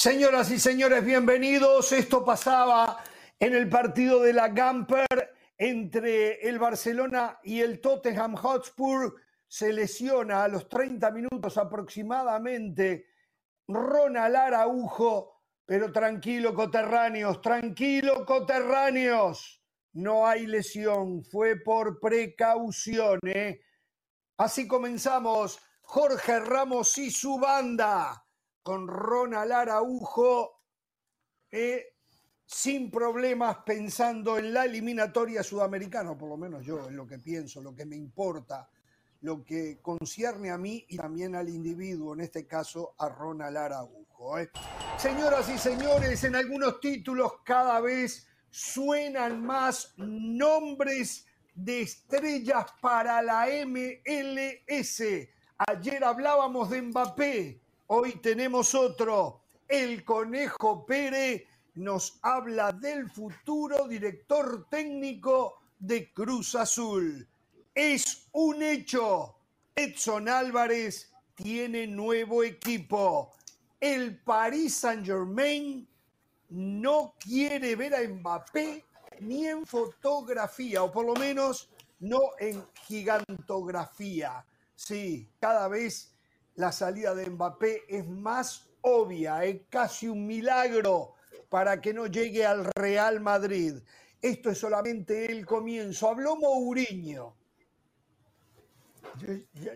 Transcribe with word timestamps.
Señoras 0.00 0.50
y 0.50 0.58
señores, 0.58 1.04
bienvenidos. 1.04 1.92
Esto 1.92 2.24
pasaba 2.24 3.04
en 3.38 3.54
el 3.54 3.68
partido 3.68 4.22
de 4.22 4.32
la 4.32 4.48
Gamper 4.48 5.34
entre 5.58 6.48
el 6.48 6.58
Barcelona 6.58 7.38
y 7.42 7.60
el 7.60 7.82
Tottenham 7.82 8.34
Hotspur. 8.34 9.16
Se 9.46 9.74
lesiona 9.74 10.44
a 10.44 10.48
los 10.48 10.70
30 10.70 11.10
minutos 11.10 11.58
aproximadamente 11.58 13.08
Ronald 13.68 14.36
Araujo, 14.36 15.42
pero 15.66 15.92
tranquilo, 15.92 16.54
coterráneos, 16.54 17.42
tranquilo, 17.42 18.24
coterráneos. 18.24 19.62
No 19.92 20.26
hay 20.26 20.46
lesión, 20.46 21.22
fue 21.24 21.56
por 21.56 22.00
precaución. 22.00 23.18
¿eh? 23.26 23.60
Así 24.38 24.66
comenzamos. 24.66 25.60
Jorge 25.82 26.40
Ramos 26.40 26.96
y 26.96 27.10
su 27.10 27.38
banda 27.38 28.24
con 28.62 28.86
Ronald 28.86 29.52
Araujo, 29.52 30.60
eh, 31.50 31.94
sin 32.46 32.90
problemas 32.90 33.58
pensando 33.64 34.36
en 34.38 34.52
la 34.52 34.64
eliminatoria 34.64 35.42
sudamericana, 35.42 36.16
por 36.16 36.28
lo 36.28 36.36
menos 36.36 36.64
yo 36.64 36.88
es 36.88 36.92
lo 36.92 37.06
que 37.06 37.18
pienso, 37.18 37.60
lo 37.62 37.74
que 37.74 37.86
me 37.86 37.96
importa, 37.96 38.68
lo 39.20 39.44
que 39.44 39.80
concierne 39.80 40.50
a 40.50 40.58
mí 40.58 40.84
y 40.88 40.96
también 40.96 41.36
al 41.36 41.48
individuo, 41.48 42.14
en 42.14 42.20
este 42.20 42.46
caso 42.46 42.94
a 42.98 43.08
Ronald 43.08 43.56
Araujo. 43.56 44.38
¿eh? 44.38 44.50
Señoras 44.98 45.48
y 45.48 45.58
señores, 45.58 46.24
en 46.24 46.34
algunos 46.34 46.80
títulos 46.80 47.32
cada 47.44 47.80
vez 47.80 48.26
suenan 48.50 49.44
más 49.44 49.94
nombres 49.96 51.26
de 51.54 51.82
estrellas 51.82 52.66
para 52.80 53.22
la 53.22 53.46
MLS. 53.66 55.02
Ayer 55.58 56.02
hablábamos 56.02 56.70
de 56.70 56.82
Mbappé, 56.82 57.60
Hoy 57.92 58.20
tenemos 58.20 58.72
otro. 58.76 59.40
El 59.66 60.04
Conejo 60.04 60.86
Pérez 60.86 61.42
nos 61.74 62.20
habla 62.22 62.70
del 62.70 63.10
futuro 63.10 63.88
director 63.88 64.68
técnico 64.70 65.58
de 65.76 66.12
Cruz 66.12 66.54
Azul. 66.54 67.26
Es 67.74 68.28
un 68.30 68.62
hecho. 68.62 69.34
Edson 69.74 70.28
Álvarez 70.28 71.10
tiene 71.34 71.88
nuevo 71.88 72.44
equipo. 72.44 73.32
El 73.80 74.20
Paris 74.20 74.76
Saint 74.76 75.04
Germain 75.04 75.88
no 76.50 77.16
quiere 77.18 77.74
ver 77.74 77.96
a 77.96 78.08
Mbappé 78.08 78.84
ni 79.18 79.48
en 79.48 79.66
fotografía, 79.66 80.84
o 80.84 80.92
por 80.92 81.06
lo 81.06 81.14
menos 81.14 81.68
no 81.98 82.20
en 82.38 82.64
gigantografía. 82.86 84.46
Sí, 84.76 85.28
cada 85.40 85.66
vez 85.66 86.09
la 86.60 86.72
salida 86.72 87.14
de 87.14 87.28
Mbappé 87.28 87.84
es 87.88 88.06
más 88.06 88.70
obvia, 88.82 89.44
es 89.44 89.62
casi 89.70 90.08
un 90.08 90.26
milagro 90.26 91.14
para 91.48 91.80
que 91.80 91.94
no 91.94 92.06
llegue 92.06 92.44
al 92.44 92.66
Real 92.76 93.20
Madrid. 93.20 93.82
Esto 94.20 94.50
es 94.50 94.58
solamente 94.58 95.32
el 95.32 95.46
comienzo. 95.46 96.08
Habló 96.08 96.36
Mourinho. 96.36 97.34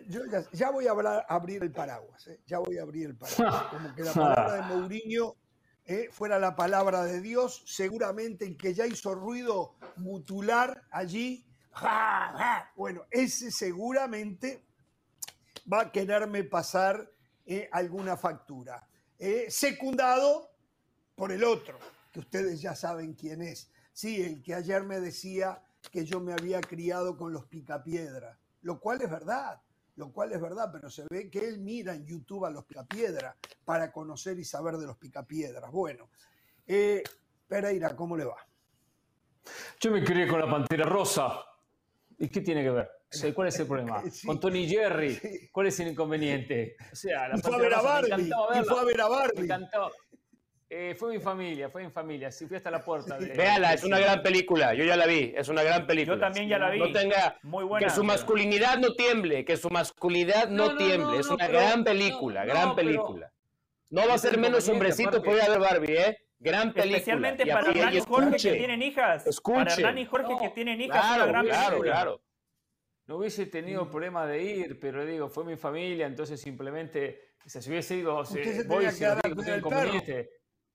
Yo, 0.06 0.20
ya, 0.52 0.70
voy 0.70 0.86
a 0.86 0.92
abrir 1.26 1.62
el 1.62 1.72
paraguas, 1.72 2.28
¿eh? 2.28 2.40
ya 2.46 2.58
voy 2.58 2.78
a 2.78 2.82
abrir 2.82 3.06
el 3.06 3.16
paraguas. 3.16 3.62
Como 3.70 3.94
que 3.94 4.02
la 4.02 4.12
palabra 4.12 4.54
de 4.54 4.74
Mourinho 4.74 5.36
¿eh? 5.86 6.08
fuera 6.12 6.38
la 6.38 6.54
palabra 6.54 7.04
de 7.04 7.20
Dios, 7.20 7.64
seguramente 7.66 8.44
el 8.44 8.56
que 8.56 8.74
ya 8.74 8.86
hizo 8.86 9.14
ruido 9.14 9.74
mutular 9.96 10.82
allí, 10.90 11.46
bueno, 12.76 13.04
ese 13.10 13.50
seguramente 13.50 14.62
va 15.70 15.82
a 15.82 15.92
quererme 15.92 16.44
pasar 16.44 17.10
eh, 17.46 17.68
alguna 17.72 18.16
factura. 18.16 18.86
Eh, 19.18 19.46
secundado 19.48 20.50
por 21.14 21.32
el 21.32 21.44
otro, 21.44 21.78
que 22.12 22.20
ustedes 22.20 22.60
ya 22.60 22.74
saben 22.74 23.14
quién 23.14 23.42
es. 23.42 23.70
Sí, 23.92 24.22
el 24.22 24.42
que 24.42 24.54
ayer 24.54 24.82
me 24.82 25.00
decía 25.00 25.62
que 25.90 26.04
yo 26.04 26.20
me 26.20 26.32
había 26.32 26.60
criado 26.60 27.16
con 27.16 27.32
los 27.32 27.46
picapiedra, 27.46 28.38
lo 28.62 28.80
cual 28.80 29.02
es 29.02 29.10
verdad, 29.10 29.60
lo 29.96 30.12
cual 30.12 30.32
es 30.32 30.40
verdad, 30.40 30.70
pero 30.72 30.90
se 30.90 31.04
ve 31.08 31.30
que 31.30 31.46
él 31.46 31.60
mira 31.60 31.94
en 31.94 32.04
YouTube 32.04 32.44
a 32.46 32.50
los 32.50 32.64
picapiedra 32.64 33.36
para 33.64 33.92
conocer 33.92 34.38
y 34.38 34.44
saber 34.44 34.76
de 34.76 34.86
los 34.86 34.96
picapiedras. 34.96 35.70
Bueno, 35.70 36.08
eh, 36.66 37.02
Pereira, 37.46 37.94
¿cómo 37.94 38.16
le 38.16 38.24
va? 38.24 38.36
Yo 39.78 39.90
me 39.90 40.02
crié 40.02 40.26
con 40.26 40.40
la 40.40 40.50
pantera 40.50 40.84
rosa. 40.84 41.44
¿Y 42.18 42.28
qué 42.28 42.40
tiene 42.40 42.62
que 42.62 42.70
ver? 42.70 42.90
¿Cuál 43.34 43.48
es 43.48 43.58
el 43.58 43.66
problema? 43.68 44.02
Con 44.24 44.40
Tony 44.40 44.68
Jerry, 44.68 45.48
¿cuál 45.52 45.66
es 45.68 45.80
el 45.80 45.88
inconveniente? 45.88 46.76
O 46.92 46.96
sea, 46.96 47.28
la 47.28 47.38
fue 47.38 47.54
a 47.54 47.58
ver 47.58 47.74
a 47.74 47.82
Barbie. 47.82 48.30
Y 48.30 48.64
fue 48.64 48.80
a 48.80 48.84
ver 48.84 49.00
a 49.00 49.08
Barbie. 49.08 49.38
Me 49.38 49.44
encantó. 49.44 49.90
Eh, 50.76 50.96
fue 50.98 51.12
mi 51.12 51.20
familia, 51.20 51.68
fue 51.68 51.84
mi 51.84 51.90
familia. 51.90 52.32
Sí, 52.32 52.46
fui 52.46 52.56
hasta 52.56 52.68
la 52.68 52.82
puerta. 52.82 53.16
De, 53.16 53.28
Véala, 53.28 53.74
es 53.74 53.84
una 53.84 53.98
gran 54.00 54.22
película. 54.24 54.74
Yo 54.74 54.82
ya 54.82 54.96
la 54.96 55.06
vi, 55.06 55.32
es 55.36 55.48
una 55.48 55.62
gran 55.62 55.86
película. 55.86 56.16
Yo 56.16 56.20
también 56.20 56.48
ya 56.48 56.58
la 56.58 56.70
vi. 56.70 56.80
No 56.80 56.90
tenga, 56.90 57.38
Muy 57.42 57.64
buena. 57.64 57.86
Que 57.86 57.92
su 57.92 58.02
masculinidad 58.02 58.78
no 58.78 58.94
tiemble, 58.94 59.44
que 59.44 59.56
su 59.56 59.70
masculinidad 59.70 60.48
no, 60.48 60.76
tiemble. 60.76 61.20
es 61.20 61.28
una 61.28 61.46
gran 61.46 61.84
película, 61.84 62.44
gran 62.44 62.74
película. 62.74 63.30
No 63.90 64.08
va 64.08 64.14
a 64.14 64.18
ser 64.18 64.36
menos 64.36 64.68
hombrecito 64.68 65.22
por 65.22 65.36
ir 65.36 65.42
a 65.42 65.48
ver 65.48 65.60
Barbie, 65.60 65.96
¿eh? 65.96 66.18
Gran 66.40 66.72
película. 66.72 66.96
Especialmente 66.96 67.46
para 67.46 67.70
Hernán 67.70 67.94
y 67.94 68.00
Jorge 68.00 68.36
que 68.36 68.52
tienen 68.56 68.82
hijas. 68.82 69.26
Escuche. 69.26 69.58
Para 69.58 69.74
Hernán 69.74 69.98
y 69.98 70.04
Jorge 70.06 70.34
que 70.40 70.48
tienen 70.48 70.80
hijas. 70.80 71.00
Claro, 71.00 71.22
una 71.22 71.32
gran 71.32 71.46
claro, 71.46 71.68
película. 71.68 71.92
claro. 71.92 72.20
No 73.06 73.18
hubiese 73.18 73.46
tenido 73.46 73.90
problema 73.90 74.26
de 74.26 74.42
ir, 74.42 74.80
pero 74.80 75.04
digo, 75.04 75.28
fue 75.28 75.44
mi 75.44 75.56
familia, 75.56 76.06
entonces 76.06 76.40
simplemente, 76.40 77.34
si 77.44 77.58
hubiese 77.68 77.96
ido, 77.96 78.22
voy 78.66 78.90
si 78.90 79.04
no 79.04 79.20
tengo 79.20 79.56
inconveniente. 79.56 80.30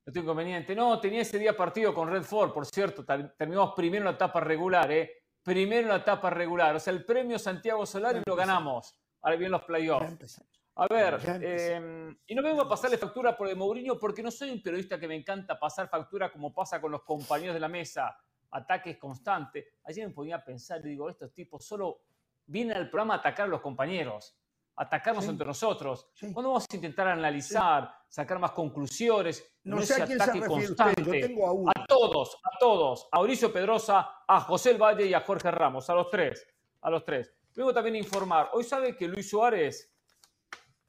No 0.05 0.13
tengo 0.13 0.25
inconveniente. 0.25 0.75
No, 0.75 0.99
tenía 0.99 1.21
ese 1.21 1.39
día 1.39 1.57
partido 1.57 1.93
con 1.93 2.09
Red 2.09 2.23
Ford, 2.23 2.53
por 2.53 2.67
cierto, 2.67 3.03
terminamos 3.03 3.73
primero 3.75 4.03
en 4.03 4.05
la 4.05 4.15
etapa 4.15 4.39
regular, 4.39 4.91
¿eh? 4.91 5.23
Primero 5.41 5.81
en 5.81 5.87
la 5.89 5.97
etapa 5.97 6.29
regular. 6.29 6.75
O 6.75 6.79
sea, 6.79 6.93
el 6.93 7.03
premio 7.03 7.39
Santiago 7.39 7.85
Solari 7.85 8.21
lo 8.25 8.35
ganamos. 8.35 8.95
Ahora 9.21 9.35
bien 9.35 9.51
los 9.51 9.63
playoffs. 9.63 10.41
A 10.75 10.87
ver, 10.87 11.19
em, 11.41 12.17
y 12.25 12.35
no 12.35 12.41
vengo 12.41 12.61
a 12.61 12.69
pasarle 12.69 12.97
factura 12.97 13.35
por 13.35 13.49
el 13.49 13.57
Mourinho 13.57 13.99
porque 13.99 14.23
no 14.23 14.31
soy 14.31 14.51
un 14.51 14.61
periodista 14.61 14.97
que 14.97 15.09
me 15.09 15.15
encanta 15.15 15.59
pasar 15.59 15.89
factura 15.89 16.31
como 16.31 16.53
pasa 16.53 16.79
con 16.79 16.91
los 16.91 17.03
compañeros 17.03 17.53
de 17.53 17.59
la 17.59 17.67
mesa, 17.67 18.15
ataques 18.51 18.97
constantes. 18.97 19.65
Ayer 19.83 20.07
me 20.07 20.13
podía 20.13 20.43
pensar 20.43 20.79
y 20.85 20.89
digo, 20.89 21.09
estos 21.09 21.33
tipos 21.33 21.65
solo 21.65 22.03
viene 22.49 22.73
al 22.73 22.89
programa 22.89 23.15
a 23.15 23.17
atacar 23.17 23.45
a 23.45 23.49
los 23.49 23.61
compañeros, 23.61 24.35
atacarnos 24.75 25.25
entre 25.27 25.45
nosotros. 25.45 26.09
¿Cuándo 26.19 26.49
vamos 26.49 26.65
a 26.69 26.75
intentar 26.75 27.07
analizar, 27.07 27.93
sacar 28.07 28.39
más 28.39 28.51
conclusiones? 28.51 29.57
No, 29.63 29.81
sé 29.81 30.01
a 30.01 30.05
quién 30.05 30.21
ataque 30.21 30.41
se 30.41 30.47
constante. 30.47 31.03
Yo 31.03 31.11
tengo 31.27 31.47
a, 31.47 31.53
uno. 31.53 31.71
a 31.75 31.85
todos, 31.85 32.37
a 32.43 32.57
todos, 32.59 33.07
a 33.11 33.17
Mauricio 33.17 33.53
Pedrosa, 33.53 34.23
a 34.27 34.41
José 34.41 34.71
El 34.71 34.81
Valle 34.81 35.05
y 35.05 35.13
a 35.13 35.21
Jorge 35.21 35.51
Ramos, 35.51 35.89
a 35.89 35.93
los 35.93 36.09
tres, 36.09 36.45
a 36.81 36.89
los 36.89 37.05
tres. 37.05 37.33
Luego 37.55 37.73
también 37.73 37.95
informar, 37.97 38.49
hoy 38.53 38.63
sabe 38.63 38.95
que 38.95 39.07
Luis 39.07 39.29
Suárez 39.29 39.93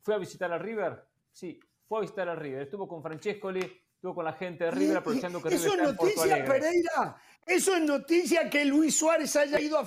fue 0.03 0.15
a 0.15 0.19
visitar 0.19 0.51
a 0.53 0.59
River, 0.59 1.05
sí, 1.31 1.61
fue 1.87 1.99
a 1.99 2.01
visitar 2.03 2.29
a 2.29 2.35
River, 2.35 2.63
estuvo 2.63 2.89
con 2.89 3.03
Francescoli, 3.03 3.61
estuvo 3.61 4.15
con 4.15 4.25
la 4.25 4.33
gente 4.33 4.65
de 4.65 4.71
River 4.71 4.97
aprovechando 4.99 5.43
que 5.43 5.51
River 5.51 5.67
¿Eso 5.67 5.75
es 5.75 5.83
noticia, 5.83 6.45
Pereira? 6.45 7.17
Eso 7.47 7.75
es 7.75 7.83
noticia 7.83 8.49
que 8.49 8.65
Luis 8.65 8.97
Suárez 8.97 9.35
haya 9.37 9.61
ido 9.61 9.79
a, 9.79 9.83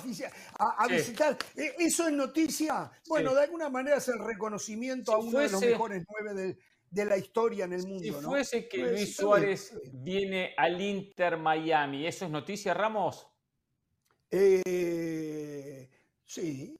visitar. 0.86 1.36
E, 1.56 1.74
eso 1.78 2.06
es 2.06 2.12
noticia. 2.12 2.90
Bueno, 3.08 3.34
de 3.34 3.42
alguna 3.42 3.70
manera 3.70 3.96
es 3.96 4.08
el 4.08 4.18
reconocimiento 4.18 5.12
a 5.12 5.18
uno 5.18 5.38
de 5.38 5.48
los 5.48 5.60
mejores 5.60 6.04
nueve 6.08 6.56
de, 6.90 7.04
la 7.04 7.16
historia 7.16 7.64
en 7.64 7.72
el 7.72 7.86
mundo. 7.86 8.02
Si 8.02 8.10
fuese 8.12 8.68
que 8.68 8.78
Luis 8.78 9.16
Suárez 9.16 9.72
viene 9.92 10.54
al 10.56 10.80
Inter 10.80 11.38
Miami, 11.38 12.06
¿eso 12.06 12.24
es 12.24 12.30
noticia, 12.30 12.74
Ramos? 12.74 13.26
Eh, 14.30 15.90
sí. 16.24 16.78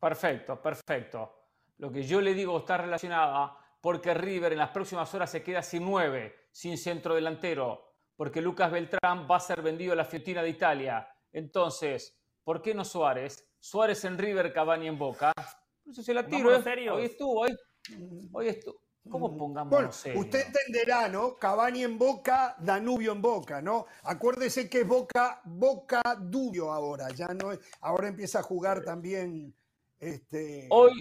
Perfecto, 0.00 0.60
perfecto. 0.60 1.42
Lo 1.78 1.92
que 1.92 2.02
yo 2.02 2.20
le 2.20 2.34
digo 2.34 2.58
está 2.58 2.76
relacionada 2.76 3.56
porque 3.80 4.14
River 4.14 4.52
en 4.52 4.58
las 4.58 4.70
próximas 4.70 5.12
horas 5.14 5.30
se 5.30 5.42
queda 5.42 5.62
sin 5.62 5.84
nueve, 5.84 6.46
sin 6.50 6.78
centro 6.78 7.14
delantero, 7.14 7.91
porque 8.22 8.40
Lucas 8.40 8.70
Beltrán 8.70 9.26
va 9.28 9.34
a 9.34 9.40
ser 9.40 9.62
vendido 9.62 9.94
a 9.94 9.96
la 9.96 10.04
Fiorentina 10.04 10.44
de 10.44 10.50
Italia. 10.50 11.08
Entonces, 11.32 12.16
¿por 12.44 12.62
qué 12.62 12.72
no 12.72 12.84
Suárez? 12.84 13.50
Suárez 13.58 14.04
en 14.04 14.16
River, 14.16 14.52
Cavani 14.52 14.86
en 14.86 14.96
Boca. 14.96 15.32
Eso 15.84 16.04
se 16.04 16.14
la 16.14 16.24
tiro, 16.24 16.54
¿eh? 16.54 16.62
serio. 16.62 16.94
Hoy 16.94 17.06
estuvo, 17.06 17.40
hoy, 17.40 17.50
hoy 18.32 18.46
estuvo. 18.46 18.80
¿Cómo 19.10 19.28
mm. 19.28 19.36
pongamos 19.36 19.70
bueno, 19.72 20.20
Usted 20.20 20.46
entenderá, 20.46 21.08
¿no? 21.08 21.34
Cavani 21.34 21.82
en 21.82 21.98
Boca, 21.98 22.54
Danubio 22.60 23.10
en 23.10 23.22
Boca, 23.22 23.60
¿no? 23.60 23.86
Acuérdese 24.04 24.70
que 24.70 24.82
es 24.82 24.86
Boca, 24.86 25.40
Boca 25.44 26.00
Dubio 26.20 26.70
ahora, 26.70 27.08
ya 27.10 27.26
no 27.26 27.50
ahora 27.80 28.06
empieza 28.06 28.38
a 28.38 28.42
jugar 28.44 28.84
también 28.84 29.52
este 29.98 30.68
Hoy 30.70 30.92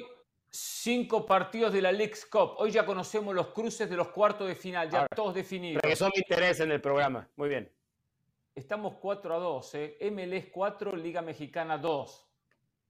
cinco 0.51 1.25
partidos 1.25 1.71
de 1.74 1.81
la 1.81 1.92
League's 1.92 2.25
Cup. 2.25 2.56
Hoy 2.57 2.71
ya 2.71 2.86
conocemos 2.86 3.33
los 3.33 3.48
cruces 3.48 3.89
de 3.89 3.95
los 3.95 4.09
cuartos 4.09 4.48
de 4.48 4.56
final, 4.56 4.89
ya 4.89 5.07
todos 5.07 5.33
definidos. 5.33 5.81
Que 5.81 5.94
eso 5.94 6.06
me 6.06 6.19
interesa 6.19 6.63
en 6.63 6.71
el 6.71 6.81
programa. 6.81 7.27
Muy 7.36 7.50
bien. 7.50 7.71
Estamos 8.53 8.95
4 9.00 9.33
a 9.33 9.39
2, 9.39 9.75
¿eh? 9.75 9.98
MLS 10.12 10.48
4, 10.51 10.95
Liga 10.95 11.21
Mexicana 11.21 11.77
2. 11.77 12.27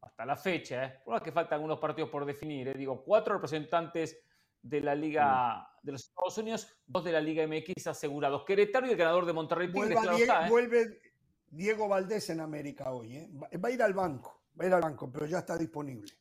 Hasta 0.02 0.26
la 0.26 0.36
fecha, 0.36 0.86
¿eh? 0.86 1.00
Por 1.06 1.22
que 1.22 1.32
faltan 1.32 1.58
algunos 1.58 1.78
partidos 1.78 2.10
por 2.10 2.26
definir, 2.26 2.70
¿eh? 2.70 2.74
Digo, 2.74 3.04
cuatro 3.04 3.36
representantes 3.36 4.20
de 4.64 4.82
la 4.82 4.96
Liga 4.96 5.70
de 5.84 5.92
los 5.92 6.08
Estados 6.08 6.38
Unidos, 6.40 6.68
dos 6.88 7.04
de 7.04 7.12
la 7.12 7.22
Liga 7.22 7.46
MX 7.46 7.86
asegurados. 7.86 8.44
Querétaro 8.44 8.88
y 8.88 8.92
el 8.92 8.98
ganador 8.98 9.28
de 9.28 9.34
Monterrey 9.34 9.72
Tigres, 9.72 10.00
¿eh? 10.20 10.28
Vuelve 10.50 11.00
Diego 11.48 11.88
Valdés 11.88 12.32
en 12.32 12.40
América 12.40 12.92
hoy. 12.92 13.18
¿eh? 13.18 13.30
Va 13.32 13.70
a 13.70 13.72
ir 13.72 13.84
al 13.84 13.94
banco, 13.94 14.46
va 14.60 14.64
a 14.64 14.68
ir 14.68 14.74
al 14.74 14.82
banco, 14.82 15.12
pero 15.12 15.28
ya 15.28 15.40
está 15.40 15.56
disponible. 15.56 16.12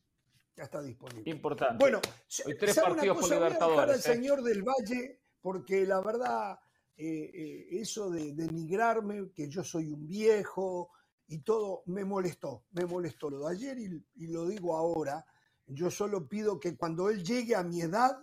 Ya 0.55 0.63
está 0.63 0.81
disponible. 0.81 1.29
Importante. 1.29 1.77
Bueno, 1.77 2.01
hoy 2.45 2.57
tres 2.57 2.79
partidos 2.79 3.17
por 3.17 3.29
Libertadores. 3.29 3.85
Voy 3.85 3.93
a 3.93 3.95
¿eh? 3.95 3.99
señor 3.99 4.43
del 4.43 4.63
Valle, 4.63 5.21
porque 5.39 5.85
la 5.85 6.01
verdad, 6.01 6.59
eso 6.97 8.09
de 8.09 8.33
denigrarme, 8.33 9.31
que 9.33 9.49
yo 9.49 9.63
soy 9.63 9.91
un 9.91 10.07
viejo 10.07 10.91
y 11.27 11.39
todo, 11.39 11.83
me 11.85 12.03
molestó, 12.03 12.65
me 12.71 12.85
molestó 12.85 13.29
lo 13.29 13.47
de 13.47 13.55
ayer 13.55 13.77
y 13.79 14.27
lo 14.27 14.47
digo 14.47 14.75
ahora 14.75 15.25
yo 15.73 15.89
solo 15.89 16.27
pido 16.27 16.59
que 16.59 16.75
cuando 16.75 17.09
él 17.09 17.23
llegue 17.23 17.55
a 17.55 17.63
mi 17.63 17.81
edad, 17.81 18.17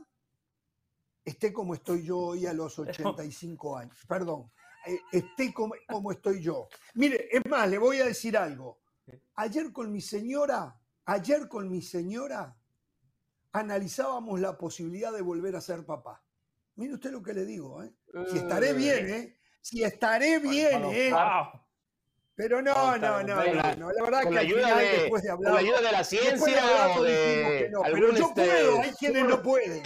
esté 1.25 1.53
como 1.53 1.75
estoy 1.75 2.05
yo 2.05 2.19
hoy 2.19 2.47
a 2.47 2.53
los 2.53 2.79
85 2.79 3.77
años. 3.77 3.97
Perdón, 4.07 4.51
eh, 4.87 5.01
esté 5.13 5.53
como, 5.53 5.75
estoy 6.13 6.43
yo. 6.43 6.69
Mire, 6.95 7.29
es 7.31 7.45
más, 7.49 7.69
le 7.69 7.79
voy 7.79 8.01
a 8.01 8.07
decir 8.07 8.37
algo. 8.37 8.81
Ayer 9.37 9.73
con 9.73 9.91
mi 9.91 10.01
señora, 10.01 10.79
ayer 11.09 11.49
con 11.49 11.71
mi 11.71 11.81
señora, 11.81 12.55
analizábamos 13.53 14.41
la 14.41 14.59
posibilidad 14.59 15.13
de 15.13 15.23
volver 15.23 15.57
a 15.57 15.61
ser 15.61 15.85
papá. 15.85 16.23
Mire 16.77 16.95
usted 16.95 17.11
lo 17.11 17.23
que 17.23 17.33
le 17.33 17.45
digo, 17.45 17.83
¿eh? 17.83 17.93
Si 18.31 18.39
estaré 18.39 18.75
bien, 18.75 19.09
¿eh? 19.09 19.39
Si 19.61 19.83
estaré 19.83 20.39
bien, 20.39 20.85
¿eh? 20.85 21.13
Pero 22.35 22.63
no, 22.63 22.97
no, 22.99 23.23
no, 23.25 23.43
no, 23.43 23.93
la 23.93 24.05
verdad 24.05 24.31
que 24.31 24.39
ayuda 24.39 24.77
de, 24.77 24.87
después 24.87 25.23
de 25.25 25.31
hablar. 25.31 25.53
Con 25.53 25.55
la 25.55 25.69
ayuda 25.69 25.81
de 25.81 25.93
la 25.93 26.05
ciencia 26.05 26.97
o 26.97 27.03
de. 27.03 27.71
No, 27.73 27.83
pero 27.83 28.13
yo 28.15 28.27
este 28.29 28.47
puedo, 28.47 28.81
hay 28.81 28.93
quienes 28.93 29.25
no 29.25 29.43
pueden. 29.43 29.83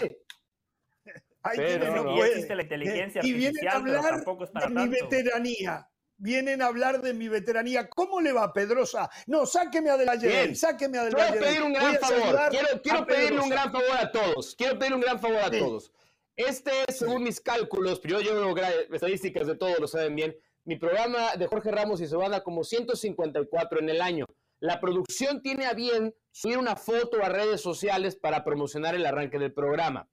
Hay 1.44 1.56
quienes 1.56 1.94
no, 1.94 2.04
pueden. 2.04 2.32
existe 2.32 2.54
la 2.56 2.62
inteligencia 2.62 3.20
y 3.24 3.32
vienen 3.32 3.68
a 3.68 3.72
hablar 3.72 4.24
de 4.24 4.68
mi 4.68 4.88
veteranía. 4.88 5.88
Vienen 6.22 6.62
a 6.62 6.66
hablar 6.66 7.02
de 7.02 7.12
mi 7.14 7.26
veteranía. 7.26 7.88
¿Cómo 7.88 8.20
le 8.20 8.32
va, 8.32 8.52
Pedrosa? 8.52 9.10
No, 9.26 9.44
sáqueme 9.44 9.90
a 9.90 9.96
De 9.96 10.04
la 10.04 10.54
sáqueme 10.54 10.96
a 10.96 11.04
De 11.06 11.10
Quiero 11.10 11.40
pedir 11.40 11.62
un 11.64 11.72
gran 11.72 11.96
favor. 11.96 12.40
Quiero, 12.48 12.68
quiero 12.80 13.06
pedirle 13.06 13.40
un 13.40 13.48
gran 13.48 13.72
favor 13.72 13.96
a 13.98 14.12
todos. 14.12 14.54
Quiero 14.54 14.78
pedirle 14.78 14.96
un 14.96 15.02
gran 15.02 15.18
favor 15.18 15.38
a 15.38 15.50
todos. 15.50 15.92
Este, 16.36 16.70
según 16.92 17.24
mis 17.24 17.40
cálculos, 17.40 17.98
pero 17.98 18.20
yo 18.20 18.34
llevo 18.34 18.54
estadísticas 18.92 19.48
de 19.48 19.56
todos, 19.56 19.80
lo 19.80 19.88
saben 19.88 20.14
bien 20.14 20.36
mi 20.64 20.76
programa 20.76 21.34
de 21.36 21.48
Jorge 21.48 21.72
Ramos 21.72 22.00
y 22.00 22.06
Sobanda 22.06 22.44
como 22.44 22.62
154 22.62 23.80
en 23.80 23.88
el 23.88 24.00
año. 24.00 24.26
La 24.60 24.80
producción 24.80 25.42
tiene 25.42 25.66
a 25.66 25.72
bien 25.72 26.14
subir 26.30 26.56
una 26.56 26.76
foto 26.76 27.20
a 27.20 27.28
redes 27.28 27.60
sociales 27.60 28.14
para 28.14 28.44
promocionar 28.44 28.94
el 28.94 29.04
arranque 29.04 29.40
del 29.40 29.52
programa. 29.52 30.08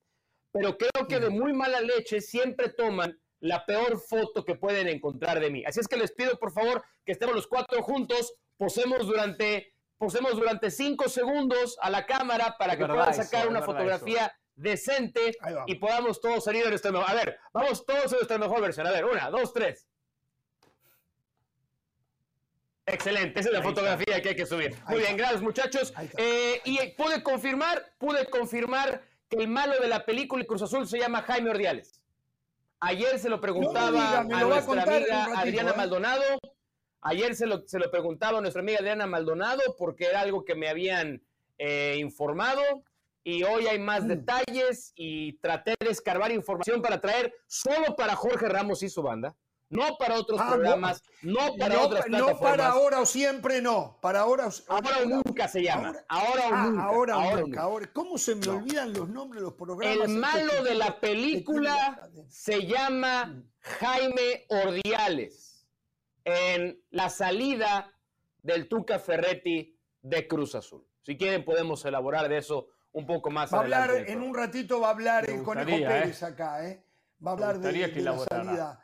Pero 0.52 0.76
creo 0.76 1.08
que 1.08 1.20
de 1.20 1.30
muy 1.30 1.54
mala 1.54 1.82
leche 1.82 2.20
siempre 2.20 2.70
toman 2.70 3.22
la 3.42 3.66
peor 3.66 4.00
foto 4.00 4.44
que 4.44 4.56
pueden 4.56 4.88
encontrar 4.88 5.40
de 5.40 5.50
mí. 5.50 5.64
Así 5.66 5.80
es 5.80 5.88
que 5.88 5.98
les 5.98 6.12
pido 6.12 6.38
por 6.38 6.52
favor 6.52 6.84
que 7.06 7.12
estemos 7.12 7.36
los 7.36 7.48
cuatro 7.48 7.82
juntos, 7.82 8.34
posemos 8.58 9.08
durante, 9.08 9.74
posemos 9.98 10.36
durante 10.36 10.72
cinco 10.72 11.10
segundos 11.10 11.78
a 11.82 11.90
la 11.90 12.06
cámara 12.06 12.56
para 12.58 12.78
que 12.78 12.86
puedan 12.86 13.14
sacar 13.14 13.48
una 13.48 13.62
fotografía 13.62 14.34
decente 14.56 15.38
y 15.68 15.76
podamos 15.76 16.20
todos 16.20 16.44
salir 16.44 16.64
de 16.64 16.70
nuestra 16.70 16.92
mejor. 16.92 17.10
A 17.10 17.14
ver, 17.14 17.40
vamos 17.54 17.86
todos 17.86 18.12
en 18.12 18.18
nuestra 18.18 18.38
mejor 18.38 18.62
versión. 18.62 18.88
A 18.88 18.92
ver, 18.92 19.06
una, 19.06 19.30
dos, 19.30 19.54
tres. 19.54 19.88
Excelente, 22.86 23.40
esa 23.40 23.50
es 23.50 23.54
la 23.54 23.62
fotografía 23.62 24.20
que 24.22 24.30
hay 24.30 24.36
que 24.36 24.48
subir. 24.48 24.76
Muy 24.88 25.00
bien, 25.00 25.16
gracias 25.16 25.42
muchachos. 25.42 25.94
Eh, 26.18 26.60
y 26.66 26.78
pude 26.98 27.22
confirmar, 27.22 27.94
pude 28.00 28.26
confirmar 28.26 29.04
que 29.30 29.38
el 29.38 29.48
malo 29.48 29.80
de 29.80 29.88
la 29.88 30.06
película 30.06 30.44
Cruz 30.44 30.64
Azul 30.64 30.88
se 30.88 30.98
llama 30.98 31.22
Jaime 31.22 31.52
Ordiales. 31.52 31.99
Ayer 32.82 33.20
se 33.20 33.30
lo 33.30 33.42
preguntaba 33.42 34.20
a 34.20 34.24
nuestra 34.24 34.84
amiga 34.84 35.26
Adriana 35.38 35.72
¿eh? 35.72 35.78
Maldonado. 35.78 36.24
Ayer 37.02 37.36
se 37.36 37.46
lo, 37.46 37.68
se 37.68 37.80
lo, 37.80 37.90
preguntaba 37.92 38.38
a 38.38 38.42
nuestra 38.42 38.62
amiga 38.62 38.80
Adriana 38.80 39.06
Maldonado 39.06 39.62
porque 39.78 40.06
era 40.06 40.22
algo 40.22 40.46
que 40.46 40.56
me 40.56 40.70
habían 40.70 41.22
eh, 41.58 41.98
informado 42.00 42.62
y 43.24 43.44
hoy 43.44 43.68
hay 43.68 43.80
más 43.80 44.04
mm. 44.04 44.08
detalles 44.08 44.94
y 44.96 45.34
traté 45.40 45.76
de 45.80 45.90
escarbar 45.90 46.32
información 46.32 46.82
para 46.82 47.02
traer 47.02 47.34
solo 47.48 47.96
para 47.96 48.16
Jorge 48.16 48.48
Ramos 48.48 48.82
y 48.84 48.90
su 48.90 49.02
banda 49.02 49.36
no 49.70 49.98
para 49.98 50.16
otros 50.16 50.40
ah, 50.42 50.50
programas, 50.50 51.04
no, 51.22 51.56
para 51.58 51.82
otras 51.82 52.06
plataformas. 52.06 52.34
No 52.34 52.40
para 52.40 52.68
ahora 52.70 53.02
o 53.02 53.06
siempre, 53.06 53.62
no. 53.62 53.98
Para 54.02 54.22
ahora, 54.22 54.50
ahora, 54.68 54.98
o 55.04 55.06
nunca 55.06 55.48
se 55.48 55.62
llama. 55.62 55.96
Ahora, 56.08 56.50
o 56.50 56.54
ah, 56.54 56.66
nunca. 56.66 56.84
Ahora, 56.84 57.18
o 57.18 57.38
nunca. 57.38 57.62
Ahora, 57.62 57.90
¿Cómo 57.94 58.18
se 58.18 58.36
me 58.36 58.48
olvidan 58.48 58.94
los 58.94 59.08
nombres 59.10 59.42
de 59.42 59.46
los 59.46 59.54
programas? 59.54 60.10
El 60.10 60.18
malo 60.18 60.64
de 60.64 60.76
la 60.76 61.00
película 61.00 62.10
se 62.28 62.66
llama 62.66 63.26
mm. 63.28 63.44
Jaime 63.60 64.46
Ordiales 64.50 65.68
en 66.24 66.82
la 66.90 67.10
salida 67.10 67.94
del 68.42 68.68
Tuca 68.68 68.98
Ferretti 68.98 69.78
de 70.02 70.28
Cruz 70.28 70.56
Azul. 70.56 70.86
Si 71.02 71.16
quieren 71.16 71.46
podemos 71.46 71.86
elaborar 71.86 72.28
de 72.28 72.38
eso 72.38 72.70
un 72.92 73.06
poco 73.06 73.30
más 73.30 73.54
va 73.54 73.60
hablar, 73.60 73.92
en 74.08 74.22
un 74.24 74.34
ratito 74.34 74.80
va 74.80 74.88
a 74.88 74.92
hablar 74.92 75.30
el 75.30 75.44
Conejo 75.44 75.70
Pérez 75.70 76.24
¿eh? 76.24 76.26
acá, 76.26 76.68
¿eh? 76.68 76.84
Va 77.26 77.32
a 77.32 77.34
hablar 77.36 77.60
de, 77.60 77.88
de 77.88 78.02
la 78.02 78.18
salida 78.18 78.80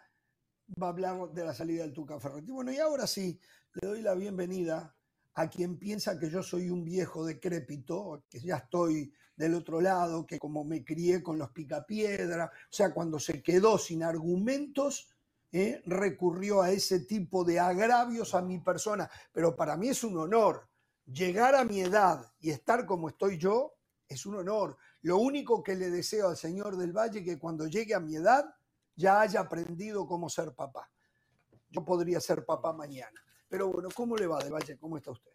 va 0.82 0.88
a 0.88 0.90
hablar 0.90 1.32
de 1.32 1.46
la 1.46 1.54
salida 1.54 1.84
del 1.84 1.94
Tuca 1.94 2.20
Ferretti. 2.20 2.52
Bueno, 2.52 2.72
y 2.72 2.78
ahora 2.78 3.08
sí, 3.08 3.40
le 3.74 3.88
doy 3.88 4.02
la 4.02 4.14
bienvenida 4.16 4.96
a 5.36 5.50
quien 5.50 5.78
piensa 5.78 6.18
que 6.18 6.30
yo 6.30 6.42
soy 6.42 6.70
un 6.70 6.84
viejo 6.84 7.26
decrépito, 7.26 8.24
que 8.30 8.40
ya 8.40 8.58
estoy 8.58 9.14
del 9.36 9.54
otro 9.54 9.82
lado, 9.82 10.26
que 10.26 10.40
como 10.40 10.64
me 10.64 10.84
crié 10.84 11.22
con 11.22 11.38
los 11.38 11.52
picapiedra, 11.52 12.46
o 12.46 12.74
sea, 12.74 12.94
cuando 12.94 13.20
se 13.20 13.44
quedó 13.44 13.78
sin 13.78 14.02
argumentos, 14.02 15.10
¿eh? 15.52 15.82
recurrió 15.86 16.62
a 16.62 16.72
ese 16.72 17.02
tipo 17.02 17.44
de 17.44 17.60
agravios 17.60 18.34
a 18.34 18.42
mi 18.42 18.60
persona. 18.60 19.10
Pero 19.34 19.56
para 19.56 19.76
mí 19.76 19.90
es 19.90 20.04
un 20.04 20.18
honor. 20.18 20.70
Llegar 21.06 21.54
a 21.54 21.66
mi 21.66 21.82
edad 21.82 22.26
y 22.40 22.50
estar 22.50 22.86
como 22.86 23.10
estoy 23.10 23.38
yo 23.38 23.74
es 24.08 24.26
un 24.26 24.36
honor. 24.36 24.78
Lo 25.02 25.18
único 25.18 25.62
que 25.62 25.76
le 25.76 25.90
deseo 25.90 26.30
al 26.30 26.38
Señor 26.38 26.78
del 26.78 26.94
Valle 26.94 27.24
que 27.24 27.38
cuando 27.38 27.68
llegue 27.68 27.94
a 27.94 28.00
mi 28.00 28.16
edad 28.16 28.56
ya 28.96 29.22
haya 29.22 29.42
aprendido 29.42 30.08
cómo 30.08 30.30
ser 30.30 30.54
papá. 30.54 30.90
Yo 31.70 31.84
podría 31.84 32.20
ser 32.20 32.46
papá 32.46 32.74
mañana. 32.74 33.22
Pero 33.48 33.68
bueno, 33.68 33.90
¿cómo 33.94 34.16
le 34.16 34.28
va 34.28 34.40
de 34.40 34.50
Valle? 34.50 34.78
¿Cómo 34.78 34.98
está 34.98 35.12
usted? 35.12 35.32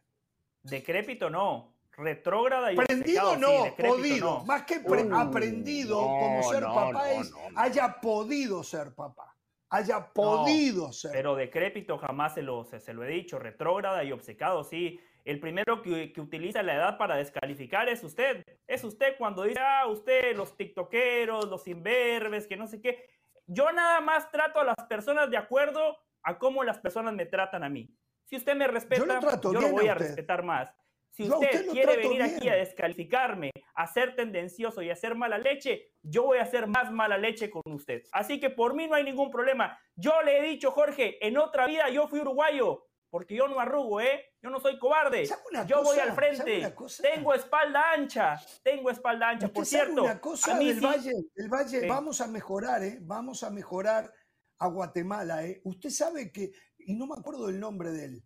Decrépito 0.63 1.31
no, 1.31 1.75
retrógrada 1.93 2.73
y 2.73 2.79
aprendido 2.79 3.37
no, 3.37 3.75
podido, 3.77 4.45
más 4.45 4.65
que 4.65 4.83
aprendido 5.13 5.97
como 5.99 6.43
ser 6.43 6.65
papá 6.65 7.13
es 7.13 7.33
haya 7.57 8.01
podido 8.01 8.63
ser 8.63 8.95
papá, 8.95 9.35
haya 9.71 10.13
podido 10.13 10.93
ser. 10.93 11.13
Pero 11.13 11.35
decrépito 11.35 11.99
jamás 11.99 12.35
se 12.35 12.43
lo, 12.43 12.65
se, 12.65 12.93
lo 12.93 13.05
he 13.05 13.09
dicho, 13.09 13.39
retrógrada 13.39 14.05
y 14.05 14.13
obcecado, 14.13 14.65
sí. 14.65 15.01
El 15.25 15.39
primero 15.39 15.83
que, 15.83 16.13
que, 16.13 16.21
utiliza 16.21 16.63
la 16.63 16.75
edad 16.75 16.99
para 16.99 17.17
descalificar 17.17 17.89
es 17.91 18.03
usted. 18.03 18.43
Es 18.67 18.83
usted 18.85 19.17
cuando 19.19 19.43
dice, 19.43 19.61
ah, 19.61 19.87
usted, 19.87 20.35
los 20.35 20.57
tiktokeros, 20.57 21.47
los 21.49 21.69
imberbes, 21.69 22.47
que 22.47 22.57
no 22.57 22.67
sé 22.67 22.81
qué. 22.81 23.07
Yo 23.53 23.73
nada 23.73 24.01
más 24.01 24.31
trato 24.31 24.61
a 24.61 24.65
las 24.65 24.77
personas 24.89 25.29
de 25.29 25.37
acuerdo 25.37 25.99
a 26.23 26.39
cómo 26.39 26.63
las 26.63 26.79
personas 26.79 27.15
me 27.15 27.27
tratan 27.27 27.65
a 27.65 27.69
mí. 27.69 27.93
Si 28.25 28.37
usted 28.37 28.55
me 28.55 28.69
respeta, 28.69 29.05
yo, 29.43 29.61
lo, 29.61 29.69
voy 29.71 29.89
a, 29.89 29.95
respetar 29.95 30.45
más. 30.45 30.73
Si 31.11 31.29
usted, 31.29 31.67
quiere 31.73 31.97
venir 31.97 32.23
aquí 32.23 32.49
a 32.49 32.55
descalificarme, 32.55 33.51
a 33.75 33.87
ser 33.89 34.15
tendencioso 34.15 34.83
y 34.83 34.91
a 34.91 34.93
hacer 34.93 35.17
mala 35.17 35.37
leche, 35.37 35.91
yo 36.01 36.27
voy 36.27 36.39
a 36.39 36.43
hacer 36.43 36.69
más 36.69 36.93
mala 36.93 37.19
leche 37.19 37.51
con 37.51 37.63
usted. 37.73 38.05
Así 38.13 38.39
que 38.39 38.51
por 38.51 38.75
mí 38.75 38.87
no 38.87 38.95
hay 38.95 39.03
ningún 39.03 39.33
problema. 39.33 39.77
Yo 39.97 40.23
le 40.23 40.39
he 40.39 40.43
dicho, 40.43 40.71
Jorge, 40.71 41.19
en 41.27 41.37
otra 41.37 41.67
vida 41.67 41.89
yo 41.89 42.07
fui 42.07 42.21
uruguayo 42.21 42.87
porque 43.11 43.35
yo 43.35 43.49
no 43.49 43.59
arrugo, 43.59 44.01
¿eh? 44.01 44.25
Yo 44.41 44.51
no 44.51 44.61
soy 44.61 44.79
cobarde. 44.79 45.29
Yo 45.67 45.83
voy 45.83 45.99
al 45.99 46.15
frente. 46.15 46.75
Tengo 47.03 47.35
espalda 47.35 47.93
ancha. 47.93 48.41
Tengo 48.63 48.91
espalda 48.91 49.31
ancha. 49.31 49.49
Por 49.49 49.67
cierto, 49.67 50.05
una 50.05 50.21
cosa 50.21 50.57
del 50.57 50.81
Valle, 50.81 51.13
el 51.35 51.49
Valle 51.49 51.87
vamos 51.89 52.21
a 52.21 52.29
mejorar, 52.29 52.83
¿eh? 52.85 52.99
Vamos 53.03 53.43
a 53.43 53.51
mejorar 53.51 54.13
a 54.59 54.69
Guatemala, 54.69 55.45
¿eh? 55.45 55.61
Usted 55.65 55.91
sabe 55.91 56.31
que, 56.31 56.53
y 56.79 56.95
no 56.95 57.07
me 57.07 57.15
acuerdo 57.19 57.49
del 57.49 57.59
nombre 57.59 57.91
de 57.91 58.05
él, 58.05 58.25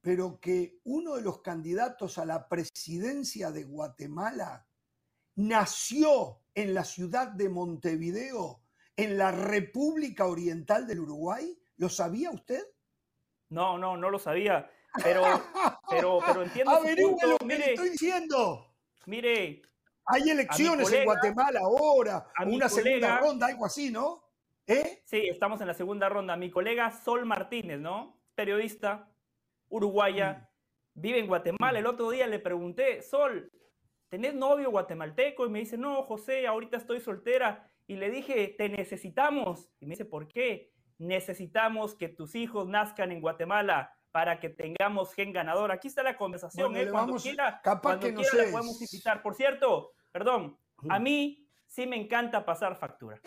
pero 0.00 0.40
que 0.40 0.80
uno 0.84 1.16
de 1.16 1.22
los 1.22 1.42
candidatos 1.42 2.18
a 2.18 2.24
la 2.24 2.48
presidencia 2.48 3.50
de 3.50 3.64
Guatemala 3.64 4.66
nació 5.34 6.40
en 6.54 6.74
la 6.74 6.84
ciudad 6.84 7.28
de 7.28 7.48
Montevideo, 7.48 8.62
en 8.96 9.18
la 9.18 9.30
República 9.32 10.26
Oriental 10.26 10.86
del 10.86 11.00
Uruguay. 11.00 11.58
¿Lo 11.76 11.88
sabía 11.88 12.30
usted? 12.30 12.62
No, 13.52 13.76
no, 13.76 13.96
no 13.98 14.08
lo 14.08 14.18
sabía. 14.18 14.70
Pero, 15.02 15.22
pero, 15.90 16.20
pero 16.26 16.42
entiendo. 16.42 16.72
lo 16.72 17.38
que 17.38 17.54
estoy 17.54 17.90
diciendo. 17.90 18.66
Mire. 19.06 19.62
Hay 20.06 20.28
elecciones 20.28 20.92
en 20.92 21.04
Guatemala 21.04 21.60
ahora, 21.60 22.26
una 22.44 22.68
segunda 22.68 23.18
ronda, 23.18 23.46
algo 23.46 23.64
así, 23.64 23.92
¿no? 23.92 24.24
¿Eh? 24.66 25.02
Sí, 25.04 25.28
estamos 25.28 25.60
en 25.60 25.68
la 25.68 25.74
segunda 25.74 26.08
ronda. 26.08 26.36
Mi 26.36 26.50
colega 26.50 26.90
Sol 26.90 27.24
Martínez, 27.24 27.78
¿no? 27.78 28.18
Periodista, 28.34 29.08
uruguaya, 29.68 30.48
mm. 30.94 31.00
vive 31.00 31.18
en 31.20 31.28
Guatemala. 31.28 31.78
El 31.78 31.86
otro 31.86 32.10
día 32.10 32.26
le 32.26 32.40
pregunté, 32.40 33.00
Sol, 33.02 33.48
¿tenés 34.08 34.34
novio 34.34 34.70
guatemalteco? 34.70 35.46
Y 35.46 35.50
me 35.50 35.60
dice, 35.60 35.78
no, 35.78 36.02
José, 36.02 36.48
ahorita 36.48 36.78
estoy 36.78 37.00
soltera. 37.00 37.70
Y 37.86 37.96
le 37.96 38.10
dije, 38.10 38.54
te 38.58 38.68
necesitamos. 38.68 39.68
Y 39.78 39.86
me 39.86 39.90
dice, 39.90 40.04
¿por 40.04 40.26
qué? 40.26 40.71
Necesitamos 41.02 41.96
que 41.96 42.08
tus 42.08 42.36
hijos 42.36 42.68
nazcan 42.68 43.10
en 43.10 43.20
Guatemala 43.20 43.92
para 44.12 44.38
que 44.38 44.50
tengamos 44.50 45.12
gen 45.14 45.32
ganador. 45.32 45.72
Aquí 45.72 45.88
está 45.88 46.04
la 46.04 46.16
conversación, 46.16 46.76
¿eh? 46.76 46.88
Cuando 46.88 47.16
quiera, 47.16 47.60
cuando 47.82 48.14
quiera 48.14 48.44
la 48.44 48.52
podemos 48.52 48.80
invitar. 48.80 49.20
Por 49.20 49.34
cierto, 49.34 49.94
perdón, 50.12 50.56
a 50.88 51.00
mí 51.00 51.48
sí 51.66 51.88
me 51.88 51.96
encanta 51.96 52.44
pasar 52.44 52.76
factura. 52.76 53.20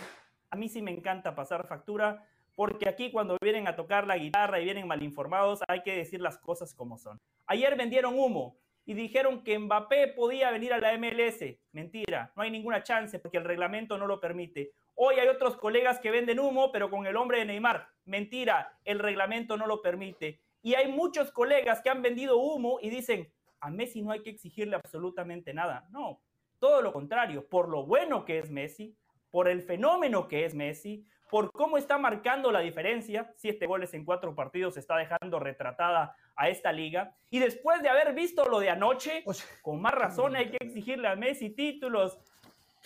A 0.50 0.56
mí 0.56 0.70
sí 0.70 0.82
me 0.82 0.92
encanta 0.92 1.36
pasar 1.36 1.68
factura 1.68 2.26
porque 2.56 2.88
aquí 2.88 3.12
cuando 3.12 3.38
vienen 3.42 3.68
a 3.68 3.76
tocar 3.76 4.08
la 4.08 4.18
guitarra 4.18 4.62
y 4.62 4.64
vienen 4.64 4.88
mal 4.88 5.04
informados, 5.04 5.60
hay 5.68 5.84
que 5.84 5.98
decir 5.98 6.22
las 6.22 6.38
cosas 6.38 6.74
como 6.74 6.98
son. 6.98 7.20
Ayer 7.46 7.76
vendieron 7.76 8.18
humo 8.18 8.58
y 8.86 8.94
dijeron 8.94 9.44
que 9.44 9.60
Mbappé 9.60 10.14
podía 10.16 10.50
venir 10.52 10.72
a 10.72 10.80
la 10.80 10.98
MLS. 10.98 11.44
Mentira, 11.74 12.32
no 12.38 12.44
hay 12.44 12.52
ninguna 12.52 12.84
chance 12.84 13.20
porque 13.20 13.38
el 13.38 13.44
reglamento 13.44 13.98
no 13.98 14.08
lo 14.08 14.22
permite. 14.22 14.72
Hoy 14.96 15.16
hay 15.16 15.28
otros 15.28 15.58
colegas 15.58 16.00
que 16.00 16.10
venden 16.10 16.40
humo, 16.40 16.72
pero 16.72 16.90
con 16.90 17.06
el 17.06 17.18
hombre 17.18 17.40
de 17.40 17.46
Neymar. 17.46 17.90
Mentira, 18.06 18.80
el 18.86 19.00
reglamento 19.00 19.58
no 19.58 19.68
lo 19.68 19.82
permite. 19.82 20.42
Y 20.62 20.76
hay 20.76 20.90
muchos 20.90 21.32
colegas 21.32 21.82
que 21.82 21.90
han 21.90 22.02
vendido 22.02 22.38
humo 22.38 22.80
y 22.82 22.90
dicen, 22.90 23.32
a 23.60 23.70
Messi 23.70 24.02
no 24.02 24.12
hay 24.12 24.24
que 24.24 24.30
exigirle 24.30 24.78
absolutamente 24.78 25.54
nada. 25.54 25.86
No, 25.92 26.22
todo 26.60 26.82
lo 26.82 26.94
contrario, 26.94 27.48
por 27.48 27.68
lo 27.68 27.86
bueno 27.86 28.24
que 28.24 28.40
es 28.40 28.50
Messi, 28.50 28.96
por 29.32 29.50
el 29.50 29.62
fenómeno 29.62 30.30
que 30.30 30.46
es 30.46 30.56
Messi, 30.56 31.06
por 31.30 31.52
cómo 31.52 31.78
está 31.78 31.98
marcando 31.98 32.52
la 32.52 32.62
diferencia, 32.62 33.34
siete 33.36 33.66
goles 33.66 33.94
en 33.94 34.06
cuatro 34.06 34.34
partidos 34.34 34.78
está 34.78 34.96
dejando 34.96 35.40
retratada 35.40 36.16
a 36.36 36.50
esta 36.50 36.72
liga. 36.72 37.16
Y 37.30 37.40
después 37.40 37.82
de 37.82 37.90
haber 37.90 38.14
visto 38.14 38.46
lo 38.46 38.60
de 38.60 38.70
anoche, 38.70 39.26
con 39.62 39.82
más 39.82 39.94
razón 39.94 40.36
hay 40.36 40.52
que 40.52 40.58
exigirle 40.62 41.08
a 41.08 41.16
Messi 41.16 41.50
títulos. 41.50 42.18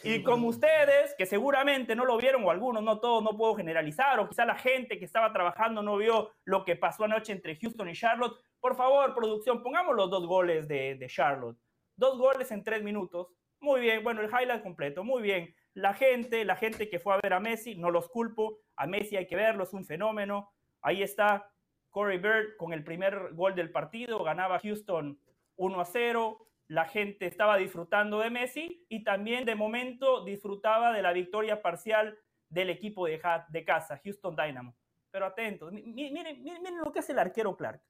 Y 0.03 0.23
como 0.23 0.47
ustedes, 0.47 1.13
que 1.17 1.25
seguramente 1.25 1.95
no 1.95 2.05
lo 2.05 2.17
vieron, 2.17 2.43
o 2.43 2.51
algunos, 2.51 2.83
no 2.83 2.99
todos, 2.99 3.23
no 3.23 3.37
puedo 3.37 3.55
generalizar, 3.55 4.19
o 4.19 4.29
quizá 4.29 4.45
la 4.45 4.55
gente 4.55 4.97
que 4.97 5.05
estaba 5.05 5.33
trabajando 5.33 5.81
no 5.81 5.97
vio 5.97 6.31
lo 6.45 6.63
que 6.63 6.75
pasó 6.75 7.03
anoche 7.03 7.33
entre 7.33 7.57
Houston 7.57 7.89
y 7.89 7.93
Charlotte, 7.93 8.39
por 8.59 8.75
favor, 8.75 9.13
producción, 9.13 9.61
pongamos 9.61 9.95
los 9.95 10.09
dos 10.09 10.25
goles 10.25 10.67
de, 10.67 10.95
de 10.95 11.07
Charlotte. 11.07 11.57
Dos 11.95 12.17
goles 12.17 12.51
en 12.51 12.63
tres 12.63 12.81
minutos. 12.83 13.27
Muy 13.59 13.81
bien, 13.81 14.03
bueno, 14.03 14.21
el 14.21 14.29
highlight 14.29 14.63
completo, 14.63 15.03
muy 15.03 15.21
bien 15.21 15.53
la 15.73 15.93
gente, 15.93 16.45
la 16.45 16.55
gente 16.55 16.89
que 16.89 16.99
fue 16.99 17.13
a 17.13 17.19
ver 17.21 17.33
a 17.33 17.39
Messi, 17.39 17.75
no 17.75 17.91
los 17.91 18.09
culpo, 18.09 18.59
a 18.75 18.87
Messi 18.87 19.15
hay 19.15 19.27
que 19.27 19.35
verlo, 19.35 19.63
es 19.63 19.73
un 19.73 19.85
fenómeno. 19.85 20.51
Ahí 20.81 21.03
está 21.03 21.51
Corey 21.89 22.17
Bird 22.17 22.57
con 22.57 22.73
el 22.73 22.83
primer 22.83 23.33
gol 23.33 23.55
del 23.55 23.71
partido, 23.71 24.23
ganaba 24.23 24.59
Houston 24.59 25.19
1 25.55 25.81
a 25.81 25.85
0, 25.85 26.47
la 26.69 26.85
gente 26.85 27.25
estaba 27.25 27.57
disfrutando 27.57 28.19
de 28.19 28.29
Messi 28.29 28.85
y 28.89 29.03
también 29.03 29.43
de 29.43 29.55
momento 29.55 30.23
disfrutaba 30.23 30.93
de 30.93 31.01
la 31.01 31.11
victoria 31.11 31.61
parcial 31.61 32.17
del 32.47 32.69
equipo 32.69 33.07
de, 33.07 33.19
de 33.49 33.65
casa, 33.65 33.99
Houston 34.03 34.35
Dynamo. 34.35 34.75
Pero 35.11 35.25
atentos, 35.25 35.71
miren, 35.73 36.13
miren, 36.13 36.43
miren 36.43 36.77
lo 36.77 36.91
que 36.91 36.99
hace 36.99 37.13
el 37.13 37.19
arquero 37.19 37.57
Clark. 37.57 37.81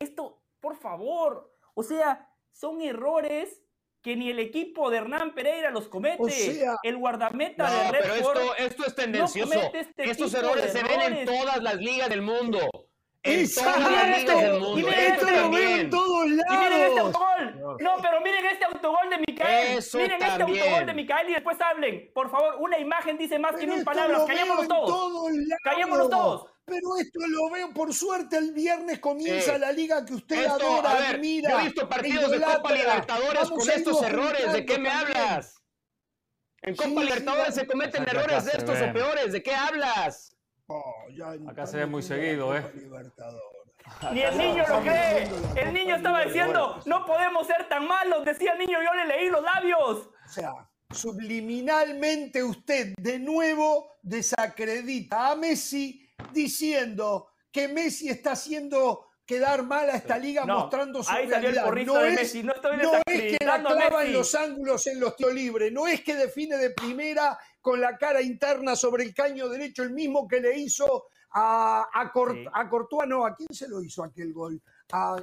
Esto, 0.00 0.42
por 0.58 0.76
favor, 0.76 1.52
o 1.74 1.82
sea, 1.82 2.34
son 2.50 2.80
errores 2.80 3.62
que 4.02 4.16
ni 4.16 4.30
el 4.30 4.38
equipo 4.38 4.88
de 4.88 4.98
Hernán 4.98 5.34
Pereira 5.34 5.70
los 5.70 5.88
comete. 5.88 6.22
el 6.82 6.96
guardameta 6.96 7.70
de 7.70 7.92
Red 7.92 8.00
pero 8.00 8.14
esto, 8.14 8.56
esto 8.56 8.86
es 8.86 8.94
tendencioso. 8.94 9.70
Este 9.74 10.10
Estos 10.10 10.32
errores 10.32 10.72
se 10.72 10.82
ven 10.82 11.00
en 11.12 11.26
todas 11.26 11.62
las 11.62 11.76
ligas 11.76 12.08
del 12.08 12.22
mundo. 12.22 12.85
Y 13.26 13.46
miren 13.86 14.14
esto. 14.14 14.40
En 14.40 15.90
todos 15.90 16.30
lados. 16.30 16.54
Y 16.54 16.56
miren 16.56 16.80
este 16.80 17.00
autogol. 17.00 17.76
No, 17.80 17.92
pero 18.00 18.20
miren 18.20 18.46
este 18.46 18.64
autogol 18.64 19.10
de 19.10 19.18
Micael. 19.18 19.84
miren 19.94 20.22
este 20.22 20.42
autogol 20.42 20.86
de 20.86 20.94
Micael 20.94 21.30
y 21.30 21.34
después 21.34 21.60
hablen. 21.60 22.10
Por 22.14 22.30
favor, 22.30 22.56
una 22.60 22.78
imagen 22.78 23.18
dice 23.18 23.38
más 23.38 23.56
que 23.56 23.66
mil 23.66 23.84
palabras. 23.84 24.22
Callémonos 24.26 24.68
todos. 24.68 25.32
Callémonos 25.62 26.10
todos. 26.10 26.50
Pero 26.66 26.96
esto 26.98 27.20
lo 27.28 27.50
veo, 27.50 27.72
por 27.72 27.94
suerte, 27.94 28.38
el 28.38 28.52
viernes 28.52 28.98
comienza 28.98 29.56
la 29.56 29.70
liga 29.70 30.04
que 30.04 30.14
usted 30.14 30.46
adora, 30.46 30.94
ver, 30.94 31.14
admira. 31.14 31.50
Yo 31.50 31.60
he 31.60 31.64
visto 31.64 31.88
partidos 31.88 32.28
de 32.28 32.40
Copa 32.40 32.72
Libertadores 32.72 33.50
con 33.50 33.70
estos 33.70 34.02
errores. 34.02 34.52
¿De 34.52 34.66
qué 34.66 34.78
me 34.78 34.88
hablas? 34.90 35.62
En 36.62 36.74
Copa 36.74 37.04
Libertadores 37.04 37.54
se 37.54 37.66
cometen 37.68 38.02
errores 38.08 38.46
de 38.46 38.52
estos 38.52 38.80
o 38.80 38.92
peores. 38.92 39.32
¿De 39.32 39.42
qué 39.44 39.54
hablas? 39.54 40.35
Oh, 40.68 41.06
Acá 41.48 41.66
se 41.66 41.76
ve 41.78 41.86
muy 41.86 42.02
seguido, 42.02 42.56
¿eh? 42.56 42.64
Ni 44.12 44.20
el 44.20 44.36
niño 44.36 44.64
lo 44.68 44.80
cree. 44.80 45.28
El 45.54 45.72
niño 45.72 45.96
estaba 45.96 46.24
diciendo, 46.24 46.80
no 46.86 47.04
podemos 47.06 47.46
ser 47.46 47.68
tan 47.68 47.86
malos. 47.86 48.24
Decía 48.24 48.52
el 48.54 48.58
niño, 48.58 48.78
yo 48.82 48.94
le 48.94 49.06
leí 49.06 49.30
los 49.30 49.42
labios. 49.42 50.08
O 50.24 50.28
sea, 50.28 50.52
subliminalmente 50.90 52.42
usted 52.42 52.94
de 52.96 53.18
nuevo 53.20 53.92
desacredita 54.02 55.30
a 55.30 55.36
Messi 55.36 56.08
diciendo 56.32 57.28
que 57.52 57.68
Messi 57.68 58.08
está 58.08 58.32
haciendo 58.32 59.05
quedar 59.26 59.64
mal 59.64 59.90
a 59.90 59.96
esta 59.96 60.16
liga 60.16 60.46
mostrando 60.46 61.02
su 61.02 61.10
ahí 61.10 61.26
realidad. 61.26 61.76
El 61.76 61.86
no, 61.86 62.00
es, 62.00 62.14
Messi. 62.14 62.42
no, 62.42 62.54
estoy 62.54 62.76
no 62.76 62.92
es 63.04 63.36
que 63.36 63.44
la 63.44 63.62
clava 63.62 64.04
en 64.04 64.12
los 64.12 64.34
ángulos 64.34 64.86
en 64.86 65.00
los 65.00 65.16
tíos 65.16 65.34
libres, 65.34 65.72
no 65.72 65.86
es 65.86 66.02
que 66.02 66.14
define 66.14 66.56
de 66.56 66.70
primera 66.70 67.38
con 67.60 67.80
la 67.80 67.98
cara 67.98 68.22
interna 68.22 68.76
sobre 68.76 69.02
el 69.02 69.12
caño 69.12 69.48
derecho, 69.48 69.82
el 69.82 69.90
mismo 69.90 70.28
que 70.28 70.40
le 70.40 70.56
hizo 70.56 71.08
a, 71.32 71.84
a, 71.92 72.12
a 72.52 72.68
Courtois, 72.68 73.08
no, 73.08 73.26
¿a 73.26 73.34
quién 73.34 73.48
se 73.52 73.68
lo 73.68 73.82
hizo 73.82 74.04
aquel 74.04 74.32
gol? 74.32 74.62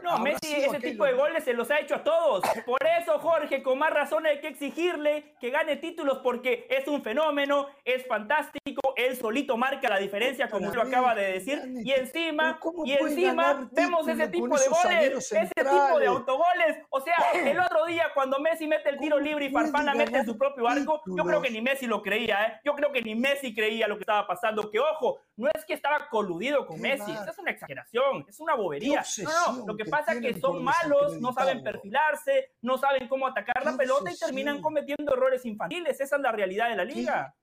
No, 0.03 0.19
Messi 0.19 0.55
ese 0.55 0.79
tipo 0.79 1.05
de 1.05 1.13
goles 1.13 1.43
se 1.43 1.53
los 1.53 1.71
ha 1.71 1.79
hecho 1.79 1.95
a 1.95 2.03
todos. 2.03 2.43
Por 2.65 2.79
eso, 2.99 3.17
Jorge, 3.19 3.63
con 3.63 3.79
más 3.79 3.91
razón 3.91 4.25
hay 4.25 4.39
que 4.41 4.47
exigirle 4.47 5.35
que 5.39 5.51
gane 5.51 5.77
títulos 5.77 6.19
porque 6.21 6.67
es 6.69 6.87
un 6.87 7.01
fenómeno, 7.01 7.67
es 7.85 8.05
fantástico, 8.07 8.93
él 8.97 9.15
solito 9.15 9.55
marca 9.55 9.89
la 9.89 9.97
diferencia, 9.97 10.49
como 10.49 10.67
usted 10.67 10.77
lo 10.77 10.87
acaba 10.87 11.15
de 11.15 11.33
decir. 11.33 11.61
Y 11.83 11.91
encima, 11.91 12.59
y 12.83 12.93
encima 12.93 13.69
vemos 13.71 14.07
ese 14.07 14.27
tipo 14.27 14.57
de 14.57 14.67
goles, 14.67 15.31
ese 15.31 15.53
tipo 15.55 15.99
de 15.99 16.07
autogoles. 16.07 16.77
O 16.89 16.99
sea, 16.99 17.15
el 17.33 17.59
otro 17.59 17.85
día 17.85 18.07
cuando 18.13 18.39
Messi 18.39 18.67
mete 18.67 18.89
el 18.89 18.97
tiro 18.97 19.19
libre 19.19 19.45
y 19.45 19.49
Farfana 19.49 19.93
mete 19.93 20.25
su 20.25 20.37
propio 20.37 20.67
arco, 20.67 21.01
yo 21.05 21.23
creo 21.23 21.41
que 21.41 21.49
ni 21.49 21.61
Messi 21.61 21.85
lo 21.85 22.01
creía, 22.01 22.45
¿eh? 22.45 22.59
Yo 22.65 22.73
creo 22.75 22.91
que 22.91 23.01
ni 23.01 23.15
Messi 23.15 23.55
creía 23.55 23.87
lo 23.87 23.95
que 23.95 24.01
estaba 24.01 24.27
pasando. 24.27 24.69
Que 24.69 24.79
ojo, 24.79 25.19
no 25.37 25.49
es 25.53 25.65
que 25.65 25.73
estaba 25.73 26.09
coludido 26.09 26.65
con 26.65 26.81
Messi, 26.81 27.11
esa 27.11 27.31
es 27.31 27.37
una 27.37 27.51
exageración, 27.51 28.25
es 28.27 28.39
una 28.39 28.55
bobería. 28.55 29.03
No, 29.23 29.52
no, 29.52 29.52
lo 29.65 29.75
que 29.75 29.85
pasa 29.85 30.13
es 30.13 30.21
que 30.21 30.39
son 30.39 30.63
malos, 30.63 31.19
no 31.19 31.33
saben 31.33 31.63
perfilarse, 31.63 32.51
no 32.61 32.77
saben 32.77 33.07
cómo 33.07 33.27
atacar 33.27 33.63
la 33.63 33.75
pelota 33.77 34.11
y 34.11 34.17
terminan 34.17 34.61
cometiendo 34.61 35.13
errores 35.13 35.45
infantiles. 35.45 35.99
Esa 35.99 36.15
es 36.15 36.21
la 36.21 36.31
realidad 36.31 36.69
de 36.69 36.75
la 36.75 36.85
liga. 36.85 37.35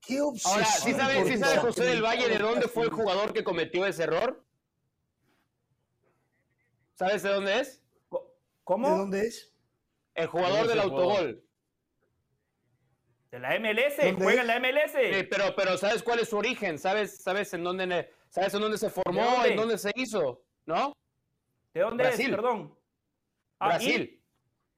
¿Qué, 0.00 0.18
Ahora, 0.18 0.64
¿sí 0.64 0.92
sabe, 0.92 1.36
sabe 1.38 1.56
José 1.58 1.84
del 1.84 2.02
Valle 2.02 2.28
de 2.28 2.38
dónde 2.38 2.68
fue 2.68 2.84
el 2.84 2.90
jugador 2.90 3.32
que 3.32 3.42
cometió 3.42 3.86
ese 3.86 4.04
error? 4.04 4.44
¿Sabes 6.94 7.22
de 7.22 7.30
dónde 7.30 7.60
es? 7.60 7.82
¿Cómo? 8.64 8.88
¿De 8.88 8.96
dónde 8.96 9.26
es? 9.26 9.52
El 10.14 10.26
jugador 10.28 10.66
del 10.66 10.80
autogol. 10.80 11.42
De 13.30 13.38
la 13.38 13.58
MLS, 13.58 13.96
juega 14.16 14.40
en 14.42 14.46
la 14.46 14.60
MLS. 14.60 14.92
Sí, 14.92 15.22
pero, 15.30 15.54
pero 15.54 15.76
¿sabes 15.76 16.02
cuál 16.02 16.20
es 16.20 16.28
su 16.30 16.38
origen? 16.38 16.78
¿Sabes, 16.78 17.18
sabes, 17.18 17.52
en, 17.52 17.64
dónde, 17.64 18.10
¿sabes 18.30 18.54
en 18.54 18.60
dónde 18.60 18.78
se 18.78 18.88
formó? 18.88 19.44
¿En 19.44 19.56
dónde 19.56 19.76
se 19.76 19.90
hizo? 19.94 20.42
¿No? 20.64 20.92
¿De 21.76 21.82
dónde 21.82 22.08
es? 22.08 22.16
Perdón. 22.16 22.74
Ah, 23.58 23.68
Brasil. 23.68 24.24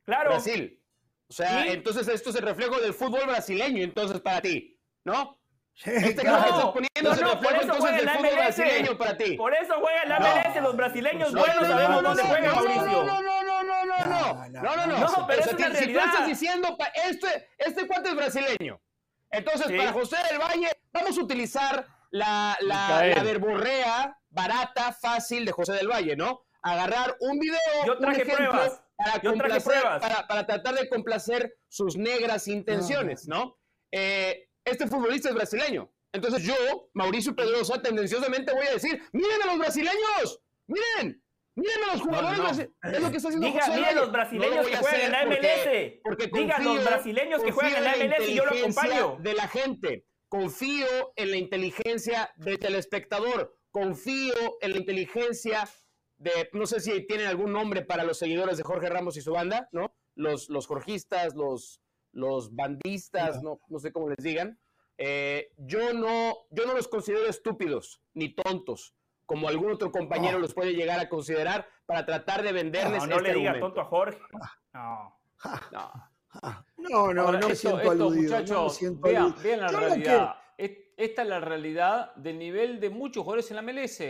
Claro. 0.04 0.30
Brasil. 0.30 0.82
O 1.28 1.32
sea, 1.32 1.66
entonces 1.66 2.08
esto 2.08 2.30
es 2.30 2.36
el 2.36 2.42
reflejo 2.42 2.80
del 2.80 2.92
fútbol 2.92 3.24
brasileño, 3.24 3.84
entonces, 3.84 4.20
para 4.20 4.40
ti, 4.40 4.76
¿no? 5.04 5.38
Este 5.76 6.22
claro. 6.22 6.42
que 6.42 6.48
estás 6.48 6.64
poniendo 6.64 7.12
es 7.12 7.18
el 7.20 7.28
reflejo 7.28 7.62
entonces 7.62 7.96
del 7.98 8.10
fútbol 8.10 8.34
brasileño 8.34 8.98
para 8.98 9.16
ti. 9.16 9.36
Por 9.36 9.54
eso 9.54 9.74
juega 9.80 10.02
en 10.02 10.08
la 10.08 10.18
MLS, 10.18 10.60
los 10.60 10.76
brasileños 10.76 11.32
buenos 11.32 11.68
sabemos 11.68 12.02
dónde 12.02 12.22
juegan, 12.24 12.54
Mauricio. 12.56 12.82
No, 12.82 13.04
no, 13.04 13.22
no, 13.22 13.42
no, 13.44 13.62
no, 13.62 13.84
no, 13.84 14.04
no, 14.04 14.48
no, 14.48 14.86
no, 14.86 14.98
no, 14.98 15.26
pero 15.28 15.40
es 15.40 15.52
una 15.52 15.68
realidad. 15.68 15.78
Si 15.78 15.92
tú 15.92 15.98
estás 16.00 16.26
diciendo, 16.26 16.76
este, 17.08 17.48
este 17.58 17.86
cuate 17.86 18.08
es 18.08 18.16
brasileño, 18.16 18.80
entonces 19.30 19.70
para 19.70 19.92
José 19.92 20.16
del 20.28 20.40
Valle 20.40 20.68
vamos 20.90 21.16
a 21.16 21.22
utilizar 21.22 21.86
la, 22.10 22.56
la, 22.60 23.06
la 23.06 23.22
verborrea 23.22 24.18
barata, 24.30 24.92
fácil 24.92 25.44
de 25.44 25.52
José 25.52 25.74
del 25.74 25.86
Valle, 25.86 26.16
¿no? 26.16 26.47
Agarrar 26.62 27.16
un 27.20 27.38
video, 27.38 27.58
Yo 27.86 27.98
traje 27.98 28.22
un 28.22 28.28
pruebas. 28.28 28.82
Para, 28.96 29.22
Yo 29.22 29.32
traje 29.34 29.60
pruebas. 29.60 30.00
Para, 30.00 30.26
para, 30.26 30.46
tratar 30.46 30.74
de 30.74 30.88
complacer 30.88 31.56
sus 31.68 31.96
negras 31.96 32.48
intenciones, 32.48 33.28
¿no? 33.28 33.58
Eh, 33.92 34.48
este 34.64 34.86
futbolista 34.86 35.28
es 35.28 35.34
brasileño. 35.34 35.92
Entonces 36.12 36.42
yo, 36.42 36.54
Mauricio 36.94 37.34
Pedrosa, 37.34 37.80
tendenciosamente 37.82 38.52
voy 38.52 38.66
a 38.66 38.72
decir, 38.72 39.02
miren 39.12 39.42
a 39.42 39.46
los 39.46 39.58
brasileños, 39.58 40.40
miren, 40.66 41.22
miren 41.54 41.84
a 41.84 41.92
los 41.92 42.02
jugadores 42.02 42.38
brasileños. 42.38 42.76
Es 42.82 43.00
lo 43.00 43.10
que 43.10 43.16
está 43.18 43.28
haciendo 43.28 43.46
Diga, 43.46 43.68
miren 43.68 43.96
los 43.96 44.12
brasileños 44.12 44.66
que 44.66 44.76
juegan 44.76 45.00
en 45.00 45.12
la 45.12 45.26
MLS. 45.26 46.00
Porque, 46.02 46.26
Diga 46.32 46.58
los 46.60 46.84
brasileños 46.84 47.42
que 47.42 47.52
juegan 47.52 47.76
en 47.76 47.84
la 47.84 47.96
MLS 47.96 48.28
y 48.28 48.34
yo 48.34 48.44
lo 48.44 48.50
acompaño. 48.52 49.16
De 49.20 49.34
la 49.34 49.48
gente. 49.48 50.06
Confío 50.30 50.86
en 51.16 51.30
la 51.30 51.36
inteligencia 51.38 52.32
del 52.36 52.58
telespectador. 52.58 53.56
Confío 53.70 54.34
en 54.60 54.72
la 54.72 54.78
inteligencia 54.78 55.68
no 56.52 56.66
sé 56.66 56.80
si 56.80 57.06
tienen 57.06 57.26
algún 57.26 57.52
nombre 57.52 57.82
para 57.82 58.04
los 58.04 58.18
seguidores 58.18 58.56
de 58.56 58.64
Jorge 58.64 58.88
Ramos 58.88 59.16
y 59.16 59.20
su 59.20 59.32
banda, 59.32 59.68
¿no? 59.72 59.92
los, 60.18 60.50
los 60.50 60.66
jorgistas, 60.66 61.34
los, 61.34 61.80
los 62.12 62.54
bandistas, 62.54 63.42
no, 63.42 63.60
no 63.68 63.78
sé 63.78 63.92
cómo 63.92 64.10
les 64.10 64.18
digan, 64.18 64.58
eh, 64.98 65.52
yo, 65.56 65.94
no, 65.94 66.36
yo 66.50 66.66
no 66.66 66.74
los 66.74 66.88
considero 66.88 67.26
estúpidos 67.26 68.02
ni 68.14 68.34
tontos, 68.34 68.94
como 69.24 69.48
algún 69.48 69.70
otro 69.70 69.92
compañero 69.92 70.38
los 70.38 70.54
puede 70.54 70.74
llegar 70.74 70.98
a 70.98 71.08
considerar 71.08 71.68
para 71.86 72.04
tratar 72.04 72.42
de 72.42 72.52
venderles. 72.52 73.02
No, 73.02 73.06
no 73.06 73.20
le 73.20 73.28
este 73.28 73.38
diga 73.38 73.60
tonto 73.60 73.80
a 73.80 73.84
Jorge. 73.84 74.18
No. 74.74 75.14
No, 76.76 77.12
no, 77.12 77.32
no, 77.32 77.48
me 77.48 77.54
siento 77.54 77.90
aludido. 77.90 78.22
Muchachos, 78.22 78.78
vean, 79.00 79.34
vean, 79.42 79.60
la 79.60 79.68
realidad. 79.68 80.36
Esta 80.56 81.22
es 81.22 81.28
la 81.28 81.38
realidad 81.38 82.14
del 82.16 82.38
nivel 82.38 82.80
de 82.80 82.90
muchos 82.90 83.22
jugadores 83.22 83.50
en 83.50 83.56
la 83.56 83.62
MLS. 83.62 84.02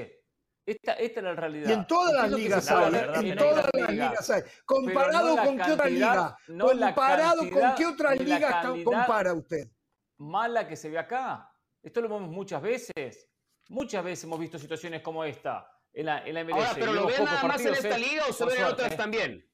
Esta, 0.68 0.92
esta 0.92 1.20
es 1.20 1.24
la 1.24 1.34
realidad. 1.34 1.70
Y 1.70 1.72
en 1.72 1.86
todas 1.86 2.12
las 2.12 2.30
ligas 2.30 2.70
hay, 2.70 3.30
en 3.30 3.38
todas 3.38 3.70
las 3.72 3.90
ligas 3.90 4.30
hay. 4.30 4.42
Comparado 4.66 5.36
con 5.38 5.56
qué 5.56 5.72
otra 5.72 5.88
liga. 5.88 6.36
Comparado 6.46 7.50
con 7.50 7.74
qué 7.74 7.86
otra 7.86 8.14
liga 8.14 8.62
compara 8.84 9.32
usted. 9.32 9.70
Mala 10.18 10.68
que 10.68 10.76
se 10.76 10.90
ve 10.90 10.98
acá. 10.98 11.50
Esto 11.82 12.02
lo 12.02 12.08
vemos 12.10 12.28
muchas 12.28 12.60
veces. 12.60 13.30
Muchas 13.70 14.04
veces 14.04 14.24
hemos 14.24 14.38
visto 14.38 14.58
situaciones 14.58 15.00
como 15.00 15.24
esta 15.24 15.70
en 15.92 16.04
la, 16.04 16.26
en 16.26 16.34
la 16.34 16.44
MLS. 16.44 16.54
Ahora, 16.54 16.74
pero 16.74 16.92
lo 16.92 17.06
ven 17.06 17.24
nada 17.24 17.42
más 17.44 17.64
en 17.64 17.72
esta 17.72 17.96
¿eh? 17.96 17.98
liga 17.98 18.24
o 18.28 18.32
se 18.32 18.44
ven 18.44 18.58
en 18.58 18.64
otras 18.64 18.96
también. 18.96 19.50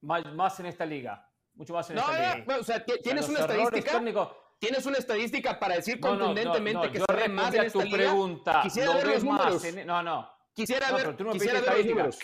Más, 0.00 0.58
en 0.58 0.66
esta 0.66 0.84
liga. 0.84 1.30
Mucho 1.54 1.72
más 1.72 1.88
en 1.90 1.98
esta 1.98 2.40
liga. 2.40 2.58
o 2.58 2.64
sea, 2.64 2.84
tienes 2.84 3.28
una 3.28 3.40
estadística. 3.40 4.02
¿Tienes 4.62 4.86
una 4.86 4.98
estadística 4.98 5.58
para 5.58 5.74
decir 5.74 5.98
contundentemente 5.98 6.92
que 6.92 7.00
se 7.00 7.12
ve 7.12 7.28
más 7.28 7.52
en 7.52 7.64
esta 7.64 7.80
tu 7.80 7.84
liga? 7.84 7.96
pregunta. 7.96 8.60
Quisiera 8.62 8.94
ver 8.94 9.06
los 9.08 9.24
números. 9.24 9.62
no, 9.84 10.02
no. 10.04 10.30
Quisiera 10.54 10.92
ver, 10.92 11.20
no 11.20 11.32
quisiera 11.32 11.60
ver 11.62 11.78
los 11.78 11.86
números. 11.86 12.18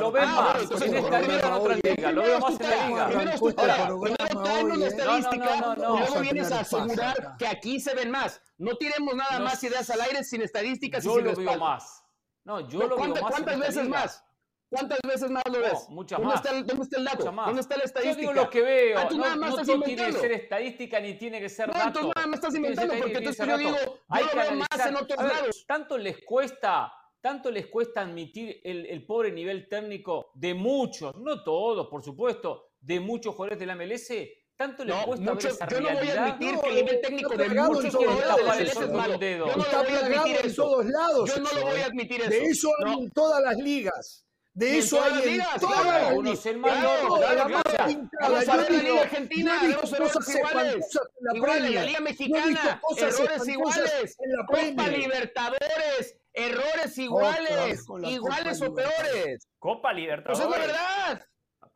Lo 0.00 0.12
ves 0.12 0.24
ah, 0.24 0.56
más 0.70 0.82
en 0.82 0.96
esta 0.96 1.20
liga 1.20 1.48
en 1.48 1.52
otra 1.52 1.74
liga. 1.74 2.12
Lo 2.12 2.22
veo 2.22 2.38
más 2.38 2.60
en 2.60 2.70
la 2.70 2.86
liga. 2.86 3.06
Primero 3.08 3.38
tú 3.40 3.52
traes 3.54 4.64
una 4.64 4.86
estadística 4.86 5.56
y 5.56 5.80
luego 5.80 6.20
vienes 6.20 6.52
a 6.52 6.60
asegurar 6.60 7.36
que 7.36 7.46
aquí 7.48 7.80
se 7.80 7.92
ven 7.96 8.12
más. 8.12 8.40
No 8.56 8.76
tiremos 8.76 9.16
nada 9.16 9.40
más 9.40 9.60
ideas 9.64 9.90
al 9.90 10.00
aire 10.02 10.22
sin 10.22 10.42
estadísticas 10.42 11.04
y 11.04 11.08
sin 11.08 11.18
Yo 11.18 11.24
lo 11.24 11.34
veo 11.34 11.58
más. 11.58 12.04
No, 12.44 12.68
yo 12.68 12.86
lo 12.86 12.96
veo 12.96 13.08
más. 13.08 13.20
¿Cuántas 13.20 13.58
veces 13.58 13.88
más? 13.88 14.24
¿Cuántas 14.70 15.00
veces 15.02 15.30
más 15.30 15.42
lo 15.50 15.58
ves? 15.58 15.88
muchas 15.88 16.18
¿Dónde 16.18 16.32
más. 16.32 16.44
Está 16.44 16.56
el, 16.56 16.64
¿Dónde 16.64 16.84
está 16.84 16.98
el 16.98 17.04
dato? 17.04 17.24
¿Dónde 17.24 17.60
está 17.60 17.76
la 17.76 17.84
estadística? 17.84 18.22
Yo 18.22 18.30
digo 18.30 18.32
lo 18.32 18.50
que 18.50 18.62
veo. 18.62 18.98
Ah, 18.98 19.08
tú 19.08 19.16
no, 19.16 19.24
nada 19.24 19.36
más 19.36 19.66
no, 19.66 19.76
no 19.76 19.82
tiene 19.82 20.06
que 20.06 20.12
ser 20.12 20.32
estadística 20.32 21.00
ni 21.00 21.14
tiene 21.18 21.40
que 21.40 21.48
ser 21.48 21.66
no, 21.66 21.74
dato. 21.74 22.00
tú 22.00 22.12
nada 22.14 22.26
más 22.28 22.36
estás 22.36 22.54
inventando 22.54 22.94
porque 22.96 23.18
entonces 23.18 23.46
yo 23.46 23.58
digo, 23.58 23.76
yo 23.76 24.26
lo 24.26 24.36
veo 24.36 24.54
más 24.54 24.86
en 24.86 24.96
otros 24.96 25.24
lados. 25.24 25.64
Tanto 25.66 25.98
les 25.98 26.24
cuesta 26.24 26.92
tanto 27.20 27.50
les 27.50 27.66
cuesta 27.66 28.00
admitir 28.00 28.62
el, 28.64 28.86
el, 28.86 29.04
pobre 29.04 29.30
nivel 29.30 29.68
técnico 29.68 30.30
de 30.34 30.54
muchos, 30.54 31.14
no 31.16 31.44
todos, 31.44 31.86
por 31.88 32.02
supuesto, 32.02 32.70
de 32.80 32.98
muchos 32.98 33.34
jugadores 33.34 33.58
de 33.58 33.66
la 33.66 33.74
MLS. 33.74 34.12
Tanto 34.56 34.84
les 34.84 34.96
cuesta 35.04 35.34
ver 35.34 35.46
esa 35.46 35.68
yo 35.68 35.80
no 35.80 35.90
voy 35.90 36.08
a 36.08 36.24
admitir 36.24 36.60
que 36.60 36.68
el 36.68 36.74
nivel 36.76 37.00
técnico 37.00 37.36
de 37.36 37.48
muchos 37.48 37.94
jugadores 37.94 38.36
de 38.36 38.42
la 38.42 38.54
MLS 38.54 38.76
es 38.76 38.92
malo. 38.92 39.20
Yo 39.20 39.56
no 39.56 39.64
lo 39.66 39.84
voy 39.84 39.94
a 39.94 40.06
admitir 40.06 40.36
en 40.44 40.54
todos 40.54 40.86
lados. 40.86 41.34
Yo 41.34 41.40
no 41.40 41.52
lo 41.52 41.66
voy 41.66 41.80
a 41.80 41.86
admitir 41.86 42.20
eso. 42.20 42.30
De 42.30 42.44
eso 42.44 42.70
hay 42.86 42.94
en 42.94 43.10
todas 43.10 43.42
las 43.42 43.56
ligas. 43.56 44.26
De 44.60 44.76
eso 44.76 45.02
hay 45.02 45.38
en 45.38 45.42
todas 45.58 45.86
las 45.86 46.18
ligas. 46.18 46.46
El 46.46 46.58
mayor, 46.58 47.08
Vamos 47.08 48.48
a 48.48 48.56
ver 48.58 48.72
la 48.72 48.82
Liga 48.82 49.00
Argentina, 49.00 49.58
vemos 49.62 49.92
errores 49.94 50.28
iguales. 50.28 51.00
Igual 51.34 51.64
en 51.64 51.74
la 51.74 51.84
Liga 51.84 52.00
Mexicana, 52.00 52.82
errores 52.98 53.48
iguales. 53.48 54.16
Copa 54.46 54.88
Libertadores, 54.88 56.16
errores 56.34 56.98
iguales. 56.98 57.86
Iguales 58.02 58.60
o 58.60 58.74
peores. 58.74 59.48
Copa 59.58 59.94
Libertadores. 59.94 60.46
Pues 60.46 60.54
es 60.54 60.60
la 60.60 60.66
verdad. 60.66 61.26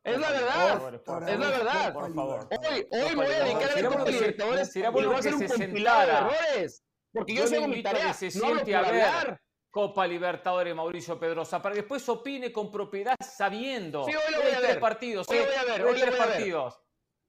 Es 0.05 0.19
la 0.19 0.31
verdad. 0.31 1.29
es 1.31 1.39
la 1.39 1.49
verdad. 1.49 1.93
Por 1.95 2.15
favor. 2.15 2.49
Hoy, 2.51 2.87
hoy 2.91 3.09
me 3.09 3.15
voy 3.15 3.27
a 3.33 3.45
dedicar 3.45 3.79
a 3.79 3.89
Copa 3.89 4.11
Libertadores 4.11 4.77
y 4.77 4.83
voy 4.83 5.05
a 5.07 5.19
hacer 5.19 5.35
un 5.35 5.47
compilado 5.47 6.07
de 6.07 6.13
errores. 6.13 6.85
Porque 7.15 7.35
yo, 7.35 7.47
sé 7.47 7.67
mi 7.67 7.83
tarea. 7.83 8.15
No 8.35 8.47
hablo 8.47 8.63
por 8.63 8.75
hablar. 8.75 9.41
Copa 9.75 10.07
Libertadores 10.07 10.73
Mauricio 10.73 11.19
Pedrosa, 11.19 11.61
para 11.61 11.75
que 11.75 11.81
después 11.81 12.09
opine 12.09 12.53
con 12.53 12.71
propiedad 12.71 13.17
sabiendo. 13.19 14.05
Sí, 14.05 14.13
hoy 14.15 14.33
lo 14.33 14.41
voy 14.41 14.53
a 14.53 14.61
ver. 14.61 14.69
Tres 14.69 14.77
partidos, 14.79 15.29
hoy 15.29 15.39
lo 15.39 15.47
voy 15.47 15.55
a 15.55 15.65
ver. 15.65 15.83
Hoy 15.83 16.01
tres 16.01 16.15
partidos. 16.15 16.81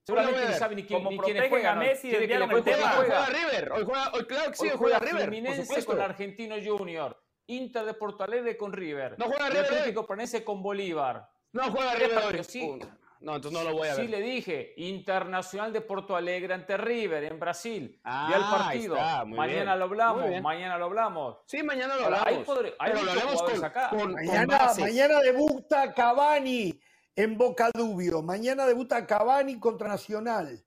Seguramente 0.03 0.45
no 0.45 0.53
sabe 0.53 0.75
ni 0.75 0.83
quién, 0.83 1.03
ni 1.05 1.17
quiénes 1.17 1.49
juegan. 1.49 1.79
Messi, 1.79 2.09
¿Quiere 2.09 2.27
que 2.27 2.37
le 2.37 2.47
cuente 2.47 2.73
juega, 2.75 2.91
juega 2.91 3.25
River. 3.25 3.71
Hoy 3.71 3.83
juega, 3.83 4.11
hoy 4.13 4.25
claro 4.25 4.51
que 4.51 4.57
sí, 4.57 4.65
hoy 4.65 4.77
juega, 4.77 4.99
juega 4.99 5.11
River. 5.11 5.23
Fluminense 5.23 5.85
con 5.85 5.99
Argentino 5.99 6.55
Junior. 6.63 7.19
Inter 7.47 7.83
de 7.83 7.93
Porto 7.95 8.23
Alegre 8.23 8.55
con 8.55 8.71
River. 8.71 9.17
No 9.17 9.25
juega 9.25 9.49
River. 9.49 9.65
Atlético 9.65 10.05
Paranaense 10.05 10.43
con 10.43 10.61
Bolívar. 10.61 11.27
No 11.51 11.71
juega 11.71 11.95
River 11.95 12.25
hoy. 12.25 12.43
Sí. 12.43 12.79
No, 13.25 13.37
entonces 13.37 13.59
no 13.59 13.67
lo 13.67 13.75
voy 13.75 13.87
a 13.87 13.95
ver. 13.95 14.05
Sí 14.05 14.07
le 14.07 14.21
dije, 14.21 14.75
Internacional 14.77 15.73
de 15.73 15.81
Porto 15.81 16.15
Alegre 16.15 16.53
ante 16.53 16.77
River 16.77 17.23
en 17.23 17.39
Brasil. 17.39 17.99
Ah, 18.03 18.31
el 18.35 18.41
partido. 18.41 18.95
mañana 19.35 19.75
lo 19.75 19.85
hablamos, 19.85 20.41
mañana 20.43 20.77
lo 20.77 20.85
hablamos. 20.85 21.37
Sí, 21.47 21.63
mañana 21.63 21.95
lo 21.95 22.05
hablamos. 22.05 22.27
Ahí, 22.27 22.43
podré, 22.45 22.75
ahí 22.77 22.93
lo 22.93 22.99
hablamos 22.99 23.41
con, 23.41 23.65
acá. 23.65 23.89
mañana, 23.91 24.71
mañana 24.79 25.19
debuta 25.21 25.91
Cavani 25.95 26.79
en 27.15 27.35
Bocadubio. 27.35 28.21
Mañana 28.21 28.67
debuta 28.67 29.07
Cavani 29.07 29.59
contra 29.59 29.87
Nacional. 29.87 30.63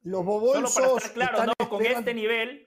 Los 0.00 0.24
bobolsos 0.24 0.72
Solo 0.72 0.94
para 0.94 1.06
estar 1.06 1.12
claro, 1.12 1.52
¿no? 1.58 1.68
con 1.68 1.84
este 1.84 2.14
nivel, 2.14 2.66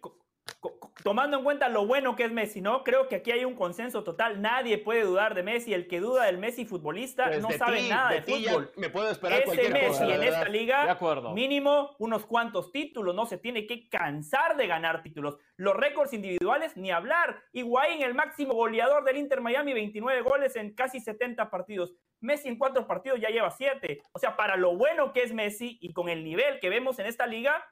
tomando 1.04 1.38
en 1.38 1.44
cuenta 1.44 1.70
lo 1.70 1.86
bueno 1.86 2.16
que 2.16 2.26
es 2.26 2.32
Messi, 2.32 2.62
¿no? 2.62 2.84
Creo 2.84 3.08
que 3.08 3.16
aquí 3.16 3.32
hay 3.32 3.46
un 3.46 3.56
consenso 3.56 4.04
total. 4.04 4.42
Nadie 4.42 4.78
puede 4.78 5.04
dudar 5.04 5.36
de 5.36 5.44
Messi. 5.44 5.74
El 5.74 5.88
que 5.88 6.00
duda 6.00 6.26
del 6.26 6.38
Messi 6.38 6.66
futbolista 6.66 7.28
pues 7.28 7.42
no 7.42 7.52
sabe 7.52 7.88
nada 7.90 8.12
de, 8.12 8.22
fútbol. 8.22 8.72
Me 8.78 8.90
puedo 8.90 9.10
esperar 9.10 9.42
Ese 9.42 9.70
Messi 9.70 10.04
en 10.04 10.24
esta 10.24 10.48
liga, 10.50 10.98
mínimo 11.34 11.96
unos 12.00 12.26
cuantos 12.26 12.72
títulos, 12.72 13.16
¿no? 13.16 13.26
Se 13.26 13.38
tiene 13.38 13.66
que 13.66 13.90
cansar 13.90 14.58
de 14.58 14.68
ganar 14.68 15.02
títulos. 15.02 15.38
Los 15.58 15.76
récords 15.76 16.14
individuales, 16.14 16.78
ni 16.78 16.92
hablar. 16.92 17.42
Higuaín, 17.54 18.02
el 18.02 18.14
máximo 18.14 18.54
goleador 18.54 19.04
del 19.04 19.18
Inter 19.18 19.42
Miami, 19.42 19.74
29 19.74 20.22
goles 20.22 20.56
en 20.56 20.74
casi 20.74 21.00
70 21.00 21.50
partidos. 21.50 21.96
Messi 22.20 22.48
en 22.48 22.58
cuatro 22.58 22.86
partidos 22.86 23.20
ya 23.20 23.30
lleva 23.30 23.50
siete. 23.50 24.04
O 24.12 24.20
sea, 24.20 24.36
para 24.36 24.56
lo 24.56 24.76
bueno 24.76 25.12
que 25.12 25.24
es 25.24 25.34
Messi 25.34 25.80
y 25.82 25.92
con 25.92 26.08
el 26.08 26.24
nivel 26.24 26.60
que 26.60 26.70
vemos 26.70 27.00
en 27.00 27.08
esta 27.08 27.26
liga, 27.26 27.66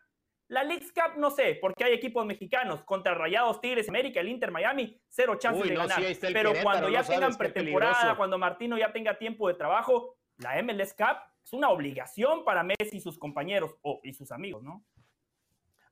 la 0.50 0.64
League's 0.64 0.92
Cup 0.92 1.18
no 1.18 1.30
sé, 1.30 1.58
porque 1.62 1.84
hay 1.84 1.94
equipos 1.94 2.26
mexicanos 2.26 2.84
contra 2.84 3.14
Rayados, 3.14 3.62
Tigres, 3.62 3.88
América, 3.88 4.20
el 4.20 4.30
Inter, 4.30 4.52
Miami, 4.52 5.00
cero 5.08 5.36
chances 5.38 5.70
de 5.70 5.76
ganar. 5.76 6.02
Pero 6.22 6.54
cuando 6.64 6.90
ya 6.90 7.04
tengan 7.04 7.38
pretemporada, 7.38 8.18
cuando 8.18 8.38
Martino 8.38 8.78
ya 8.78 8.92
tenga 8.92 9.18
tiempo 9.18 9.48
de 9.48 9.54
trabajo, 9.54 10.18
la 10.38 10.62
MLS 10.64 10.94
Cup 10.94 11.18
es 11.44 11.54
una 11.54 11.70
obligación 11.70 12.44
para 12.44 12.64
Messi 12.64 12.98
y 12.98 13.00
sus 13.00 13.20
compañeros 13.20 13.76
y 14.04 14.14
sus 14.14 14.32
amigos, 14.32 14.64
¿no? 14.64 14.84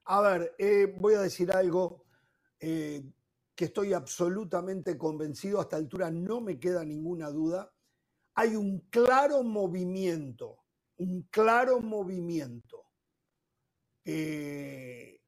A 0.05 0.21
ver, 0.21 0.55
eh, 0.57 0.91
voy 0.97 1.13
a 1.13 1.21
decir 1.21 1.51
algo 1.51 2.05
eh, 2.59 3.03
que 3.53 3.65
estoy 3.65 3.93
absolutamente 3.93 4.97
convencido, 4.97 5.59
a 5.59 5.63
esta 5.63 5.75
altura 5.75 6.09
no 6.09 6.41
me 6.41 6.59
queda 6.59 6.83
ninguna 6.83 7.29
duda. 7.29 7.71
Hay 8.33 8.55
un 8.55 8.79
claro 8.89 9.43
movimiento, 9.43 10.57
un 10.97 11.27
claro 11.29 11.79
movimiento 11.79 12.86
eh, 14.09 15.21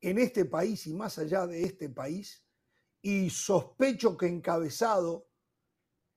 en 0.00 0.18
este 0.18 0.44
país 0.44 0.86
y 0.86 0.94
más 0.94 1.18
allá 1.18 1.44
de 1.48 1.64
este 1.64 1.88
país, 1.88 2.46
y 3.02 3.30
sospecho 3.30 4.16
que 4.16 4.26
encabezado 4.26 5.28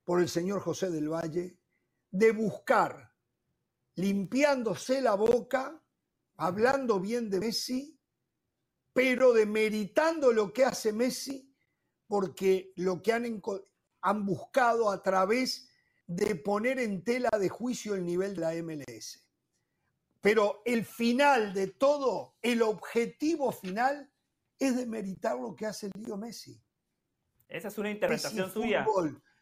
por 0.04 0.22
el 0.22 0.30
señor 0.30 0.62
José 0.62 0.92
del 0.92 1.10
Valle, 1.10 1.58
de 2.12 2.32
buscar, 2.32 3.16
limpiándose 3.96 5.02
la 5.02 5.16
boca, 5.16 5.84
hablando 6.36 7.00
bien 7.00 7.28
de 7.32 7.40
Messi, 7.40 8.00
pero 8.94 9.34
demeritando 9.34 10.32
lo 10.32 10.54
que 10.54 10.66
hace 10.66 10.94
Messi, 10.94 11.52
porque 12.06 12.72
lo 12.76 13.02
que 13.02 13.14
han, 13.14 13.42
han 14.02 14.26
buscado 14.28 14.92
a 14.92 15.02
través 15.02 15.72
de 16.06 16.36
poner 16.36 16.78
en 16.78 17.04
tela 17.04 17.32
de 17.40 17.50
juicio 17.50 17.96
el 17.96 18.06
nivel 18.06 18.36
de 18.36 18.42
la 18.42 18.54
MLS. 18.62 19.29
Pero 20.22 20.62
el 20.66 20.86
final 20.86 21.54
de 21.54 21.68
todo, 21.68 22.36
el 22.42 22.62
objetivo 22.62 23.52
final, 23.52 24.12
es 24.58 24.76
demeritar 24.76 25.38
lo 25.38 25.56
que 25.56 25.66
hace 25.66 25.90
Leo 25.98 26.18
Messi. 26.18 26.62
Esa 27.48 27.70
es 27.70 27.78
una 27.78 27.90
interpretación 27.90 28.52
suya. 28.52 28.86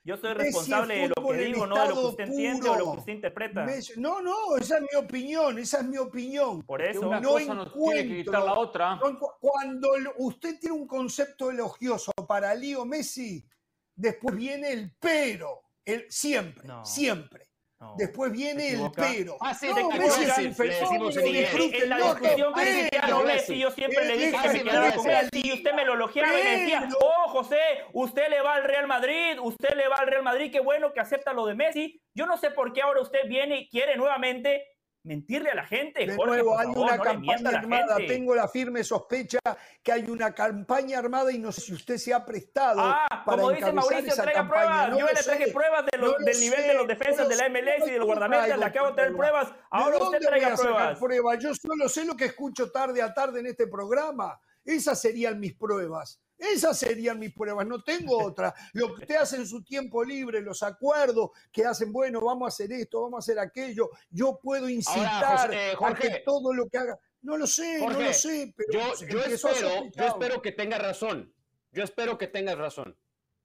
Yo 0.08 0.16
soy 0.16 0.34
responsable 0.36 0.96
de 0.96 1.10
lo 1.10 1.28
que 1.28 1.38
digo, 1.38 1.68
no 1.68 1.76
de 1.76 1.90
lo 1.90 1.96
que 1.96 2.06
usted 2.08 2.24
entiende 2.24 2.70
o 2.70 2.80
lo 2.80 2.92
que 2.94 3.00
usted 3.00 3.14
interpreta. 3.14 3.68
no, 3.98 4.22
no, 4.22 4.56
esa 4.56 4.78
es 4.78 4.84
mi 4.84 4.98
opinión, 4.98 5.60
esa 5.60 5.80
es 5.80 5.86
mi 5.86 5.98
opinión. 5.98 6.62
Por 6.62 6.82
eso 6.82 7.10
una 7.10 7.20
no 7.20 7.32
cosa 7.32 7.54
no 7.54 7.74
tiene 7.74 8.24
que 8.24 8.32
la 8.32 8.54
otra. 8.54 8.98
Cuando 9.42 9.90
usted 10.20 10.60
tiene 10.62 10.78
un 10.78 10.88
concepto 10.88 11.52
elogioso 11.52 12.14
para 12.26 12.56
Leo 12.56 12.86
Messi, 12.86 13.46
después 13.94 14.34
viene 14.34 14.72
el 14.72 14.96
pero, 14.98 15.64
el, 15.84 16.06
siempre, 16.10 16.70
siempre. 16.86 17.47
Después 17.96 18.32
viene 18.32 18.70
el 18.70 18.92
pero. 18.96 19.38
Ah, 19.40 19.54
sí, 19.54 19.68
no, 19.68 19.90
Messi 19.92 20.24
es 20.24 20.38
en, 20.40 20.46
en, 20.48 21.90
la 21.90 21.98
discusión 21.98 22.54
Cristiano 22.54 23.24
Messi, 23.24 23.60
yo 23.60 23.70
siempre 23.70 24.06
le 24.06 24.18
dije 24.18 24.38
que 24.42 24.50
me 24.50 24.64
quedaba 24.64 24.92
con 24.94 25.06
Messi 25.06 25.42
y 25.44 25.54
usted 25.54 25.74
me 25.74 25.86
lo 25.86 25.94
elogiaba 25.94 26.40
y 26.40 26.44
me 26.44 26.58
decía, 26.60 26.90
oh, 27.00 27.30
José, 27.30 27.60
usted 27.94 28.30
le 28.30 28.42
va 28.42 28.56
al 28.56 28.64
Real 28.64 28.88
Madrid, 28.88 29.38
usted 29.42 29.76
le 29.76 29.88
va 29.88 29.98
al 29.98 30.08
Real 30.08 30.24
Madrid, 30.24 30.52
qué 30.52 30.60
bueno 30.60 30.92
que 30.92 31.02
acepta 31.02 31.34
lo 31.34 31.46
de 31.46 31.54
Messi. 31.54 32.02
Yo 32.16 32.26
no 32.26 32.38
sé 32.38 32.50
por 32.50 32.74
qué 32.74 32.82
ahora 32.82 33.02
usted 33.02 33.28
viene 33.28 33.60
y 33.60 33.70
quiere 33.70 33.96
nuevamente 33.96 34.66
mentirle 35.08 35.50
a 35.50 35.56
la 35.56 35.66
gente. 35.66 36.06
De 36.06 36.16
nuevo, 36.16 36.60
hay 36.60 36.68
una 36.68 37.00
campaña 37.00 37.50
armada. 37.50 37.98
Tengo 37.98 38.36
la 38.36 38.48
firme 38.48 38.84
sospecha 38.84 39.40
que 39.82 39.92
hay 39.92 40.10
una 40.10 40.36
campaña 40.36 41.00
armada 41.00 41.32
y 41.32 41.40
no 41.40 41.52
sé 41.52 41.62
si 41.62 41.74
usted 41.74 41.98
se 41.98 42.14
ha 42.14 42.26
prestado. 42.26 42.82
Ah, 42.82 43.24
para 43.26 43.42
como 43.42 43.52
dice 43.52 43.72
Mauricio, 43.72 44.14
traiga 44.16 44.48
pruebas. 44.48 44.90
Yo 44.98 45.06
le 45.06 45.24
traje 45.24 45.52
pruebas 45.52 45.86
del 45.86 46.40
nivel 46.40 46.68
de 46.68 46.74
los 46.74 46.88
defensas 46.88 47.28
de 47.28 47.36
la 47.36 47.50
MLS 47.50 47.88
y 47.88 47.92
de 47.92 47.98
los 47.98 48.06
guardametas. 48.06 48.58
Le 48.58 48.66
acabo 48.66 48.90
de 48.90 48.94
traer 48.94 49.16
pruebas. 49.16 49.54
Ahora 49.72 49.98
usted 49.98 50.20
traiga 50.20 50.56
pruebas. 50.56 51.00
pruebas. 51.00 51.40
Yo 51.40 51.56
solo 51.56 51.90
sé 51.90 52.06
lo 52.06 52.16
que 52.16 52.26
escucho 52.26 52.72
tarde 52.72 53.02
a 53.02 53.14
tarde 53.14 53.40
en 53.40 53.48
este 53.48 53.68
programa. 53.68 54.40
Esas 54.66 55.00
serían 55.00 55.40
mis 55.40 55.56
pruebas. 55.56 56.22
Esas 56.38 56.78
serían 56.78 57.20
mis 57.20 57.34
pruebas, 57.34 57.66
no 57.66 57.84
tengo 57.84 58.18
otra. 58.24 58.54
Lo 58.74 58.94
que 58.94 59.02
usted 59.02 59.16
hace 59.16 59.38
en 59.38 59.48
su 59.48 59.64
tiempo 59.64 60.04
libre, 60.04 60.42
los 60.42 60.64
acuerdos 60.64 61.32
que 61.52 61.66
hacen, 61.66 61.92
bueno, 61.92 62.22
vamos 62.22 62.46
a 62.46 62.50
hacer 62.50 62.72
esto, 62.72 63.02
vamos 63.02 63.18
a 63.18 63.20
hacer 63.20 63.40
aquello, 63.40 63.90
yo 64.10 64.40
puedo 64.42 64.70
incitar 64.70 65.52
a 65.52 65.94
que 65.96 66.22
todo 66.26 66.54
lo 66.54 66.68
que 66.70 66.78
haga. 66.78 67.00
No 67.22 67.36
lo 67.36 67.48
sé, 67.48 67.80
no 67.80 68.00
lo 68.00 68.14
sé, 68.14 68.54
pero 68.56 68.96
yo, 69.08 69.20
espero, 69.24 69.90
yo 69.96 70.06
espero 70.06 70.42
que 70.42 70.52
tenga 70.52 70.78
razón. 70.78 71.34
Yo 71.72 71.84
espero 71.84 72.18
que 72.18 72.28
tengas 72.28 72.58
razón. 72.58 72.98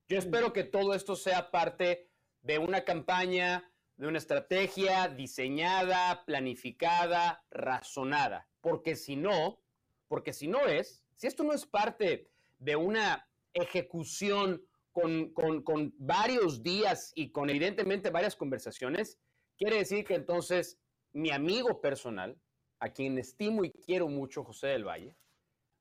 Yo 0.08 0.18
espero 0.18 0.52
que 0.52 0.64
todo 0.64 0.94
esto 0.94 1.16
sea 1.16 1.50
parte 1.50 2.10
de 2.42 2.58
una 2.58 2.84
campaña, 2.84 3.70
de 3.96 4.06
una 4.06 4.18
estrategia 4.18 5.08
diseñada, 5.08 6.24
planificada, 6.24 7.44
razonada. 7.50 8.48
Porque 8.60 8.94
si 8.96 9.16
no, 9.16 9.60
porque 10.08 10.32
si 10.32 10.48
no 10.48 10.66
es, 10.66 11.04
si 11.14 11.26
esto 11.26 11.44
no 11.44 11.52
es 11.52 11.66
parte 11.66 12.31
de 12.62 12.76
una 12.76 13.28
ejecución 13.52 14.62
con, 14.92 15.94
varios 15.98 16.62
días 16.62 17.12
y 17.14 17.32
con 17.32 17.50
evidentemente 17.50 18.10
varias 18.10 18.36
conversaciones, 18.36 19.18
quiere 19.56 19.78
decir 19.78 20.04
que 20.04 20.14
entonces 20.14 20.78
mi 21.12 21.30
amigo 21.30 21.80
personal, 21.80 22.38
a 22.78 22.90
quien 22.90 23.18
estimo 23.18 23.64
y 23.64 23.72
quiero 23.72 24.08
mucho, 24.08 24.44
José 24.44 24.68
del 24.68 24.84
Valle, 24.84 25.16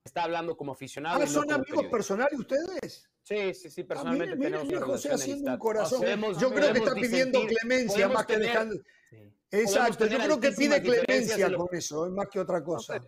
está 0.03 0.23
hablando 0.23 0.57
como 0.57 0.71
aficionado. 0.71 1.21
Ah, 1.21 1.27
¿Son 1.27 1.51
amigos 1.51 1.85
personales 1.85 2.39
ustedes? 2.39 3.09
Sí, 3.21 3.53
sí, 3.53 3.69
sí, 3.69 3.81
ah, 3.81 3.87
personalmente 3.87 4.37
tenemos 4.37 4.67
una 4.67 4.81
José 4.81 5.13
haciendo 5.13 5.51
un 5.51 5.57
corazón. 5.59 6.01
yo 6.39 6.53
creo 6.53 6.73
que 6.73 6.79
está 6.79 6.93
pidiendo 6.95 7.41
clemencia 7.45 8.09
más 8.09 8.25
que 8.25 8.37
dejando... 8.37 8.75
Exacto, 9.51 10.07
yo 10.07 10.17
creo 10.17 10.39
que 10.39 10.51
pide 10.51 10.81
clemencia 10.81 11.53
con 11.53 11.67
eso, 11.73 12.05
es 12.07 12.11
más 12.11 12.27
que 12.29 12.39
otra 12.39 12.63
cosa. 12.63 13.01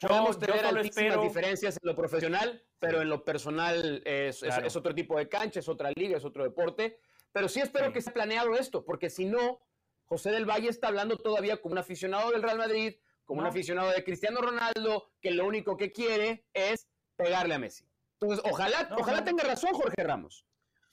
Podemos 0.00 0.38
tener 0.38 0.64
altísimas 0.64 1.20
diferencias 1.20 1.78
en 1.80 1.88
lo 1.88 1.94
profesional, 1.94 2.62
pero 2.78 3.02
en 3.02 3.08
lo 3.08 3.24
personal 3.24 4.02
es, 4.06 4.42
otro 4.76 4.94
tipo 4.94 5.18
de 5.18 5.28
cancha, 5.28 5.60
es 5.60 5.68
otra 5.68 5.90
liga, 5.94 6.16
es 6.16 6.24
otro 6.24 6.42
deporte. 6.44 6.98
Pero 7.32 7.48
sí 7.48 7.60
espero 7.60 7.92
que 7.92 8.00
se 8.00 8.10
planeado 8.10 8.54
esto, 8.54 8.84
porque 8.84 9.10
si 9.10 9.24
no, 9.24 9.60
José 10.06 10.30
del 10.30 10.46
Valle 10.46 10.68
está 10.68 10.88
hablando 10.88 11.16
todavía 11.16 11.60
como 11.60 11.72
un 11.72 11.78
aficionado 11.78 12.30
del 12.30 12.42
Real 12.42 12.58
Madrid, 12.58 12.94
como 13.24 13.42
un 13.42 13.46
aficionado 13.46 13.90
de 13.90 14.02
Cristiano 14.02 14.40
Ronaldo, 14.40 15.12
que 15.20 15.30
lo 15.30 15.46
único 15.46 15.76
que 15.76 15.92
quiere 15.92 16.46
es 16.52 16.88
pegarle 17.14 17.54
a 17.54 17.58
Messi. 17.58 17.84
Entonces, 18.20 18.44
ojalá, 18.50 18.90
ojalá 18.98 19.22
tenga 19.22 19.44
razón 19.44 19.72
Jorge 19.72 20.02
Ramos. 20.02 20.46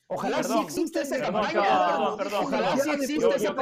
Ojalá 0.08 0.44
sí 0.44 0.60
exista 0.62 1.02
esa 1.02 1.20
campaña. 1.20 2.14
Ojalá 2.14 2.78
sí 2.78 2.90
exista 2.92 3.36
esa. 3.36 3.56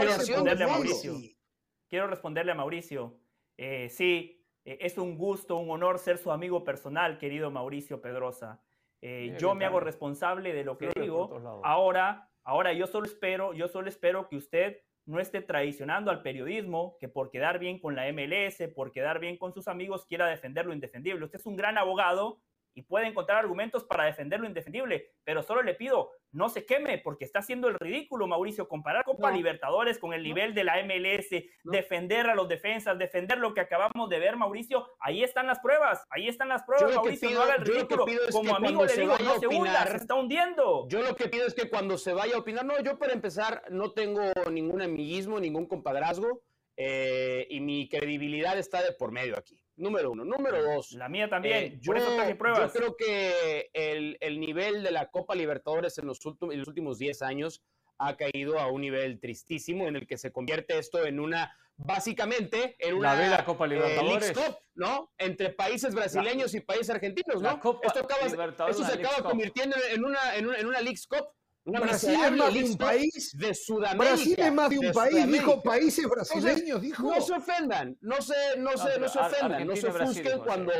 Quiero 1.87 2.07
responderle 2.07 2.51
a 2.51 2.55
Mauricio. 2.55 3.19
Eh, 3.57 3.89
sí, 3.89 4.44
eh, 4.65 4.79
es 4.81 4.97
un 4.97 5.17
gusto, 5.17 5.57
un 5.57 5.69
honor 5.69 5.99
ser 5.99 6.17
su 6.17 6.31
amigo 6.31 6.63
personal, 6.63 7.17
querido 7.17 7.51
Mauricio 7.51 8.01
Pedrosa. 8.01 8.61
Eh, 9.01 9.35
yo 9.39 9.53
me 9.53 9.65
hago 9.65 9.79
responsable 9.79 10.53
de 10.53 10.63
lo 10.63 10.77
que 10.77 10.89
digo. 10.99 11.61
Ahora, 11.63 12.29
ahora 12.43 12.73
yo 12.73 12.87
solo 12.87 13.05
espero, 13.05 13.53
yo 13.53 13.67
solo 13.67 13.87
espero 13.87 14.27
que 14.27 14.35
usted 14.35 14.81
no 15.05 15.19
esté 15.19 15.41
traicionando 15.41 16.09
al 16.09 16.23
periodismo, 16.23 16.97
que 16.99 17.07
por 17.07 17.29
quedar 17.29 17.59
bien 17.59 17.79
con 17.79 17.95
la 17.95 18.11
MLS, 18.11 18.67
por 18.73 18.91
quedar 18.91 19.19
bien 19.19 19.37
con 19.37 19.53
sus 19.53 19.67
amigos, 19.67 20.07
quiera 20.07 20.25
defender 20.25 20.65
lo 20.65 20.73
indefendible. 20.73 21.25
Usted 21.25 21.39
es 21.39 21.45
un 21.45 21.55
gran 21.55 21.77
abogado 21.77 22.41
y 22.75 22.83
puede 22.83 23.07
encontrar 23.07 23.39
argumentos 23.39 23.85
para 23.85 24.03
defender 24.03 24.39
lo 24.39 24.47
indefendible, 24.47 25.13
pero 25.23 25.41
solo 25.41 25.63
le 25.63 25.73
pido, 25.73 26.11
no 26.31 26.49
se 26.49 26.65
queme, 26.65 26.99
porque 26.99 27.23
está 27.23 27.39
haciendo 27.39 27.69
el 27.69 27.79
ridículo, 27.79 28.27
Mauricio, 28.27 28.67
comparar 28.67 29.05
Copa 29.05 29.31
Libertadores 29.31 29.97
con 29.97 30.13
el 30.13 30.21
nivel 30.21 30.53
de 30.53 30.65
la 30.65 30.83
MLS, 30.83 31.29
defender 31.63 32.29
a 32.29 32.35
los 32.35 32.49
defensas, 32.49 32.99
defender 32.99 33.37
lo 33.37 33.53
que 33.53 33.61
acabamos 33.61 34.09
de 34.09 34.19
ver, 34.19 34.35
Mauricio, 34.35 34.85
ahí 34.99 35.23
están 35.23 35.47
las 35.47 35.59
pruebas, 35.59 36.03
ahí 36.09 36.27
están 36.27 36.49
las 36.49 36.63
pruebas, 36.63 36.93
Mauricio, 36.95 37.31
no 37.31 37.41
haga 37.41 37.55
el 37.55 37.65
ridículo, 37.65 38.05
como 38.31 38.55
amigo 38.55 38.85
le 38.85 38.93
digo, 38.93 39.17
no 39.23 39.39
se 39.39 39.47
hunda, 39.47 39.87
se 39.87 39.97
está 39.97 40.15
hundiendo. 40.15 40.87
Yo 40.89 41.01
lo 41.01 41.15
que 41.15 41.29
pido 41.29 41.47
es 41.47 41.53
que 41.53 41.69
cuando 41.69 41.97
se 41.97 42.13
vaya 42.13 42.35
a 42.35 42.39
opinar, 42.39 42.65
no, 42.65 42.77
yo 42.81 42.99
para 42.99 43.13
empezar 43.13 43.63
no 43.69 43.93
tengo 43.93 44.21
ningún 44.51 44.81
amiguismo, 44.81 45.39
ningún 45.39 45.65
compadrazgo, 45.65 46.43
eh, 46.77 47.47
y 47.49 47.61
mi 47.61 47.87
credibilidad 47.87 48.57
está 48.59 48.83
de 48.83 48.91
por 48.91 49.11
medio 49.11 49.37
aquí. 49.37 49.64
Número 49.77 50.11
uno. 50.11 50.23
Número 50.23 50.63
dos. 50.63 50.93
La 50.93 51.09
mía 51.09 51.29
también. 51.29 51.55
Eh, 51.55 51.79
yo, 51.81 51.93
pruebas. 52.37 52.73
Yo 52.73 52.79
creo 52.79 52.95
que 52.95 53.69
el, 53.73 54.39
nivel 54.39 54.83
de 54.83 54.91
la 54.91 55.09
Copa 55.09 55.35
Libertadores 55.35 55.97
en 55.97 56.07
los, 56.07 56.25
últimos, 56.25 56.53
en 56.53 56.59
los 56.59 56.67
últimos 56.67 56.97
10 56.97 57.21
años 57.21 57.61
ha 57.97 58.15
caído 58.17 58.59
a 58.59 58.67
un 58.67 58.81
nivel 58.81 59.19
tristísimo 59.19 59.87
en 59.87 59.95
el 59.95 60.07
que 60.07 60.17
se 60.17 60.31
convierte 60.31 60.77
esto 60.77 61.05
en 61.05 61.19
una, 61.19 61.57
básicamente, 61.77 62.75
en 62.79 62.95
una 62.95 63.15
la 63.15 63.45
Copa 63.45 63.65
eh, 63.65 63.69
Libertadores. 63.69 64.33
¿no? 64.75 65.11
Entre 65.17 65.49
países 65.49 65.93
brasileños 65.93 66.53
y 66.53 66.61
países 66.61 66.89
argentinos, 66.89 67.41
¿no? 67.41 67.49
esto, 67.83 67.99
acaba, 67.99 68.29
se 68.73 68.93
acaba 68.93 69.29
convirtiendo 69.29 69.75
en 69.91 70.03
una, 70.03 70.35
en 70.35 70.47
una, 70.47 70.57
en 70.59 70.67
una 70.67 70.81
Leagues 70.81 71.07
Cup 71.07 71.27
Brasil 71.65 72.11
es 72.23 72.31
más 72.31 72.53
de 72.53 72.63
un 72.63 72.77
país 72.77 73.37
de 73.37 73.53
Sudamérica. 73.55 74.15
Brasil 74.15 74.35
es 74.37 74.53
más 74.53 74.69
de 74.69 74.79
un 74.79 74.91
país, 74.91 75.27
dijo 75.31 75.63
países 75.63 76.07
brasileños, 76.07 76.81
dijo. 76.81 77.03
No 77.03 77.21
se 77.21 77.33
ofendan, 77.33 77.97
no 78.01 78.21
se, 78.21 78.35
no 78.57 78.77
se, 78.77 78.99
no, 78.99 79.09
se 79.09 79.19
ofendan, 79.19 79.67
no 79.67 79.75
se 79.75 79.87
ofusquen 79.87 80.39
cuando, 80.39 80.71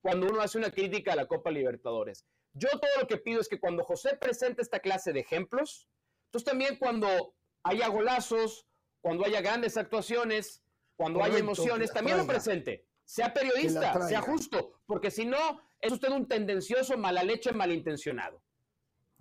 cuando 0.00 0.26
uno 0.26 0.40
hace 0.40 0.56
una 0.56 0.70
crítica 0.70 1.12
a 1.12 1.16
la 1.16 1.26
Copa 1.26 1.50
Libertadores. 1.50 2.24
Yo 2.54 2.68
todo 2.70 2.90
lo 3.00 3.06
que 3.06 3.18
pido 3.18 3.40
es 3.40 3.48
que 3.48 3.60
cuando 3.60 3.84
José 3.84 4.16
presente 4.16 4.62
esta 4.62 4.80
clase 4.80 5.12
de 5.12 5.20
ejemplos, 5.20 5.88
entonces 6.26 6.46
también 6.46 6.76
cuando 6.78 7.34
haya 7.64 7.88
golazos, 7.88 8.66
cuando 9.00 9.26
haya 9.26 9.40
grandes 9.40 9.76
actuaciones, 9.76 10.62
cuando 10.96 11.22
haya 11.22 11.38
emociones, 11.38 11.92
también 11.92 12.16
lo 12.16 12.26
presente. 12.26 12.86
Sea 13.04 13.34
periodista, 13.34 14.00
sea 14.08 14.22
justo, 14.22 14.80
porque 14.86 15.10
si 15.10 15.26
no, 15.26 15.60
es 15.80 15.92
usted 15.92 16.08
un 16.10 16.26
tendencioso, 16.26 16.96
mala 16.96 17.22
leche, 17.22 17.52
malintencionado. 17.52 18.43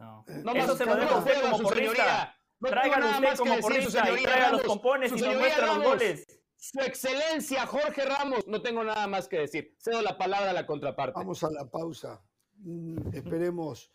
No, 0.04 0.26
no 0.28 0.54
Eso 0.54 0.78
se 0.78 0.86
lo 0.86 0.96
dejo 0.96 1.20
usted 1.20 1.42
como 1.42 1.60
porrista. 1.60 2.36
No 2.60 2.70
Tráigalo 2.70 3.10
usted 3.10 3.38
como 3.38 3.58
porrista 3.60 4.12
y 4.12 4.24
traiga 4.24 4.52
los 4.52 4.64
compones 4.64 5.12
y 5.12 5.22
nos 5.22 5.36
muestra 5.36 5.68
los 5.68 5.84
goles. 5.84 6.26
Su 6.58 6.80
excelencia, 6.80 7.68
Jorge 7.68 8.06
Ramos. 8.06 8.48
No 8.48 8.62
tengo 8.62 8.84
nada 8.84 9.06
más 9.08 9.28
que 9.28 9.40
decir. 9.40 9.76
Cedo 9.80 10.02
la 10.02 10.18
palabra 10.18 10.52
a 10.52 10.54
la 10.54 10.66
contraparte. 10.66 11.20
Vamos 11.20 11.44
a 11.44 11.52
la 11.52 11.70
pausa. 11.70 12.22
Mm, 12.60 13.14
esperemos 13.14 13.92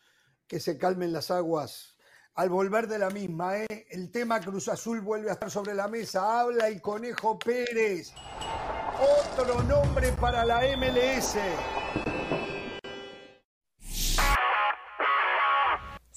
que 0.46 0.60
se 0.60 0.76
calmen 0.76 1.12
las 1.12 1.30
aguas. 1.30 1.96
Al 2.34 2.50
volver 2.50 2.86
de 2.86 2.98
la 2.98 3.10
misma, 3.10 3.58
¿eh? 3.58 3.86
el 3.90 4.12
tema 4.12 4.40
Cruz 4.40 4.68
Azul 4.68 5.00
vuelve 5.00 5.30
a 5.30 5.32
estar 5.32 5.50
sobre 5.50 5.74
la 5.74 5.88
mesa. 5.88 6.40
Habla 6.40 6.68
el 6.68 6.80
Conejo 6.80 7.38
Pérez. 7.38 8.12
Otro 9.00 9.62
nombre 9.62 10.12
para 10.12 10.44
la 10.44 10.60
MLS. 10.76 11.36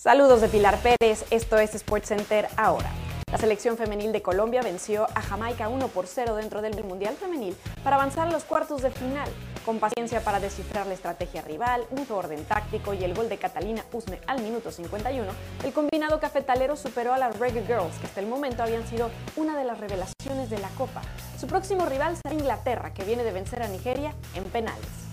Saludos 0.01 0.41
de 0.41 0.47
Pilar 0.47 0.79
Pérez, 0.79 1.25
esto 1.29 1.59
es 1.59 1.73
SportsCenter 1.77 2.47
ahora. 2.57 2.89
La 3.31 3.37
selección 3.37 3.77
femenil 3.77 4.11
de 4.11 4.23
Colombia 4.23 4.63
venció 4.63 5.05
a 5.13 5.21
Jamaica 5.21 5.69
1 5.69 5.89
por 5.89 6.07
0 6.07 6.37
dentro 6.37 6.63
del 6.63 6.83
Mundial 6.83 7.15
Femenil 7.15 7.55
para 7.83 7.97
avanzar 7.97 8.27
a 8.27 8.31
los 8.31 8.43
cuartos 8.43 8.81
de 8.81 8.89
final. 8.89 9.29
Con 9.63 9.77
paciencia 9.77 10.21
para 10.21 10.39
descifrar 10.39 10.87
la 10.87 10.95
estrategia 10.95 11.43
rival, 11.43 11.85
un 11.91 12.03
orden 12.09 12.43
táctico 12.45 12.95
y 12.95 13.03
el 13.03 13.13
gol 13.13 13.29
de 13.29 13.37
Catalina 13.37 13.85
Usme 13.93 14.19
al 14.25 14.41
minuto 14.41 14.71
51, 14.71 15.31
el 15.63 15.71
combinado 15.71 16.19
cafetalero 16.19 16.75
superó 16.75 17.13
a 17.13 17.19
las 17.19 17.37
Reggae 17.37 17.63
Girls, 17.67 17.95
que 17.99 18.07
hasta 18.07 18.21
el 18.21 18.25
momento 18.25 18.63
habían 18.63 18.87
sido 18.87 19.11
una 19.35 19.55
de 19.55 19.65
las 19.65 19.79
revelaciones 19.79 20.49
de 20.49 20.57
la 20.57 20.69
Copa. 20.69 21.03
Su 21.39 21.45
próximo 21.45 21.85
rival 21.85 22.17
será 22.23 22.33
Inglaterra, 22.33 22.91
que 22.91 23.03
viene 23.03 23.23
de 23.23 23.33
vencer 23.33 23.61
a 23.61 23.67
Nigeria 23.67 24.15
en 24.33 24.45
penales. 24.45 25.10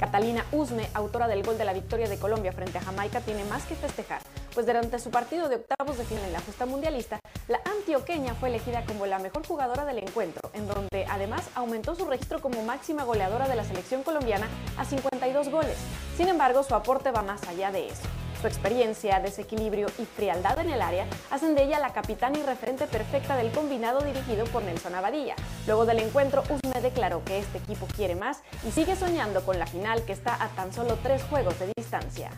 Catalina 0.00 0.46
Usme, 0.50 0.88
autora 0.94 1.28
del 1.28 1.42
gol 1.42 1.58
de 1.58 1.66
la 1.66 1.74
victoria 1.74 2.08
de 2.08 2.18
Colombia 2.18 2.52
frente 2.52 2.78
a 2.78 2.80
Jamaica, 2.80 3.20
tiene 3.20 3.44
más 3.44 3.64
que 3.64 3.74
festejar, 3.74 4.22
pues 4.54 4.64
durante 4.64 4.98
su 4.98 5.10
partido 5.10 5.50
de 5.50 5.56
octavos 5.56 5.98
de 5.98 6.06
final 6.06 6.24
en 6.24 6.32
la 6.32 6.40
justa 6.40 6.64
mundialista, 6.64 7.20
la 7.48 7.60
antioqueña 7.66 8.34
fue 8.34 8.48
elegida 8.48 8.82
como 8.86 9.04
la 9.04 9.18
mejor 9.18 9.46
jugadora 9.46 9.84
del 9.84 9.98
encuentro, 9.98 10.50
en 10.54 10.66
donde 10.66 11.04
además 11.06 11.50
aumentó 11.54 11.94
su 11.94 12.06
registro 12.06 12.40
como 12.40 12.62
máxima 12.62 13.04
goleadora 13.04 13.46
de 13.46 13.56
la 13.56 13.64
selección 13.64 14.02
colombiana 14.02 14.48
a 14.78 14.86
52 14.86 15.50
goles. 15.50 15.76
Sin 16.16 16.28
embargo, 16.28 16.62
su 16.62 16.74
aporte 16.74 17.10
va 17.10 17.20
más 17.20 17.46
allá 17.46 17.70
de 17.70 17.88
eso. 17.88 18.19
Su 18.40 18.46
experiencia, 18.46 19.20
desequilibrio 19.20 19.88
y 19.98 20.06
frialdad 20.06 20.58
en 20.60 20.70
el 20.70 20.80
área 20.80 21.06
hacen 21.30 21.54
de 21.54 21.64
ella 21.64 21.78
la 21.78 21.92
capitana 21.92 22.38
y 22.38 22.42
referente 22.42 22.86
perfecta 22.86 23.36
del 23.36 23.52
combinado 23.52 24.00
dirigido 24.00 24.46
por 24.46 24.62
Nelson 24.62 24.94
Abadilla. 24.94 25.34
Luego 25.66 25.84
del 25.84 25.98
encuentro, 25.98 26.42
Usme 26.44 26.80
declaró 26.80 27.22
que 27.22 27.38
este 27.38 27.58
equipo 27.58 27.86
quiere 27.94 28.14
más 28.14 28.38
y 28.66 28.70
sigue 28.70 28.96
soñando 28.96 29.44
con 29.44 29.58
la 29.58 29.66
final 29.66 30.04
que 30.04 30.14
está 30.14 30.42
a 30.42 30.48
tan 30.48 30.72
solo 30.72 30.98
tres 31.02 31.22
juegos 31.24 31.58
de 31.58 31.70
distancia. 31.76 32.30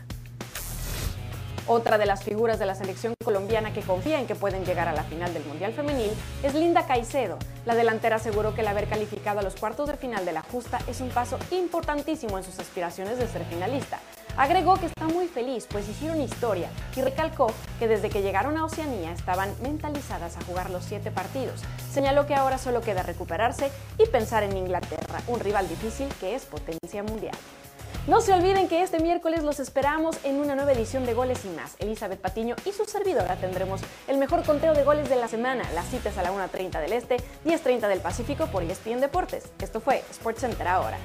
Otra 1.67 1.97
de 1.97 2.05
las 2.05 2.25
figuras 2.25 2.59
de 2.59 2.65
la 2.65 2.75
selección 2.75 3.13
colombiana 3.23 3.71
que 3.71 3.79
confía 3.79 4.19
en 4.19 4.27
que 4.27 4.35
pueden 4.35 4.65
llegar 4.65 4.89
a 4.89 4.93
la 4.93 5.03
final 5.03 5.33
del 5.33 5.45
Mundial 5.45 5.71
Femenil 5.71 6.11
es 6.43 6.53
Linda 6.53 6.85
Caicedo. 6.85 7.37
La 7.65 7.75
delantera 7.75 8.17
aseguró 8.17 8.53
que 8.53 8.59
el 8.59 8.67
haber 8.67 8.89
calificado 8.89 9.39
a 9.39 9.43
los 9.43 9.55
cuartos 9.55 9.87
de 9.87 9.95
final 9.95 10.25
de 10.25 10.33
la 10.33 10.41
justa 10.41 10.79
es 10.87 10.99
un 10.99 11.07
paso 11.07 11.39
importantísimo 11.51 12.37
en 12.37 12.43
sus 12.43 12.59
aspiraciones 12.59 13.17
de 13.17 13.29
ser 13.29 13.45
finalista. 13.45 14.01
Agregó 14.35 14.77
que 14.77 14.87
está 14.87 15.05
muy 15.05 15.27
feliz, 15.27 15.67
pues 15.69 15.87
hicieron 15.87 16.19
historia, 16.19 16.69
y 16.95 17.01
recalcó 17.01 17.51
que 17.77 17.87
desde 17.87 18.09
que 18.09 18.23
llegaron 18.23 18.57
a 18.57 18.65
Oceanía 18.65 19.11
estaban 19.11 19.53
mentalizadas 19.61 20.37
a 20.37 20.43
jugar 20.43 20.71
los 20.71 20.83
siete 20.83 21.11
partidos. 21.11 21.61
Señaló 21.91 22.25
que 22.25 22.33
ahora 22.33 22.57
solo 22.57 22.81
queda 22.81 23.03
recuperarse 23.03 23.71
y 23.99 24.07
pensar 24.07 24.41
en 24.41 24.57
Inglaterra, 24.57 25.21
un 25.27 25.39
rival 25.39 25.69
difícil 25.69 26.07
que 26.19 26.33
es 26.33 26.45
potencia 26.45 27.03
mundial. 27.03 27.35
No 28.07 28.19
se 28.19 28.33
olviden 28.33 28.67
que 28.67 28.81
este 28.81 28.99
miércoles 28.99 29.43
los 29.43 29.61
esperamos 29.61 30.17
en 30.25 30.41
una 30.41 30.55
nueva 30.55 30.73
edición 30.73 31.05
de 31.05 31.13
Goles 31.13 31.45
y 31.45 31.49
más. 31.49 31.75
Elizabeth 31.79 32.19
Patiño 32.19 32.55
y 32.65 32.73
su 32.73 32.83
servidora 32.83 33.37
tendremos 33.37 33.79
el 34.09 34.17
mejor 34.17 34.43
conteo 34.43 34.73
de 34.73 34.83
goles 34.83 35.09
de 35.09 35.15
la 35.15 35.29
semana. 35.29 35.63
Las 35.73 35.87
citas 35.87 36.17
a 36.17 36.23
la 36.23 36.33
1.30 36.33 36.81
del 36.81 36.91
Este, 36.91 37.17
10.30 37.45 37.87
del 37.87 38.01
Pacífico 38.01 38.47
por 38.47 38.63
ESPN 38.63 38.99
Deportes. 38.99 39.45
Esto 39.61 39.79
fue 39.79 40.03
SportsCenter 40.11 40.67
ahora. 40.67 40.97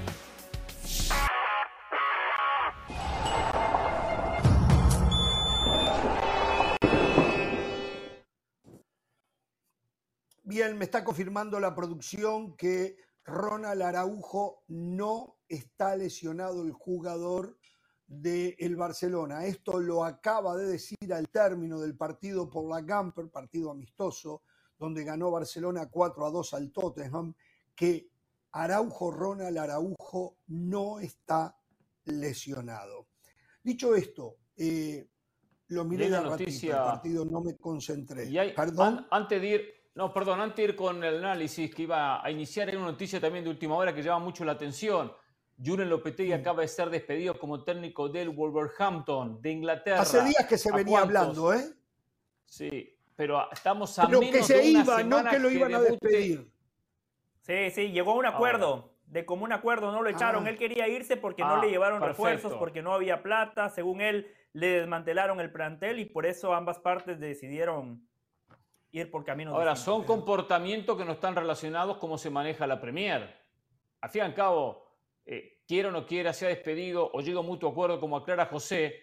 Bien, 10.48 10.78
me 10.78 10.86
está 10.86 11.04
confirmando 11.04 11.60
la 11.60 11.74
producción 11.74 12.56
que 12.56 12.96
Ronald 13.22 13.82
Araujo 13.82 14.64
no 14.68 15.36
está 15.46 15.94
lesionado 15.94 16.62
el 16.62 16.72
jugador 16.72 17.58
del 18.06 18.74
Barcelona. 18.74 19.44
Esto 19.44 19.78
lo 19.78 20.06
acaba 20.06 20.56
de 20.56 20.64
decir 20.64 21.12
al 21.12 21.28
término 21.28 21.78
del 21.78 21.98
partido 21.98 22.48
por 22.48 22.66
la 22.66 22.80
Gamper, 22.80 23.28
partido 23.28 23.70
amistoso, 23.70 24.40
donde 24.78 25.04
ganó 25.04 25.30
Barcelona 25.30 25.90
4 25.90 26.24
a 26.24 26.30
2 26.30 26.54
al 26.54 26.72
Tottenham, 26.72 27.34
que 27.74 28.08
Araujo, 28.52 29.10
Ronald 29.10 29.58
Araujo, 29.58 30.38
no 30.46 30.98
está 30.98 31.54
lesionado. 32.06 33.08
Dicho 33.62 33.94
esto, 33.94 34.36
eh, 34.56 35.10
lo 35.66 35.84
miré 35.84 36.08
la 36.08 36.22
noticia. 36.22 36.70
el 36.70 36.84
partido 36.84 37.26
no 37.26 37.42
me 37.42 37.54
concentré. 37.58 38.30
Perdón. 38.56 39.06
antes 39.10 39.42
de 39.42 39.46
ir, 39.46 39.77
no, 39.98 40.12
perdón, 40.12 40.40
antes 40.40 40.58
de 40.58 40.62
ir 40.62 40.76
con 40.76 41.02
el 41.02 41.16
análisis 41.16 41.74
que 41.74 41.82
iba 41.82 42.24
a 42.24 42.30
iniciar, 42.30 42.68
hay 42.68 42.76
una 42.76 42.84
noticia 42.84 43.20
también 43.20 43.42
de 43.42 43.50
última 43.50 43.74
hora 43.74 43.92
que 43.92 44.00
llama 44.00 44.24
mucho 44.24 44.44
la 44.44 44.52
atención. 44.52 45.12
Julen 45.60 45.90
Lopetegui 45.90 46.32
acaba 46.32 46.62
de 46.62 46.68
ser 46.68 46.88
despedido 46.88 47.36
como 47.36 47.64
técnico 47.64 48.08
del 48.08 48.28
Wolverhampton 48.28 49.42
de 49.42 49.50
Inglaterra. 49.50 50.02
Hace 50.02 50.22
días 50.22 50.46
que 50.48 50.56
se 50.56 50.70
venía 50.72 51.00
hablando, 51.00 51.52
¿eh? 51.52 51.64
Sí, 52.44 52.96
pero 53.16 53.50
estamos 53.50 53.98
a 53.98 54.06
pero 54.06 54.20
que 54.20 54.40
se 54.40 54.64
iba, 54.64 55.02
no 55.02 55.24
que 55.28 55.40
lo 55.40 55.50
iban 55.50 55.74
a 55.74 55.80
despedir. 55.80 56.48
Sí, 57.40 57.72
sí, 57.72 57.90
llegó 57.90 58.12
a 58.12 58.14
un 58.14 58.26
acuerdo. 58.26 58.94
de 59.04 59.26
común 59.26 59.52
acuerdo, 59.52 59.90
no 59.90 60.00
lo 60.00 60.10
echaron. 60.10 60.46
Ah. 60.46 60.50
Él 60.50 60.58
quería 60.58 60.86
irse 60.86 61.16
porque 61.16 61.42
no 61.42 61.60
le 61.60 61.66
ah, 61.66 61.70
llevaron 61.72 62.00
refuerzos, 62.00 62.54
porque 62.54 62.82
no 62.82 62.94
había 62.94 63.24
plata. 63.24 63.68
Según 63.68 64.00
él, 64.00 64.32
le 64.52 64.68
desmantelaron 64.68 65.40
el 65.40 65.50
plantel 65.50 65.98
y 65.98 66.04
por 66.04 66.24
eso 66.24 66.54
ambas 66.54 66.78
partes 66.78 67.18
decidieron 67.18 68.07
ir 68.90 69.10
por 69.10 69.24
caminos 69.24 69.54
Ahora, 69.54 69.76
son 69.76 70.04
comportamientos 70.04 70.96
que 70.96 71.04
no 71.04 71.12
están 71.12 71.34
relacionados 71.34 71.98
cómo 71.98 72.18
se 72.18 72.30
maneja 72.30 72.66
la 72.66 72.80
Premier. 72.80 73.36
Al 74.00 74.10
fin 74.10 74.22
y 74.22 74.24
al 74.24 74.34
cabo, 74.34 74.88
eh, 75.24 75.62
quiera 75.66 75.88
o 75.88 75.92
no 75.92 76.06
quiera, 76.06 76.32
sea 76.32 76.48
despedido 76.48 77.10
o 77.12 77.20
llega 77.20 77.40
a 77.40 77.42
mutuo 77.42 77.70
acuerdo, 77.70 78.00
como 78.00 78.16
aclara 78.16 78.46
José, 78.46 78.94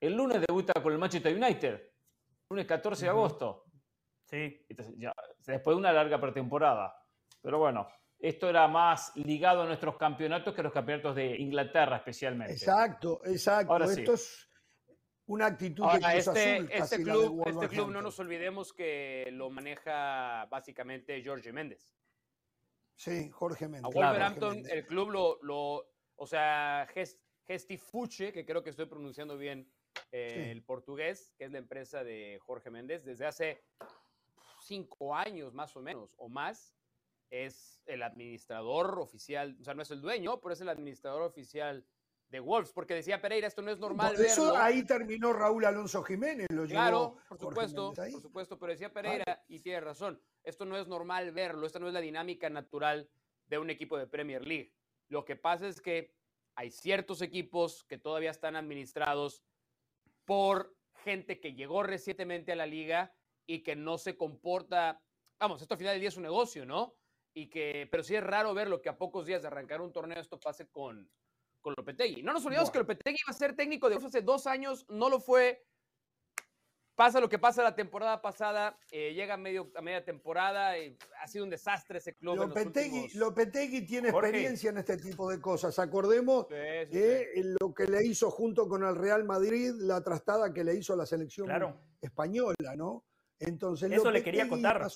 el 0.00 0.14
lunes 0.14 0.42
debuta 0.46 0.72
con 0.82 0.92
el 0.92 0.98
Manchester 0.98 1.34
United, 1.34 1.80
lunes 2.50 2.66
14 2.66 3.04
de 3.04 3.10
agosto. 3.10 3.64
Sí. 4.24 4.66
después 5.46 5.74
de 5.74 5.78
una 5.78 5.92
larga 5.92 6.20
pretemporada. 6.20 7.00
Pero 7.40 7.58
bueno, 7.58 7.86
esto 8.18 8.48
era 8.48 8.66
más 8.66 9.14
ligado 9.16 9.62
a 9.62 9.66
nuestros 9.66 9.96
campeonatos 9.96 10.52
que 10.54 10.60
a 10.62 10.64
los 10.64 10.72
campeonatos 10.72 11.14
de 11.14 11.36
Inglaterra 11.36 11.96
especialmente. 11.96 12.54
Exacto, 12.54 13.20
exacto. 13.24 13.72
Ahora 13.72 13.84
Esto 13.86 14.14
es 14.14 14.48
una 15.26 15.46
actitud 15.46 15.84
de 15.84 16.18
este, 16.18 16.58
este, 16.70 17.02
club, 17.02 17.42
este 17.46 17.68
club 17.68 17.90
no 17.90 18.00
nos 18.00 18.18
olvidemos 18.20 18.72
que 18.72 19.28
lo 19.32 19.50
maneja 19.50 20.46
básicamente 20.46 21.22
Jorge 21.24 21.52
Méndez. 21.52 21.92
Sí, 22.94 23.30
Jorge 23.30 23.68
Méndez. 23.68 23.84
A 23.84 23.88
Wolverhampton, 23.88 24.62
el 24.70 24.86
club 24.86 25.10
lo, 25.10 25.38
lo 25.42 25.90
o 26.16 26.26
sea, 26.26 26.88
Gestifuche, 27.46 28.32
que 28.32 28.46
creo 28.46 28.62
que 28.62 28.70
estoy 28.70 28.86
pronunciando 28.86 29.36
bien 29.36 29.70
eh, 30.12 30.50
el 30.50 30.62
portugués, 30.62 31.34
que 31.36 31.44
es 31.44 31.52
la 31.52 31.58
empresa 31.58 32.04
de 32.04 32.38
Jorge 32.42 32.70
Méndez, 32.70 33.04
desde 33.04 33.26
hace 33.26 33.64
cinco 34.62 35.14
años 35.14 35.52
más 35.54 35.76
o 35.76 35.82
menos, 35.82 36.14
o 36.16 36.28
más, 36.28 36.74
es 37.30 37.82
el 37.86 38.02
administrador 38.02 38.98
oficial, 38.98 39.56
o 39.60 39.64
sea, 39.64 39.74
no 39.74 39.82
es 39.82 39.90
el 39.90 40.00
dueño, 40.00 40.40
pero 40.40 40.52
es 40.52 40.60
el 40.60 40.68
administrador 40.68 41.22
oficial 41.22 41.84
de 42.28 42.40
Wolves, 42.40 42.72
porque 42.72 42.94
decía 42.94 43.20
Pereira, 43.20 43.46
esto 43.46 43.62
no 43.62 43.70
es 43.70 43.78
normal 43.78 44.14
por 44.14 44.24
eso 44.24 44.56
ahí 44.56 44.84
terminó 44.84 45.32
Raúl 45.32 45.64
Alonso 45.64 46.02
Jiménez, 46.02 46.48
lo 46.50 46.66
Claro, 46.66 47.16
por 47.28 47.38
supuesto, 47.38 47.92
por 47.94 48.20
supuesto, 48.20 48.58
pero 48.58 48.72
decía 48.72 48.92
Pereira, 48.92 49.44
y 49.48 49.60
tiene 49.60 49.80
razón, 49.80 50.20
esto 50.42 50.64
no 50.64 50.76
es 50.76 50.88
normal 50.88 51.32
verlo, 51.32 51.66
esta 51.66 51.78
no 51.78 51.86
es 51.86 51.94
la 51.94 52.00
dinámica 52.00 52.50
natural 52.50 53.08
de 53.46 53.58
un 53.58 53.70
equipo 53.70 53.96
de 53.96 54.06
Premier 54.06 54.44
League. 54.44 54.74
Lo 55.08 55.24
que 55.24 55.36
pasa 55.36 55.68
es 55.68 55.80
que 55.80 56.14
hay 56.56 56.70
ciertos 56.70 57.22
equipos 57.22 57.84
que 57.84 57.98
todavía 57.98 58.30
están 58.30 58.56
administrados 58.56 59.44
por 60.24 60.74
gente 61.04 61.38
que 61.38 61.54
llegó 61.54 61.82
recientemente 61.82 62.52
a 62.52 62.56
la 62.56 62.66
liga 62.66 63.14
y 63.46 63.62
que 63.62 63.76
no 63.76 63.98
se 63.98 64.16
comporta, 64.16 65.00
vamos, 65.38 65.62
esto 65.62 65.74
al 65.74 65.78
final 65.78 65.94
del 65.94 66.00
día 66.00 66.08
es 66.08 66.16
un 66.16 66.24
negocio, 66.24 66.66
¿no? 66.66 66.96
Y 67.34 67.48
que, 67.48 67.86
pero 67.90 68.02
sí 68.02 68.16
es 68.16 68.24
raro 68.24 68.54
verlo 68.54 68.82
que 68.82 68.88
a 68.88 68.98
pocos 68.98 69.26
días 69.26 69.42
de 69.42 69.48
arrancar 69.48 69.80
un 69.80 69.92
torneo 69.92 70.18
esto 70.18 70.40
pase 70.40 70.68
con, 70.68 71.08
con 71.66 71.74
Lopetegui. 71.76 72.22
No 72.22 72.32
nos 72.32 72.46
olvidemos 72.46 72.70
que 72.70 72.78
Lopetegui 72.78 73.18
iba 73.26 73.30
a 73.30 73.36
ser 73.36 73.56
técnico 73.56 73.90
de 73.90 73.96
hace 73.96 74.22
dos 74.22 74.46
años, 74.46 74.86
no 74.88 75.10
lo 75.10 75.18
fue. 75.18 75.66
Pasa 76.94 77.20
lo 77.20 77.28
que 77.28 77.40
pasa 77.40 77.60
la 77.64 77.74
temporada 77.74 78.22
pasada, 78.22 78.78
eh, 78.92 79.12
llega 79.14 79.34
a, 79.34 79.36
medio, 79.36 79.72
a 79.74 79.82
media 79.82 80.04
temporada, 80.04 80.78
y 80.78 80.96
ha 81.20 81.26
sido 81.26 81.42
un 81.42 81.50
desastre 81.50 81.98
ese 81.98 82.14
club. 82.14 82.36
Lopetegui, 82.36 83.84
tiene 83.84 84.10
experiencia 84.10 84.70
en 84.70 84.78
este 84.78 84.96
tipo 84.96 85.28
de 85.28 85.40
cosas. 85.40 85.76
Acordemos 85.80 86.46
lo 86.48 87.74
que 87.74 87.84
le 87.86 88.06
hizo 88.06 88.30
junto 88.30 88.68
con 88.68 88.84
el 88.84 88.94
Real 88.94 89.24
Madrid, 89.24 89.72
la 89.76 90.00
trastada 90.02 90.54
que 90.54 90.62
le 90.62 90.74
hizo 90.76 90.92
a 90.92 90.96
la 90.96 91.04
selección 91.04 91.50
española, 92.00 92.76
¿no? 92.76 93.04
Entonces, 93.40 93.90
Eso 93.90 94.12
le 94.12 94.22
quería 94.22 94.48
contar. 94.48 94.86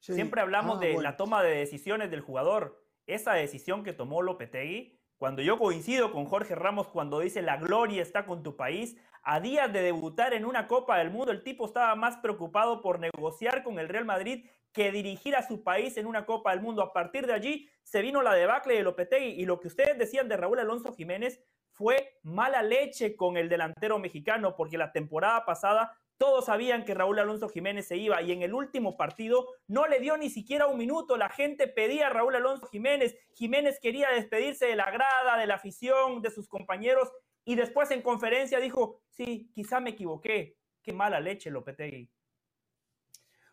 Siempre 0.00 0.40
hablamos 0.40 0.78
ah, 0.78 0.80
de 0.80 1.00
la 1.00 1.16
toma 1.16 1.40
de 1.44 1.54
decisiones 1.54 2.10
del 2.10 2.20
jugador. 2.20 2.84
Esa 3.06 3.34
decisión 3.34 3.84
que 3.84 3.92
tomó 3.92 4.22
Lopetegui 4.22 5.01
cuando 5.22 5.40
yo 5.40 5.56
coincido 5.56 6.10
con 6.10 6.24
Jorge 6.24 6.56
Ramos 6.56 6.88
cuando 6.88 7.20
dice 7.20 7.42
la 7.42 7.56
gloria 7.56 8.02
está 8.02 8.26
con 8.26 8.42
tu 8.42 8.56
país, 8.56 8.96
a 9.22 9.38
días 9.38 9.72
de 9.72 9.80
debutar 9.80 10.34
en 10.34 10.44
una 10.44 10.66
Copa 10.66 10.98
del 10.98 11.12
Mundo, 11.12 11.30
el 11.30 11.44
tipo 11.44 11.64
estaba 11.64 11.94
más 11.94 12.16
preocupado 12.16 12.80
por 12.80 12.98
negociar 12.98 13.62
con 13.62 13.78
el 13.78 13.88
Real 13.88 14.04
Madrid 14.04 14.46
que 14.72 14.90
dirigir 14.90 15.36
a 15.36 15.46
su 15.46 15.62
país 15.62 15.96
en 15.96 16.06
una 16.06 16.26
Copa 16.26 16.50
del 16.50 16.60
Mundo. 16.60 16.82
A 16.82 16.92
partir 16.92 17.28
de 17.28 17.34
allí 17.34 17.70
se 17.84 18.02
vino 18.02 18.20
la 18.20 18.34
debacle 18.34 18.74
de 18.74 18.82
Lopetegui 18.82 19.40
y 19.40 19.46
lo 19.46 19.60
que 19.60 19.68
ustedes 19.68 19.96
decían 19.96 20.28
de 20.28 20.36
Raúl 20.36 20.58
Alonso 20.58 20.92
Jiménez 20.92 21.40
fue 21.70 22.18
mala 22.24 22.64
leche 22.64 23.14
con 23.14 23.36
el 23.36 23.48
delantero 23.48 24.00
mexicano 24.00 24.56
porque 24.56 24.76
la 24.76 24.90
temporada 24.90 25.44
pasada 25.44 25.96
todos 26.22 26.44
sabían 26.44 26.84
que 26.84 26.94
Raúl 26.94 27.18
Alonso 27.18 27.48
Jiménez 27.48 27.88
se 27.88 27.96
iba 27.96 28.22
y 28.22 28.30
en 28.30 28.42
el 28.42 28.54
último 28.54 28.96
partido 28.96 29.48
no 29.66 29.88
le 29.88 29.98
dio 29.98 30.16
ni 30.16 30.30
siquiera 30.30 30.68
un 30.68 30.78
minuto. 30.78 31.16
La 31.16 31.28
gente 31.28 31.66
pedía 31.66 32.06
a 32.06 32.10
Raúl 32.10 32.36
Alonso 32.36 32.68
Jiménez. 32.68 33.16
Jiménez 33.34 33.80
quería 33.82 34.08
despedirse 34.10 34.66
de 34.66 34.76
la 34.76 34.88
grada, 34.92 35.36
de 35.36 35.48
la 35.48 35.56
afición, 35.56 36.22
de 36.22 36.30
sus 36.30 36.46
compañeros 36.46 37.10
y 37.44 37.56
después 37.56 37.90
en 37.90 38.02
conferencia 38.02 38.60
dijo, 38.60 39.02
sí, 39.08 39.50
quizá 39.52 39.80
me 39.80 39.90
equivoqué. 39.90 40.56
Qué 40.80 40.92
mala 40.92 41.18
leche, 41.18 41.50
Lopetegui. 41.50 42.08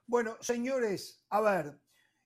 Bueno, 0.05 0.37
señores, 0.39 1.25
a 1.31 1.41
ver, 1.41 1.81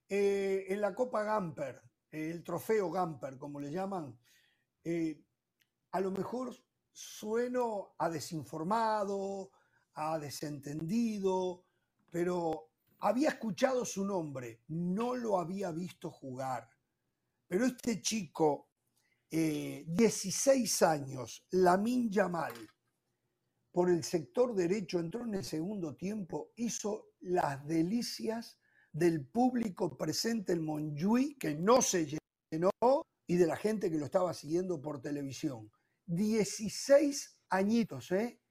eh, 0.09 0.65
en 0.67 0.81
la 0.81 0.93
Copa 0.93 1.23
Gamper, 1.23 1.81
el 2.11 2.43
trofeo 2.43 2.91
Gamper, 2.91 3.37
como 3.37 3.61
le 3.61 3.71
llaman, 3.71 4.19
eh, 4.83 5.23
a 5.93 6.01
lo 6.01 6.11
mejor 6.11 6.53
sueno 6.91 7.95
a 7.97 8.09
desinformado, 8.09 9.49
ha 9.95 10.19
desentendido, 10.19 11.65
pero 12.09 12.69
había 12.99 13.29
escuchado 13.29 13.85
su 13.85 14.05
nombre, 14.05 14.61
no 14.67 15.15
lo 15.15 15.39
había 15.39 15.71
visto 15.71 16.09
jugar. 16.09 16.69
Pero 17.47 17.65
este 17.65 18.01
chico, 18.01 18.69
16 19.29 20.81
eh, 20.81 20.85
años, 20.85 21.45
Lamin 21.51 22.09
Yamal, 22.09 22.53
por 23.71 23.89
el 23.89 24.03
sector 24.03 24.53
derecho, 24.53 24.99
entró 24.99 25.23
en 25.25 25.33
el 25.35 25.43
segundo 25.43 25.95
tiempo, 25.95 26.51
hizo 26.55 27.09
las 27.21 27.65
delicias 27.67 28.59
del 28.91 29.25
público 29.25 29.97
presente 29.97 30.53
en 30.53 30.63
Montjuic, 30.63 31.39
que 31.39 31.55
no 31.55 31.81
se 31.81 32.05
llenó, 32.51 32.69
y 33.25 33.35
de 33.35 33.47
la 33.47 33.55
gente 33.55 33.89
que 33.89 33.97
lo 33.97 34.05
estaba 34.05 34.33
siguiendo 34.33 34.79
por 34.79 35.01
televisión. 35.01 35.71
16 36.05 37.39
añitos, 37.49 38.11
¿eh? 38.11 38.42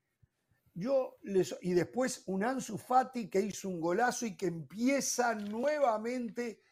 Yo 0.74 1.18
les, 1.22 1.54
y 1.60 1.74
después 1.74 2.22
un 2.26 2.44
Ansu 2.44 2.78
Fati 2.78 3.28
que 3.28 3.40
hizo 3.40 3.68
un 3.68 3.80
golazo 3.80 4.24
y 4.24 4.36
que 4.36 4.46
empieza 4.46 5.34
nuevamente 5.34 6.62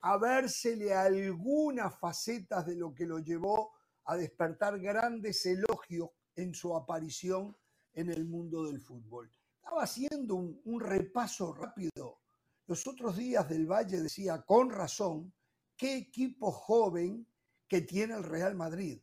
a 0.00 0.16
vérsele 0.16 0.94
algunas 0.94 1.98
facetas 1.98 2.66
de 2.66 2.76
lo 2.76 2.94
que 2.94 3.06
lo 3.06 3.18
llevó 3.18 3.72
a 4.04 4.16
despertar 4.16 4.80
grandes 4.80 5.44
elogios 5.46 6.10
en 6.34 6.54
su 6.54 6.74
aparición 6.74 7.56
en 7.92 8.10
el 8.10 8.24
mundo 8.24 8.64
del 8.64 8.80
fútbol. 8.80 9.30
Estaba 9.56 9.82
haciendo 9.82 10.34
un, 10.34 10.60
un 10.64 10.80
repaso 10.80 11.52
rápido. 11.52 12.20
Los 12.66 12.86
otros 12.86 13.16
días 13.16 13.48
del 13.48 13.66
Valle 13.66 14.00
decía 14.00 14.42
con 14.42 14.70
razón 14.70 15.32
qué 15.76 15.96
equipo 15.96 16.50
joven 16.50 17.26
que 17.68 17.82
tiene 17.82 18.14
el 18.14 18.24
Real 18.24 18.54
Madrid. 18.54 19.00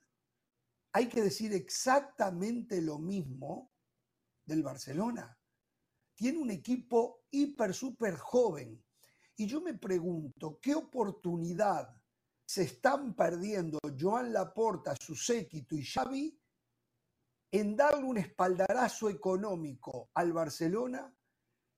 Hay 0.91 1.07
que 1.07 1.21
decir 1.21 1.53
exactamente 1.53 2.81
lo 2.81 2.97
mismo 2.97 3.71
del 4.49 4.63
Barcelona. 4.63 5.37
Tiene 6.15 6.39
un 6.39 6.51
equipo 6.51 7.23
hiper, 7.31 7.73
súper 7.73 8.17
joven. 8.17 8.83
Y 9.37 9.45
yo 9.45 9.61
me 9.61 9.75
pregunto, 9.75 10.59
¿qué 10.59 10.75
oportunidad 10.75 11.95
se 12.45 12.63
están 12.63 13.13
perdiendo 13.13 13.77
Joan 13.97 14.33
Laporta, 14.33 14.95
su 14.99 15.15
séquito 15.15 15.75
y 15.75 15.85
Xavi 15.85 16.37
en 17.51 17.75
darle 17.75 18.05
un 18.05 18.17
espaldarazo 18.17 19.09
económico 19.09 20.09
al 20.15 20.33
Barcelona, 20.33 21.15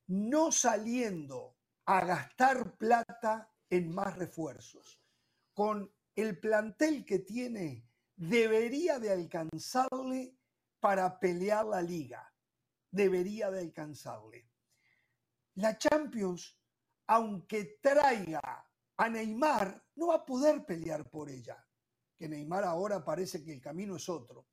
no 0.08 0.52
saliendo 0.52 1.58
a 1.86 2.06
gastar 2.06 2.78
plata 2.78 3.54
en 3.70 3.94
más 3.94 4.18
refuerzos. 4.18 5.00
Con 5.54 5.94
el 6.16 6.40
plantel 6.40 7.06
que 7.06 7.20
tiene, 7.20 7.86
debería 8.16 8.98
de 8.98 9.12
alcanzarle 9.12 10.38
para 10.80 11.20
pelear 11.20 11.66
la 11.66 11.82
liga 11.82 12.31
debería 12.92 13.50
de 13.50 13.62
alcanzarle. 13.62 14.52
La 15.56 15.78
Champions, 15.78 16.58
aunque 17.08 17.80
traiga 17.82 18.70
a 18.98 19.10
Neymar, 19.10 19.84
no 19.96 20.08
va 20.08 20.16
a 20.16 20.26
poder 20.26 20.66
pelear 20.66 21.10
por 21.10 21.30
ella, 21.30 21.66
que 22.16 22.30
Neymar 22.30 22.64
ahora 22.64 23.04
parece 23.04 23.44
que 23.44 23.54
el 23.54 23.62
camino 23.62 23.96
es 23.96 24.08
otro. 24.10 24.48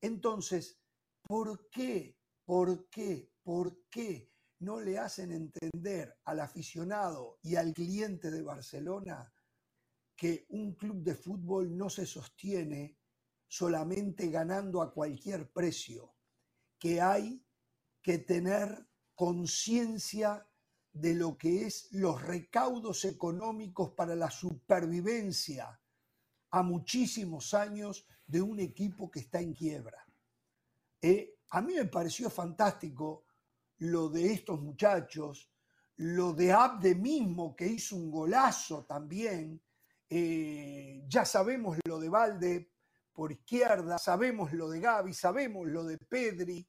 Entonces, 0.00 0.80
¿por 1.22 1.68
qué, 1.70 2.18
por 2.44 2.88
qué, 2.88 3.32
por 3.42 3.88
qué 3.88 4.30
no 4.60 4.80
le 4.80 4.98
hacen 4.98 5.32
entender 5.32 6.18
al 6.24 6.40
aficionado 6.40 7.38
y 7.42 7.56
al 7.56 7.72
cliente 7.72 8.30
de 8.30 8.42
Barcelona 8.42 9.32
que 10.14 10.46
un 10.50 10.74
club 10.74 11.02
de 11.02 11.14
fútbol 11.14 11.74
no 11.76 11.88
se 11.88 12.04
sostiene 12.04 12.98
solamente 13.48 14.28
ganando 14.28 14.82
a 14.82 14.92
cualquier 14.92 15.50
precio, 15.50 16.14
que 16.78 17.00
hay 17.00 17.42
que 18.02 18.18
tener 18.18 18.86
conciencia 19.14 20.46
de 20.92 21.14
lo 21.14 21.36
que 21.36 21.66
es 21.66 21.88
los 21.92 22.20
recaudos 22.22 23.04
económicos 23.04 23.90
para 23.90 24.16
la 24.16 24.30
supervivencia 24.30 25.80
a 26.50 26.62
muchísimos 26.62 27.54
años 27.54 28.06
de 28.26 28.42
un 28.42 28.58
equipo 28.60 29.10
que 29.10 29.20
está 29.20 29.40
en 29.40 29.54
quiebra. 29.54 30.04
Eh, 31.00 31.38
a 31.50 31.62
mí 31.62 31.74
me 31.74 31.86
pareció 31.86 32.28
fantástico 32.30 33.24
lo 33.78 34.08
de 34.08 34.32
estos 34.32 34.60
muchachos, 34.60 35.50
lo 35.96 36.32
de 36.32 36.52
Abde 36.52 36.94
mismo, 36.94 37.54
que 37.54 37.66
hizo 37.66 37.96
un 37.96 38.10
golazo 38.10 38.84
también. 38.84 39.62
Eh, 40.08 41.04
ya 41.06 41.24
sabemos 41.24 41.78
lo 41.84 42.00
de 42.00 42.08
Valde 42.08 42.72
por 43.12 43.32
izquierda, 43.32 43.98
sabemos 43.98 44.52
lo 44.52 44.68
de 44.70 44.80
Gaby, 44.80 45.12
sabemos 45.12 45.68
lo 45.68 45.84
de 45.84 45.98
Pedri, 45.98 46.66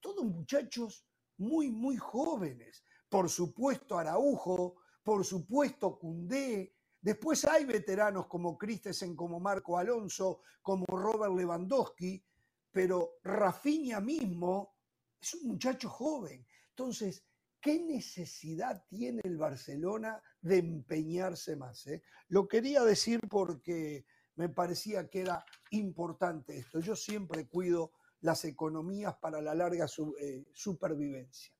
todos 0.00 0.24
muchachos 0.24 1.06
muy, 1.38 1.70
muy 1.70 1.96
jóvenes. 1.96 2.84
Por 3.08 3.28
supuesto 3.28 3.98
Araujo, 3.98 4.76
por 5.02 5.24
supuesto 5.24 5.98
Cundé. 5.98 6.74
Después 7.00 7.44
hay 7.44 7.64
veteranos 7.64 8.26
como 8.26 8.58
Christensen, 8.58 9.14
como 9.14 9.40
Marco 9.40 9.78
Alonso, 9.78 10.42
como 10.62 10.84
Robert 10.86 11.34
Lewandowski, 11.34 12.22
pero 12.70 13.18
Rafinha 13.22 14.00
mismo 14.00 14.74
es 15.20 15.34
un 15.34 15.48
muchacho 15.48 15.88
joven. 15.88 16.46
Entonces, 16.70 17.24
¿qué 17.60 17.80
necesidad 17.80 18.84
tiene 18.88 19.20
el 19.24 19.38
Barcelona 19.38 20.22
de 20.40 20.58
empeñarse 20.58 21.56
más? 21.56 21.86
Eh? 21.86 22.02
Lo 22.28 22.46
quería 22.46 22.82
decir 22.84 23.20
porque 23.28 24.04
me 24.36 24.48
parecía 24.48 25.08
que 25.08 25.22
era 25.22 25.44
importante 25.70 26.58
esto. 26.58 26.80
Yo 26.80 26.94
siempre 26.94 27.48
cuido 27.48 27.92
las 28.20 28.44
economías 28.44 29.16
para 29.16 29.40
la 29.40 29.54
larga 29.54 29.86
eh, 30.20 30.44
supervivencia. 30.52 31.52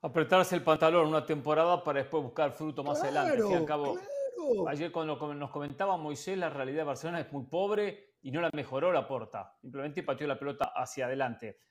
Apretarse 0.00 0.54
el 0.54 0.62
pantalón 0.62 1.08
una 1.08 1.26
temporada 1.26 1.82
para 1.82 2.00
después 2.00 2.22
buscar 2.22 2.52
fruto 2.52 2.84
más 2.84 3.02
adelante. 3.02 3.42
ayer 4.68 4.92
cuando 4.92 5.34
nos 5.34 5.50
comentaba 5.50 5.96
Moisés, 5.96 6.38
la 6.38 6.50
realidad 6.50 6.78
de 6.78 6.84
Barcelona 6.84 7.20
es 7.20 7.32
muy 7.32 7.46
pobre 7.46 8.16
y 8.22 8.30
no 8.30 8.40
la 8.40 8.50
mejoró 8.52 8.92
la 8.92 9.08
porta. 9.08 9.56
Simplemente 9.60 10.02
pateó 10.02 10.26
la 10.26 10.38
pelota 10.38 10.72
hacia 10.74 11.06
adelante. 11.06 11.62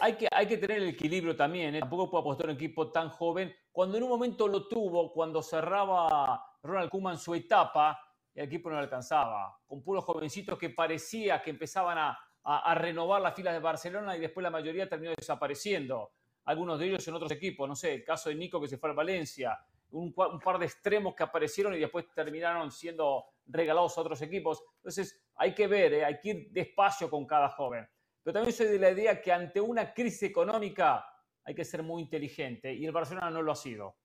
Hay 0.00 0.16
que, 0.16 0.26
hay 0.32 0.48
que 0.48 0.58
tener 0.58 0.78
el 0.78 0.88
equilibrio 0.88 1.36
también. 1.36 1.76
¿eh? 1.76 1.80
Tampoco 1.80 2.10
puede 2.10 2.22
apostar 2.22 2.46
un 2.46 2.56
equipo 2.56 2.90
tan 2.90 3.08
joven. 3.10 3.54
Cuando 3.70 3.96
en 3.96 4.02
un 4.02 4.10
momento 4.10 4.48
lo 4.48 4.66
tuvo, 4.66 5.12
cuando 5.12 5.42
cerraba 5.42 6.44
Ronald 6.62 6.90
Koeman 6.90 7.18
su 7.18 7.34
etapa, 7.34 8.00
el 8.34 8.46
equipo 8.46 8.68
no 8.68 8.76
lo 8.76 8.82
alcanzaba. 8.82 9.60
Con 9.64 9.82
puros 9.82 10.04
jovencitos 10.04 10.58
que 10.58 10.70
parecía 10.70 11.40
que 11.40 11.50
empezaban 11.50 11.98
a, 11.98 12.18
a, 12.48 12.74
renovar 12.76 13.20
las 13.20 13.34
filas 13.34 13.54
de 13.54 13.60
Barcelona 13.60 14.16
y 14.16 14.20
después 14.20 14.42
la 14.42 14.50
mayoría 14.50 14.88
terminó 14.88 15.12
desapareciendo. 15.16 16.12
Algunos 16.44 16.78
de 16.78 16.86
ellos 16.86 17.06
en 17.08 17.14
otros 17.14 17.32
equipos, 17.32 17.68
no 17.68 17.74
sé, 17.74 17.94
el 17.94 18.04
caso 18.04 18.28
de 18.28 18.36
Nico 18.36 18.60
que 18.60 18.68
se 18.68 18.78
fue 18.78 18.90
a 18.90 18.92
Valencia, 18.92 19.58
un, 19.90 20.12
par 20.12 20.58
de 20.58 20.66
extremos 20.66 21.16
que 21.16 21.24
aparecieron 21.24 21.74
y 21.74 21.80
después 21.80 22.06
terminaron 22.14 22.70
siendo 22.70 23.24
regalados 23.46 23.98
a 23.98 24.00
otros 24.00 24.22
equipos. 24.22 24.62
Entonces 24.76 25.24
hay 25.34 25.54
que 25.54 25.66
ver, 25.66 25.94
¿eh? 25.94 26.04
hay 26.04 26.20
que 26.20 26.28
ir 26.28 26.48
despacio 26.52 27.10
con 27.10 27.26
cada 27.26 27.48
joven. 27.48 27.88
Pero 28.22 28.34
también 28.34 28.54
soy 28.54 28.66
de 28.66 28.78
la 28.78 28.90
idea 28.90 29.20
que 29.20 29.32
ante 29.32 29.60
una 29.60 29.92
crisis 29.92 30.22
económica 30.22 31.04
hay 31.42 31.54
que 31.54 31.64
ser 31.64 31.82
muy 31.82 32.02
inteligente 32.02 32.72
y 32.72 32.86
el 32.86 32.92
Barcelona 32.92 33.30
no 33.30 33.42
lo 33.42 33.50
ha 33.50 33.56
sido. 33.56 33.96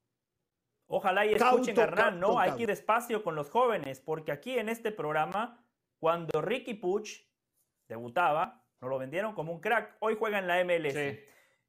Ojalá 0.88 1.28
y 1.28 1.34
escuchen 1.34 1.80
a 1.80 1.84
Hernán, 1.84 2.20
¿no? 2.20 2.40
Hay 2.40 2.54
que 2.54 2.64
ir 2.64 2.68
despacio 2.68 3.24
con 3.24 3.36
los 3.36 3.50
jóvenes, 3.50 4.02
porque 4.02 4.32
aquí 4.32 4.58
en 4.58 4.68
este 4.68 4.92
programa, 4.92 5.64
cuando 6.00 6.42
Ricky 6.42 6.74
Puch 6.74 7.31
debutaba, 7.92 8.64
nos 8.80 8.90
lo 8.90 8.98
vendieron 8.98 9.34
como 9.34 9.54
un 9.54 9.62
crack. 9.62 9.98
Hoy 10.00 10.16
juega 10.18 10.40
en 10.40 10.48
la 10.48 10.64
MLS. 10.64 10.96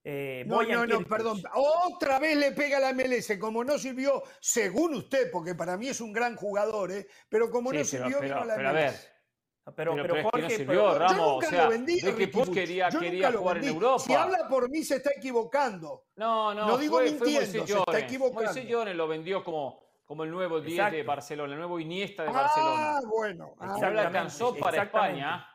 Eh, 0.04 0.44
no, 0.46 0.62
no, 0.62 0.86
no, 0.86 1.04
perdón. 1.04 1.40
Otra 1.54 2.18
vez 2.18 2.36
le 2.36 2.52
pega 2.52 2.80
la 2.80 2.92
MLS, 2.92 3.38
como 3.38 3.62
no 3.62 3.78
sirvió, 3.78 4.22
según 4.40 4.94
usted, 4.94 5.30
porque 5.30 5.54
para 5.54 5.76
mí 5.76 5.88
es 5.88 6.00
un 6.00 6.12
gran 6.12 6.34
jugador, 6.34 6.90
¿eh? 6.90 7.06
pero 7.28 7.50
como 7.50 7.72
no 7.72 7.84
sirvió, 7.84 8.20
vino 8.20 8.44
la 8.44 8.56
pero 8.56 8.68
A 8.68 8.72
ver. 8.72 8.94
Pero, 9.76 9.94
pero, 9.94 10.22
Jorge, 10.24 10.42
no 10.42 10.50
sirvió, 10.50 10.98
Ramos. 10.98 11.44
o 11.44 11.48
sea, 11.48 11.68
vendí, 11.68 12.00
Ricky 12.00 12.26
Puig 12.26 12.52
quería, 12.52 12.88
quería 12.88 13.30
jugar 13.30 13.58
en 13.58 13.64
Europa. 13.64 14.00
Si 14.00 14.12
habla 14.12 14.48
por 14.48 14.68
mí, 14.68 14.82
se 14.82 14.96
está 14.96 15.10
equivocando. 15.16 16.06
No, 16.16 16.52
no, 16.52 16.66
no 16.66 16.78
digo 16.78 16.96
fue, 16.96 17.04
mintiendo, 17.04 17.64
se 17.64 17.78
está 17.78 17.98
equivocando. 18.00 18.42
Moisés 18.42 18.66
Llones 18.66 18.96
lo 18.96 19.06
vendió 19.06 19.44
como, 19.44 19.78
como 20.04 20.24
el 20.24 20.32
nuevo 20.32 20.60
10 20.60 20.90
de 20.90 21.04
Barcelona, 21.04 21.52
el 21.52 21.60
nuevo 21.60 21.78
Iniesta 21.78 22.24
de 22.24 22.30
ah, 22.30 22.32
Barcelona. 22.32 22.96
Ah, 22.96 23.00
bueno. 23.06 23.54
Ah, 23.60 23.76
se 23.78 23.84
alcanzó 23.84 24.56
para 24.56 24.82
España 24.82 25.46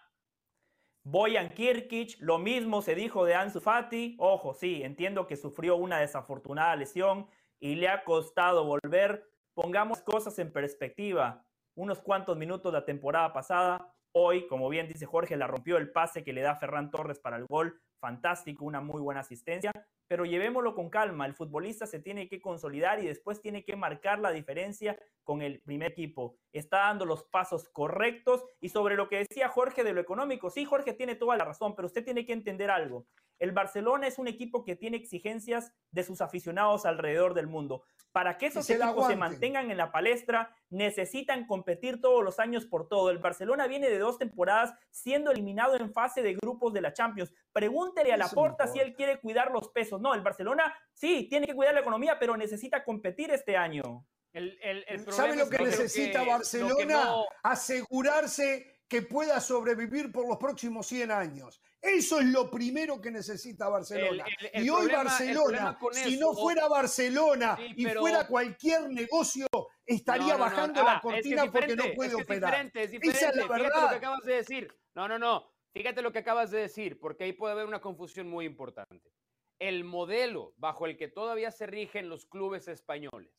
Boyan 1.10 1.48
Kirkic, 1.48 2.18
lo 2.20 2.38
mismo 2.38 2.82
se 2.82 2.94
dijo 2.94 3.24
de 3.24 3.34
Ansu 3.34 3.62
Fati. 3.62 4.18
Ojo, 4.20 4.54
sí, 4.54 4.84
entiendo 4.84 5.26
que 5.26 5.38
sufrió 5.38 5.78
una 5.78 6.00
desafortunada 6.00 6.76
lesión 6.76 7.28
y 7.62 7.76
le 7.76 7.88
ha 7.88 8.04
costado 8.04 8.66
volver. 8.66 9.26
Pongamos 9.54 10.02
cosas 10.02 10.38
en 10.38 10.52
perspectiva. 10.52 11.46
Unos 11.76 12.02
cuantos 12.02 12.36
minutos 12.36 12.74
la 12.74 12.84
temporada 12.84 13.32
pasada. 13.32 13.96
Hoy, 14.12 14.48
como 14.48 14.68
bien 14.68 14.90
dice 14.90 15.06
Jorge, 15.06 15.38
la 15.38 15.48
rompió 15.48 15.78
el 15.78 15.94
pase 15.94 16.26
que 16.26 16.34
le 16.34 16.42
da 16.42 16.58
Ferran 16.58 16.92
Torres 16.92 17.20
para 17.20 17.38
el 17.38 17.46
gol. 17.46 17.80
Fantástico, 18.02 18.66
una 18.66 18.82
muy 18.82 19.02
buena 19.02 19.22
asistencia. 19.22 19.72
Pero 20.08 20.26
llevémoslo 20.26 20.76
con 20.76 20.90
calma. 20.90 21.26
El 21.26 21.34
futbolista 21.34 21.86
se 21.86 22.00
tiene 22.00 22.28
que 22.28 22.42
consolidar 22.42 23.00
y 23.04 23.08
después 23.08 23.42
tiene 23.42 23.64
que 23.64 23.76
marcar 23.76 24.20
la 24.20 24.32
diferencia 24.32 24.98
con 25.24 25.42
el 25.42 25.60
primer 25.62 25.92
equipo. 25.92 26.38
Está 26.52 26.78
dando 26.80 27.06
los 27.06 27.24
pasos 27.24 27.70
correctos 27.70 28.44
y 28.62 28.70
sobre 28.70 28.96
lo 28.96 29.10
que 29.10 29.26
decía 29.28 29.50
Jorge 29.50 29.84
de 29.84 29.94
lo 29.94 30.02
económico, 30.02 30.50
sí, 30.50 30.66
Jorge 30.66 30.94
tiene 30.94 31.16
toda 31.16 31.38
la 31.38 31.46
razón, 31.46 31.76
pero 31.76 31.88
usted 31.88 32.04
tiene 32.04 32.26
que 32.26 32.34
entender 32.34 32.70
algo. 32.72 33.06
El 33.40 33.52
Barcelona 33.52 34.08
es 34.08 34.18
un 34.18 34.28
equipo 34.28 34.64
que 34.64 34.76
tiene 34.76 34.98
exigencias 34.98 35.72
de 35.92 36.04
sus 36.04 36.22
aficionados 36.22 36.86
alrededor 36.86 37.34
del 37.34 37.48
mundo. 37.48 37.84
Para 38.12 38.38
que 38.38 38.48
esos 38.48 38.68
equipos 38.70 39.06
se 39.06 39.16
mantengan 39.16 39.70
en 39.70 39.78
la 39.78 39.92
palestra, 39.92 40.56
necesitan 40.72 41.46
competir 41.46 42.02
todos 42.02 42.24
los 42.24 42.40
años 42.40 42.66
por 42.66 42.88
todo. 42.88 43.12
El 43.12 43.20
Barcelona 43.20 43.68
viene 43.68 43.90
de 43.90 44.00
dos 44.00 44.18
temporadas 44.18 44.74
siendo 44.90 45.32
eliminado 45.32 45.76
en 45.76 45.94
fase 45.94 46.24
de 46.24 46.34
grupos 46.34 46.74
de 46.74 46.82
la 46.82 46.94
Champions. 46.94 47.32
Pregúntele 47.52 48.12
a 48.12 48.18
Laporta 48.18 48.66
si 48.66 48.80
él 48.80 48.96
quiere 48.96 49.20
cuidar 49.20 49.52
los 49.52 49.70
pesos. 49.70 49.97
No, 50.00 50.14
el 50.14 50.22
Barcelona 50.22 50.74
sí 50.94 51.28
tiene 51.30 51.48
que 51.48 51.56
cuidar 51.56 51.74
la 51.74 51.82
economía, 51.82 52.18
pero 52.20 52.36
necesita 52.38 52.84
competir 52.84 53.32
este 53.32 53.56
año. 53.56 54.06
El, 54.34 55.06
¿Sabe 55.12 55.36
lo 55.36 55.50
que 55.50 55.58
necesita 55.58 56.24
Barcelona? 56.24 57.24
Asegurarse 57.44 58.78
que 58.88 59.02
pueda 59.02 59.40
sobrevivir 59.42 60.12
por 60.12 60.28
los 60.28 60.38
próximos 60.38 60.88
100 60.88 61.12
años. 61.12 61.62
Eso 61.82 62.20
es 62.20 62.26
lo 62.28 62.50
primero 62.50 63.02
que 63.02 63.12
necesita 63.12 63.68
Barcelona. 63.70 64.26
y 64.54 64.70
hoy 64.70 64.88
Barcelona, 64.92 65.78
si 65.92 66.18
no 66.18 66.34
fuera 66.34 66.68
Barcelona 66.68 67.58
y 67.76 67.86
fuera 67.86 68.28
cualquier 68.28 68.90
negocio, 68.90 69.48
estaría 69.86 70.36
bajando 70.38 70.84
la 70.84 70.98
ah, 70.98 71.02
cortina 71.02 71.52
porque 71.52 71.76
no 71.76 71.86
puede 71.96 72.10
es 72.10 72.16
operar. 72.16 72.54
Es 72.54 72.74
diferente, 72.74 72.84
es 72.84 72.92
diferente. 72.92 73.20
Fíjate 73.20 73.82
lo 73.82 73.90
que 73.90 73.96
acabas 73.96 74.24
de 74.24 74.34
decir. 74.34 74.68
No, 74.96 75.08
no, 75.08 75.20
no. 75.20 75.52
Fíjate 75.74 76.02
lo 76.02 76.12
que 76.12 76.20
acabas 76.20 76.50
de 76.50 76.60
decir, 76.60 77.00
porque 77.00 77.26
ahí 77.26 77.34
puede 77.34 77.54
haber 77.54 77.68
una 77.68 77.82
confusión 77.82 78.28
muy 78.28 78.46
importante. 78.46 79.12
El 79.60 79.84
modelo 79.84 80.54
bajo 80.58 80.86
el 80.86 80.98
que 80.98 81.08
todavía 81.08 81.52
se 81.52 81.66
rigen 81.66 82.10
los 82.10 82.26
clubes 82.26 82.68
españoles, 82.68 83.32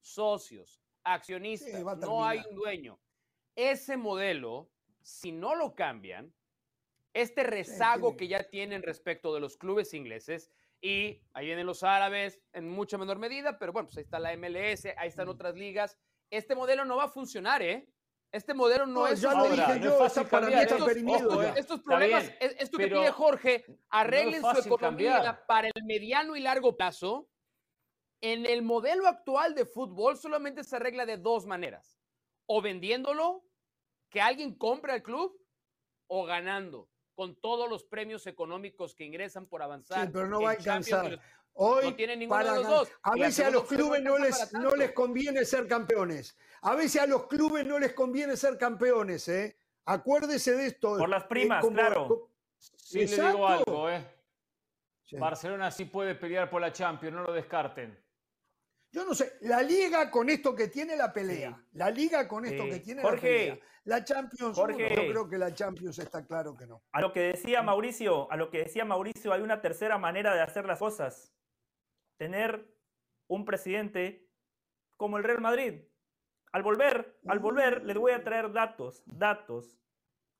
socios, 0.00 0.82
accionistas, 1.02 1.82
no 1.98 2.24
hay 2.24 2.42
un 2.48 2.56
dueño. 2.56 3.00
Ese 3.56 3.96
modelo 3.96 4.70
si 5.04 5.32
no 5.32 5.54
lo 5.54 5.74
cambian, 5.74 6.34
este 7.12 7.44
rezago 7.44 8.16
que 8.16 8.26
ya 8.26 8.48
tienen 8.48 8.82
respecto 8.82 9.32
de 9.34 9.40
los 9.40 9.56
clubes 9.56 9.94
ingleses, 9.94 10.50
y 10.80 11.22
ahí 11.32 11.46
vienen 11.46 11.66
los 11.66 11.82
árabes 11.82 12.42
en 12.52 12.68
mucha 12.68 12.98
menor 12.98 13.18
medida, 13.18 13.58
pero 13.58 13.72
bueno, 13.72 13.86
pues 13.86 13.98
ahí 13.98 14.02
está 14.02 14.18
la 14.18 14.36
MLS, 14.36 14.86
ahí 14.96 15.08
están 15.08 15.28
otras 15.28 15.54
ligas. 15.54 15.96
Este 16.30 16.54
modelo 16.54 16.84
no 16.84 16.96
va 16.96 17.04
a 17.04 17.08
funcionar, 17.08 17.62
¿eh? 17.62 17.88
Este 18.34 18.52
modelo 18.52 18.84
no, 18.84 19.06
es. 19.06 19.20
Ya 19.20 19.32
lo 19.32 19.48
dije 19.48 19.78
yo, 19.80 19.96
para 20.28 20.48
mí 20.48 20.54
está 20.54 20.74
estos, 20.74 21.56
estos 21.56 21.80
problemas, 21.82 22.32
esto 22.40 22.78
que 22.78 22.88
pide 22.88 23.12
Jorge, 23.12 23.64
arreglen 23.90 24.42
su 24.42 24.58
economía 24.58 25.44
para 25.46 25.68
el 25.68 25.84
mediano 25.84 26.34
y 26.34 26.40
largo 26.40 26.76
plazo. 26.76 27.30
En 28.20 28.44
el 28.44 28.62
modelo 28.62 29.06
actual 29.06 29.54
de 29.54 29.66
fútbol 29.66 30.16
solamente 30.16 30.64
se 30.64 30.74
arregla 30.74 31.06
de 31.06 31.16
dos 31.16 31.46
maneras: 31.46 32.00
o 32.46 32.60
vendiéndolo 32.60 33.44
que 34.10 34.20
alguien 34.20 34.58
compre 34.58 34.94
al 34.94 35.04
club 35.04 35.40
o 36.08 36.24
ganando 36.24 36.90
con 37.14 37.36
todos 37.36 37.70
los 37.70 37.84
premios 37.84 38.26
económicos 38.26 38.96
que 38.96 39.04
ingresan 39.04 39.46
por 39.46 39.62
avanzar. 39.62 40.06
Sí, 40.06 40.10
pero 40.12 40.26
no 40.26 40.42
va 40.42 40.50
a 40.50 40.52
alcanzar. 40.54 41.20
Hoy, 41.54 41.90
no 41.90 41.94
tiene 41.94 42.16
ninguno 42.16 42.44
de 42.44 42.62
los 42.62 42.68
dos. 42.68 42.92
A 43.02 43.14
veces 43.14 43.46
a 43.46 43.50
los 43.50 43.64
clubes 43.64 44.02
no 44.02 44.18
les, 44.18 44.52
no 44.54 44.74
les 44.74 44.92
conviene 44.92 45.44
ser 45.44 45.68
campeones. 45.68 46.36
A 46.62 46.74
veces 46.74 47.02
a 47.02 47.06
los 47.06 47.26
clubes 47.26 47.66
no 47.66 47.78
les 47.78 47.92
conviene 47.92 48.36
ser 48.36 48.58
campeones, 48.58 49.28
¿eh? 49.28 49.56
Acuérdese 49.84 50.56
de 50.56 50.66
esto. 50.66 50.96
Por 50.96 51.08
las 51.08 51.24
primas, 51.24 51.64
claro. 51.66 52.30
sí, 52.58 53.06
le 53.06 53.16
digo 53.16 53.46
algo, 53.46 53.90
¿eh? 53.90 54.04
Barcelona 55.12 55.70
sí 55.70 55.84
puede 55.84 56.14
pelear 56.14 56.50
por 56.50 56.60
la 56.60 56.72
Champions, 56.72 57.14
no 57.14 57.22
lo 57.22 57.32
descarten. 57.32 57.96
Yo 58.90 59.04
no 59.04 59.14
sé, 59.14 59.38
la 59.42 59.60
liga 59.60 60.10
con 60.10 60.30
esto 60.30 60.54
que 60.54 60.68
tiene 60.68 60.96
la 60.96 61.12
pelea, 61.12 61.60
la 61.72 61.90
liga 61.90 62.28
con 62.28 62.44
esto 62.44 62.64
que 62.64 62.78
tiene 62.78 63.02
la 63.02 63.10
pelea, 63.10 63.58
la 63.84 64.04
Champions, 64.04 64.56
yo 64.56 64.66
creo 64.66 65.28
que 65.28 65.36
la 65.36 65.52
Champions 65.52 65.98
está 65.98 66.24
claro 66.24 66.56
que 66.56 66.66
no. 66.66 66.82
A 66.92 67.00
lo 67.00 67.12
que 67.12 67.20
decía 67.20 67.60
Mauricio, 67.62 68.30
a 68.30 68.36
lo 68.36 68.50
que 68.50 68.58
decía 68.58 68.84
Mauricio, 68.84 69.32
hay 69.32 69.42
una 69.42 69.60
tercera 69.60 69.98
manera 69.98 70.34
de 70.34 70.42
hacer 70.42 70.64
las 70.64 70.78
cosas. 70.78 71.32
Tener 72.16 72.72
un 73.26 73.44
presidente 73.44 74.28
como 74.96 75.18
el 75.18 75.24
Real 75.24 75.40
Madrid. 75.40 75.82
Al 76.52 76.62
volver, 76.62 77.18
al 77.26 77.40
volver, 77.40 77.84
les 77.84 77.96
voy 77.96 78.12
a 78.12 78.22
traer 78.22 78.52
datos, 78.52 79.02
datos, 79.06 79.76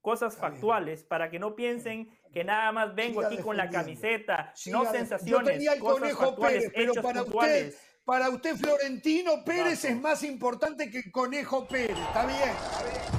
cosas 0.01 0.37
factuales 0.37 1.03
para 1.03 1.29
que 1.29 1.39
no 1.39 1.55
piensen 1.55 2.09
que 2.31 2.43
nada 2.43 2.71
más 2.71 2.95
vengo 2.95 3.21
aquí 3.21 3.37
con 3.37 3.57
la 3.57 3.69
camiseta, 3.69 4.53
no 4.67 4.85
sensaciones, 4.85 5.25
yo 5.25 5.43
tenía 5.43 5.73
el 5.73 5.79
cosas 5.79 5.99
conejo 5.99 6.35
Pérez, 6.39 6.71
pero 6.73 6.93
para 7.01 7.23
usted 7.23 7.75
para 8.05 8.29
usted 8.29 8.55
Florentino 8.55 9.43
Pérez 9.43 9.83
es 9.83 9.99
más 9.99 10.21
importante 10.21 10.91
que 10.91 10.99
el 10.99 11.11
Conejo 11.11 11.67
Pérez. 11.67 11.97
Está 11.97 12.27
bien. 12.27 13.14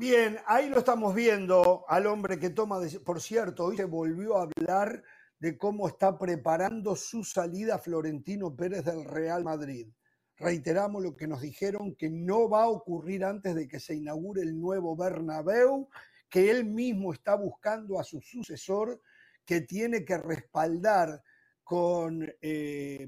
Bien, 0.00 0.38
ahí 0.46 0.70
lo 0.70 0.78
estamos 0.78 1.14
viendo 1.14 1.84
al 1.86 2.06
hombre 2.06 2.38
que 2.38 2.48
toma, 2.48 2.80
por 3.04 3.20
cierto, 3.20 3.66
hoy 3.66 3.76
se 3.76 3.84
volvió 3.84 4.38
a 4.38 4.44
hablar 4.44 5.04
de 5.38 5.58
cómo 5.58 5.86
está 5.88 6.18
preparando 6.18 6.96
su 6.96 7.22
salida 7.22 7.78
Florentino 7.78 8.56
Pérez 8.56 8.82
del 8.86 9.04
Real 9.04 9.44
Madrid. 9.44 9.92
Reiteramos 10.38 11.02
lo 11.02 11.14
que 11.14 11.26
nos 11.26 11.42
dijeron, 11.42 11.94
que 11.96 12.08
no 12.08 12.48
va 12.48 12.62
a 12.62 12.68
ocurrir 12.68 13.26
antes 13.26 13.54
de 13.54 13.68
que 13.68 13.78
se 13.78 13.94
inaugure 13.94 14.40
el 14.40 14.58
nuevo 14.58 14.96
Bernabéu, 14.96 15.90
que 16.30 16.50
él 16.50 16.64
mismo 16.64 17.12
está 17.12 17.34
buscando 17.34 18.00
a 18.00 18.02
su 18.02 18.22
sucesor, 18.22 19.02
que 19.44 19.60
tiene 19.60 20.02
que 20.02 20.16
respaldar 20.16 21.22
con 21.62 22.26
eh, 22.40 23.06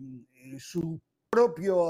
su, 0.58 1.00
propio, 1.30 1.86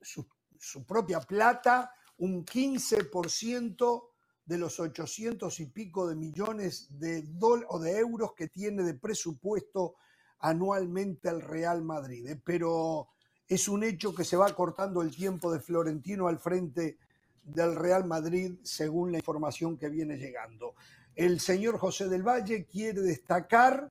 su, 0.00 0.86
propia 0.86 1.18
plata 1.18 1.92
un 2.22 2.44
15% 2.44 4.04
de 4.44 4.58
los 4.58 4.78
800 4.78 5.58
y 5.58 5.66
pico 5.66 6.06
de 6.06 6.14
millones 6.14 6.86
de, 6.96 7.28
o 7.40 7.78
de 7.80 7.98
euros 7.98 8.32
que 8.34 8.46
tiene 8.46 8.84
de 8.84 8.94
presupuesto 8.94 9.96
anualmente 10.38 11.28
el 11.28 11.40
Real 11.40 11.82
Madrid. 11.82 12.28
¿eh? 12.28 12.40
Pero 12.44 13.08
es 13.48 13.66
un 13.66 13.82
hecho 13.82 14.14
que 14.14 14.22
se 14.22 14.36
va 14.36 14.54
cortando 14.54 15.02
el 15.02 15.10
tiempo 15.10 15.52
de 15.52 15.58
Florentino 15.58 16.28
al 16.28 16.38
frente 16.38 16.96
del 17.42 17.74
Real 17.74 18.04
Madrid, 18.04 18.54
según 18.62 19.10
la 19.10 19.18
información 19.18 19.76
que 19.76 19.88
viene 19.88 20.16
llegando. 20.16 20.76
El 21.16 21.40
señor 21.40 21.76
José 21.76 22.08
del 22.08 22.22
Valle 22.22 22.66
quiere 22.66 23.00
destacar 23.00 23.90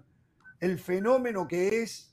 el 0.61 0.79
fenómeno 0.79 1.49
que 1.49 1.83
es 1.83 2.10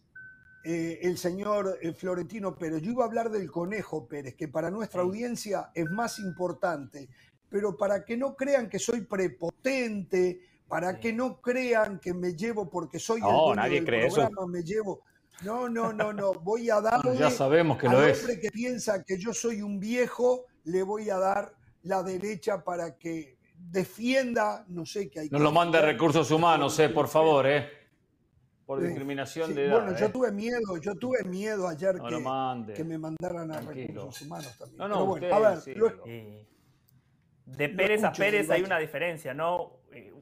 eh, 0.64 0.98
el 1.02 1.18
señor 1.18 1.78
eh, 1.80 1.92
Florentino 1.92 2.56
Pérez. 2.56 2.82
Yo 2.82 2.92
iba 2.92 3.04
a 3.04 3.06
hablar 3.06 3.30
del 3.30 3.50
Conejo 3.50 4.06
Pérez, 4.06 4.34
que 4.34 4.48
para 4.48 4.70
nuestra 4.70 5.02
audiencia 5.02 5.70
es 5.74 5.90
más 5.90 6.18
importante, 6.18 7.08
pero 7.48 7.76
para 7.76 8.04
que 8.04 8.16
no 8.16 8.34
crean 8.34 8.68
que 8.68 8.78
soy 8.78 9.02
prepotente, 9.02 10.40
para 10.68 10.98
que 11.00 11.12
no 11.12 11.40
crean 11.40 11.98
que 11.98 12.12
me 12.12 12.34
llevo 12.34 12.68
porque 12.68 12.98
soy 12.98 13.20
el 13.20 13.26
dueño 13.26 13.62
del 13.70 13.84
programa, 13.84 14.46
me 14.46 14.62
llevo 14.62 15.02
no, 15.42 15.68
no, 15.68 15.92
no, 15.92 16.12
no. 16.12 16.32
Voy 16.32 16.70
a 16.70 16.80
darle. 16.80 17.16
ya 17.16 17.30
sabemos 17.30 17.78
que 17.78 17.88
lo 17.88 18.02
es. 18.04 18.20
hombre 18.20 18.40
que 18.40 18.50
piensa 18.50 19.02
que 19.04 19.18
yo 19.18 19.32
soy 19.32 19.62
un 19.62 19.78
viejo, 19.78 20.46
le 20.64 20.82
voy 20.82 21.10
a 21.10 21.18
dar 21.18 21.54
la 21.82 22.02
derecha 22.02 22.64
para 22.64 22.96
que 22.96 23.38
defienda, 23.56 24.64
no 24.68 24.84
sé 24.84 25.08
qué 25.10 25.20
hay. 25.20 25.28
No 25.30 25.38
lo 25.38 25.52
mande 25.52 25.80
recursos 25.80 26.30
humanos, 26.30 26.78
eh, 26.78 26.88
por 26.88 27.08
favor, 27.08 27.46
eh. 27.46 27.77
Por 28.68 28.82
discriminación 28.82 29.54
de 29.54 29.64
edad. 29.64 29.80
Bueno, 29.80 29.98
yo 29.98 30.04
eh. 30.04 30.10
tuve 30.10 30.30
miedo, 30.30 30.76
yo 30.78 30.94
tuve 30.94 31.24
miedo 31.24 31.66
ayer 31.66 31.94
que, 31.94 32.74
que, 32.74 32.84
me 32.84 32.98
mandaran 32.98 33.50
a 33.50 33.62
recursos 33.62 34.20
humanos 34.20 34.58
también. 34.58 34.76
No, 34.76 34.88
no, 34.88 35.06
bueno, 35.06 35.34
a 35.34 35.38
ver, 35.38 35.58
de 37.46 37.68
Pérez 37.70 38.04
a 38.04 38.12
Pérez 38.12 38.50
hay 38.50 38.60
una 38.60 38.78
diferencia, 38.78 39.32
¿no? 39.32 39.78
Eh, 39.90 40.12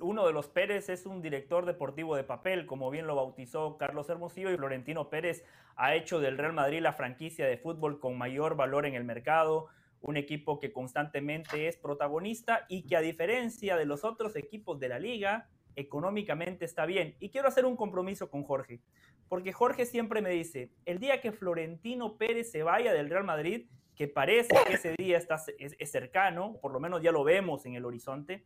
uno 0.00 0.24
de 0.24 0.32
los 0.32 0.46
Pérez 0.46 0.90
es 0.90 1.06
un 1.06 1.22
director 1.22 1.66
deportivo 1.66 2.14
de 2.14 2.22
papel, 2.22 2.66
como 2.66 2.88
bien 2.88 3.08
lo 3.08 3.16
bautizó 3.16 3.76
Carlos 3.78 4.08
Hermosillo, 4.08 4.52
y 4.52 4.56
Florentino 4.56 5.10
Pérez 5.10 5.44
ha 5.74 5.96
hecho 5.96 6.20
del 6.20 6.38
Real 6.38 6.52
Madrid 6.52 6.82
la 6.82 6.92
franquicia 6.92 7.46
de 7.46 7.58
fútbol 7.58 7.98
con 7.98 8.16
mayor 8.16 8.54
valor 8.54 8.86
en 8.86 8.94
el 8.94 9.02
mercado, 9.02 9.66
un 10.00 10.16
equipo 10.16 10.60
que 10.60 10.72
constantemente 10.72 11.66
es 11.66 11.76
protagonista 11.78 12.64
y 12.68 12.86
que 12.86 12.94
a 12.94 13.00
diferencia 13.00 13.76
de 13.76 13.86
los 13.86 14.04
otros 14.04 14.36
equipos 14.36 14.78
de 14.78 14.88
la 14.88 15.00
liga, 15.00 15.48
económicamente 15.76 16.64
está 16.64 16.86
bien. 16.86 17.16
Y 17.20 17.30
quiero 17.30 17.48
hacer 17.48 17.64
un 17.64 17.76
compromiso 17.76 18.30
con 18.30 18.44
Jorge, 18.44 18.80
porque 19.28 19.52
Jorge 19.52 19.86
siempre 19.86 20.22
me 20.22 20.30
dice, 20.30 20.70
el 20.84 20.98
día 20.98 21.20
que 21.20 21.32
Florentino 21.32 22.16
Pérez 22.16 22.50
se 22.50 22.62
vaya 22.62 22.92
del 22.92 23.10
Real 23.10 23.24
Madrid, 23.24 23.66
que 23.96 24.08
parece 24.08 24.54
que 24.66 24.74
ese 24.74 24.94
día 24.98 25.18
está, 25.18 25.36
es 25.58 25.90
cercano, 25.90 26.58
por 26.60 26.72
lo 26.72 26.80
menos 26.80 27.02
ya 27.02 27.12
lo 27.12 27.24
vemos 27.24 27.66
en 27.66 27.74
el 27.74 27.84
horizonte, 27.84 28.44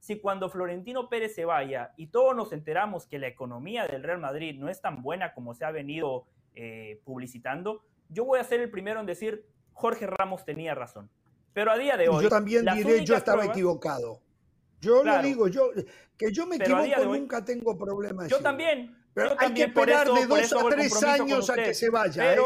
si 0.00 0.20
cuando 0.20 0.48
Florentino 0.48 1.08
Pérez 1.08 1.34
se 1.34 1.44
vaya 1.44 1.92
y 1.96 2.08
todos 2.08 2.36
nos 2.36 2.52
enteramos 2.52 3.06
que 3.06 3.18
la 3.18 3.26
economía 3.26 3.86
del 3.86 4.02
Real 4.02 4.18
Madrid 4.18 4.58
no 4.58 4.68
es 4.68 4.80
tan 4.80 5.02
buena 5.02 5.34
como 5.34 5.54
se 5.54 5.64
ha 5.64 5.70
venido 5.70 6.26
eh, 6.54 7.00
publicitando, 7.04 7.82
yo 8.08 8.24
voy 8.24 8.38
a 8.38 8.44
ser 8.44 8.60
el 8.60 8.70
primero 8.70 9.00
en 9.00 9.06
decir, 9.06 9.46
Jorge 9.72 10.06
Ramos 10.06 10.44
tenía 10.44 10.74
razón. 10.74 11.10
Pero 11.52 11.72
a 11.72 11.78
día 11.78 11.96
de 11.96 12.08
hoy... 12.08 12.22
yo 12.22 12.28
también 12.28 12.64
diré, 12.74 13.04
yo 13.04 13.16
estaba 13.16 13.44
equivocado. 13.46 14.20
Yo 14.80 15.02
lo 15.02 15.22
digo, 15.22 15.48
yo, 15.48 15.70
que 16.16 16.32
yo 16.32 16.46
me 16.46 16.56
equivoco 16.56 17.04
nunca 17.04 17.44
tengo 17.44 17.76
problemas. 17.76 18.28
Yo 18.28 18.40
también. 18.40 18.96
Pero 19.14 19.34
hay 19.38 19.54
que 19.54 19.64
esperar 19.64 20.06
de 20.08 20.26
dos 20.26 20.52
a 20.52 20.68
tres 20.68 21.02
años 21.02 21.50
a 21.50 21.54
que 21.54 21.74
se 21.74 21.88
vaya. 21.88 22.34
¿eh? 22.34 22.38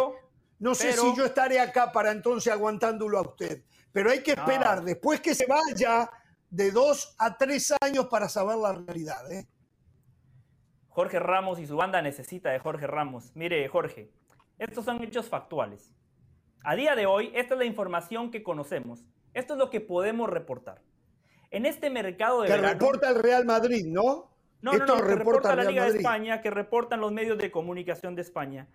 No 0.59 0.74
sé 0.74 0.93
si 0.93 1.16
yo 1.16 1.24
estaré 1.24 1.59
acá 1.59 1.91
para 1.91 2.12
entonces 2.12 2.53
aguantándolo 2.53 3.18
a 3.18 3.22
usted. 3.22 3.64
Pero 3.93 4.11
hay 4.11 4.22
que 4.22 4.33
esperar 4.33 4.83
después 4.85 5.20
que 5.20 5.35
se 5.35 5.47
vaya 5.47 6.11
de 6.49 6.70
dos 6.70 7.14
a 7.18 7.37
tres 7.37 7.72
años 7.81 8.07
para 8.07 8.28
saber 8.28 8.57
la 8.57 8.72
realidad. 8.72 9.33
¿eh? 9.33 9.49
Jorge 10.89 11.18
Ramos 11.18 11.59
y 11.59 11.66
su 11.66 11.76
banda 11.76 12.03
necesita 12.03 12.51
de 12.51 12.59
Jorge 12.59 12.87
Ramos. 12.87 13.33
Mire, 13.35 13.66
Jorge, 13.68 14.12
estos 14.59 14.85
son 14.85 15.03
hechos 15.03 15.28
factuales. 15.28 15.95
A 16.62 16.74
día 16.74 16.95
de 16.95 17.07
hoy, 17.07 17.33
esta 17.35 17.55
es 17.55 17.59
la 17.59 17.64
información 17.64 18.31
que 18.31 18.43
conocemos. 18.43 19.05
Esto 19.33 19.55
es 19.55 19.59
lo 19.59 19.70
que 19.70 19.81
podemos 19.81 20.28
reportar. 20.28 20.83
En 21.51 21.67
este 21.67 21.91
mercado 21.91 22.43
de 22.43 22.49
que 22.49 22.57
reporta 22.57 23.11
el 23.11 23.17
Real 23.17 23.45
Madrid, 23.45 23.85
¿no? 23.87 24.31
No, 24.63 24.75
no, 24.75 24.87
no, 24.87 24.97
que 24.97 25.03
reporta 25.03 25.57
la 25.57 25.65
Liga 25.65 25.91
de 25.91 25.99
España, 25.99 26.41
que 26.43 26.51
reportan 26.51 27.01
los 27.01 27.13
medios 27.13 27.39
de 27.39 27.51
comunicación 27.51 28.15
de 28.15 28.23
España. 28.23 28.69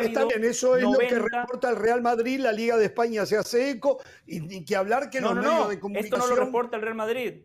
Está 0.00 0.26
bien, 0.26 0.44
eso 0.44 0.76
es 0.76 0.82
lo 0.82 0.98
que 0.98 1.18
reporta 1.18 1.70
el 1.70 1.76
Real 1.76 2.02
Madrid, 2.02 2.40
la 2.40 2.52
Liga 2.52 2.76
de 2.76 2.84
España 2.86 3.24
se 3.24 3.38
hace 3.38 3.70
eco, 3.70 4.02
y, 4.26 4.64
que 4.64 4.76
hablar 4.76 5.08
que 5.08 5.20
los 5.20 5.34
medios 5.34 5.70
de 5.70 5.80
comunicación... 5.80 6.20
Esto 6.20 6.34
no 6.34 6.36
lo 6.36 6.44
reporta 6.44 6.76
el 6.76 6.82
Real 6.82 6.94
Madrid. 6.94 7.44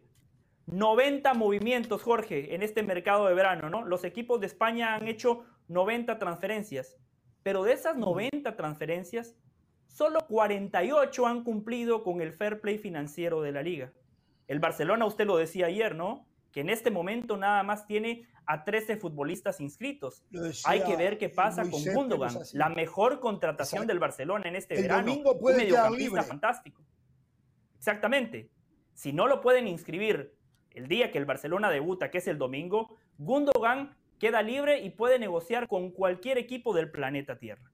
90 0.66 1.34
movimientos, 1.34 2.04
Jorge, 2.04 2.54
en 2.54 2.62
este 2.62 2.84
mercado 2.84 3.28
de 3.28 3.34
verano, 3.34 3.70
¿no? 3.70 3.86
Los 3.86 4.04
equipos 4.04 4.42
de 4.42 4.48
España 4.48 4.96
han 4.96 5.08
hecho 5.08 5.46
90 5.70 6.20
transferencias, 6.20 6.98
pero 7.42 7.64
de 7.64 7.72
esas 7.72 7.96
90 7.96 8.58
transferencias, 8.58 9.36
solo 9.88 10.20
48 10.28 11.26
han 11.26 11.46
cumplido 11.46 12.04
con 12.04 12.20
el 12.20 12.34
fair 12.34 12.60
play 12.60 12.78
financiero 12.78 13.42
de 13.42 13.54
la 13.54 13.64
liga. 13.64 13.94
El 14.48 14.60
Barcelona, 14.60 15.06
usted 15.06 15.26
lo 15.26 15.38
decía 15.38 15.68
ayer, 15.68 15.96
¿no? 15.96 16.26
Que 16.52 16.62
en 16.62 16.70
este 16.70 16.90
momento 16.90 17.38
nada 17.38 17.62
más 17.64 17.86
tiene 17.86 18.28
a 18.46 18.64
13 18.64 18.98
futbolistas 18.98 19.60
inscritos. 19.60 20.24
Hay 20.66 20.84
que 20.84 20.96
ver 20.96 21.18
qué 21.18 21.30
pasa 21.30 21.70
con 21.70 21.84
Gundogan, 21.84 22.34
la 22.54 22.70
mejor 22.70 23.20
contratación 23.20 23.86
del 23.86 24.00
Barcelona 24.00 24.48
en 24.48 24.56
este 24.56 24.76
el 24.76 24.84
verano. 24.84 25.08
Domingo 25.08 25.38
puede 25.38 25.58
un 25.58 25.64
mediocampista 25.64 26.24
fantástico. 26.24 26.82
Exactamente. 27.78 28.50
Si 28.94 29.12
no 29.14 29.28
lo 29.28 29.42
pueden 29.42 29.68
inscribir 29.68 30.34
el 30.72 30.88
día 30.88 31.12
que 31.12 31.18
el 31.18 31.26
Barcelona 31.26 31.70
debuta, 31.70 32.10
que 32.10 32.20
es 32.20 32.28
el 32.28 32.38
domingo, 32.38 32.98
Gundogan 33.18 33.96
queda 34.18 34.42
libre 34.42 34.80
y 34.80 34.90
puede 34.90 35.20
negociar 35.20 35.68
con 35.68 35.92
cualquier 35.92 36.38
equipo 36.38 36.74
del 36.74 36.90
planeta 36.90 37.38
Tierra. 37.38 37.72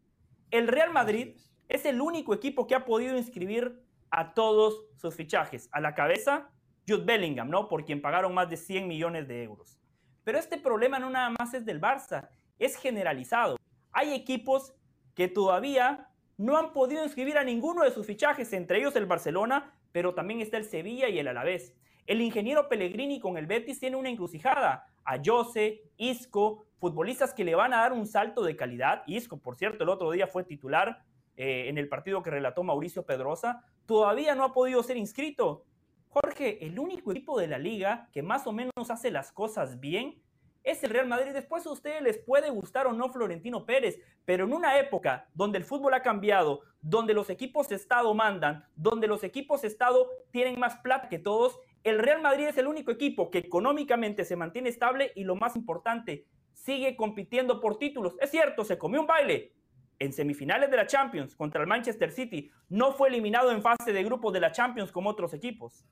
El 0.52 0.68
Real 0.68 0.92
Madrid 0.92 1.38
es 1.70 1.86
el 1.86 2.02
único 2.02 2.34
equipo 2.34 2.68
que 2.68 2.76
ha 2.76 2.86
podido 2.86 3.18
inscribir 3.18 3.82
a 4.10 4.34
todos 4.34 4.86
sus 4.96 5.16
fichajes. 5.16 5.70
A 5.72 5.82
la 5.82 5.96
cabeza, 5.96 6.50
Jude 6.88 7.06
Bellingham, 7.06 7.50
¿no? 7.50 7.68
Por 7.68 7.86
quien 7.86 8.02
pagaron 8.02 8.34
más 8.34 8.50
de 8.50 8.58
100 8.58 8.88
millones 8.88 9.28
de 9.28 9.44
euros. 9.44 9.80
Pero 10.24 10.38
este 10.38 10.58
problema 10.58 11.00
no 11.00 11.10
nada 11.10 11.30
más 11.38 11.54
es 11.54 11.66
del 11.66 11.82
Barça, 11.82 12.30
es 12.60 12.76
generalizado. 12.78 13.58
Hay 13.92 14.14
equipos 14.14 14.74
que 15.16 15.28
todavía 15.28 16.10
no 16.38 16.58
han 16.58 16.74
podido 16.74 17.04
inscribir 17.04 17.38
a 17.38 17.44
ninguno 17.44 17.84
de 17.84 17.92
sus 17.92 18.06
fichajes, 18.06 18.52
entre 18.54 18.80
ellos 18.80 18.96
el 18.96 19.06
Barcelona, 19.06 19.74
pero 19.92 20.14
también 20.14 20.42
está 20.42 20.58
el 20.58 20.66
Sevilla 20.66 21.10
y 21.10 21.20
el 21.20 21.28
Alavés. 21.28 21.76
El 22.06 22.22
ingeniero 22.22 22.68
Pellegrini 22.68 23.20
con 23.20 23.38
el 23.38 23.48
Betis 23.48 23.80
tiene 23.80 23.96
una 23.96 24.10
encrucijada. 24.10 24.88
A 25.06 25.18
Jose, 25.24 25.84
Isco, 25.98 26.66
futbolistas 26.80 27.34
que 27.34 27.44
le 27.44 27.56
van 27.56 27.74
a 27.74 27.78
dar 27.78 27.94
un 27.94 28.08
salto 28.08 28.44
de 28.44 28.56
calidad. 28.56 29.04
Isco, 29.08 29.38
por 29.38 29.56
cierto, 29.56 29.84
el 29.84 29.90
otro 29.90 30.12
día 30.12 30.28
fue 30.28 30.44
titular 30.44 31.04
eh, 31.38 31.66
en 31.68 31.78
el 31.78 31.88
partido 31.88 32.22
que 32.22 32.30
relató 32.30 32.64
Mauricio 32.64 33.06
Pedrosa. 33.06 33.64
Todavía 33.86 34.36
no 34.36 34.44
ha 34.44 34.54
podido 34.54 34.82
ser 34.84 34.98
inscrito. 34.98 35.66
Jorge, 36.14 36.64
el 36.64 36.78
único 36.78 37.12
equipo 37.12 37.40
de 37.40 37.48
la 37.48 37.58
liga 37.58 38.08
que 38.12 38.22
más 38.22 38.46
o 38.46 38.52
menos 38.52 38.92
hace 38.92 39.10
las 39.10 39.32
cosas 39.32 39.80
bien 39.80 40.22
es 40.64 40.84
el 40.84 40.92
Real 40.92 41.08
Madrid. 41.08 41.32
Después 41.34 41.66
a 41.66 41.72
ustedes 41.72 42.04
les 42.04 42.20
puede 42.20 42.52
gustar 42.52 42.86
o 42.86 42.94
no 42.94 43.10
Florentino 43.10 43.66
Pérez, 43.66 44.00
pero 44.24 44.46
en 44.46 44.54
una 44.54 44.78
época 44.78 45.28
donde 45.34 45.58
el 45.58 45.64
fútbol 45.64 45.96
ha 45.96 46.04
cambiado, 46.04 46.62
donde 46.82 47.16
los 47.16 47.32
equipos 47.32 47.68
de 47.68 47.78
Estado 47.78 48.14
mandan, 48.14 48.64
donde 48.76 49.08
los 49.08 49.24
equipos 49.24 49.64
de 49.64 49.70
Estado 49.70 50.08
tienen 50.30 50.60
más 50.60 50.76
plata 50.78 51.10
que 51.10 51.18
todos, 51.18 51.60
el 51.84 51.98
Real 51.98 52.22
Madrid 52.22 52.46
es 52.46 52.60
el 52.60 52.68
único 52.68 52.92
equipo 52.92 53.32
que 53.32 53.40
económicamente 53.40 54.24
se 54.24 54.36
mantiene 54.36 54.70
estable 54.70 55.14
y 55.16 55.24
lo 55.24 55.36
más 55.36 55.56
importante, 55.56 56.28
sigue 56.54 56.96
compitiendo 56.96 57.60
por 57.60 57.80
títulos. 57.80 58.14
Es 58.22 58.30
cierto, 58.30 58.64
se 58.64 58.78
comió 58.78 59.02
un 59.02 59.08
baile, 59.08 59.56
en 60.00 60.14
semifinales 60.14 60.70
de 60.70 60.78
la 60.78 60.88
Champions 60.88 61.36
contra 61.36 61.62
el 61.62 61.68
Manchester 61.68 62.12
City, 62.12 62.52
no 62.70 62.94
fue 62.94 63.10
eliminado 63.10 63.52
en 63.52 63.62
fase 63.62 63.94
de 63.94 64.04
grupos 64.04 64.34
de 64.34 64.42
la 64.42 64.52
Champions 64.52 64.92
como 64.92 65.10
otros 65.10 65.34
equipos. 65.34 65.86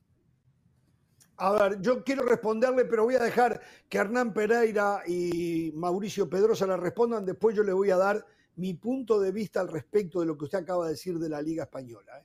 A 1.44 1.54
ver, 1.54 1.82
yo 1.82 2.04
quiero 2.04 2.24
responderle, 2.24 2.86
pero 2.86 3.04
voy 3.04 3.16
a 3.16 3.24
dejar 3.24 3.60
que 3.90 3.98
Hernán 3.98 4.32
Pereira 4.32 5.02
y 5.08 5.72
Mauricio 5.74 6.30
Pedrosa 6.30 6.68
le 6.68 6.78
respondan. 6.78 7.26
Después 7.26 7.56
yo 7.56 7.64
le 7.64 7.74
voy 7.74 7.90
a 7.90 7.98
dar 7.98 8.24
mi 8.58 8.76
punto 8.76 9.20
de 9.20 9.32
vista 9.32 9.60
al 9.60 9.68
respecto 9.68 10.20
de 10.20 10.28
lo 10.28 10.38
que 10.38 10.44
usted 10.46 10.60
acaba 10.60 10.86
de 10.86 10.92
decir 10.92 11.18
de 11.18 11.30
la 11.30 11.42
Liga 11.42 11.64
Española. 11.64 12.20
¿eh? 12.20 12.24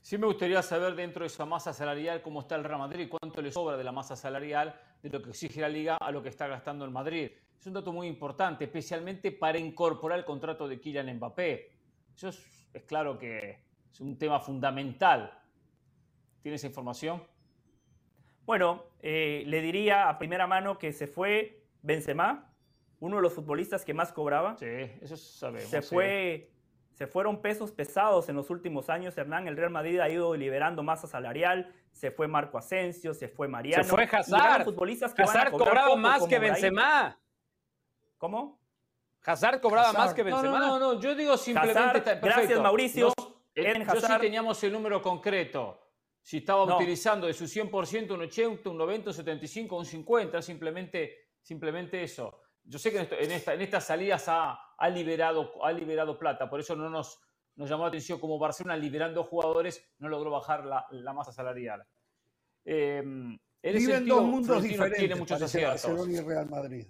Sí 0.00 0.16
me 0.16 0.26
gustaría 0.26 0.62
saber 0.62 0.94
dentro 0.94 1.20
de 1.20 1.26
esa 1.26 1.44
masa 1.44 1.74
salarial 1.74 2.22
cómo 2.22 2.40
está 2.40 2.56
el 2.56 2.64
Real 2.64 2.78
Madrid, 2.78 3.10
cuánto 3.10 3.42
le 3.42 3.52
sobra 3.52 3.76
de 3.76 3.84
la 3.84 3.92
masa 3.92 4.16
salarial 4.16 4.74
de 5.02 5.10
lo 5.10 5.20
que 5.20 5.28
exige 5.28 5.60
la 5.60 5.68
Liga 5.68 5.98
a 5.98 6.10
lo 6.10 6.22
que 6.22 6.30
está 6.30 6.46
gastando 6.46 6.86
el 6.86 6.90
Madrid. 6.90 7.30
Es 7.60 7.66
un 7.66 7.74
dato 7.74 7.92
muy 7.92 8.06
importante, 8.06 8.64
especialmente 8.64 9.32
para 9.32 9.58
incorporar 9.58 10.18
el 10.18 10.24
contrato 10.24 10.66
de 10.66 10.80
Kylian 10.80 11.14
Mbappé. 11.16 11.72
Eso 12.16 12.28
es, 12.28 12.68
es 12.72 12.84
claro 12.84 13.18
que 13.18 13.58
es 13.92 14.00
un 14.00 14.16
tema 14.16 14.40
fundamental. 14.40 15.30
¿Tiene 16.40 16.56
esa 16.56 16.68
información? 16.68 17.33
Bueno, 18.46 18.84
eh, 19.00 19.42
le 19.46 19.60
diría 19.62 20.08
a 20.08 20.18
primera 20.18 20.46
mano 20.46 20.78
que 20.78 20.92
se 20.92 21.06
fue 21.06 21.62
Benzema, 21.82 22.52
uno 23.00 23.16
de 23.16 23.22
los 23.22 23.32
futbolistas 23.32 23.84
que 23.84 23.94
más 23.94 24.12
cobraba. 24.12 24.56
Sí, 24.58 24.66
eso 25.00 25.16
sabemos. 25.16 25.68
Se, 25.68 25.82
fue, 25.82 26.50
se 26.92 27.06
fueron 27.06 27.40
pesos 27.40 27.72
pesados 27.72 28.28
en 28.28 28.36
los 28.36 28.50
últimos 28.50 28.90
años, 28.90 29.16
Hernán. 29.16 29.48
El 29.48 29.56
Real 29.56 29.70
Madrid 29.70 29.98
ha 30.00 30.08
ido 30.08 30.34
liberando 30.36 30.82
masa 30.82 31.06
salarial. 31.06 31.74
Se 31.92 32.10
fue 32.10 32.28
Marco 32.28 32.58
Asensio, 32.58 33.14
se 33.14 33.28
fue 33.28 33.48
Mariano. 33.48 33.84
Se 33.84 33.90
fue 33.90 34.04
Hazard. 34.04 34.64
Futbolistas 34.64 35.14
que 35.14 35.22
Hazard 35.22 35.52
cobraba 35.52 35.96
más 35.96 36.26
que 36.26 36.38
Benzema. 36.38 37.18
¿Cómo? 38.18 38.60
Hazard 39.24 39.60
cobraba 39.60 39.92
más 39.92 40.12
que 40.12 40.22
Benzema. 40.22 40.58
No, 40.58 40.78
no, 40.78 40.94
no, 40.94 41.00
yo 41.00 41.14
digo 41.14 41.36
simplemente... 41.36 42.18
gracias, 42.20 42.60
Mauricio. 42.60 43.12
yo 43.54 44.00
sí 44.00 44.12
teníamos 44.20 44.62
el 44.64 44.72
número 44.72 45.00
concreto 45.00 45.83
si 46.24 46.38
estaba 46.38 46.64
utilizando 46.76 47.26
de 47.26 47.34
su 47.34 47.44
100% 47.44 48.14
un 48.14 48.22
80, 48.22 48.70
un 48.70 48.78
90, 48.78 49.10
un 49.10 49.14
75, 49.14 49.76
un 49.76 49.84
50, 49.84 50.40
simplemente, 50.40 51.28
simplemente 51.42 52.02
eso. 52.02 52.40
Yo 52.62 52.78
sé 52.78 52.90
que 52.90 53.06
en, 53.22 53.30
esta, 53.30 53.52
en 53.52 53.60
estas 53.60 53.84
salidas 53.84 54.26
ha, 54.28 54.58
ha, 54.78 54.88
liberado, 54.88 55.62
ha 55.62 55.70
liberado 55.70 56.18
plata, 56.18 56.48
por 56.48 56.60
eso 56.60 56.74
no 56.74 56.88
nos, 56.88 57.20
nos 57.56 57.68
llamó 57.68 57.82
la 57.82 57.88
atención 57.88 58.18
como 58.18 58.38
Barcelona 58.38 58.74
liberando 58.74 59.22
jugadores 59.24 59.86
no 59.98 60.08
logró 60.08 60.30
bajar 60.30 60.64
la, 60.64 60.86
la 60.92 61.12
masa 61.12 61.30
salarial. 61.30 61.84
Eh, 62.64 63.00
en 63.00 63.38
Viven 63.62 64.06
dos 64.06 64.22
mundos 64.22 64.62
diferentes, 64.62 65.00
tiene 65.00 65.16
muchos 65.16 65.42
aciertos. 65.42 65.82
Barcelona 65.82 66.12
y 66.12 66.20
Real 66.24 66.48
Madrid. 66.48 66.86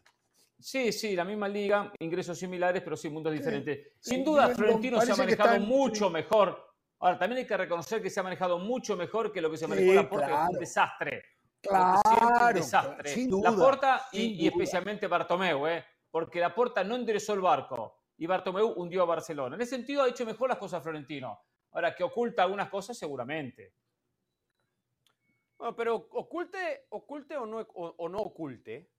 Sí, 0.61 0.93
sí, 0.93 1.16
la 1.16 1.24
misma 1.24 1.49
liga, 1.49 1.93
ingresos 1.99 2.39
similares, 2.39 2.82
pero 2.85 2.97
sí 2.97 3.09
mundos 3.09 3.32
diferentes. 3.32 3.95
Sin 3.99 4.22
duda, 4.22 4.51
Florentino 4.51 5.01
se 5.01 5.11
ha 5.11 5.16
manejado 5.16 5.59
mucho 5.59 6.09
mejor 6.09 6.74
Ahora, 7.01 7.18
también 7.18 7.40
hay 7.40 7.47
que 7.47 7.57
reconocer 7.57 8.01
que 8.03 8.11
se 8.11 8.20
ha 8.20 8.22
manejado 8.22 8.59
mucho 8.59 8.97
mejor 8.97 9.32
que 9.32 9.40
lo 9.40 9.51
que 9.51 9.57
se 9.57 9.66
manejó 9.66 9.92
la 9.92 10.09
Porta, 10.09 10.26
que 10.26 10.32
fue 10.32 10.49
un 10.49 10.59
desastre. 10.59 11.24
Claro, 11.61 12.49
un 12.49 12.55
desastre. 12.55 13.16
La 13.42 13.53
Porta 13.53 14.07
y, 14.12 14.47
especialmente 14.47 15.07
Bartomeu, 15.07 15.66
¿eh? 15.66 15.84
porque 16.11 16.40
la 16.40 16.55
Porta 16.55 16.84
no 16.84 16.95
enderezó 16.95 17.34
el 17.34 17.40
barco 17.40 17.97
y 18.16 18.26
Bartomeu 18.26 18.72
hundió 18.76 19.03
a 19.03 19.07
Barcelona. 19.07 19.57
En 19.57 19.62
ese 19.62 19.76
sentido 19.76 20.03
ha 20.03 20.09
hecho 20.09 20.24
mejor 20.24 20.49
las 20.49 20.59
cosas 20.59 20.82
Florentino. 20.82 21.38
Ahora, 21.72 21.95
que 21.95 22.05
oculta 22.05 22.45
algunas 22.45 22.68
cosas, 22.68 22.97
seguramente. 22.97 23.74
Bueno, 25.59 25.74
pero 25.74 25.95
oculte, 25.97 26.86
oculte 26.90 27.36
o 27.36 27.47
no, 27.47 27.59
o 27.59 28.09
no 28.09 28.18
oculte, 28.18 28.90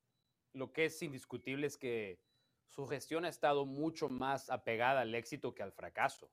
lo 0.53 0.73
que 0.73 0.85
es 0.85 1.01
indiscutible 1.01 1.67
es 1.67 1.77
que 1.77 2.19
su 2.67 2.85
gestión 2.87 3.23
ha 3.23 3.29
estado 3.29 3.65
mucho 3.65 4.09
más 4.09 4.49
apegada 4.49 5.01
al 5.01 5.15
éxito 5.15 5.53
que 5.53 5.63
al 5.63 5.71
fracaso 5.71 6.29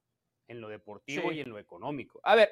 en 0.48 0.60
lo 0.60 0.68
deportivo 0.68 1.32
y 1.32 1.40
en 1.40 1.50
lo 1.50 1.58
económico. 1.58 2.20
A 2.24 2.34
ver, 2.34 2.50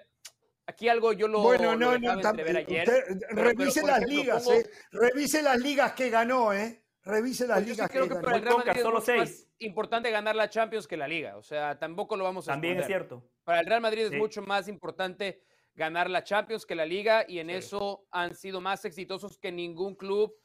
aquí 0.67 0.89
algo 0.89 1.13
yo 1.13 1.29
lo. 1.29 1.43
Bueno, 1.43 1.77
no, 1.77 1.99
no, 1.99 2.11
ayer, 2.11 2.89
revise 3.31 3.83
las 3.83 4.03
ligas, 4.07 4.47
¿eh? 4.49 4.69
Revise 4.93 5.43
las 5.43 5.59
ligas 5.59 5.93
que 5.93 6.11
ganó, 6.11 6.53
¿eh? 6.53 6.83
Revise 7.03 7.47
las 7.47 7.59
pues 7.59 7.71
ligas 7.71 7.91
creo 7.91 8.09
que, 8.09 8.15
para 8.17 8.37
el 8.37 8.43
Real 8.43 8.59
Madrid 8.59 8.83
es 9.07 9.17
más 9.17 9.49
importante 9.59 10.11
ganar 10.11 10.37
la 10.37 10.51
Champions 10.51 10.87
que 10.87 10.97
la 10.97 11.09
Liga. 11.09 11.37
O 11.37 11.43
sea, 11.43 11.79
tampoco 11.79 12.17
lo 12.17 12.25
vamos 12.25 12.49
a 12.49 12.53
También 12.53 12.79
es 12.79 12.87
cierto. 12.87 13.25
Para 13.45 13.61
el 13.61 13.67
Real 13.67 13.81
Madrid 13.81 14.03
es 14.03 14.13
mucho 14.13 14.43
más 14.43 14.69
importante 14.69 15.43
ganar 15.75 16.11
la 16.11 16.25
Champions 16.25 16.67
que 16.67 16.75
la 16.75 16.85
Liga 16.85 17.25
y 17.27 17.39
en 17.39 17.49
eso 17.49 18.07
han 18.11 18.35
sido 18.35 18.61
más 18.61 18.85
exitosos 18.85 19.39
que 19.39 19.51
ningún 19.51 19.95
club 19.95 20.37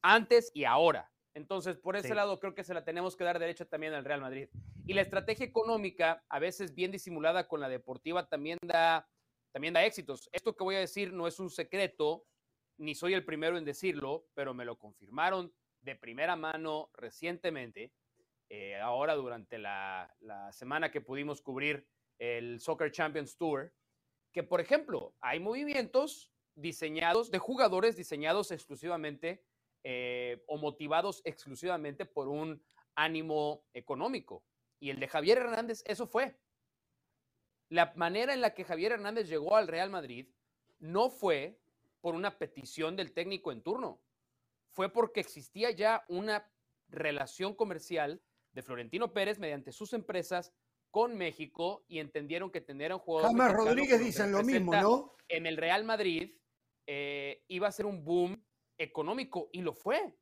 antes 0.00 0.50
y 0.54 0.64
ahora. 0.64 1.10
Entonces, 1.36 1.76
por 1.76 1.96
ese 1.96 2.14
lado, 2.14 2.40
creo 2.40 2.54
que 2.54 2.64
se 2.64 2.72
la 2.72 2.82
tenemos 2.82 3.14
que 3.14 3.22
dar 3.22 3.38
derecha 3.38 3.66
también 3.66 3.92
al 3.92 4.06
Real 4.06 4.22
Madrid. 4.22 4.48
Y 4.86 4.94
la 4.94 5.02
estrategia 5.02 5.44
económica, 5.44 6.24
a 6.30 6.38
veces 6.38 6.74
bien 6.74 6.90
disimulada 6.90 7.46
con 7.46 7.60
la 7.60 7.68
deportiva, 7.68 8.26
también 8.26 8.58
da, 8.62 9.06
también 9.52 9.74
da 9.74 9.84
éxitos. 9.84 10.30
Esto 10.32 10.56
que 10.56 10.64
voy 10.64 10.76
a 10.76 10.80
decir 10.80 11.12
no 11.12 11.26
es 11.26 11.38
un 11.38 11.50
secreto, 11.50 12.24
ni 12.78 12.94
soy 12.94 13.12
el 13.12 13.22
primero 13.22 13.58
en 13.58 13.66
decirlo, 13.66 14.24
pero 14.32 14.54
me 14.54 14.64
lo 14.64 14.78
confirmaron 14.78 15.52
de 15.82 15.94
primera 15.94 16.36
mano 16.36 16.88
recientemente, 16.94 17.92
eh, 18.48 18.76
ahora 18.76 19.14
durante 19.14 19.58
la, 19.58 20.16
la 20.20 20.50
semana 20.52 20.90
que 20.90 21.02
pudimos 21.02 21.42
cubrir 21.42 21.86
el 22.18 22.60
Soccer 22.60 22.90
Champions 22.90 23.36
Tour, 23.36 23.74
que 24.32 24.42
por 24.42 24.62
ejemplo, 24.62 25.14
hay 25.20 25.38
movimientos 25.38 26.32
diseñados, 26.54 27.30
de 27.30 27.38
jugadores 27.38 27.94
diseñados 27.94 28.52
exclusivamente 28.52 29.44
eh, 29.88 30.42
o 30.48 30.58
motivados 30.58 31.22
exclusivamente 31.24 32.06
por 32.06 32.26
un 32.26 32.60
ánimo 32.96 33.62
económico. 33.72 34.42
Y 34.80 34.90
el 34.90 34.98
de 34.98 35.06
Javier 35.06 35.38
Hernández, 35.38 35.84
eso 35.86 36.08
fue. 36.08 36.36
La 37.68 37.92
manera 37.94 38.34
en 38.34 38.40
la 38.40 38.52
que 38.52 38.64
Javier 38.64 38.90
Hernández 38.90 39.28
llegó 39.28 39.54
al 39.54 39.68
Real 39.68 39.88
Madrid 39.88 40.26
no 40.80 41.08
fue 41.08 41.60
por 42.00 42.16
una 42.16 42.36
petición 42.36 42.96
del 42.96 43.12
técnico 43.12 43.52
en 43.52 43.62
turno, 43.62 44.02
fue 44.72 44.92
porque 44.92 45.20
existía 45.20 45.70
ya 45.70 46.04
una 46.08 46.50
relación 46.88 47.54
comercial 47.54 48.20
de 48.54 48.62
Florentino 48.62 49.12
Pérez 49.12 49.38
mediante 49.38 49.70
sus 49.70 49.92
empresas 49.92 50.52
con 50.90 51.16
México 51.16 51.84
y 51.86 52.00
entendieron 52.00 52.50
que 52.50 52.60
tener 52.60 52.92
un 52.92 52.98
jugador. 52.98 53.30
James 53.30 53.52
Rodríguez 53.52 54.00
dicen 54.00 54.32
lo 54.32 54.42
mismo, 54.42 54.74
¿no? 54.74 55.14
En 55.28 55.46
el 55.46 55.56
Real 55.56 55.84
Madrid 55.84 56.34
eh, 56.88 57.44
iba 57.46 57.68
a 57.68 57.72
ser 57.72 57.86
un 57.86 58.04
boom 58.04 58.45
económico 58.78 59.48
y 59.52 59.62
lo 59.62 59.72
fue, 59.72 60.14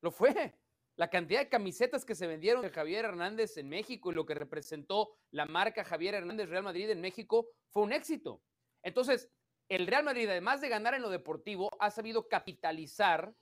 lo 0.00 0.10
fue. 0.10 0.54
La 0.96 1.10
cantidad 1.10 1.40
de 1.40 1.48
camisetas 1.48 2.04
que 2.06 2.14
se 2.14 2.26
vendieron 2.26 2.62
de 2.62 2.70
Javier 2.70 3.04
Hernández 3.04 3.58
en 3.58 3.68
México 3.68 4.10
y 4.10 4.14
lo 4.14 4.24
que 4.24 4.34
representó 4.34 5.14
la 5.30 5.44
marca 5.44 5.84
Javier 5.84 6.14
Hernández 6.14 6.48
Real 6.48 6.62
Madrid 6.62 6.88
en 6.88 7.02
México 7.02 7.50
fue 7.68 7.82
un 7.82 7.92
éxito. 7.92 8.42
Entonces, 8.82 9.30
el 9.68 9.86
Real 9.86 10.04
Madrid, 10.04 10.28
además 10.28 10.60
de 10.60 10.68
ganar 10.68 10.94
en 10.94 11.02
lo 11.02 11.10
deportivo, 11.10 11.70
ha 11.80 11.90
sabido 11.90 12.28
capitalizar 12.28 13.34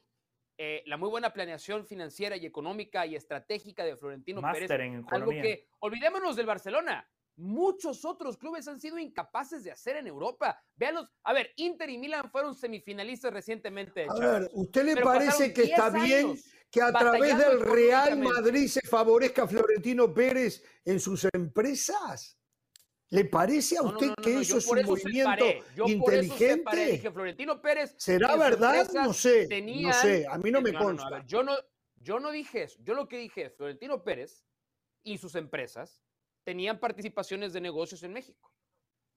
eh, 0.56 0.82
la 0.86 0.96
muy 0.96 1.08
buena 1.08 1.32
planeación 1.32 1.86
financiera 1.86 2.36
y 2.36 2.46
económica 2.46 3.06
y 3.06 3.14
estratégica 3.14 3.84
de 3.84 3.96
Florentino 3.96 4.40
Pérez. 4.52 4.70
algo 5.08 5.30
que, 5.30 5.68
olvidémonos 5.80 6.36
del 6.36 6.46
Barcelona, 6.46 7.08
muchos 7.36 8.04
otros 8.04 8.36
clubes 8.36 8.68
han 8.68 8.80
sido 8.80 8.98
incapaces 8.98 9.64
de 9.64 9.72
hacer 9.72 9.96
en 9.96 10.06
Europa. 10.06 10.62
Veanlos, 10.76 11.10
a 11.22 11.32
ver, 11.32 11.50
Inter 11.56 11.90
y 11.90 11.98
Milan 11.98 12.30
fueron 12.30 12.54
semifinalistas 12.54 13.32
recientemente. 13.32 14.06
A 14.08 14.14
ver, 14.14 14.50
¿usted 14.52 14.84
le 14.84 14.96
parece 14.96 15.52
que 15.52 15.64
está 15.64 15.90
bien 15.90 16.38
que 16.70 16.82
a 16.82 16.92
través 16.92 17.38
del 17.38 17.60
Real 17.60 18.18
Madrid 18.18 18.68
se 18.68 18.80
favorezca 18.82 19.44
a 19.44 19.48
Florentino 19.48 20.12
Pérez 20.12 20.62
en 20.84 21.00
sus 21.00 21.26
empresas? 21.32 22.38
¿Le 23.10 23.26
parece 23.26 23.76
a 23.76 23.82
usted 23.82 24.12
que 24.22 24.40
eso 24.40 24.58
es 24.58 24.66
un 24.66 24.82
movimiento 24.82 25.44
inteligente? 25.86 26.86
Dije, 26.92 27.12
Florentino 27.12 27.60
Pérez. 27.60 27.94
¿Será 27.96 28.34
verdad? 28.36 28.88
No 28.92 29.12
sé. 29.12 29.46
no 29.62 29.92
sé, 29.92 30.26
a 30.28 30.38
mí 30.38 30.50
no 30.50 30.60
me 30.60 30.72
consta. 30.72 31.24
yo, 31.26 31.42
no, 31.42 31.54
yo 31.96 32.18
no 32.18 32.32
dije 32.32 32.64
eso. 32.64 32.78
Yo 32.82 32.94
lo 32.94 33.06
que 33.06 33.18
dije 33.18 33.46
es 33.46 33.56
Florentino 33.56 34.02
Pérez 34.02 34.44
y 35.04 35.18
sus 35.18 35.34
empresas 35.34 36.03
tenían 36.44 36.78
participaciones 36.78 37.52
de 37.52 37.60
negocios 37.60 38.02
en 38.02 38.12
México. 38.12 38.52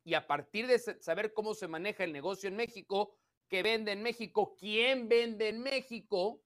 Y 0.04 0.14
a 0.14 0.26
partir 0.26 0.68
de 0.68 0.80
saber 0.80 1.34
cómo 1.34 1.54
se 1.54 1.68
maneja 1.68 2.04
el 2.04 2.14
negocio 2.14 2.48
en 2.48 2.56
México, 2.56 3.18
qué 3.50 3.62
vende 3.62 3.92
en 3.92 4.02
México, 4.02 4.56
quién 4.58 5.10
vende 5.10 5.50
en 5.50 5.62
México, 5.62 6.42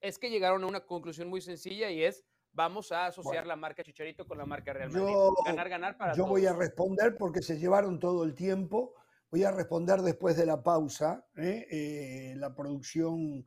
es 0.00 0.18
que 0.18 0.30
llegaron 0.30 0.62
a 0.62 0.66
una 0.68 0.86
conclusión 0.86 1.28
muy 1.28 1.40
sencilla 1.40 1.90
y 1.90 2.04
es 2.04 2.24
vamos 2.52 2.92
a 2.92 3.06
asociar 3.06 3.46
la 3.46 3.56
marca 3.56 3.82
Chicharito 3.82 4.26
con 4.26 4.38
la 4.38 4.46
marca 4.46 4.72
Real 4.72 4.90
Madrid. 4.90 5.12
Yo, 5.12 5.34
ganar, 5.44 5.68
ganar 5.68 5.96
para 5.96 6.14
Yo 6.14 6.26
voy 6.26 6.46
a 6.46 6.52
responder 6.52 7.16
porque 7.18 7.42
se 7.42 7.58
llevaron 7.58 7.98
todo 7.98 8.22
el 8.22 8.34
tiempo. 8.34 8.94
Voy 9.28 9.42
a 9.42 9.50
responder 9.50 10.00
después 10.02 10.36
de 10.36 10.46
la 10.46 10.62
pausa. 10.62 11.26
¿eh? 11.36 11.66
Eh, 11.68 12.34
la 12.36 12.54
producción 12.54 13.44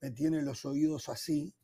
me 0.00 0.10
tiene 0.10 0.42
los 0.42 0.66
oídos 0.66 1.08
así 1.08 1.54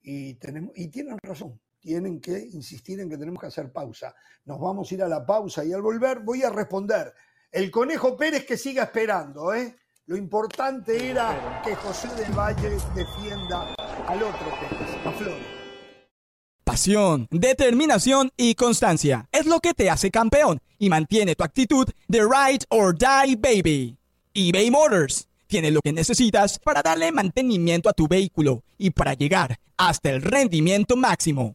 y, 0.00 0.34
tenemos, 0.34 0.70
y 0.76 0.88
tienen 0.88 1.18
razón 1.20 1.60
tienen 1.86 2.20
que 2.20 2.36
insistir 2.52 2.98
en 2.98 3.08
que 3.08 3.16
tenemos 3.16 3.40
que 3.40 3.46
hacer 3.46 3.70
pausa. 3.70 4.12
Nos 4.44 4.60
vamos 4.60 4.90
a 4.90 4.94
ir 4.94 5.02
a 5.04 5.08
la 5.08 5.24
pausa 5.24 5.64
y 5.64 5.72
al 5.72 5.82
volver 5.82 6.18
voy 6.18 6.42
a 6.42 6.50
responder. 6.50 7.14
El 7.52 7.70
Conejo 7.70 8.16
Pérez 8.16 8.44
que 8.44 8.56
siga 8.56 8.82
esperando, 8.82 9.54
¿eh? 9.54 9.76
Lo 10.06 10.16
importante 10.16 11.10
era 11.10 11.62
que 11.64 11.76
José 11.76 12.08
del 12.16 12.32
Valle 12.32 12.70
defienda 12.92 13.72
al 14.08 14.20
otro 14.20 14.48
Pérez, 14.60 15.06
a 15.06 15.12
Flores. 15.12 15.46
Pasión, 16.64 17.28
determinación 17.30 18.32
y 18.36 18.56
constancia 18.56 19.28
es 19.30 19.46
lo 19.46 19.60
que 19.60 19.72
te 19.72 19.88
hace 19.88 20.10
campeón 20.10 20.58
y 20.78 20.88
mantiene 20.88 21.36
tu 21.36 21.44
actitud 21.44 21.88
de 22.08 22.20
ride 22.22 22.64
or 22.68 22.98
die 22.98 23.36
baby. 23.36 23.96
eBay 24.34 24.72
Motors 24.72 25.28
tiene 25.46 25.70
lo 25.70 25.80
que 25.80 25.92
necesitas 25.92 26.58
para 26.58 26.82
darle 26.82 27.12
mantenimiento 27.12 27.88
a 27.88 27.92
tu 27.92 28.08
vehículo 28.08 28.64
y 28.76 28.90
para 28.90 29.14
llegar 29.14 29.60
hasta 29.76 30.10
el 30.10 30.20
rendimiento 30.20 30.96
máximo 30.96 31.54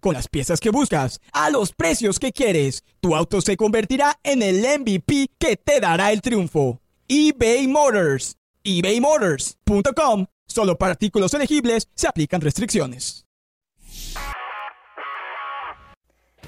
Con 0.00 0.14
las 0.14 0.28
piezas 0.28 0.60
que 0.60 0.70
buscas, 0.70 1.20
a 1.32 1.50
los 1.50 1.72
precios 1.72 2.18
que 2.18 2.32
quieres, 2.32 2.84
tu 3.00 3.16
auto 3.16 3.40
se 3.40 3.56
convertirá 3.56 4.18
en 4.22 4.42
el 4.42 4.60
MVP 4.60 5.30
que 5.38 5.56
te 5.56 5.80
dará 5.80 6.12
el 6.12 6.22
triunfo. 6.22 6.80
eBay 7.08 7.66
Motors. 7.66 8.36
ebaymotors.com. 8.62 10.26
Solo 10.46 10.78
para 10.78 10.92
artículos 10.92 11.34
elegibles 11.34 11.88
se 11.94 12.08
aplican 12.08 12.40
restricciones. 12.40 13.26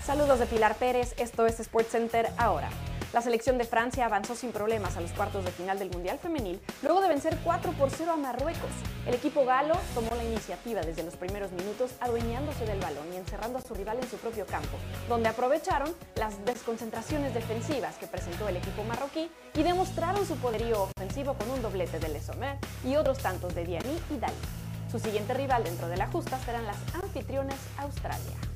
Saludos 0.05 0.39
de 0.41 0.47
Pilar 0.47 0.77
Pérez, 0.77 1.15
esto 1.19 1.47
es 1.47 1.59
SportsCenter 1.59 2.31
ahora. 2.39 2.71
La 3.13 3.23
selección 3.23 3.59
de 3.59 3.65
Francia 3.65 4.07
avanzó 4.07 4.37
sin 4.37 4.53
problemas 4.53 4.97
a 4.97 5.01
los 5.01 5.11
cuartos 5.11 5.45
de 5.45 5.51
final 5.51 5.81
del 5.81 5.91
Mundial 5.91 6.21
Femenil 6.21 6.61
luego 6.83 7.01
de 7.01 7.09
vencer 7.09 7.37
4 7.43 7.73
por 7.73 7.91
0 7.91 8.13
a 8.13 8.17
Marruecos. 8.17 8.71
El 9.05 9.15
equipo 9.15 9.45
galo 9.45 9.75
tomó 9.95 10.15
la 10.15 10.23
iniciativa 10.23 10.83
desde 10.83 11.03
los 11.03 11.17
primeros 11.17 11.51
minutos 11.51 11.91
adueñándose 11.99 12.67
del 12.67 12.79
balón 12.79 13.13
y 13.13 13.17
encerrando 13.17 13.59
a 13.59 13.63
su 13.63 13.75
rival 13.75 13.99
en 14.01 14.09
su 14.09 14.17
propio 14.19 14.47
campo, 14.47 14.79
donde 15.09 15.29
aprovecharon 15.29 15.93
las 16.15 16.45
desconcentraciones 16.45 17.35
defensivas 17.35 17.97
que 17.97 18.07
presentó 18.07 18.49
el 18.49 18.59
equipo 18.59 18.85
marroquí 18.85 19.29
y 19.55 19.63
demostraron 19.65 20.25
su 20.25 20.37
poderío 20.37 20.85
ofensivo 20.85 21.35
con 21.35 21.51
un 21.51 21.63
doblete 21.63 21.99
de 21.99 22.11
Le 22.11 22.21
y 22.85 22.95
otros 22.95 23.19
tantos 23.19 23.55
de 23.57 23.65
Diani 23.65 23.99
y 24.11 24.19
Dali. 24.19 24.35
Su 24.91 25.01
siguiente 25.01 25.35
rival 25.35 25.65
dentro 25.65 25.89
de 25.89 25.97
la 25.97 26.07
justa 26.07 26.39
serán 26.45 26.65
las 26.65 26.77
anfitriones 26.95 27.57
Australia. 27.79 28.50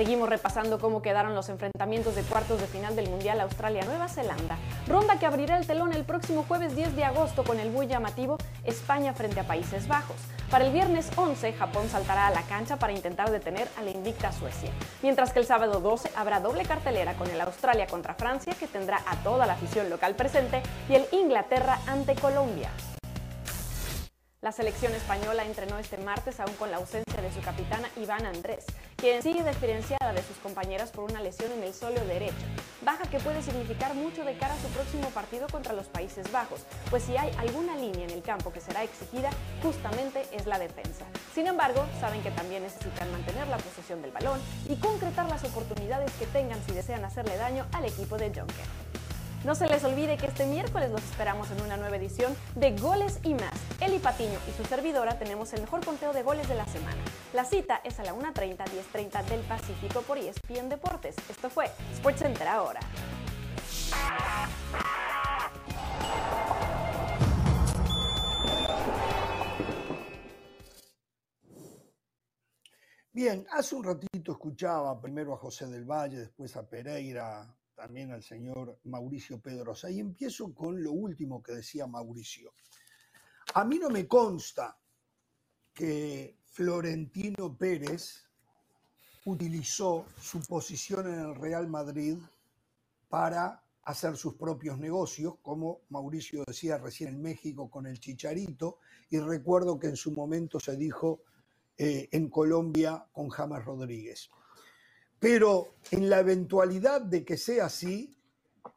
Seguimos 0.00 0.30
repasando 0.30 0.78
cómo 0.78 1.02
quedaron 1.02 1.34
los 1.34 1.50
enfrentamientos 1.50 2.14
de 2.14 2.22
cuartos 2.22 2.58
de 2.58 2.66
final 2.66 2.96
del 2.96 3.10
Mundial 3.10 3.38
Australia-Nueva 3.42 4.08
Zelanda, 4.08 4.56
ronda 4.88 5.18
que 5.18 5.26
abrirá 5.26 5.58
el 5.58 5.66
telón 5.66 5.92
el 5.92 6.04
próximo 6.04 6.42
jueves 6.48 6.74
10 6.74 6.96
de 6.96 7.04
agosto 7.04 7.44
con 7.44 7.60
el 7.60 7.68
muy 7.68 7.86
llamativo 7.86 8.38
España 8.64 9.12
frente 9.12 9.40
a 9.40 9.46
Países 9.46 9.88
Bajos. 9.88 10.16
Para 10.50 10.64
el 10.64 10.72
viernes 10.72 11.10
11, 11.16 11.52
Japón 11.52 11.90
saltará 11.90 12.28
a 12.28 12.30
la 12.30 12.40
cancha 12.44 12.78
para 12.78 12.94
intentar 12.94 13.30
detener 13.30 13.68
a 13.78 13.82
la 13.82 13.90
invicta 13.90 14.32
Suecia, 14.32 14.70
mientras 15.02 15.34
que 15.34 15.40
el 15.40 15.44
sábado 15.44 15.80
12 15.80 16.12
habrá 16.16 16.40
doble 16.40 16.64
cartelera 16.64 17.12
con 17.12 17.28
el 17.28 17.40
Australia 17.42 17.86
contra 17.86 18.14
Francia 18.14 18.54
que 18.58 18.68
tendrá 18.68 19.02
a 19.06 19.16
toda 19.16 19.44
la 19.44 19.52
afición 19.52 19.90
local 19.90 20.14
presente 20.14 20.62
y 20.88 20.94
el 20.94 21.04
Inglaterra 21.12 21.78
ante 21.86 22.14
Colombia. 22.14 22.70
La 24.42 24.52
selección 24.52 24.94
española 24.94 25.44
entrenó 25.44 25.76
este 25.76 25.98
martes 25.98 26.40
aún 26.40 26.54
con 26.54 26.70
la 26.70 26.78
ausencia 26.78 27.20
de 27.20 27.30
su 27.30 27.42
capitana 27.42 27.90
Iván 27.98 28.24
Andrés, 28.24 28.64
quien 28.96 29.22
sigue 29.22 29.44
diferenciada 29.44 30.14
de 30.14 30.22
sus 30.22 30.38
compañeras 30.38 30.92
por 30.92 31.10
una 31.10 31.20
lesión 31.20 31.52
en 31.52 31.62
el 31.62 31.74
sóleo 31.74 32.02
derecho, 32.06 32.46
baja 32.80 33.04
que 33.10 33.20
puede 33.20 33.42
significar 33.42 33.94
mucho 33.94 34.24
de 34.24 34.38
cara 34.38 34.54
a 34.54 34.58
su 34.58 34.68
próximo 34.68 35.10
partido 35.10 35.46
contra 35.48 35.74
los 35.74 35.88
Países 35.88 36.32
Bajos, 36.32 36.62
pues 36.88 37.02
si 37.02 37.18
hay 37.18 37.30
alguna 37.36 37.76
línea 37.76 38.04
en 38.04 38.12
el 38.12 38.22
campo 38.22 38.50
que 38.50 38.62
será 38.62 38.82
exigida, 38.82 39.28
justamente 39.62 40.24
es 40.32 40.46
la 40.46 40.58
defensa. 40.58 41.04
Sin 41.34 41.46
embargo, 41.46 41.84
saben 42.00 42.22
que 42.22 42.30
también 42.30 42.62
necesitan 42.62 43.12
mantener 43.12 43.46
la 43.46 43.58
posesión 43.58 44.00
del 44.00 44.10
balón 44.10 44.40
y 44.70 44.76
concretar 44.76 45.28
las 45.28 45.44
oportunidades 45.44 46.10
que 46.12 46.24
tengan 46.24 46.58
si 46.64 46.72
desean 46.72 47.04
hacerle 47.04 47.36
daño 47.36 47.66
al 47.72 47.84
equipo 47.84 48.16
de 48.16 48.28
Juncker. 48.28 49.09
No 49.42 49.54
se 49.54 49.66
les 49.68 49.82
olvide 49.84 50.18
que 50.18 50.26
este 50.26 50.44
miércoles 50.44 50.90
los 50.90 51.02
esperamos 51.02 51.50
en 51.50 51.62
una 51.62 51.78
nueva 51.78 51.96
edición 51.96 52.36
de 52.56 52.76
Goles 52.76 53.20
y 53.22 53.32
más. 53.32 53.54
Eli 53.80 53.98
Patiño 53.98 54.38
y 54.46 54.52
su 54.52 54.64
servidora 54.64 55.18
tenemos 55.18 55.50
el 55.54 55.62
mejor 55.62 55.82
conteo 55.82 56.12
de 56.12 56.22
goles 56.22 56.46
de 56.46 56.54
la 56.56 56.66
semana. 56.66 57.02
La 57.32 57.46
cita 57.46 57.80
es 57.82 57.98
a 57.98 58.04
la 58.04 58.14
1.30, 58.14 58.58
10.30 58.58 59.24
del 59.24 59.40
Pacífico 59.40 60.02
por 60.02 60.18
ESPN 60.18 60.68
Deportes. 60.68 61.16
Esto 61.30 61.48
fue 61.48 61.70
SportsCenter 61.96 62.48
ahora. 62.48 62.80
Bien, 73.10 73.46
hace 73.52 73.74
un 73.74 73.84
ratito 73.84 74.32
escuchaba 74.32 75.00
primero 75.00 75.32
a 75.32 75.38
José 75.38 75.66
del 75.66 75.84
Valle, 75.84 76.18
después 76.18 76.54
a 76.56 76.68
Pereira, 76.68 77.56
también 77.80 78.12
al 78.12 78.22
señor 78.22 78.78
Mauricio 78.84 79.40
Pedrosa. 79.40 79.90
Y 79.90 80.00
empiezo 80.00 80.52
con 80.52 80.82
lo 80.82 80.92
último 80.92 81.42
que 81.42 81.52
decía 81.52 81.86
Mauricio. 81.86 82.52
A 83.54 83.64
mí 83.64 83.78
no 83.78 83.88
me 83.88 84.06
consta 84.06 84.78
que 85.72 86.36
Florentino 86.44 87.56
Pérez 87.56 88.26
utilizó 89.24 90.04
su 90.20 90.42
posición 90.42 91.06
en 91.06 91.20
el 91.20 91.34
Real 91.34 91.68
Madrid 91.68 92.18
para 93.08 93.64
hacer 93.84 94.14
sus 94.18 94.34
propios 94.34 94.78
negocios, 94.78 95.36
como 95.40 95.80
Mauricio 95.88 96.44
decía 96.46 96.76
recién 96.76 97.14
en 97.14 97.22
México 97.22 97.70
con 97.70 97.86
el 97.86 97.98
Chicharito, 97.98 98.78
y 99.08 99.18
recuerdo 99.20 99.78
que 99.78 99.86
en 99.86 99.96
su 99.96 100.12
momento 100.12 100.60
se 100.60 100.76
dijo 100.76 101.22
eh, 101.78 102.10
en 102.12 102.28
Colombia 102.28 103.06
con 103.10 103.30
James 103.30 103.64
Rodríguez. 103.64 104.28
Pero 105.20 105.74
en 105.90 106.08
la 106.08 106.20
eventualidad 106.20 107.02
de 107.02 107.24
que 107.24 107.36
sea 107.36 107.66
así, 107.66 108.18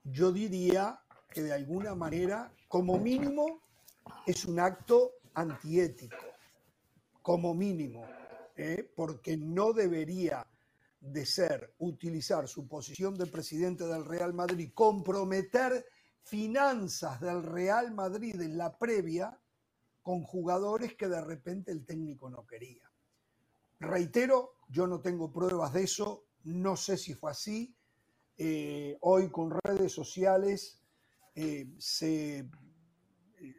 yo 0.04 0.32
diría 0.32 1.00
que 1.30 1.42
de 1.42 1.54
alguna 1.54 1.96
manera, 1.96 2.54
como 2.68 3.00
mínimo, 3.00 3.62
es 4.28 4.44
un 4.44 4.60
acto 4.60 5.14
antiético, 5.34 6.18
como 7.22 7.56
mínimo, 7.56 8.06
¿eh? 8.58 8.92
porque 8.96 9.38
no 9.38 9.72
debería 9.72 10.46
de 11.00 11.26
ser 11.26 11.74
utilizar 11.80 12.48
su 12.48 12.68
posición 12.68 13.16
de 13.16 13.26
presidente 13.26 13.86
del 13.86 14.06
Real 14.06 14.34
Madrid, 14.34 14.72
comprometer 14.74 15.86
finanzas 16.24 17.20
del 17.20 17.44
Real 17.44 17.94
Madrid 17.94 18.40
en 18.42 18.58
la 18.58 18.78
previa 18.78 19.40
con 20.02 20.24
jugadores 20.24 20.96
que 20.96 21.08
de 21.08 21.22
repente 21.22 21.72
el 21.72 21.86
técnico 21.86 22.30
no 22.30 22.46
quería. 22.46 22.90
Reitero, 23.80 24.56
yo 24.70 24.88
no 24.88 25.02
tengo 25.02 25.32
pruebas 25.32 25.74
de 25.74 25.84
eso, 25.84 26.26
no 26.44 26.76
sé 26.76 26.98
si 26.98 27.14
fue 27.14 27.32
así. 27.32 27.76
Eh, 28.38 28.98
hoy 29.02 29.30
con 29.30 29.52
redes 29.64 29.92
sociales 29.92 30.82
eh, 31.36 31.68
se, 31.78 32.50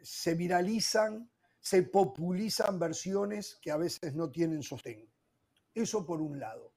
se 0.01 0.35
viralizan, 0.35 1.29
se 1.59 1.83
populizan 1.83 2.77
versiones 2.79 3.57
que 3.61 3.71
a 3.71 3.77
veces 3.77 4.13
no 4.15 4.29
tienen 4.29 4.63
sostén. 4.63 5.09
Eso 5.73 6.05
por 6.05 6.21
un 6.21 6.39
lado. 6.39 6.73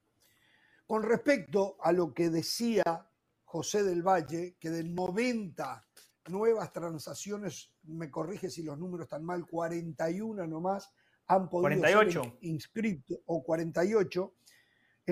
Con 0.87 1.03
respecto 1.03 1.77
a 1.81 1.93
lo 1.93 2.15
que 2.15 2.31
decía 2.31 3.09
José 3.45 3.83
del 3.83 4.03
Valle, 4.03 4.57
que 4.59 4.71
de 4.71 4.85
90 4.85 5.87
nuevas 6.29 6.73
transacciones, 6.73 7.73
me 7.83 8.11
corrige 8.11 8.51
si 8.51 8.63
los 8.63 8.79
números 8.79 9.05
están 9.05 9.25
mal, 9.25 9.47
41 9.47 10.47
nomás 10.47 10.91
han 11.27 11.49
podido 11.49 11.81
48. 11.81 12.23
ser 12.23 12.39
inscritos, 12.43 13.19
o 13.27 13.43
48, 13.43 14.35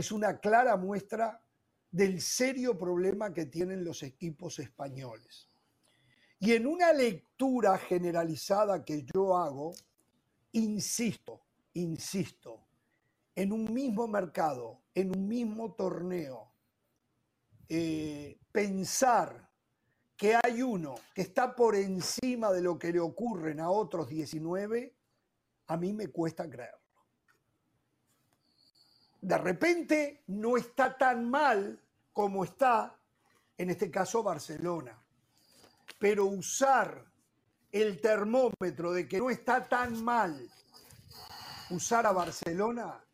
es 0.01 0.13
una 0.13 0.39
clara 0.39 0.77
muestra 0.77 1.43
del 1.91 2.21
serio 2.21 2.77
problema 2.77 3.33
que 3.33 3.47
tienen 3.47 3.83
los 3.83 4.03
equipos 4.03 4.59
españoles. 4.59 5.49
Y 6.39 6.53
en 6.53 6.67
una 6.67 6.93
lectura 6.93 7.79
generalizada 7.79 8.85
que 8.85 9.07
yo 9.15 9.37
hago, 9.37 9.73
insisto, 10.53 11.41
insisto, 11.73 12.61
en 13.35 13.53
un 13.53 13.73
mismo 13.73 14.07
mercado, 14.07 14.83
en 14.95 15.17
un 15.17 15.27
mismo 15.27 15.73
torneo, 15.73 16.53
eh, 17.69 18.39
pensar 18.53 19.51
que 20.15 20.39
hay 20.43 20.61
uno 20.61 20.95
que 21.15 21.23
está 21.23 21.55
por 21.55 21.75
encima 21.75 22.53
de 22.53 22.61
lo 22.61 22.79
que 22.79 22.93
le 22.93 23.01
ocurren 23.01 23.61
a 23.61 23.71
otros 23.71 24.09
19, 24.09 24.95
a 25.69 25.77
mí 25.77 25.93
me 25.95 26.09
cuesta 26.09 26.49
creerlo 26.49 26.86
de 29.27 29.39
repente 29.39 30.23
no 30.29 30.57
está 30.57 30.97
tan 30.97 31.29
mal 31.29 31.83
como 32.13 32.45
está, 32.45 32.97
en 33.59 33.71
este 33.71 33.91
caso, 33.91 34.23
Barcelona. 34.23 34.97
Pero 35.99 36.27
usar 36.27 37.05
el 37.73 38.01
termómetro 38.01 38.93
de 38.93 39.09
que 39.09 39.19
no 39.19 39.29
está 39.29 39.69
tan 39.69 40.05
mal 40.05 40.49
usar 41.71 42.07
a 42.07 42.13
Barcelona 42.13 43.05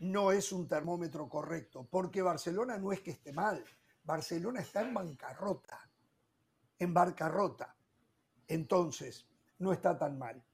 no 0.00 0.32
es 0.32 0.50
un 0.50 0.66
termómetro 0.66 1.28
correcto, 1.28 1.86
porque 1.88 2.20
Barcelona 2.20 2.76
no 2.76 2.90
es 2.90 3.00
que 3.00 3.12
esté 3.12 3.32
mal, 3.32 3.64
Barcelona 4.02 4.60
está 4.60 4.80
en 4.80 4.92
bancarrota, 4.92 5.88
en 6.80 6.92
bancarrota. 6.92 7.76
Entonces, 8.48 9.24
no 9.60 9.72
está 9.72 9.96
tan 9.96 10.18
mal. 10.18 10.44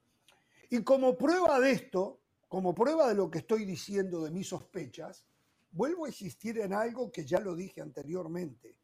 Y 0.68 0.84
como 0.84 1.16
prueba 1.16 1.58
de 1.58 1.72
esto, 1.72 2.19
como 2.50 2.74
prueba 2.74 3.06
de 3.06 3.14
lo 3.14 3.30
que 3.30 3.38
estoy 3.38 3.64
diciendo 3.64 4.24
de 4.24 4.32
mis 4.32 4.48
sospechas, 4.48 5.24
vuelvo 5.70 6.04
a 6.04 6.08
insistir 6.08 6.58
en 6.58 6.72
algo 6.72 7.12
que 7.12 7.24
ya 7.24 7.38
lo 7.38 7.54
dije 7.54 7.80
anteriormente. 7.80 8.76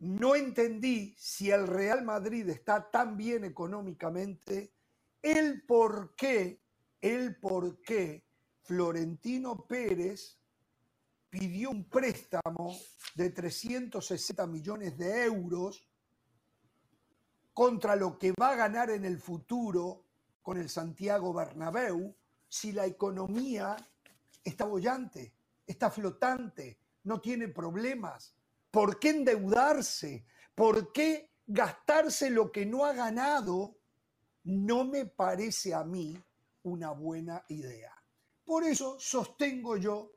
No 0.00 0.34
entendí 0.34 1.14
si 1.16 1.50
el 1.50 1.66
Real 1.66 2.04
Madrid 2.04 2.46
está 2.50 2.90
tan 2.90 3.16
bien 3.16 3.44
económicamente, 3.44 4.74
el 5.22 5.62
por 5.62 6.14
qué, 6.14 6.60
el 7.00 7.36
por 7.36 7.80
qué 7.80 8.26
Florentino 8.60 9.64
Pérez 9.66 10.38
pidió 11.30 11.70
un 11.70 11.88
préstamo 11.88 12.76
de 13.14 13.30
360 13.30 14.46
millones 14.46 14.98
de 14.98 15.24
euros 15.24 15.88
contra 17.54 17.96
lo 17.96 18.18
que 18.18 18.32
va 18.32 18.50
a 18.50 18.56
ganar 18.56 18.90
en 18.90 19.06
el 19.06 19.18
futuro 19.18 20.04
con 20.42 20.58
el 20.58 20.68
Santiago 20.68 21.32
Bernabéu 21.32 22.14
si 22.52 22.70
la 22.70 22.84
economía 22.84 23.74
está 24.44 24.66
bollante, 24.66 25.32
está 25.66 25.90
flotante, 25.90 26.78
no 27.04 27.18
tiene 27.18 27.48
problemas? 27.48 28.34
¿Por 28.70 28.98
qué 28.98 29.08
endeudarse? 29.08 30.26
¿Por 30.54 30.92
qué 30.92 31.30
gastarse 31.46 32.28
lo 32.28 32.52
que 32.52 32.66
no 32.66 32.84
ha 32.84 32.92
ganado? 32.92 33.78
No 34.44 34.84
me 34.84 35.06
parece 35.06 35.72
a 35.72 35.82
mí 35.82 36.14
una 36.64 36.90
buena 36.90 37.42
idea. 37.48 37.96
Por 38.44 38.64
eso 38.64 39.00
sostengo 39.00 39.78
yo 39.78 40.12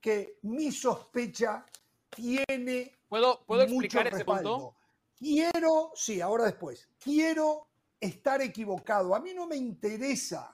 que 0.00 0.40
mi 0.42 0.72
sospecha 0.72 1.64
tiene. 2.10 2.96
¿Puedo, 3.08 3.44
¿puedo 3.46 3.62
explicar 3.62 4.08
ese 4.08 4.24
punto? 4.24 4.74
Quiero, 5.16 5.92
sí, 5.94 6.20
ahora 6.20 6.46
después, 6.46 6.88
quiero 6.98 7.68
estar 8.00 8.42
equivocado. 8.42 9.14
A 9.14 9.20
mí 9.20 9.32
no 9.32 9.46
me 9.46 9.54
interesa 9.54 10.52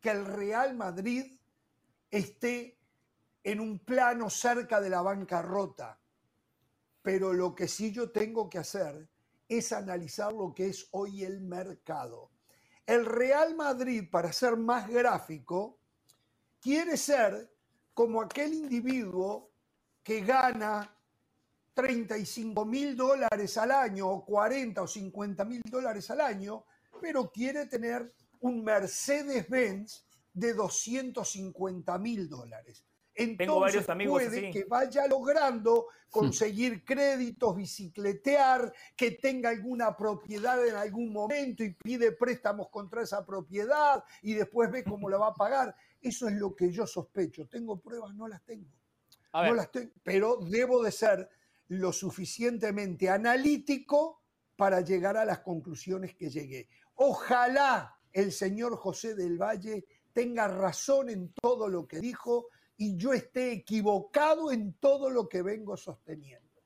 que 0.00 0.10
el 0.10 0.24
Real 0.24 0.74
Madrid 0.74 1.38
esté 2.10 2.78
en 3.44 3.60
un 3.60 3.78
plano 3.78 4.30
cerca 4.30 4.80
de 4.80 4.90
la 4.90 5.02
bancarrota. 5.02 5.98
Pero 7.02 7.32
lo 7.32 7.54
que 7.54 7.68
sí 7.68 7.92
yo 7.92 8.10
tengo 8.10 8.48
que 8.50 8.58
hacer 8.58 9.08
es 9.48 9.72
analizar 9.72 10.32
lo 10.32 10.54
que 10.54 10.68
es 10.68 10.88
hoy 10.92 11.24
el 11.24 11.40
mercado. 11.40 12.30
El 12.86 13.06
Real 13.06 13.54
Madrid, 13.54 14.08
para 14.10 14.32
ser 14.32 14.56
más 14.56 14.88
gráfico, 14.88 15.78
quiere 16.60 16.96
ser 16.96 17.52
como 17.94 18.20
aquel 18.20 18.54
individuo 18.54 19.50
que 20.02 20.20
gana 20.22 20.96
35 21.74 22.64
mil 22.64 22.96
dólares 22.96 23.56
al 23.56 23.70
año 23.70 24.08
o 24.08 24.24
40 24.24 24.82
o 24.82 24.86
50 24.86 25.44
mil 25.44 25.62
dólares 25.64 26.10
al 26.10 26.20
año, 26.20 26.64
pero 27.00 27.30
quiere 27.30 27.66
tener 27.66 28.12
un 28.40 28.64
Mercedes-Benz 28.64 30.06
de 30.32 30.54
250 30.54 31.98
mil 31.98 32.28
dólares. 32.28 32.84
Entonces 33.14 33.38
Tengo 33.38 33.60
varios 33.60 33.88
amigos 33.88 34.22
puede 34.22 34.50
que 34.50 34.64
vaya 34.64 35.06
logrando 35.06 35.88
conseguir 36.08 36.84
créditos, 36.86 37.56
bicicletear, 37.56 38.72
que 38.96 39.12
tenga 39.12 39.50
alguna 39.50 39.96
propiedad 39.96 40.64
en 40.66 40.76
algún 40.76 41.12
momento 41.12 41.64
y 41.64 41.74
pide 41.74 42.12
préstamos 42.12 42.68
contra 42.70 43.02
esa 43.02 43.26
propiedad 43.26 44.02
y 44.22 44.34
después 44.34 44.70
ve 44.70 44.84
cómo 44.84 45.10
la 45.10 45.18
va 45.18 45.28
a 45.28 45.34
pagar. 45.34 45.74
Eso 46.00 46.28
es 46.28 46.34
lo 46.34 46.54
que 46.54 46.70
yo 46.72 46.86
sospecho. 46.86 47.46
¿Tengo 47.46 47.78
pruebas? 47.78 48.14
No 48.14 48.26
las 48.26 48.42
tengo. 48.44 48.70
No 49.32 49.54
las 49.54 49.70
tengo, 49.70 49.92
pero 50.02 50.36
debo 50.36 50.82
de 50.82 50.90
ser 50.90 51.28
lo 51.68 51.92
suficientemente 51.92 53.08
analítico 53.08 54.22
para 54.56 54.80
llegar 54.80 55.16
a 55.16 55.24
las 55.24 55.40
conclusiones 55.40 56.14
que 56.16 56.30
llegué. 56.30 56.68
Ojalá 56.94 57.99
el 58.12 58.32
señor 58.32 58.76
José 58.76 59.14
del 59.14 59.38
Valle 59.38 59.84
tenga 60.12 60.48
razón 60.48 61.10
en 61.10 61.32
todo 61.32 61.68
lo 61.68 61.86
que 61.86 62.00
dijo 62.00 62.48
y 62.76 62.96
yo 62.96 63.12
esté 63.12 63.52
equivocado 63.52 64.50
en 64.52 64.74
todo 64.74 65.10
lo 65.10 65.28
que 65.28 65.42
vengo 65.42 65.76
sosteniendo. 65.76 66.62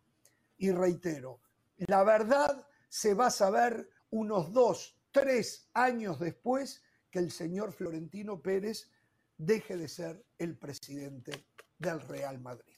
Y 0.59 0.71
reitero, 0.71 1.41
la 1.79 2.05
verdad 2.05 2.67
se 2.89 3.15
va 3.15 3.27
a 3.27 3.31
saber 3.31 3.89
unos 4.11 4.53
dos, 4.53 4.97
tres 5.11 5.69
años 5.75 6.21
después 6.21 6.83
que 7.11 7.19
el 7.19 7.31
señor 7.31 7.73
Florentino 7.73 8.41
Pérez 8.41 8.91
deje 9.37 9.77
de 9.77 9.89
ser 9.89 10.25
el 10.39 10.57
presidente 10.57 11.47
del 11.79 12.01
Real 12.01 12.41
Madrid. 12.41 12.77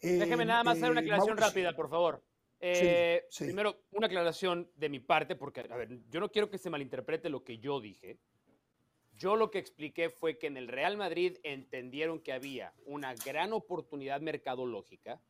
Déjeme 0.00 0.44
nada 0.44 0.62
más 0.62 0.76
hacer 0.76 0.90
una 0.90 1.00
eh, 1.00 1.04
aclaración 1.04 1.36
rápida, 1.38 1.74
por 1.74 1.88
favor. 1.88 2.22
Eh, 2.60 3.26
primero, 3.38 3.84
una 3.90 4.06
aclaración 4.06 4.70
de 4.76 4.88
mi 4.88 5.00
parte, 5.00 5.36
porque, 5.36 5.60
a 5.60 5.76
ver, 5.76 6.00
yo 6.08 6.20
no 6.20 6.30
quiero 6.30 6.48
que 6.50 6.58
se 6.58 6.70
malinterprete 6.70 7.28
lo 7.28 7.44
que 7.44 7.58
yo 7.58 7.80
dije. 7.80 8.18
Yo 9.14 9.36
lo 9.36 9.50
que 9.50 9.58
expliqué 9.58 10.10
fue 10.10 10.38
que 10.38 10.46
en 10.46 10.56
el 10.56 10.68
Real 10.68 10.96
Madrid 10.96 11.38
entendieron 11.42 12.20
que 12.20 12.32
había 12.32 12.74
una 12.84 13.14
gran 13.14 13.52
oportunidad 13.52 14.20
mercadológica 14.20 15.20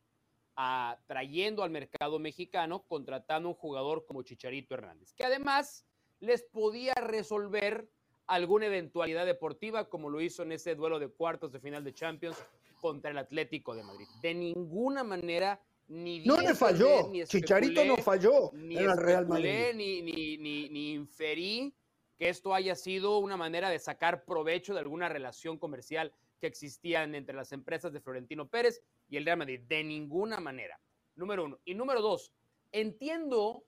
trayendo 1.05 1.63
al 1.63 1.69
mercado 1.69 2.17
mexicano, 2.17 2.83
contratando 2.87 3.47
un 3.47 3.55
jugador 3.55 4.05
como 4.05 4.23
Chicharito 4.23 4.73
Hernández, 4.73 5.13
que 5.13 5.23
además 5.23 5.85
les 6.19 6.41
podía 6.43 6.95
resolver 6.95 7.87
alguna 8.25 8.65
eventualidad 8.65 9.25
deportiva, 9.25 9.87
como 9.87 10.09
lo 10.09 10.19
hizo 10.19 10.43
en 10.43 10.51
ese 10.51 10.75
duelo 10.75 10.99
de 10.99 11.09
cuartos 11.09 11.51
de 11.51 11.59
final 11.59 11.83
de 11.83 11.93
Champions 11.93 12.43
contra 12.81 13.11
el 13.11 13.19
Atlético 13.19 13.75
de 13.75 13.83
Madrid. 13.83 14.07
De 14.21 14.33
ninguna 14.33 15.03
manera 15.03 15.61
ni 15.87 16.19
no 16.25 16.41
le 16.41 16.53
falló. 16.53 17.11
Chicharito 17.25 17.85
no 17.85 17.97
falló 17.97 18.53
en 18.53 18.71
el 18.71 18.97
Real 18.97 19.27
Madrid. 19.27 19.73
Ni, 19.73 20.01
ni, 20.01 20.37
ni, 20.37 20.69
ni, 20.69 20.93
inferí 20.93 21.73
que 22.17 22.29
esto 22.29 22.53
haya 22.53 22.75
sido 22.75 23.19
una 23.19 23.37
manera 23.37 23.69
de 23.69 23.79
sacar 23.79 24.25
provecho 24.25 24.73
de 24.73 24.79
alguna 24.79 25.07
relación 25.07 25.57
comercial 25.57 26.13
que 26.39 26.47
existían 26.47 27.15
entre 27.15 27.35
las 27.35 27.51
empresas 27.51 27.93
de 27.93 28.01
Florentino 28.01 28.47
Pérez 28.47 28.81
y 29.09 29.17
el 29.17 29.25
Real 29.25 29.37
Madrid. 29.37 29.61
De 29.67 29.83
ninguna 29.83 30.39
manera. 30.39 30.79
Número 31.15 31.45
uno. 31.45 31.59
Y 31.65 31.73
número 31.73 32.01
dos, 32.01 32.31
entiendo, 32.71 33.63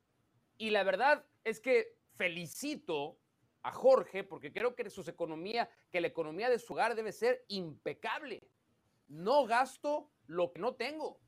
y 0.58 0.70
la 0.72 0.84
verdad 0.84 1.26
es 1.44 1.60
que 1.60 1.96
felicito 2.16 3.18
a 3.64 3.72
Jorge, 3.72 4.24
porque 4.24 4.52
creo 4.52 4.76
que 4.76 4.90
su 4.90 5.02
economía, 5.02 5.70
que 5.92 6.02
la 6.02 6.08
economía 6.08 6.50
de 6.50 6.60
su 6.60 6.74
hogar 6.74 6.96
debe 6.96 7.12
ser 7.12 7.44
impecable. 7.48 8.48
No 9.08 9.46
gasto 9.46 10.12
lo 10.28 10.52
que 10.52 10.60
no 10.60 10.76
tengo. 10.76 11.20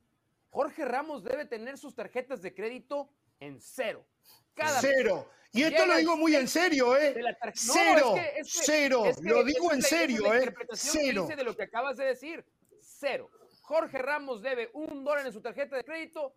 Jorge 0.51 0.85
Ramos 0.85 1.23
debe 1.23 1.45
tener 1.45 1.77
sus 1.77 1.95
tarjetas 1.95 2.41
de 2.41 2.53
crédito 2.53 3.09
en 3.39 3.59
cero. 3.59 4.05
Cada 4.53 4.81
cero. 4.81 5.27
Y 5.53 5.63
esto 5.63 5.85
lo 5.85 5.95
digo 5.95 6.15
muy 6.17 6.35
en 6.35 6.47
serio, 6.47 6.95
¿eh? 6.95 7.15
cero, 7.53 8.15
cero. 8.43 9.03
lo 9.21 9.43
digo 9.43 9.73
en 9.73 9.81
serio, 9.81 10.33
¿eh? 10.33 10.53
Cero. 10.73 11.27
de 11.27 11.43
lo 11.43 11.55
que 11.55 11.63
acabas 11.63 11.97
de 11.97 12.05
decir. 12.05 12.45
Cero. 12.79 13.29
Jorge 13.61 13.97
Ramos 13.97 14.41
debe 14.41 14.69
un 14.73 15.03
dólar 15.03 15.25
en 15.25 15.33
su 15.33 15.41
tarjeta 15.41 15.77
de 15.77 15.83
crédito, 15.83 16.33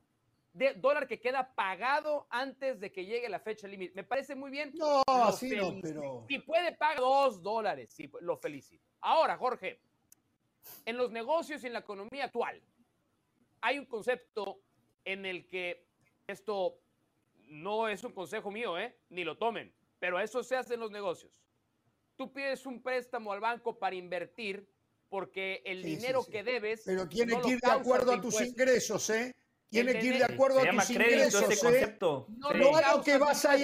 de 0.52 0.74
dólar 0.74 1.06
que 1.08 1.20
queda 1.20 1.52
pagado 1.54 2.26
antes 2.30 2.78
de 2.78 2.92
que 2.92 3.04
llegue 3.04 3.28
la 3.28 3.40
fecha 3.40 3.66
límite. 3.66 3.94
Me 3.94 4.04
parece 4.04 4.36
muy 4.36 4.50
bien. 4.50 4.72
No, 4.74 5.02
sí, 5.32 5.56
no, 5.56 5.74
pero. 5.82 6.24
Si 6.28 6.38
puede 6.38 6.72
pagar 6.76 6.98
dos 6.98 7.42
dólares, 7.42 7.92
sí, 7.92 8.10
lo 8.20 8.36
felicito. 8.36 8.84
Ahora, 9.00 9.36
Jorge, 9.36 9.80
en 10.84 10.96
los 10.96 11.10
negocios 11.10 11.62
y 11.64 11.66
en 11.66 11.72
la 11.72 11.80
economía 11.80 12.24
actual, 12.26 12.60
hay 13.64 13.78
un 13.78 13.86
concepto 13.86 14.60
en 15.06 15.24
el 15.24 15.46
que 15.46 15.86
esto 16.26 16.78
no 17.48 17.88
es 17.88 18.04
un 18.04 18.12
consejo 18.12 18.50
mío, 18.50 18.78
¿eh? 18.78 18.94
ni 19.08 19.24
lo 19.24 19.38
tomen, 19.38 19.74
pero 19.98 20.20
eso 20.20 20.44
se 20.44 20.54
hace 20.54 20.74
en 20.74 20.80
los 20.80 20.90
negocios. 20.90 21.42
Tú 22.14 22.30
pides 22.30 22.66
un 22.66 22.82
préstamo 22.82 23.32
al 23.32 23.40
banco 23.40 23.78
para 23.78 23.96
invertir 23.96 24.68
porque 25.08 25.62
el 25.64 25.82
dinero 25.82 26.24
que 26.30 26.42
debes. 26.44 26.82
Pero 26.84 27.08
tiene 27.08 27.40
que 27.40 27.52
ir 27.52 27.60
de 27.60 27.70
acuerdo 27.70 28.12
a 28.12 28.20
tus 28.20 28.38
ingresos, 28.40 29.08
¿eh? 29.10 29.34
Tiene 29.70 29.98
que 29.98 30.06
ir 30.06 30.18
de 30.18 30.24
acuerdo 30.24 30.60
a 30.60 30.70
tus 30.70 30.90
ingresos. 30.90 31.42
Ese 31.42 31.54
¿eh? 31.54 31.58
concepto. 31.58 32.26
No, 32.36 32.52
lo 32.52 33.02
que 33.02 33.16
vas 33.16 33.44
a. 33.46 33.56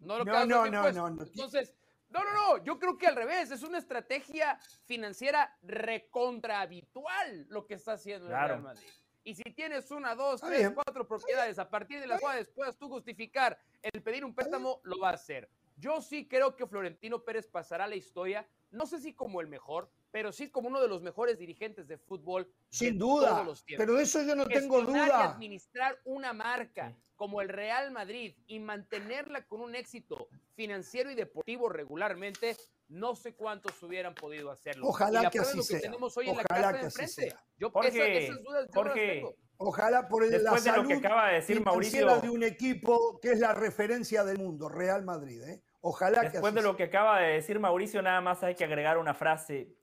No, 0.00 0.24
no, 0.24 0.44
no, 0.44 0.66
no, 0.66 0.92
no, 0.92 1.22
Entonces, 1.22 1.74
no, 2.10 2.24
no, 2.24 2.32
no. 2.32 2.64
Yo 2.64 2.78
creo 2.78 2.96
que 2.96 3.06
al 3.06 3.16
revés. 3.16 3.50
Es 3.50 3.62
una 3.62 3.78
estrategia 3.78 4.58
financiera 4.84 5.56
recontra 5.62 6.60
habitual 6.60 7.46
lo 7.48 7.66
que 7.66 7.74
está 7.74 7.92
haciendo 7.92 8.26
el 8.26 8.32
Real 8.32 8.62
Madrid. 8.62 8.88
Y 9.24 9.34
si 9.34 9.42
tienes 9.42 9.90
una, 9.90 10.14
dos, 10.14 10.40
tres, 10.40 10.70
cuatro 10.74 11.06
propiedades 11.06 11.58
a 11.58 11.68
partir 11.68 12.00
de 12.00 12.06
las 12.06 12.20
cuales 12.20 12.48
puedas 12.48 12.78
tú 12.78 12.88
justificar 12.88 13.58
el 13.82 14.02
pedir 14.02 14.24
un 14.24 14.34
préstamo, 14.34 14.80
lo 14.84 14.98
va 15.00 15.10
a 15.10 15.14
hacer. 15.14 15.50
Yo 15.76 16.00
sí 16.00 16.26
creo 16.26 16.56
que 16.56 16.66
Florentino 16.66 17.22
Pérez 17.22 17.46
pasará 17.46 17.84
a 17.84 17.88
la 17.88 17.96
historia, 17.96 18.48
no 18.70 18.86
sé 18.86 18.98
si 19.00 19.12
como 19.12 19.40
el 19.42 19.46
mejor, 19.46 19.90
pero 20.10 20.32
sí 20.32 20.50
como 20.50 20.68
uno 20.68 20.80
de 20.80 20.88
los 20.88 21.02
mejores 21.02 21.38
dirigentes 21.38 21.86
de 21.86 21.98
fútbol. 21.98 22.50
Sin 22.70 22.98
duda, 22.98 23.46
pero 23.76 23.94
de 23.94 24.02
eso 24.02 24.22
yo 24.22 24.34
no 24.34 24.46
tengo 24.46 24.82
duda. 24.82 25.24
administrar 25.24 25.98
una 26.04 26.32
marca 26.32 26.96
como 27.16 27.40
el 27.40 27.48
Real 27.48 27.90
Madrid 27.90 28.34
y 28.46 28.60
mantenerla 28.60 29.44
con 29.46 29.60
un 29.60 29.74
éxito 29.74 30.28
financiero 30.54 31.10
y 31.10 31.16
deportivo 31.16 31.68
regularmente, 31.68 32.56
no 32.88 33.16
sé 33.16 33.34
cuántos 33.34 33.82
hubieran 33.82 34.14
podido 34.14 34.52
hacerlo. 34.52 34.86
Ojalá 34.86 35.28
que 35.28 35.40
así 35.40 35.62
sea. 35.62 35.80
tenemos 35.80 36.16
hoy 36.16 36.28
Ojalá 36.28 36.56
en 36.56 36.62
la 36.62 36.72
casa 36.80 36.98
que 36.98 37.04
así 37.04 37.22
sea. 37.22 37.44
Yo 37.58 37.70
Jorge, 37.70 38.24
esas, 38.24 38.42
dudas 38.42 38.68
Jorge, 38.72 39.24
Ojalá 39.60 40.06
por 40.06 40.22
el, 40.22 40.44
la 40.44 40.56
salud 40.58 40.88
de 40.88 40.94
lo 40.94 41.00
que 41.00 41.06
acaba 41.06 41.28
de 41.28 41.34
decir 41.34 41.60
Mauricio 41.64 42.20
de 42.20 42.30
un 42.30 42.44
equipo 42.44 43.18
que 43.20 43.32
es 43.32 43.40
la 43.40 43.52
referencia 43.52 44.22
del 44.22 44.38
mundo, 44.38 44.68
Real 44.68 45.04
Madrid. 45.04 45.42
¿eh? 45.42 45.60
Ojalá 45.80 46.22
Después 46.22 46.54
de 46.54 46.62
lo 46.62 46.76
que 46.76 46.84
acaba 46.84 47.20
de 47.20 47.34
decir 47.34 47.58
Mauricio, 47.58 48.00
nada 48.00 48.20
más 48.20 48.44
hay 48.44 48.54
que 48.54 48.64
agregar 48.64 48.98
una 48.98 49.14
frase. 49.14 49.74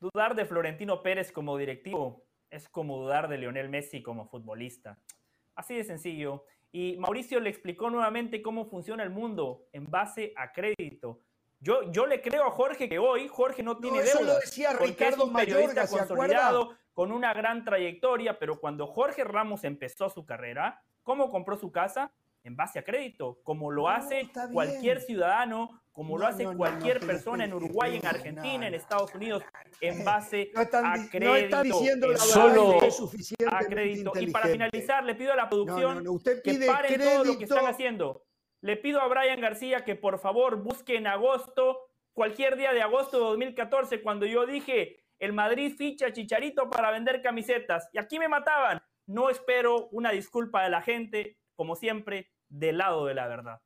Dudar 0.00 0.36
de 0.36 0.44
Florentino 0.44 1.02
Pérez 1.02 1.32
como 1.32 1.56
directivo 1.56 2.24
es 2.50 2.68
como 2.68 2.98
dudar 2.98 3.28
de 3.28 3.38
Lionel 3.38 3.68
Messi 3.68 4.02
como 4.02 4.28
futbolista. 4.28 4.98
Así 5.56 5.74
de 5.74 5.84
sencillo. 5.84 6.44
Y 6.70 6.96
Mauricio 6.98 7.40
le 7.40 7.50
explicó 7.50 7.90
nuevamente 7.90 8.40
cómo 8.40 8.66
funciona 8.66 9.02
el 9.02 9.10
mundo 9.10 9.66
en 9.72 9.86
base 9.86 10.32
a 10.36 10.52
crédito. 10.52 11.20
Yo, 11.60 11.90
yo 11.90 12.06
le 12.06 12.22
creo 12.22 12.44
a 12.44 12.50
Jorge 12.52 12.88
que 12.88 13.00
hoy 13.00 13.26
Jorge 13.26 13.64
no 13.64 13.78
tiene 13.78 13.98
no, 14.14 14.22
Lo 14.22 14.38
decía 14.38 14.72
Ricardo 14.74 15.24
es 15.24 15.28
un 15.30 15.32
periodista 15.34 15.88
consolidado, 15.88 16.76
con 16.92 17.10
una 17.10 17.34
gran 17.34 17.64
trayectoria, 17.64 18.38
pero 18.38 18.60
cuando 18.60 18.86
Jorge 18.86 19.24
Ramos 19.24 19.64
empezó 19.64 20.08
su 20.08 20.24
carrera, 20.24 20.82
¿cómo 21.02 21.30
compró 21.30 21.56
su 21.56 21.72
casa? 21.72 22.12
En 22.48 22.56
base 22.56 22.78
a 22.78 22.82
crédito, 22.82 23.40
como 23.44 23.70
lo 23.70 23.90
hace 23.90 24.30
cualquier 24.54 25.02
ciudadano, 25.02 25.82
como 25.92 26.16
lo 26.16 26.26
hace 26.26 26.44
cualquier 26.44 26.98
persona 26.98 27.44
en 27.44 27.52
Uruguay, 27.52 27.98
en 27.98 28.06
Argentina, 28.06 28.66
en 28.66 28.72
Estados 28.72 29.14
Unidos, 29.14 29.42
en 29.82 30.02
base 30.04 30.50
a 30.54 30.94
crédito. 31.10 31.30
No 31.30 31.36
está 31.36 31.62
diciendo 31.62 32.08
la 32.08 32.16
Solo 32.16 32.78
a 33.50 33.64
crédito. 33.66 34.12
Y 34.18 34.30
para 34.30 34.48
finalizar, 34.48 35.04
le 35.04 35.14
pido 35.14 35.34
a 35.34 35.36
la 35.36 35.50
producción 35.50 36.02
que 36.42 36.66
paren 36.66 36.98
todo 36.98 37.24
lo 37.24 37.36
que 37.36 37.44
están 37.44 37.66
haciendo. 37.66 38.24
Le 38.62 38.78
pido 38.78 39.02
a 39.02 39.08
Brian 39.08 39.42
García 39.42 39.84
que 39.84 39.94
por 39.94 40.18
favor 40.18 40.62
busque 40.62 40.96
en 40.96 41.06
agosto, 41.06 41.90
cualquier 42.14 42.56
día 42.56 42.72
de 42.72 42.80
agosto 42.80 43.18
de 43.18 43.24
2014, 43.24 44.00
cuando 44.00 44.24
yo 44.24 44.46
dije 44.46 45.04
el 45.18 45.34
Madrid 45.34 45.74
ficha 45.76 46.14
Chicharito 46.14 46.70
para 46.70 46.90
vender 46.92 47.20
camisetas. 47.20 47.90
Y 47.92 47.98
aquí 47.98 48.18
me 48.18 48.28
mataban. 48.28 48.80
No 49.06 49.28
espero 49.28 49.88
una 49.88 50.12
disculpa 50.12 50.62
de 50.62 50.70
la 50.70 50.80
gente, 50.80 51.36
como 51.56 51.76
siempre, 51.76 52.30
del 52.48 52.78
lado 52.78 53.06
de 53.06 53.14
la 53.14 53.26
verdad. 53.28 53.60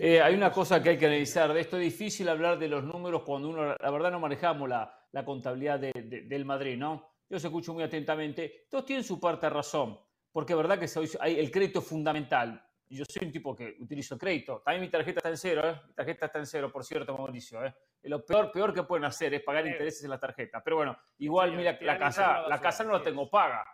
Eh, 0.00 0.20
hay 0.20 0.34
una 0.34 0.50
cosa 0.50 0.82
que 0.82 0.90
hay 0.90 0.98
que 0.98 1.06
analizar. 1.06 1.52
De 1.52 1.60
esto 1.60 1.76
es 1.76 1.82
difícil 1.84 2.28
hablar 2.28 2.58
de 2.58 2.68
los 2.68 2.82
números 2.82 3.22
cuando 3.22 3.48
uno, 3.48 3.76
la 3.76 3.90
verdad, 3.90 4.10
no 4.10 4.18
manejamos 4.18 4.68
la, 4.68 4.92
contabilidad 5.24 5.78
del 5.78 6.44
Madrid, 6.44 6.76
¿no? 6.76 7.08
Yo 7.28 7.38
se 7.38 7.46
escucho 7.46 7.72
muy 7.72 7.84
atentamente. 7.84 8.66
Todos 8.68 8.84
tienen 8.84 9.04
su 9.04 9.20
parte 9.20 9.46
de 9.46 9.50
razón, 9.50 9.98
porque 10.32 10.52
es 10.52 10.56
verdad 10.56 10.78
que 10.78 11.40
el 11.40 11.50
crédito 11.52 11.78
es 11.78 11.86
fundamental. 11.86 12.60
Yo 12.88 13.04
soy 13.08 13.26
un 13.26 13.32
tipo 13.32 13.56
que 13.56 13.76
utilizo 13.80 14.18
crédito. 14.18 14.60
También 14.64 14.82
mi 14.82 14.90
tarjeta 14.90 15.20
está 15.20 15.30
en 15.30 15.38
cero, 15.38 15.68
¿eh? 15.68 15.80
Mi 15.86 15.94
tarjeta 15.94 16.26
está 16.26 16.38
en 16.38 16.46
cero, 16.46 16.70
por 16.70 16.84
cierto, 16.84 17.16
Mauricio, 17.16 17.64
¿eh? 17.64 17.74
Lo 18.02 18.24
peor, 18.24 18.52
peor 18.52 18.74
que 18.74 18.82
pueden 18.82 19.04
hacer 19.04 19.32
es 19.34 19.42
pagar 19.42 19.66
intereses 19.66 20.04
en 20.04 20.10
la 20.10 20.20
tarjeta. 20.20 20.62
Pero 20.62 20.76
bueno, 20.76 20.98
igual, 21.18 21.56
mira, 21.56 21.78
la 21.80 21.98
casa, 21.98 22.46
la 22.46 22.60
casa 22.60 22.84
no 22.84 22.92
la 22.92 23.02
tengo 23.02 23.30
paga. 23.30 23.64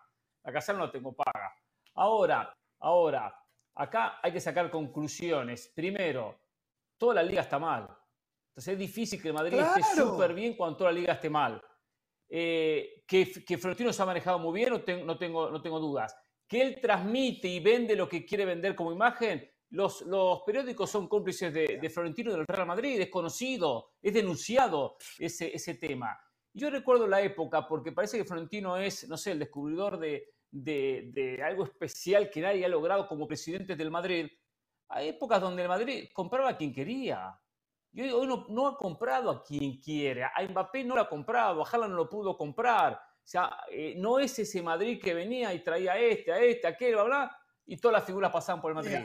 La 0.45 0.53
casa 0.53 0.73
no 0.73 0.87
la 0.87 0.91
tengo 0.91 1.15
paga. 1.15 1.53
Ahora, 1.95 2.55
ahora, 2.81 3.41
Acá 3.81 4.19
hay 4.23 4.31
que 4.31 4.41
sacar 4.41 4.71
conclusiones. 4.71 5.73
Primero, 5.75 6.39
toda 6.99 7.15
la 7.15 7.23
liga 7.23 7.41
está 7.41 7.59
mal. 7.59 7.89
Entonces 8.51 8.75
es 8.75 8.79
difícil 8.79 9.23
que 9.23 9.33
Madrid 9.33 9.59
esté 9.59 9.83
súper 9.97 10.35
bien 10.35 10.55
cuando 10.55 10.77
toda 10.77 10.93
la 10.93 10.99
liga 10.99 11.15
esté 11.15 11.31
mal. 11.31 11.63
Eh, 12.29 13.05
que, 13.07 13.33
que, 13.45 13.57
Florentino 13.59 13.91
se 13.91 14.03
ha 14.03 14.07
manejado 14.07 14.39
muy 14.39 14.53
bien, 14.61 14.71
no, 14.71 15.17
tengo, 15.17 15.51
no 15.51 15.63
tengo 15.63 15.81
dudas. 15.81 16.15
Que 16.47 16.61
él 16.61 16.79
transmite 16.81 17.49
y 17.49 17.61
vende 17.61 17.97
lo 17.97 18.07
que 18.07 18.27
quiere 18.27 18.45
vender 18.45 18.75
como 18.75 18.93
imagen. 18.93 19.49
Los, 19.71 20.03
los 20.03 20.43
periódicos 20.43 20.91
son 20.91 21.09
cómplices 21.09 21.51
de, 21.55 21.91
Florentino 21.91 22.31
y 22.31 22.35
del 22.35 22.47
Real 22.47 22.67
Madrid, 22.67 23.01
es 23.01 23.09
conocido, 23.09 23.93
es 24.03 24.13
denunciado 24.13 24.97
ese, 25.19 25.55
ese 25.55 25.77
tema. 25.77 26.21
Yo 26.53 26.69
recuerdo 26.69 27.07
la 27.07 27.23
época, 27.23 27.67
porque 27.67 27.93
parece 27.93 28.19
que 28.19 28.25
Florentino 28.25 28.77
es, 28.77 29.09
no 29.09 29.17
sé, 29.17 29.31
el 29.31 29.39
descubridor 29.39 29.99
de, 29.99 30.35
de, 30.51 31.41
algo 31.45 31.65
especial 31.65 32.31
que 32.31 32.41
nadie 32.41 32.65
ha 32.65 32.69
logrado 32.69 33.07
como 33.07 33.27
presidente 33.27 33.77
del 33.77 33.91
Madrid, 33.91 34.29
hay 34.89 35.09
épocas 35.09 35.41
donde 35.41 35.63
el 35.63 35.69
Madrid 35.69 36.09
compraba 36.13 36.51
a 36.51 36.57
quien 36.57 36.73
quería. 36.73 37.41
Y 37.93 38.03
hoy, 38.11 38.29
no, 38.49 38.67
ha 38.67 38.77
comprado 38.77 39.31
a 39.31 39.43
quien 39.43 39.79
quiere. 39.79 40.25
A 40.25 40.43
Mbappé 40.49 40.85
no 40.85 40.95
lo 40.95 41.03
ha 41.03 41.09
comprado, 41.09 41.65
a 41.65 41.69
Haaland 41.69 41.93
no 41.93 41.97
lo 41.97 42.09
pudo 42.09 42.37
comprar. 42.37 43.01
sea, 43.23 43.65
eh, 43.71 43.95
no 43.97 44.19
es 44.19 44.39
ese 44.39 44.63
Madrid 44.63 45.01
que 45.01 45.15
venía 45.15 45.53
y 45.55 45.63
traía 45.63 45.93
a 45.93 45.99
este, 45.99 46.33
a 46.33 46.41
este, 46.41 46.67
a 46.67 46.71
aquel, 46.71 46.95
bla, 46.95 47.05
bla, 47.05 47.39
y 47.67 47.77
todas 47.77 47.99
las 47.99 48.05
figuras 48.05 48.33
pasaban 48.33 48.61
por 48.61 48.71
el 48.73 48.77
Madrid. 48.77 48.99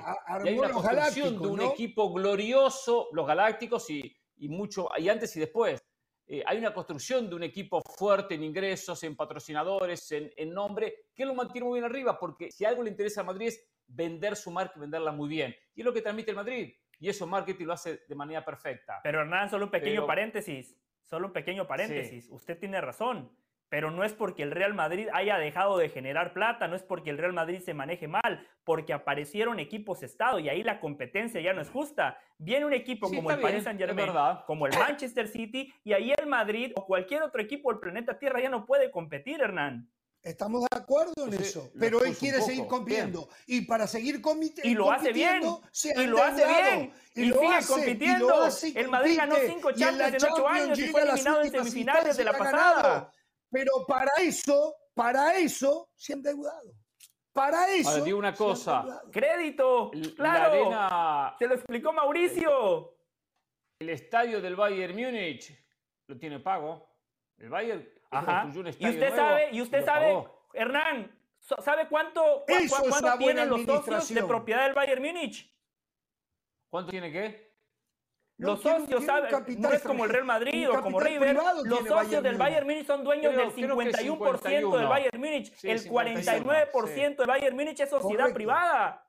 y 0.43 0.47
hay 0.47 0.57
una 0.57 0.71
construcción 0.71 1.39
de 1.39 1.47
un 1.47 1.61
equipo 1.61 2.11
glorioso, 2.11 3.09
los 3.11 3.27
Galácticos 3.27 3.89
y, 3.89 4.15
y, 4.37 4.49
mucho, 4.49 4.89
y 4.97 5.09
antes 5.09 5.35
y 5.35 5.39
después. 5.39 5.84
Eh, 6.27 6.43
hay 6.45 6.57
una 6.57 6.73
construcción 6.73 7.29
de 7.29 7.35
un 7.35 7.43
equipo 7.43 7.81
fuerte 7.81 8.35
en 8.35 8.43
ingresos, 8.43 9.03
en 9.03 9.15
patrocinadores, 9.15 10.11
en, 10.11 10.31
en, 10.35 10.53
nombre, 10.53 11.05
que 11.13 11.25
lo 11.25 11.35
mantiene 11.35 11.67
muy 11.67 11.79
bien 11.79 11.85
arriba, 11.89 12.17
porque 12.17 12.51
si 12.51 12.65
algo 12.65 12.81
le 12.81 12.89
interesa 12.89 13.21
a 13.21 13.25
Madrid 13.25 13.47
es 13.47 13.63
vender 13.87 14.35
su 14.35 14.51
marca 14.51 14.73
y 14.77 14.79
venderla 14.79 15.11
muy 15.11 15.29
bien. 15.29 15.55
Y 15.75 15.81
es 15.81 15.85
lo 15.85 15.93
que 15.93 16.01
transmite 16.01 16.31
el 16.31 16.37
Madrid. 16.37 16.73
Y 16.99 17.09
eso 17.09 17.27
marketing 17.27 17.65
lo 17.65 17.73
hace 17.73 18.03
de 18.07 18.15
manera 18.15 18.43
perfecta. 18.43 18.99
Pero 19.03 19.21
Hernán, 19.21 19.49
solo 19.49 19.65
un 19.65 19.71
pequeño 19.71 20.07
paréntesis. 20.07 20.75
Solo 21.03 21.27
un 21.27 21.33
pequeño 21.33 21.67
paréntesis. 21.67 22.27
Usted 22.31 22.57
tiene 22.57 22.81
razón 22.81 23.29
pero 23.69 23.91
no 23.91 24.03
es 24.03 24.13
porque 24.13 24.43
el 24.43 24.51
Real 24.51 24.73
Madrid 24.73 25.07
haya 25.13 25.37
dejado 25.37 25.77
de 25.77 25.89
generar 25.89 26.33
plata, 26.33 26.67
no 26.67 26.75
es 26.75 26.83
porque 26.83 27.09
el 27.09 27.17
Real 27.17 27.33
Madrid 27.33 27.59
se 27.59 27.73
maneje 27.73 28.07
mal, 28.07 28.47
porque 28.63 28.93
aparecieron 28.93 29.59
equipos 29.59 30.03
Estado 30.03 30.39
y 30.39 30.49
ahí 30.49 30.63
la 30.63 30.79
competencia 30.79 31.41
ya 31.41 31.53
no 31.53 31.61
es 31.61 31.69
justa. 31.69 32.17
Viene 32.37 32.65
un 32.65 32.73
equipo 32.73 33.09
como 33.09 33.31
el 33.31 33.39
Paris 33.39 33.63
Saint 33.63 33.79
Germain, 33.79 34.11
como 34.45 34.67
el 34.67 34.77
Manchester 34.77 35.27
City, 35.27 35.73
y 35.83 35.93
ahí 35.93 36.13
el 36.17 36.27
Madrid 36.27 36.71
o 36.75 36.85
cualquier 36.85 37.23
otro 37.23 37.41
equipo 37.41 37.71
del 37.71 37.79
planeta 37.79 38.17
Tierra 38.17 38.41
ya 38.41 38.49
no 38.49 38.65
puede 38.65 38.91
competir, 38.91 39.41
Hernán. 39.41 39.89
Estamos 40.25 40.61
de 40.61 40.75
acuerdo 40.75 41.27
en 41.27 41.35
eso, 41.35 41.69
pero 41.79 42.03
él 42.03 42.17
quiere 42.17 42.41
seguir 42.41 42.65
compitiendo. 42.65 43.29
Y 43.45 43.61
para 43.61 43.85
seguir 43.85 44.21
compitiendo. 44.21 44.67
Y 44.67 44.73
lo 44.73 44.91
hace 44.91 45.13
bien. 45.13 45.43
Y 45.95 46.07
lo 46.07 46.23
hace 46.23 46.43
bien. 46.47 46.93
Y, 47.13 47.31
sigue 47.31 47.67
compitiendo. 47.67 48.49
el 48.73 48.89
Madrid 48.89 49.17
ganó 49.17 49.35
cinco 49.45 49.71
Champions 49.71 50.15
en 50.15 50.31
ocho 50.31 50.47
años 50.47 50.79
y 50.79 50.87
fue 50.87 51.03
eliminado 51.03 51.43
en 51.43 51.51
semifinales 51.51 52.17
de 52.17 52.23
la 52.23 52.33
pasada. 52.33 53.11
Pero 53.55 53.85
para 53.87 54.11
eso, 54.21 54.75
para 54.93 55.37
eso, 55.37 55.87
se 55.95 56.11
han 56.11 56.19
endeudado. 56.19 56.73
Para 57.31 57.71
eso. 57.71 57.89
Ahora, 57.89 58.03
digo 58.03 58.19
una 58.19 58.33
cosa. 58.33 59.01
Crédito. 59.09 59.91
Claro. 60.17 60.69
La 60.69 61.35
Se 61.39 61.47
lo 61.47 61.55
explicó 61.55 61.93
Mauricio. 61.93 62.97
El 63.79 63.91
estadio 63.91 64.41
del 64.41 64.57
Bayern 64.57 64.93
Múnich 64.93 65.57
lo 66.07 66.17
tiene 66.17 66.41
pago. 66.41 66.85
El 67.37 67.47
Bayern 67.47 67.89
Ajá. 68.11 68.49
y 68.53 68.89
usted 68.89 69.15
sabe, 69.15 69.49
y 69.53 69.61
usted 69.61 69.85
sabe, 69.85 70.27
Hernán, 70.53 71.17
¿sabe 71.39 71.87
cuánto, 71.87 72.43
cuánto 72.89 73.17
tienen 73.17 73.47
los 73.47 73.63
socios 73.63 74.09
de 74.09 74.23
propiedad 74.23 74.65
del 74.65 74.73
Bayern 74.73 75.01
Múnich? 75.01 75.49
¿Cuánto 76.69 76.91
tiene 76.91 77.09
qué? 77.09 77.54
Los 78.37 78.61
socios, 78.61 79.05
¿saben? 79.05 79.31
No 79.61 79.71
es 79.71 79.81
como 79.81 80.03
el 80.03 80.09
Real 80.09 80.25
Madrid 80.25 80.69
o 80.69 80.81
como 80.81 80.99
River. 80.99 81.35
Los 81.63 81.87
socios 81.87 82.21
del 82.21 82.37
Bayern 82.37 82.67
Múnich 82.67 82.85
son 82.85 83.03
dueños 83.03 83.35
del 83.35 83.51
51% 83.53 84.77
del 84.77 84.87
Bayern 84.87 85.19
Múnich. 85.19 85.53
el 85.63 85.89
49% 85.89 87.15
del 87.17 87.27
Bayern 87.27 87.55
Múnich 87.55 87.79
es 87.79 87.89
sociedad 87.89 88.33
privada. 88.33 89.01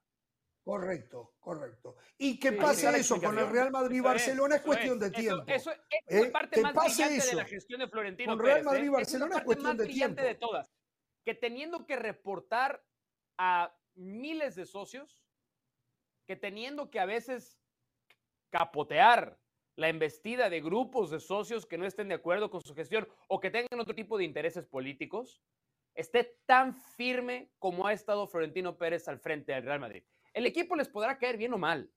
Correcto, 0.66 1.36
correcto. 1.38 1.96
Y 2.18 2.40
que 2.40 2.50
pase 2.50 2.88
eso 2.98 3.20
con 3.20 3.38
el 3.38 3.48
Real 3.48 3.70
Madrid 3.70 3.98
y 3.98 4.00
Barcelona 4.00 4.56
es 4.56 4.62
cuestión 4.62 4.98
de 4.98 5.12
tiempo. 5.12 5.44
Eso, 5.46 5.70
es 5.70 5.78
la 6.08 6.26
¿Eh? 6.26 6.30
parte 6.32 6.60
más 6.60 6.74
brillante 6.74 7.24
de 7.24 7.34
la 7.34 7.44
gestión 7.44 7.78
de 7.78 7.88
Florentino 7.88 8.32
Con 8.32 8.44
Real 8.44 8.64
Madrid 8.64 8.82
y 8.82 8.86
¿eh? 8.86 8.90
Barcelona 8.90 9.36
es, 9.36 9.44
cuestión 9.44 9.76
de 9.76 9.86
tiempo. 9.86 10.20
de 10.20 10.34
todas. 10.34 10.74
Que 11.24 11.34
teniendo 11.34 11.86
que 11.86 11.94
reportar 11.94 12.84
a 13.38 13.76
miles 13.94 14.56
de 14.56 14.66
socios, 14.66 15.24
que 16.26 16.34
teniendo 16.34 16.90
que 16.90 16.98
a 16.98 17.06
veces 17.06 17.60
capotear 18.50 19.38
la 19.76 19.88
embestida 19.88 20.48
de 20.48 20.60
grupos 20.60 21.10
de 21.10 21.20
socios 21.20 21.66
que 21.66 21.78
no 21.78 21.84
estén 21.86 22.08
de 22.08 22.14
acuerdo 22.14 22.50
con 22.50 22.62
su 22.62 22.74
gestión 22.74 23.06
o 23.28 23.40
que 23.40 23.50
tengan 23.50 23.80
otro 23.80 23.94
tipo 23.94 24.16
de 24.16 24.24
intereses 24.24 24.66
políticos, 24.66 25.42
esté 25.94 26.38
tan 26.46 26.74
firme 26.74 27.50
como 27.58 27.86
ha 27.86 27.92
estado 27.92 28.26
Florentino 28.26 28.76
Pérez 28.76 29.06
al 29.08 29.18
frente 29.18 29.52
del 29.52 29.64
Real 29.64 29.80
Madrid. 29.80 30.02
El 30.32 30.46
equipo 30.46 30.76
les 30.76 30.88
podrá 30.88 31.18
caer 31.18 31.36
bien 31.36 31.52
o 31.52 31.58
mal, 31.58 31.90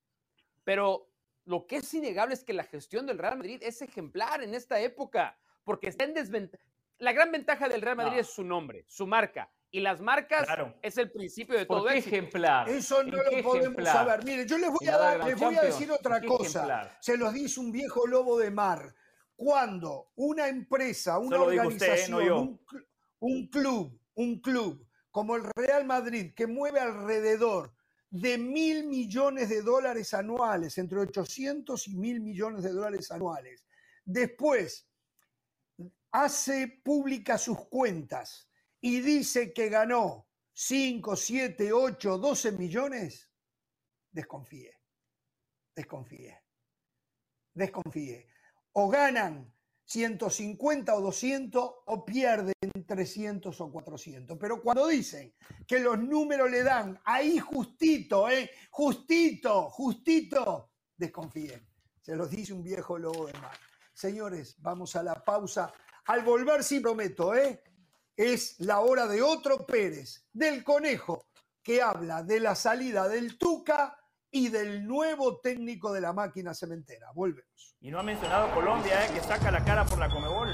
pero 0.63 1.09
lo 1.45 1.65
que 1.67 1.77
es 1.77 1.93
innegable 1.93 2.33
es 2.33 2.43
que 2.43 2.53
la 2.53 2.63
gestión 2.63 3.05
del 3.05 3.17
Real 3.17 3.37
Madrid 3.37 3.61
es 3.63 3.81
ejemplar 3.81 4.43
en 4.43 4.53
esta 4.53 4.79
época, 4.79 5.37
porque 5.63 5.87
está 5.87 6.03
en 6.03 6.13
desventaja. 6.13 6.63
La 6.99 7.13
gran 7.13 7.31
ventaja 7.31 7.69
del 7.69 7.81
Real 7.81 7.95
Madrid 7.95 8.19
es 8.19 8.27
su 8.27 8.43
nombre, 8.43 8.83
su 8.87 9.07
marca. 9.07 9.49
Y 9.71 9.81
las 9.81 10.01
marcas 10.01 10.47
es 10.81 10.97
el 10.97 11.11
principio 11.11 11.57
de 11.57 11.65
todo 11.65 11.89
ejemplar. 11.89 12.67
Eso 12.69 13.03
no 13.03 13.17
lo 13.17 13.43
podemos 13.43 13.83
saber. 13.83 14.23
Mire, 14.23 14.47
yo 14.47 14.57
les 14.57 14.71
voy, 14.71 14.87
a, 14.87 14.97
dar, 14.97 15.23
les 15.23 15.39
voy 15.39 15.55
a 15.55 15.61
decir 15.61 15.91
otra 15.91 16.21
cosa. 16.21 16.97
Se 16.99 17.17
los 17.17 17.33
dice 17.33 17.59
un 17.59 17.71
viejo 17.71 18.07
lobo 18.07 18.39
de 18.39 18.49
mar. 18.49 18.95
Cuando 19.35 20.11
una 20.15 20.47
empresa, 20.47 21.19
una 21.19 21.41
organización, 21.41 22.59
un, 23.19 23.47
club, 23.47 23.97
un 24.15 24.41
club 24.41 24.85
como 25.11 25.35
el 25.35 25.43
Real 25.55 25.85
Madrid, 25.85 26.33
que 26.35 26.47
mueve 26.47 26.79
alrededor 26.79 27.73
de 28.09 28.37
mil 28.37 28.85
millones 28.85 29.49
de 29.49 29.61
dólares 29.61 30.13
anuales, 30.13 30.77
entre 30.79 30.99
800 30.99 31.87
y 31.87 31.95
mil 31.95 32.19
millones 32.21 32.63
de 32.63 32.71
dólares 32.71 33.11
anuales, 33.11 33.63
después 34.03 34.89
hace 36.11 36.81
públicas 36.83 37.41
sus 37.41 37.65
cuentas 37.67 38.48
y 38.81 39.01
dice 39.01 39.53
que 39.53 39.69
ganó 39.69 40.27
5, 40.53 41.15
7, 41.15 41.71
8, 41.73 42.17
12 42.17 42.51
millones, 42.53 43.29
desconfíe, 44.11 44.73
desconfíe, 45.75 46.43
desconfíe. 47.53 48.27
O 48.73 48.87
ganan 48.89 49.53
150 49.85 50.93
o 50.93 51.01
200 51.01 51.71
o 51.85 52.05
pierden 52.05 52.53
300 52.85 53.59
o 53.59 53.71
400. 53.71 54.37
Pero 54.37 54.61
cuando 54.61 54.87
dicen 54.87 55.33
que 55.67 55.79
los 55.79 55.97
números 55.97 56.51
le 56.51 56.63
dan 56.63 56.99
ahí 57.05 57.39
justito, 57.39 58.29
¿eh? 58.29 58.51
justito, 58.69 59.69
justito, 59.69 60.71
desconfíen. 60.95 61.67
Se 62.01 62.15
los 62.15 62.29
dice 62.29 62.53
un 62.53 62.63
viejo 62.63 62.97
lobo 62.97 63.27
de 63.27 63.33
mar. 63.39 63.57
Señores, 63.93 64.55
vamos 64.59 64.95
a 64.95 65.03
la 65.03 65.15
pausa. 65.25 65.73
Al 66.05 66.23
volver 66.23 66.63
sí 66.63 66.79
prometo, 66.79 67.35
¿eh? 67.35 67.63
Es 68.19 68.59
la 68.59 68.81
hora 68.81 69.07
de 69.07 69.21
otro 69.21 69.65
Pérez, 69.65 70.25
del 70.33 70.61
conejo, 70.61 71.27
que 71.63 71.81
habla 71.81 72.21
de 72.21 72.41
la 72.41 72.53
salida 72.53 73.07
del 73.07 73.37
Tuca 73.37 73.97
y 74.29 74.49
del 74.49 74.85
nuevo 74.85 75.39
técnico 75.39 75.93
de 75.93 76.01
la 76.01 76.11
máquina 76.11 76.53
cementera. 76.53 77.07
Volvemos. 77.15 77.77
Y 77.79 77.89
no 77.89 77.97
ha 77.97 78.03
mencionado 78.03 78.53
Colombia, 78.53 79.05
¿eh? 79.05 79.13
que 79.13 79.21
saca 79.21 79.49
la 79.51 79.63
cara 79.63 79.85
por 79.85 79.99
la 79.99 80.09
Comebol. 80.09 80.49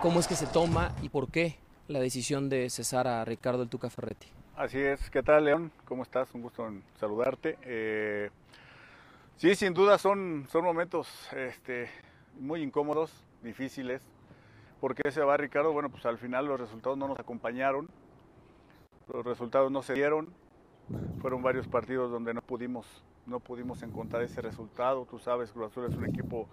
¿Cómo 0.00 0.18
es 0.18 0.26
que 0.26 0.34
se 0.34 0.46
toma 0.46 0.94
y 1.02 1.10
por 1.10 1.30
qué 1.30 1.58
la 1.86 2.00
decisión 2.00 2.48
de 2.48 2.70
cesar 2.70 3.06
a 3.06 3.22
Ricardo 3.26 3.62
el 3.62 3.68
Tuca 3.68 3.90
Ferretti? 3.90 4.28
Así 4.56 4.78
es. 4.78 5.10
¿Qué 5.10 5.22
tal, 5.22 5.44
León? 5.44 5.72
¿Cómo 5.84 6.04
estás? 6.04 6.32
Un 6.32 6.40
gusto 6.40 6.66
en 6.66 6.82
saludarte. 6.98 7.58
Eh, 7.64 8.30
sí, 9.36 9.54
sin 9.54 9.74
duda 9.74 9.98
son, 9.98 10.48
son 10.50 10.64
momentos 10.64 11.06
este, 11.34 11.90
muy 12.38 12.62
incómodos 12.62 13.12
difíciles. 13.42 14.02
¿Por 14.80 14.94
qué 14.94 15.10
se 15.10 15.20
va 15.20 15.36
Ricardo? 15.36 15.72
Bueno, 15.72 15.90
pues 15.90 16.06
al 16.06 16.18
final 16.18 16.46
los 16.46 16.58
resultados 16.58 16.96
no 16.96 17.08
nos 17.08 17.18
acompañaron, 17.18 17.88
los 19.12 19.24
resultados 19.24 19.70
no 19.70 19.82
se 19.82 19.94
dieron, 19.94 20.32
fueron 21.20 21.42
varios 21.42 21.68
partidos 21.68 22.10
donde 22.10 22.32
no 22.32 22.42
pudimos, 22.42 22.86
no 23.26 23.40
pudimos 23.40 23.82
encontrar 23.82 24.22
ese 24.22 24.40
resultado. 24.40 25.06
Tú 25.08 25.18
sabes, 25.18 25.52
Cruz 25.52 25.70
Azul 25.70 25.86
es 25.86 25.96
un 25.96 26.06
equipo 26.06 26.48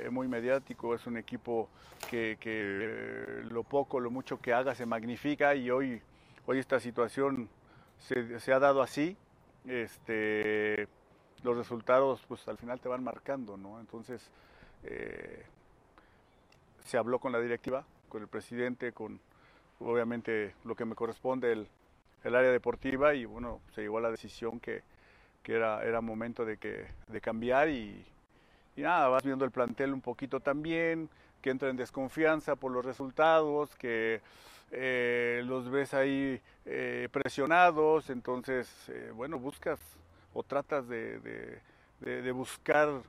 eh, 0.00 0.10
muy 0.10 0.26
mediático, 0.26 0.94
es 0.94 1.06
un 1.06 1.18
equipo 1.18 1.68
que, 2.08 2.38
eh, 2.42 3.44
lo 3.50 3.62
poco, 3.62 4.00
lo 4.00 4.10
mucho 4.10 4.40
que 4.40 4.52
haga 4.52 4.74
se 4.74 4.86
magnifica 4.86 5.54
y 5.54 5.70
hoy, 5.70 6.02
hoy 6.46 6.58
esta 6.58 6.80
situación 6.80 7.48
se, 7.98 8.52
ha 8.52 8.58
dado 8.58 8.82
así. 8.82 9.16
Este, 9.66 10.88
los 11.44 11.56
resultados 11.56 12.24
pues 12.26 12.46
al 12.48 12.58
final 12.58 12.80
te 12.80 12.88
van 12.88 13.04
marcando, 13.04 13.56
¿no? 13.56 13.80
Entonces, 13.80 14.30
eh, 14.84 15.44
se 16.84 16.98
habló 16.98 17.18
con 17.18 17.32
la 17.32 17.40
directiva, 17.40 17.84
con 18.08 18.22
el 18.22 18.28
presidente, 18.28 18.92
con 18.92 19.20
obviamente 19.80 20.54
lo 20.64 20.74
que 20.74 20.84
me 20.84 20.94
corresponde, 20.94 21.52
el, 21.52 21.68
el 22.24 22.34
área 22.34 22.50
deportiva, 22.50 23.14
y 23.14 23.24
bueno, 23.24 23.60
se 23.74 23.82
llegó 23.82 23.98
a 23.98 24.02
la 24.02 24.10
decisión 24.10 24.60
que, 24.60 24.82
que 25.42 25.54
era, 25.54 25.82
era 25.84 26.00
momento 26.00 26.44
de, 26.44 26.56
que, 26.56 26.86
de 27.08 27.20
cambiar 27.20 27.68
y, 27.68 28.04
y, 28.76 28.82
nada, 28.82 29.08
vas 29.08 29.24
viendo 29.24 29.44
el 29.44 29.50
plantel 29.50 29.92
un 29.92 30.00
poquito 30.00 30.40
también, 30.40 31.08
que 31.40 31.50
entra 31.50 31.68
en 31.68 31.76
desconfianza 31.76 32.54
por 32.54 32.70
los 32.70 32.84
resultados, 32.84 33.74
que 33.76 34.20
eh, 34.70 35.42
los 35.44 35.70
ves 35.70 35.92
ahí 35.94 36.40
eh, 36.64 37.08
presionados, 37.10 38.10
entonces, 38.10 38.70
eh, 38.88 39.10
bueno, 39.14 39.38
buscas 39.38 39.80
o 40.32 40.42
tratas 40.42 40.88
de, 40.88 41.18
de, 42.00 42.22
de 42.22 42.32
buscar 42.32 43.02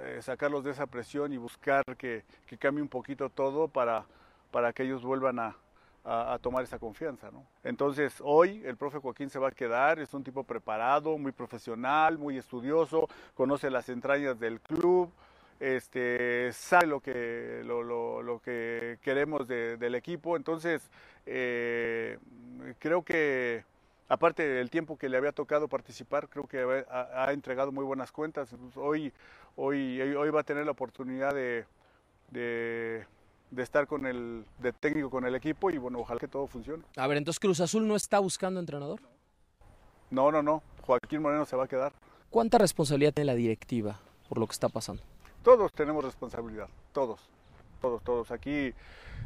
eh, 0.00 0.20
sacarlos 0.22 0.64
de 0.64 0.70
esa 0.70 0.86
presión 0.86 1.32
y 1.32 1.36
buscar 1.36 1.84
que, 1.96 2.24
cambie 2.58 2.82
un 2.82 2.88
poquito 2.88 3.28
todo 3.30 3.68
para, 3.68 4.04
para 4.50 4.72
que 4.72 4.84
ellos 4.84 5.02
vuelvan 5.02 5.38
a, 5.38 5.56
tomar 6.40 6.64
esa 6.64 6.80
confianza. 6.80 7.30
¿no? 7.30 7.46
Entonces 7.62 8.14
hoy 8.24 8.60
el 8.64 8.76
profe 8.76 8.98
Joaquín 8.98 9.30
se 9.30 9.38
va 9.38 9.48
a 9.48 9.52
quedar, 9.52 10.00
es 10.00 10.12
un 10.14 10.24
tipo 10.24 10.42
preparado, 10.42 11.16
muy 11.16 11.30
profesional, 11.30 12.18
muy 12.18 12.38
estudioso, 12.38 13.08
conoce 13.34 13.70
las 13.70 13.88
entrañas 13.88 14.40
del 14.40 14.60
club, 14.60 15.12
este, 15.60 16.52
sabe 16.52 16.88
lo 16.88 16.98
que, 16.98 17.62
lo, 17.64 18.40
que 18.44 18.98
queremos 19.00 19.46
del 19.46 19.94
equipo, 19.94 20.36
entonces 20.36 20.90
eh, 21.24 22.18
creo 22.80 23.04
que 23.04 23.62
aparte 24.12 24.46
del 24.46 24.68
tiempo 24.68 24.98
que 24.98 25.08
le 25.08 25.16
había 25.16 25.32
tocado 25.32 25.68
participar, 25.68 26.28
creo 26.28 26.46
que 26.46 26.84
ha, 26.90 27.32
entregado 27.32 27.72
muy 27.72 27.82
buenas 27.82 28.12
cuentas. 28.12 28.54
Hoy, 28.74 29.10
hoy, 29.56 30.00
hoy 30.00 30.30
va 30.30 30.40
a 30.40 30.44
tener 30.44 30.64
la 30.64 30.72
oportunidad 30.72 31.34
de, 31.34 31.64
de, 32.30 33.06
estar 33.56 33.86
con 33.86 34.06
el 34.06 34.44
de 34.58 34.72
técnico 34.72 35.10
con 35.10 35.26
el 35.26 35.34
equipo 35.34 35.70
y 35.70 35.78
bueno, 35.78 36.00
ojalá 36.00 36.18
que 36.18 36.28
todo 36.28 36.46
funcione. 36.46 36.82
A 36.96 37.06
ver, 37.06 37.18
entonces 37.18 37.38
Cruz 37.38 37.60
Azul 37.60 37.86
no 37.86 37.96
está 37.96 38.18
buscando 38.18 38.60
entrenador. 38.60 39.00
No, 40.10 40.30
no, 40.30 40.42
no. 40.42 40.62
Joaquín 40.82 41.22
Moreno 41.22 41.44
se 41.46 41.56
va 41.56 41.64
a 41.64 41.68
quedar. 41.68 41.92
¿Cuánta 42.30 42.58
responsabilidad 42.58 43.12
tiene 43.12 43.26
la 43.26 43.34
directiva 43.34 44.00
por 44.28 44.38
lo 44.38 44.46
que 44.46 44.52
está 44.52 44.68
pasando? 44.68 45.02
Todos 45.42 45.72
tenemos 45.72 46.04
responsabilidad, 46.04 46.68
todos, 46.92 47.20
todos, 47.80 48.02
todos. 48.02 48.30
Aquí 48.30 48.72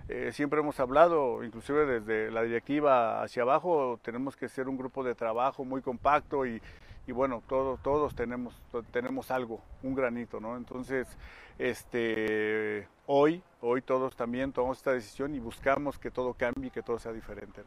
eh, 0.09 0.31
siempre 0.33 0.61
hemos 0.61 0.81
hablado, 0.81 1.45
inclusive 1.45 2.01
desde 2.01 2.31
la 2.31 2.43
directiva 2.43 3.22
hacia 3.22 3.43
abajo, 3.43 3.99
tenemos 4.03 4.37
que 4.37 4.49
ser 4.49 4.68
un 4.68 4.77
grupo 4.77 5.05
de 5.05 5.14
trabajo 5.14 5.64
muy 5.64 5.83
compacto 5.83 6.47
y, 6.47 6.61
bueno, 7.12 7.42
todos, 7.48 7.80
todos 7.82 8.14
tenemos, 8.14 8.61
tenemos 8.90 9.30
algo, 9.30 9.61
un 9.82 9.94
granito, 9.94 10.40
¿no? 10.40 10.57
Entonces, 10.57 11.07
este, 11.59 12.88
hoy, 13.07 13.42
hoy 13.61 13.82
todos 13.82 14.16
también 14.16 14.52
tomamos 14.52 14.78
esta 14.78 14.92
decisión 14.92 15.34
y 15.34 15.38
buscamos 15.38 15.98
que 15.98 16.11
todo 16.11 16.34
cambie 16.34 16.68
y 16.68 16.70
que 16.70 16.82
todo 16.82 16.98
sea 16.98 17.12
diferente, 17.12 17.62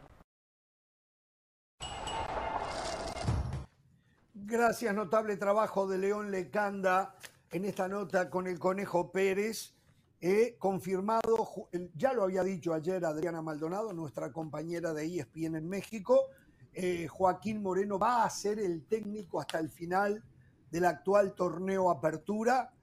Gracias, 4.33 4.95
notable 4.95 5.37
trabajo 5.37 5.87
de 5.87 5.99
León 5.99 6.31
Lecanda 6.31 7.15
en 7.51 7.65
esta 7.65 7.87
nota 7.87 8.29
con 8.29 8.47
el 8.47 8.57
Conejo 8.57 9.11
Pérez. 9.11 9.75
He 10.21 10.57
confirmado, 10.57 11.47
ya 11.93 12.13
lo 12.13 12.23
había 12.23 12.43
dicho 12.43 12.73
ayer 12.73 13.05
Adriana 13.05 13.41
Maldonado, 13.41 13.93
nuestra 13.93 14.31
compañera 14.31 14.93
de 14.93 15.05
ESPN 15.05 15.55
en 15.55 15.69
México, 15.69 16.29
eh, 16.73 17.07
Joaquín 17.07 17.61
Moreno 17.61 17.97
va 17.97 18.23
a 18.23 18.29
ser 18.29 18.59
el 18.59 18.85
técnico 18.85 19.39
hasta 19.39 19.59
el 19.59 19.69
final 19.69 20.23
del 20.71 20.85
actual 20.85 21.33
torneo 21.33 21.89
Apertura 21.89 22.73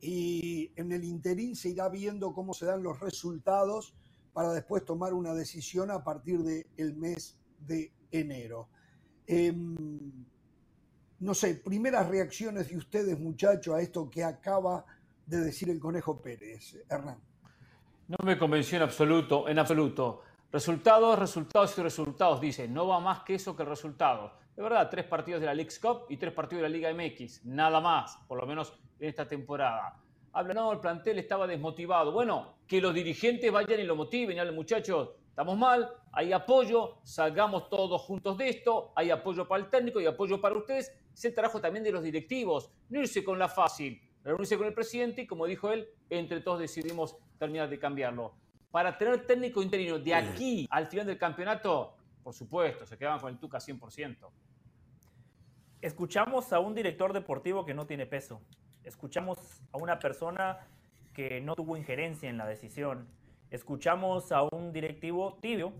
y 0.00 0.72
en 0.76 0.92
el 0.92 1.04
interín 1.04 1.56
se 1.56 1.70
irá 1.70 1.88
viendo 1.88 2.32
cómo 2.32 2.54
se 2.54 2.66
dan 2.66 2.82
los 2.82 3.00
resultados 3.00 3.94
para 4.32 4.52
después 4.52 4.84
tomar 4.84 5.14
una 5.14 5.34
decisión 5.34 5.90
a 5.90 6.04
partir 6.04 6.42
del 6.42 6.94
mes 6.94 7.38
de 7.58 7.92
enero. 8.10 8.68
Em, 9.26 10.24
no 11.20 11.34
sé, 11.34 11.56
primeras 11.56 12.08
reacciones 12.08 12.68
de 12.68 12.76
ustedes, 12.76 13.18
muchachos, 13.18 13.74
a 13.74 13.80
esto 13.80 14.08
que 14.08 14.22
acaba 14.22 14.84
de 15.26 15.40
decir 15.40 15.68
el 15.70 15.80
Conejo 15.80 16.22
Pérez. 16.22 16.76
Hernán. 16.88 17.18
No 18.06 18.16
me 18.24 18.38
convenció 18.38 18.76
en 18.76 18.82
absoluto, 18.82 19.48
en 19.48 19.58
absoluto. 19.58 20.22
Resultados, 20.50 21.18
resultados 21.18 21.76
y 21.76 21.82
resultados. 21.82 22.40
Dice, 22.40 22.66
no 22.66 22.88
va 22.88 23.00
más 23.00 23.20
que 23.20 23.34
eso 23.34 23.54
que 23.54 23.64
el 23.64 23.68
resultado. 23.68 24.32
De 24.56 24.62
verdad, 24.62 24.88
tres 24.90 25.04
partidos 25.04 25.42
de 25.42 25.46
la 25.46 25.52
League 25.52 25.70
Cup 25.78 26.06
y 26.08 26.16
tres 26.16 26.32
partidos 26.32 26.62
de 26.62 26.68
la 26.70 26.74
Liga 26.74 26.94
MX. 26.94 27.44
Nada 27.44 27.80
más, 27.82 28.16
por 28.26 28.40
lo 28.40 28.46
menos 28.46 28.72
en 28.98 29.10
esta 29.10 29.28
temporada. 29.28 30.00
Habla, 30.32 30.54
no, 30.54 30.72
el 30.72 30.80
plantel 30.80 31.18
estaba 31.18 31.46
desmotivado. 31.46 32.12
Bueno, 32.12 32.54
que 32.66 32.80
los 32.80 32.94
dirigentes 32.94 33.52
vayan 33.52 33.78
y 33.78 33.84
lo 33.84 33.94
motiven 33.94 34.38
y 34.38 34.50
muchachos, 34.50 35.10
estamos 35.28 35.58
mal, 35.58 35.90
hay 36.12 36.32
apoyo, 36.32 36.96
salgamos 37.02 37.68
todos 37.68 38.00
juntos 38.00 38.38
de 38.38 38.48
esto, 38.48 38.92
hay 38.96 39.10
apoyo 39.10 39.46
para 39.46 39.62
el 39.62 39.68
técnico 39.68 40.00
y 40.00 40.06
apoyo 40.06 40.40
para 40.40 40.56
ustedes. 40.56 40.90
Es 41.12 41.24
el 41.26 41.34
trabajo 41.34 41.60
también 41.60 41.84
de 41.84 41.92
los 41.92 42.02
directivos, 42.02 42.70
no 42.88 43.00
irse 43.00 43.22
con 43.22 43.38
la 43.38 43.48
fácil, 43.48 44.00
reunirse 44.24 44.56
con 44.56 44.66
el 44.66 44.72
presidente 44.72 45.22
y 45.22 45.26
como 45.26 45.44
dijo 45.44 45.70
él, 45.70 45.86
entre 46.08 46.40
todos 46.40 46.60
decidimos 46.60 47.16
terminar 47.38 47.68
de 47.68 47.78
cambiarlo. 47.78 48.47
Para 48.70 48.96
tener 48.96 49.26
técnico 49.26 49.62
interino 49.62 49.98
de 49.98 50.14
aquí 50.14 50.66
al 50.70 50.86
final 50.86 51.06
del 51.06 51.18
campeonato, 51.18 51.96
por 52.22 52.34
supuesto, 52.34 52.84
se 52.86 52.98
quedaban 52.98 53.20
con 53.20 53.32
el 53.32 53.38
Tuca 53.38 53.58
100%. 53.58 54.30
Escuchamos 55.80 56.52
a 56.52 56.58
un 56.58 56.74
director 56.74 57.12
deportivo 57.12 57.64
que 57.64 57.74
no 57.74 57.86
tiene 57.86 58.06
peso. 58.06 58.42
Escuchamos 58.84 59.38
a 59.72 59.78
una 59.78 59.98
persona 59.98 60.58
que 61.14 61.40
no 61.40 61.54
tuvo 61.54 61.76
injerencia 61.76 62.28
en 62.28 62.36
la 62.36 62.46
decisión 62.46 63.08
Escuchamos 63.50 64.30
a 64.30 64.42
un 64.42 64.72
directivo 64.74 65.38
tibio, 65.40 65.72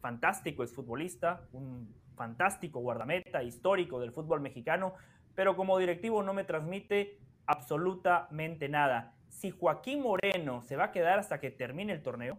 fantástico 0.00 0.62
exfutbolista, 0.62 1.40
un 1.52 1.94
fantástico 2.14 2.80
guardameta 2.80 3.42
histórico 3.42 3.98
del 3.98 4.12
fútbol 4.12 4.42
mexicano, 4.42 4.92
pero 5.34 5.56
como 5.56 5.78
directivo 5.78 6.22
no 6.22 6.34
me 6.34 6.44
transmite 6.44 7.18
absolutamente 7.46 8.68
nada. 8.68 9.14
Si 9.28 9.50
Joaquín 9.50 10.02
Moreno 10.02 10.62
se 10.62 10.76
va 10.76 10.84
a 10.84 10.92
quedar 10.92 11.18
hasta 11.18 11.40
que 11.40 11.50
termine 11.50 11.92
el 11.92 12.02
torneo, 12.02 12.38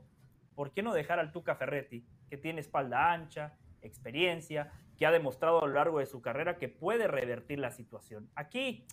¿por 0.55 0.71
qué 0.71 0.81
no 0.81 0.93
dejar 0.93 1.19
al 1.19 1.31
Tuca 1.31 1.55
Ferretti, 1.55 2.05
que 2.29 2.37
tiene 2.37 2.61
espalda 2.61 3.11
ancha, 3.11 3.53
experiencia, 3.81 4.71
que 4.97 5.05
ha 5.05 5.11
demostrado 5.11 5.63
a 5.63 5.67
lo 5.67 5.73
largo 5.73 5.99
de 5.99 6.05
su 6.05 6.21
carrera 6.21 6.57
que 6.57 6.69
puede 6.69 7.07
revertir 7.07 7.59
la 7.59 7.71
situación? 7.71 8.29
Aquí 8.35 8.85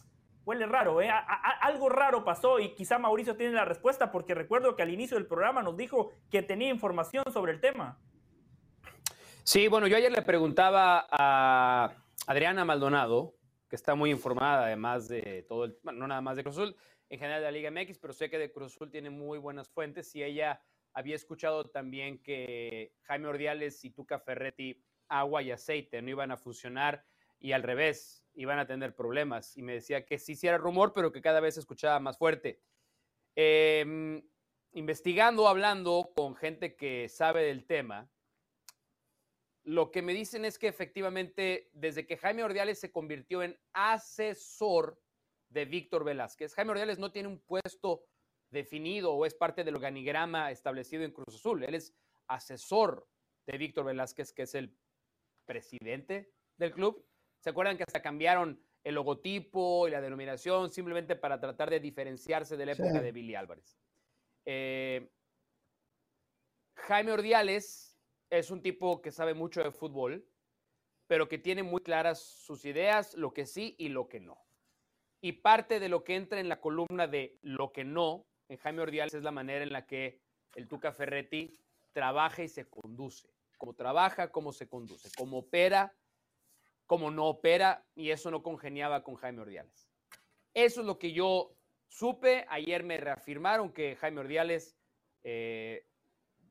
huele 0.45 0.66
raro, 0.66 1.01
¿eh? 1.01 1.11
algo 1.61 1.88
raro 1.88 2.24
pasó 2.24 2.59
y 2.61 2.74
quizá 2.74 2.99
Mauricio 2.99 3.36
tiene 3.36 3.55
la 3.55 3.64
respuesta 3.64 4.11
porque 4.12 4.34
recuerdo 4.34 4.76
que 4.76 4.82
al 4.82 4.90
inicio 4.90 5.16
del 5.16 5.26
programa 5.26 5.62
nos 5.62 5.76
dijo 5.76 6.11
que 6.30 6.42
tenía 6.42 6.68
información 6.68 7.24
sobre 7.32 7.53
el 7.53 7.61
tema. 7.61 7.99
Sí, 9.42 9.68
bueno, 9.68 9.86
yo 9.86 9.97
ayer 9.97 10.12
le 10.12 10.22
preguntaba 10.22 11.07
a 11.11 11.92
Adriana 12.26 12.64
Maldonado, 12.64 13.34
que 13.68 13.76
está 13.76 13.95
muy 13.95 14.11
informada 14.11 14.66
además 14.66 15.09
de 15.09 15.45
todo 15.49 15.64
el, 15.64 15.78
bueno, 15.82 16.01
no 16.01 16.09
nada 16.09 16.20
más 16.20 16.36
de 16.36 16.42
Cruz 16.42 16.57
Azul, 16.57 16.76
en 17.15 17.21
general 17.21 17.41
de 17.41 17.47
la 17.47 17.53
Liga 17.53 17.71
MX, 17.71 17.99
pero 17.99 18.12
sé 18.12 18.29
que 18.29 18.39
de 18.39 18.51
Cruz 18.51 18.75
Azul 18.75 18.91
tiene 18.91 19.09
muy 19.09 19.39
buenas 19.39 19.69
fuentes 19.71 20.15
y 20.17 20.23
ella 20.23 20.61
había 20.93 21.15
escuchado 21.15 21.71
también 21.71 22.23
que 22.23 22.93
Jaime 23.03 23.29
Ordiales 23.29 23.85
y 23.85 23.91
Tuca 23.91 24.19
Ferretti, 24.19 24.85
agua 25.09 25.43
y 25.43 25.53
aceite, 25.53 26.03
no 26.03 26.11
iban 26.11 26.33
a 26.33 26.37
funcionar 26.37 27.05
y 27.39 27.53
al 27.53 27.62
revés, 27.62 28.25
iban 28.35 28.59
a 28.59 28.67
tener 28.67 28.95
problemas. 28.97 29.57
Y 29.57 29.62
me 29.62 29.75
decía 29.75 30.05
que 30.05 30.19
sí, 30.19 30.35
sí 30.35 30.47
era 30.47 30.59
rumor, 30.59 30.93
pero 30.93 31.12
que 31.12 31.21
cada 31.21 31.41
vez 31.41 31.55
se 31.55 31.61
escuchaba 31.61 32.01
más 32.01 32.19
fuerte. 32.19 32.62
Em, 33.37 34.23
investigando, 34.73 35.47
hablando 35.47 36.11
con 36.17 36.35
gente 36.35 36.75
que 36.75 37.09
sabe 37.09 37.45
del 37.45 37.65
tema, 37.65 38.11
lo 39.62 39.91
que 39.91 40.03
me 40.03 40.15
dicen 40.15 40.45
es 40.45 40.59
que 40.59 40.69
efectivamente, 40.69 41.71
desde 41.75 42.07
que 42.07 42.17
Jaime 42.17 42.43
Ordiales 42.43 42.81
se 42.81 42.91
convirtió 42.91 43.43
en 43.43 43.59
asesor 43.73 45.01
de 45.55 45.65
Víctor 45.65 46.05
Velázquez, 46.05 46.53
Jaime 46.55 46.73
Ordiales 46.73 46.99
no 46.99 47.13
tiene 47.13 47.29
un 47.29 47.39
puesto 47.39 48.05
definido 48.51 49.15
o 49.15 49.25
es 49.25 49.35
parte 49.35 49.63
del 49.63 49.77
organigrama 49.77 50.51
establecido 50.51 51.05
en 51.05 51.13
Cruz 51.13 51.37
Azul. 51.37 51.63
Él 51.63 51.77
es 51.77 51.95
asesor 52.27 53.09
de 53.47 53.57
Víctor 53.57 53.85
Velázquez, 53.85 54.33
que 54.33 54.43
es 54.43 54.55
el 54.57 54.77
presidente 55.47 56.33
del 56.57 56.73
club. 56.73 57.07
¿Se 57.39 57.51
acuerdan 57.51 57.77
que 57.77 57.85
hasta 57.87 58.03
cambiaron 58.03 58.61
el 58.83 58.97
logotipo 58.97 59.87
y 59.87 59.93
la 59.93 60.01
denominación 60.01 60.71
simplemente 60.71 61.15
para 61.15 61.39
tratar 61.39 61.71
de 61.71 61.79
diferenciarse 61.79 62.57
de 62.57 62.67
la 62.67 62.73
época 62.73 63.01
de 63.01 63.13
Billy 63.13 63.37
Álvarez? 63.37 63.79
Eh, 64.45 65.09
Jaime 66.75 67.13
Ordiales 67.13 67.97
es 68.29 68.51
un 68.51 68.61
tipo 68.61 69.01
que 69.01 69.13
sabe 69.13 69.35
mucho 69.35 69.63
de 69.63 69.71
fútbol, 69.71 70.27
pero 71.07 71.29
que 71.29 71.39
tiene 71.39 71.63
muy 71.63 71.81
claras 71.81 72.21
sus 72.21 72.65
ideas, 72.65 73.15
lo 73.15 73.33
que 73.33 73.47
sí 73.47 73.77
y 73.79 73.91
lo 73.91 74.09
que 74.09 74.19
no. 74.19 74.45
Y 75.25 75.33
parte 75.33 75.81
de 75.81 75.89
lo 75.89 76.05
que 76.05 76.16
entra 76.16 76.39
en 76.39 76.51
la 76.51 76.61
columna 76.61 77.07
de 77.07 77.39
lo 77.41 77.72
que 77.72 77.83
no 77.83 78.27
en 78.51 78.59
Jaime 78.59 78.83
Ordiales 78.83 79.14
es 79.14 79.22
la 79.22 79.31
manera 79.31 79.64
en 79.64 79.72
la 79.72 79.87
que 79.87 80.20
el 80.55 80.68
Tuca 80.68 80.93
Ferretti 80.93 81.51
trabaja 81.93 82.43
y 82.43 82.49
se 82.49 82.68
conduce. 82.68 83.31
Cómo 83.57 83.72
trabaja, 83.72 84.31
cómo 84.31 84.53
se 84.53 84.68
conduce, 84.68 85.09
cómo 85.16 85.39
opera 85.39 85.95
como 86.85 87.11
no 87.11 87.25
opera 87.25 87.87
y 87.95 88.11
eso 88.11 88.31
no 88.31 88.43
congeniaba 88.43 89.03
con 89.03 89.14
Jaime 89.14 89.41
Ordiales. 89.41 89.89
Eso 90.53 90.83
es 90.83 90.87
lo 90.87 90.99
que 90.99 91.14
yo 91.14 91.57
supe. 91.89 92.45
Ayer 92.51 92.83
me 92.83 92.99
reafirmaron 92.99 93.72
que 93.72 93.97
Jaime 93.97 94.20
Ordiales, 94.20 94.77
eh, 95.22 95.87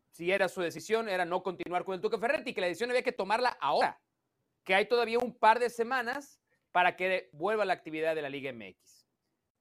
si 0.10 0.32
era 0.32 0.50
su 0.50 0.62
decisión, 0.62 1.10
era 1.10 1.26
no 1.26 1.44
continuar 1.44 1.86
con 1.86 1.94
el 1.94 2.02
Tuca 2.02 2.18
Ferretti, 2.18 2.56
que 2.56 2.62
la 2.62 2.68
decisión 2.70 2.90
había 2.90 3.04
que 3.04 3.12
tomarla 3.12 3.56
ahora, 3.62 4.02
que 4.64 4.74
hay 4.74 4.88
todavía 4.88 5.20
un 5.20 5.38
par 5.38 5.60
de 5.60 5.70
semanas 5.70 6.40
para 6.74 6.98
que 6.98 7.30
vuelva 7.32 7.66
la 7.66 7.74
actividad 7.74 8.16
de 8.16 8.24
la 8.24 8.30
Liga 8.30 8.52
MX. 8.52 9.08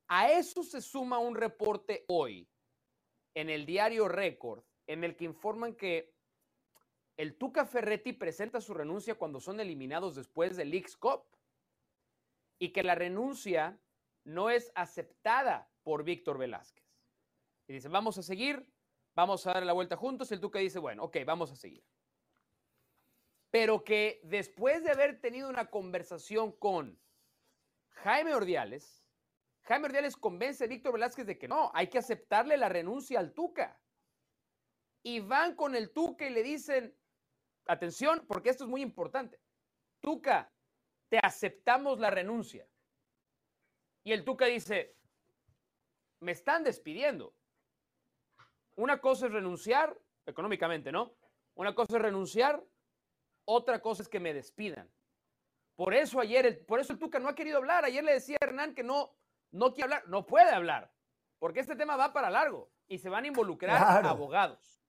A 0.09 0.32
eso 0.32 0.64
se 0.64 0.80
suma 0.80 1.18
un 1.18 1.36
reporte 1.36 2.05
hoy 2.09 2.48
en 3.34 3.51
el 3.51 3.66
diario 3.66 4.09
Récord, 4.09 4.64
en 4.86 5.05
el 5.05 5.14
que 5.14 5.26
informan 5.26 5.76
que 5.76 6.14
el 7.18 7.36
Tuca 7.36 7.66
Ferretti 7.66 8.14
presenta 8.14 8.62
su 8.62 8.72
renuncia 8.72 9.14
cuando 9.14 9.40
son 9.40 9.60
eliminados 9.60 10.16
después 10.16 10.56
del 10.56 10.70
Leagues 10.70 10.98
y 12.59 12.72
que 12.72 12.82
la 12.82 12.94
renuncia 12.94 13.78
no 14.24 14.48
es 14.48 14.72
aceptada 14.74 15.70
por 15.82 16.05
Víctor 16.05 16.39
Velázquez. 16.39 16.86
Y 17.68 17.74
dice, 17.74 17.89
vamos 17.89 18.16
a 18.16 18.22
seguir, 18.22 18.66
vamos 19.14 19.47
a 19.47 19.52
dar 19.52 19.66
la 19.66 19.74
vuelta 19.74 19.97
juntos. 19.97 20.32
El 20.32 20.40
Tuca 20.40 20.59
dice, 20.60 20.78
bueno, 20.78 21.05
ok, 21.05 21.18
vamos 21.26 21.52
a 21.52 21.56
seguir. 21.56 21.84
Pero 23.52 23.84
que 23.84 24.18
después 24.24 24.82
de 24.82 24.90
haber 24.90 25.20
tenido 25.20 25.50
una 25.50 25.66
conversación 25.66 26.52
con 26.52 26.98
Jaime 27.90 28.34
Ordiales, 28.34 29.04
Jaime 29.64 29.88
Ordiales 29.88 30.16
convence 30.16 30.64
a 30.64 30.66
Víctor 30.66 30.94
Velázquez 30.94 31.26
de 31.26 31.38
que 31.38 31.48
no, 31.48 31.70
hay 31.74 31.88
que 31.88 31.98
aceptarle 31.98 32.56
la 32.56 32.70
renuncia 32.70 33.20
al 33.20 33.34
Tuca. 33.34 33.78
Y 35.02 35.20
van 35.20 35.54
con 35.54 35.74
el 35.74 35.92
Tuca 35.92 36.26
y 36.26 36.30
le 36.30 36.42
dicen, 36.42 36.96
atención, 37.66 38.24
porque 38.26 38.48
esto 38.48 38.64
es 38.64 38.70
muy 38.70 38.80
importante. 38.80 39.38
Tuca, 40.00 40.50
te 41.10 41.18
aceptamos 41.18 42.00
la 42.00 42.10
renuncia. 42.10 42.66
Y 44.02 44.12
el 44.12 44.24
Tuca 44.24 44.46
dice, 44.46 44.96
me 46.20 46.32
están 46.32 46.64
despidiendo. 46.64 47.34
Una 48.76 48.98
cosa 48.98 49.26
es 49.26 49.32
renunciar, 49.32 49.94
económicamente, 50.24 50.90
¿no? 50.90 51.14
Una 51.54 51.74
cosa 51.74 51.96
es 51.96 52.02
renunciar, 52.02 52.64
otra 53.44 53.81
cosa 53.81 54.02
es 54.02 54.09
que 54.09 54.20
me 54.20 54.35
despidan. 54.35 54.90
Por 55.74 55.94
eso 55.94 56.20
ayer, 56.20 56.64
por 56.66 56.81
eso 56.81 56.93
el 56.93 56.98
Tuca 56.98 57.19
no 57.19 57.28
ha 57.28 57.35
querido 57.35 57.59
hablar. 57.59 57.85
Ayer 57.85 58.05
le 58.05 58.12
decía 58.12 58.36
a 58.40 58.44
Hernán 58.44 58.74
que 58.74 58.82
no, 58.82 59.16
no 59.51 59.73
quiere 59.73 59.85
hablar, 59.94 60.09
no 60.09 60.27
puede 60.27 60.51
hablar, 60.51 60.93
porque 61.39 61.60
este 61.60 61.77
tema 61.77 61.97
va 61.97 62.12
para 62.12 62.31
largo 62.31 62.70
y 62.89 62.98
se 62.98 63.09
van 63.09 63.24
a 63.24 63.28
involucrar 63.28 64.06
abogados. 64.06 64.82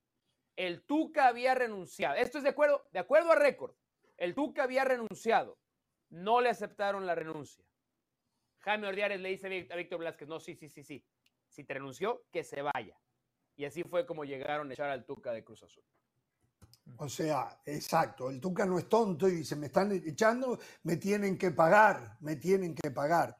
El 0.56 0.84
Tuca 0.84 1.28
había 1.28 1.56
renunciado. 1.56 2.16
Esto 2.16 2.38
es 2.38 2.44
de 2.44 2.52
acuerdo, 2.52 2.86
de 2.92 3.00
acuerdo 3.00 3.32
a 3.32 3.36
récord. 3.36 3.76
El 4.18 4.36
Tuca 4.36 4.64
había 4.64 4.84
renunciado. 4.84 5.58
No 6.10 6.42
le 6.42 6.50
aceptaron 6.50 7.08
la 7.08 7.16
renuncia. 7.16 7.66
Jaime 8.60 8.88
Ordiares 8.88 9.20
le 9.20 9.30
dice 9.30 9.68
a 9.70 9.76
Víctor 9.76 10.00
Velázquez, 10.00 10.28
no, 10.28 10.40
sí, 10.40 10.56
sí, 10.56 10.70
sí, 10.70 10.84
sí. 10.84 11.04
Si 11.48 11.64
te 11.64 11.74
renunció, 11.74 12.24
que 12.32 12.44
se 12.44 12.62
vaya. 12.62 13.00
Y 13.56 13.66
así 13.66 13.84
fue 13.84 14.06
como 14.06 14.24
llegaron 14.24 14.70
a 14.70 14.74
echar 14.74 14.90
al 14.90 15.06
Tuca 15.06 15.32
de 15.32 15.44
Cruz 15.44 15.64
Azul. 15.64 15.84
O 16.98 17.10
sea, 17.10 17.60
exacto, 17.66 18.30
el 18.30 18.40
Tuca 18.40 18.66
no 18.66 18.78
es 18.78 18.88
tonto 18.88 19.28
y 19.28 19.36
dice, 19.36 19.56
me 19.56 19.68
están 19.68 19.92
echando, 19.92 20.60
me 20.84 20.98
tienen 20.98 21.38
que 21.38 21.52
pagar, 21.52 22.18
me 22.22 22.36
tienen 22.36 22.76
que 22.76 22.92
pagar. 22.92 23.38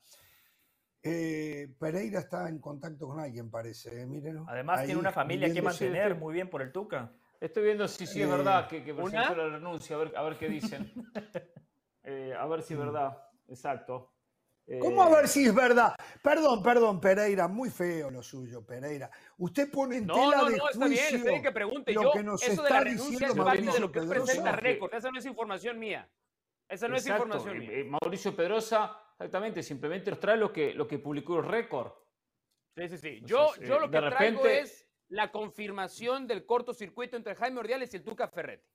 Eh, 1.02 1.76
Pereira 1.78 2.20
está 2.20 2.48
en 2.48 2.60
contacto 2.60 3.08
con 3.08 3.20
alguien, 3.20 3.52
parece, 3.52 4.04
eh, 4.04 4.36
Además 4.48 4.86
tiene 4.86 5.00
una 5.00 5.12
familia 5.12 5.54
que 5.54 5.62
mantener, 5.62 6.16
muy 6.16 6.34
bien 6.34 6.50
por 6.50 6.62
el 6.62 6.72
Tuca. 6.72 7.12
Estoy 7.42 7.64
viendo 7.64 7.88
si 7.90 8.08
sí, 8.08 8.22
es 8.22 8.30
verdad 8.30 8.70
que, 8.70 8.84
que 8.86 8.94
presentó 8.94 9.36
la 9.36 9.50
renuncia, 9.50 9.98
a 9.98 10.00
ver, 10.00 10.14
a 10.16 10.24
ver 10.24 10.38
qué 10.38 10.50
dicen. 10.50 10.92
Eh, 12.06 12.34
a 12.38 12.46
ver 12.48 12.62
si 12.62 12.74
es 12.74 12.80
verdad, 12.82 13.18
exacto. 13.48 14.13
¿Cómo 14.80 15.04
a 15.04 15.10
ver 15.10 15.28
si 15.28 15.46
es 15.46 15.54
verdad? 15.54 15.94
Perdón, 16.22 16.64
perdón, 16.64 17.02
Pereira, 17.02 17.48
muy 17.48 17.70
feo 17.70 18.10
lo 18.10 18.24
suyo, 18.24 18.66
Pereira. 18.66 19.12
Usted 19.38 19.70
pone 19.70 19.98
en 19.98 20.08
tela 20.08 20.38
no, 20.38 20.46
de 20.46 20.58
no, 20.58 20.70
está 20.70 20.88
bien, 20.88 21.16
está 21.16 21.30
bien 21.30 21.42
que 21.44 21.52
pregunte. 21.52 21.94
Yo, 21.94 22.14
eso 22.42 22.64
de 22.64 22.70
la 22.70 22.80
renuncia 22.80 23.28
es 23.28 23.36
parte 23.36 23.62
de 23.62 23.80
lo 23.80 23.92
que 23.92 24.02
presenta 24.02 24.52
récord. 24.54 24.94
Esa 24.94 25.12
no 25.12 25.20
es 25.20 25.26
información 25.26 25.78
mía. 25.78 26.10
Esa 26.70 26.88
no 26.88 26.96
es 26.96 27.06
información 27.06 27.60
mía. 27.60 27.70
Mauricio 27.86 28.36
Pedrosa 28.36 29.04
Exactamente, 29.24 29.64
simplemente 29.64 30.10
nos 30.10 30.20
trae 30.20 30.38
lo 30.38 30.52
que, 30.52 30.74
lo 30.74 30.88
que 30.88 31.00
publicó 31.00 31.40
el 31.40 31.46
récord. 31.46 31.94
Sí, 32.76 32.90
sí, 32.90 32.98
sí. 32.98 33.22
Yo, 33.24 33.56
yo 33.62 33.80
lo 33.80 33.90
que 33.90 34.00
traigo 34.00 34.46
es 34.46 34.88
la 35.08 35.32
confirmación 35.32 36.28
del 36.28 36.46
cortocircuito 36.46 37.16
entre 37.16 37.36
Jaime 37.36 37.60
Ordiales 37.60 37.94
y 37.94 37.98
el 37.98 38.04
Tuca 38.04 38.28
Ferretti. 38.28 38.68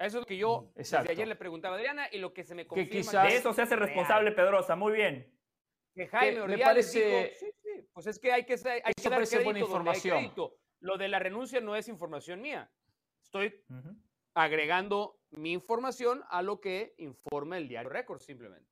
Eso 0.00 0.16
es 0.16 0.22
lo 0.22 0.26
que 0.26 0.38
yo 0.38 0.72
desde 0.74 0.96
ayer 0.96 1.28
le 1.28 1.36
preguntaba 1.36 1.74
a 1.74 1.78
Adriana 1.78 2.08
y 2.10 2.18
lo 2.18 2.32
que 2.32 2.42
se 2.42 2.54
me 2.54 2.66
confirma. 2.66 3.22
de 3.24 3.36
eso 3.36 3.52
se 3.52 3.60
hace 3.60 3.76
responsable 3.76 4.32
Pedrosa, 4.32 4.74
muy 4.74 4.94
bien. 4.94 5.30
Que 5.94 6.06
Jaime 6.06 6.40
Ordiales 6.40 6.90
dijo, 6.90 7.06
sí, 7.38 7.46
sí, 7.62 7.86
pues 7.92 8.06
es 8.06 8.18
que 8.18 8.32
hay 8.32 8.46
que, 8.46 8.54
hay 8.54 8.94
que 8.94 9.10
dar 9.10 9.28
crédito 9.28 9.58
información. 9.58 10.32
Lo 10.80 10.96
de 10.96 11.08
la 11.08 11.18
renuncia 11.18 11.60
no 11.60 11.76
es 11.76 11.86
información 11.88 12.40
mía. 12.40 12.70
Estoy 13.22 13.62
agregando 14.32 15.20
mi 15.32 15.52
información 15.52 16.24
a 16.30 16.40
lo 16.40 16.62
que 16.62 16.94
informa 16.96 17.58
el 17.58 17.68
diario 17.68 17.90
Récord, 17.90 18.20
simplemente. 18.20 18.70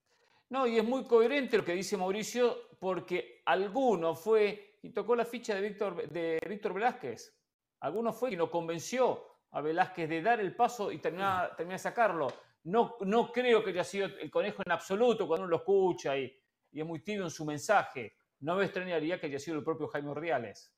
No, 0.48 0.66
y 0.66 0.78
es 0.78 0.84
muy 0.84 1.04
coherente 1.04 1.58
lo 1.58 1.64
que 1.64 1.74
dice 1.74 1.98
Mauricio, 1.98 2.70
porque 2.78 3.42
alguno 3.44 4.14
fue 4.14 4.78
y 4.80 4.90
tocó 4.90 5.14
la 5.14 5.26
ficha 5.26 5.54
de 5.54 5.60
Víctor, 5.60 6.08
de 6.08 6.38
Víctor 6.48 6.72
Velázquez. 6.72 7.36
Alguno 7.80 8.14
fue 8.14 8.30
y 8.30 8.36
lo 8.36 8.50
convenció 8.50 9.27
a 9.50 9.60
Velázquez 9.60 10.08
de 10.08 10.22
dar 10.22 10.40
el 10.40 10.54
paso 10.54 10.92
y 10.92 10.98
terminar, 10.98 11.56
terminar 11.56 11.78
de 11.78 11.82
sacarlo. 11.82 12.28
No, 12.64 12.96
no 13.00 13.32
creo 13.32 13.64
que 13.64 13.70
haya 13.70 13.84
sido 13.84 14.06
el 14.06 14.30
conejo 14.30 14.62
en 14.64 14.72
absoluto 14.72 15.26
cuando 15.26 15.44
uno 15.44 15.50
lo 15.50 15.56
escucha 15.56 16.16
y, 16.16 16.32
y 16.72 16.80
es 16.80 16.86
muy 16.86 17.00
tibio 17.00 17.24
en 17.24 17.30
su 17.30 17.44
mensaje. 17.44 18.16
No 18.40 18.56
me 18.56 18.64
extrañaría 18.64 19.18
que 19.18 19.26
haya 19.26 19.38
sido 19.38 19.56
el 19.56 19.64
propio 19.64 19.88
Jaime 19.88 20.10
Ordiales. 20.10 20.72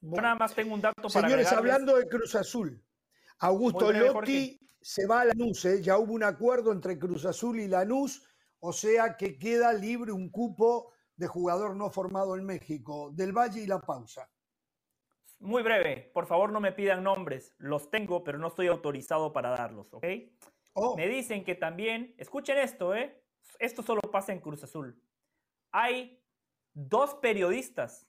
Yo 0.00 0.20
nada 0.20 0.34
más 0.34 0.54
tengo 0.54 0.74
un 0.74 0.80
dato 0.80 1.08
para 1.08 1.28
Señores, 1.28 1.52
hablando 1.52 1.96
de 1.96 2.08
Cruz 2.08 2.34
Azul, 2.34 2.84
Augusto 3.38 3.92
Lotti 3.92 4.58
se 4.80 5.06
va 5.06 5.20
a 5.20 5.24
Lanús, 5.26 5.64
¿eh? 5.64 5.80
ya 5.80 5.96
hubo 5.96 6.12
un 6.12 6.24
acuerdo 6.24 6.72
entre 6.72 6.98
Cruz 6.98 7.24
Azul 7.24 7.60
y 7.60 7.68
Lanús, 7.68 8.24
o 8.58 8.72
sea 8.72 9.16
que 9.16 9.38
queda 9.38 9.72
libre 9.72 10.10
un 10.10 10.28
cupo 10.30 10.92
de 11.16 11.28
jugador 11.28 11.76
no 11.76 11.88
formado 11.90 12.36
en 12.36 12.44
México. 12.44 13.10
Del 13.12 13.32
Valle 13.32 13.60
y 13.60 13.66
la 13.66 13.80
pausa. 13.80 14.28
Muy 15.42 15.64
breve, 15.64 16.08
por 16.14 16.26
favor 16.26 16.52
no 16.52 16.60
me 16.60 16.70
pidan 16.70 17.02
nombres, 17.02 17.52
los 17.58 17.90
tengo, 17.90 18.22
pero 18.22 18.38
no 18.38 18.46
estoy 18.46 18.68
autorizado 18.68 19.32
para 19.32 19.50
darlos, 19.50 19.92
¿ok? 19.92 20.04
Oh. 20.74 20.96
Me 20.96 21.08
dicen 21.08 21.44
que 21.44 21.56
también, 21.56 22.14
escuchen 22.16 22.58
esto, 22.58 22.94
¿eh? 22.94 23.20
Esto 23.58 23.82
solo 23.82 24.00
pasa 24.02 24.32
en 24.32 24.38
Cruz 24.38 24.62
Azul. 24.62 25.02
Hay 25.72 26.22
dos 26.74 27.16
periodistas, 27.16 28.06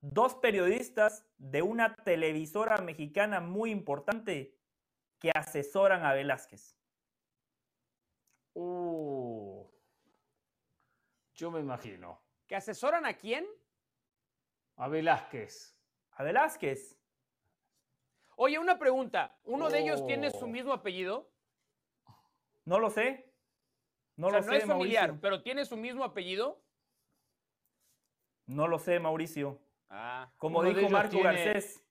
dos 0.00 0.34
periodistas 0.36 1.26
de 1.36 1.60
una 1.60 1.94
televisora 1.94 2.78
mexicana 2.78 3.40
muy 3.40 3.70
importante 3.70 4.58
que 5.18 5.30
asesoran 5.34 6.06
a 6.06 6.14
Velázquez? 6.14 6.74
Uh, 8.54 9.62
yo 11.34 11.50
me 11.50 11.60
imagino. 11.60 12.18
¿Que 12.46 12.56
asesoran 12.56 13.04
a 13.04 13.12
quién? 13.12 13.46
A 14.76 14.88
Velázquez. 14.88 15.75
¿A 16.16 16.24
Velázquez? 16.24 16.98
Oye, 18.36 18.58
una 18.58 18.78
pregunta. 18.78 19.38
¿Uno 19.44 19.68
de 19.68 19.80
ellos 19.80 20.06
tiene 20.06 20.30
su 20.30 20.44
oh. 20.44 20.48
mismo 20.48 20.72
apellido? 20.72 21.30
No 22.64 22.80
lo 22.80 22.90
sé. 22.90 23.32
No 24.16 24.30
lo 24.30 24.40
no 24.40 24.52
es 24.52 24.64
familiar, 24.64 25.18
pero 25.20 25.42
tiene 25.42 25.66
su 25.66 25.76
mismo 25.76 26.02
apellido. 26.04 26.62
No 28.46 28.66
lo 28.66 28.78
sé, 28.78 28.98
Mauricio. 28.98 29.60
Ah, 29.90 30.32
Como 30.38 30.62
dijo 30.62 30.88
Marco 30.88 31.20
Garcés, 31.22 31.84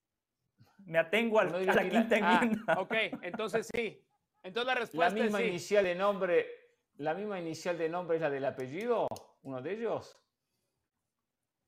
me 0.79 0.97
atengo 0.97 1.39
al, 1.39 1.53
a 1.53 1.73
la 1.73 1.89
quinta 1.89 2.15
ah, 2.21 2.39
enmienda. 2.41 2.79
ok, 2.79 2.93
entonces 3.21 3.69
sí. 3.73 4.03
Entonces 4.41 4.67
la 4.67 4.75
respuesta 4.75 5.15
la 5.15 5.23
misma 5.23 5.41
es 5.41 5.47
inicial 5.47 5.83
de 5.83 5.95
nombre, 5.95 6.47
la 6.97 7.13
misma 7.13 7.39
inicial 7.39 7.77
de 7.77 7.89
nombre 7.89 8.17
es 8.17 8.21
la 8.21 8.29
del 8.29 8.45
apellido, 8.45 9.07
uno 9.43 9.61
de 9.61 9.73
ellos. 9.73 10.19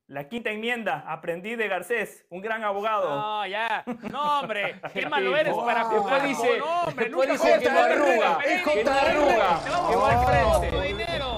La 0.08 0.26
quinta 0.26 0.48
enmienda, 0.48 1.04
aprendí 1.06 1.54
de 1.54 1.68
Garcés, 1.68 2.24
un 2.30 2.40
gran 2.40 2.64
abogado. 2.64 3.10
No, 3.10 3.46
ya. 3.46 3.84
No, 4.10 4.40
hombre, 4.40 4.80
qué 4.94 5.06
malo 5.06 5.36
eres 5.36 5.54
para 5.54 5.84
jugar. 5.84 6.22
Después 6.22 6.42
dice, 6.42 6.58
no, 6.58 6.80
hombre, 6.84 7.04
después 7.04 7.28
dice 7.28 7.58
que 7.58 7.70
no 7.70 7.78
arruga, 7.78 8.38
que 8.38 8.84
no 8.84 8.90
arruga. 8.90 9.60
Te 9.62 9.70
vamos 9.70 10.10
a 10.10 10.60
frente. 10.60 10.86
dinero. 10.86 11.28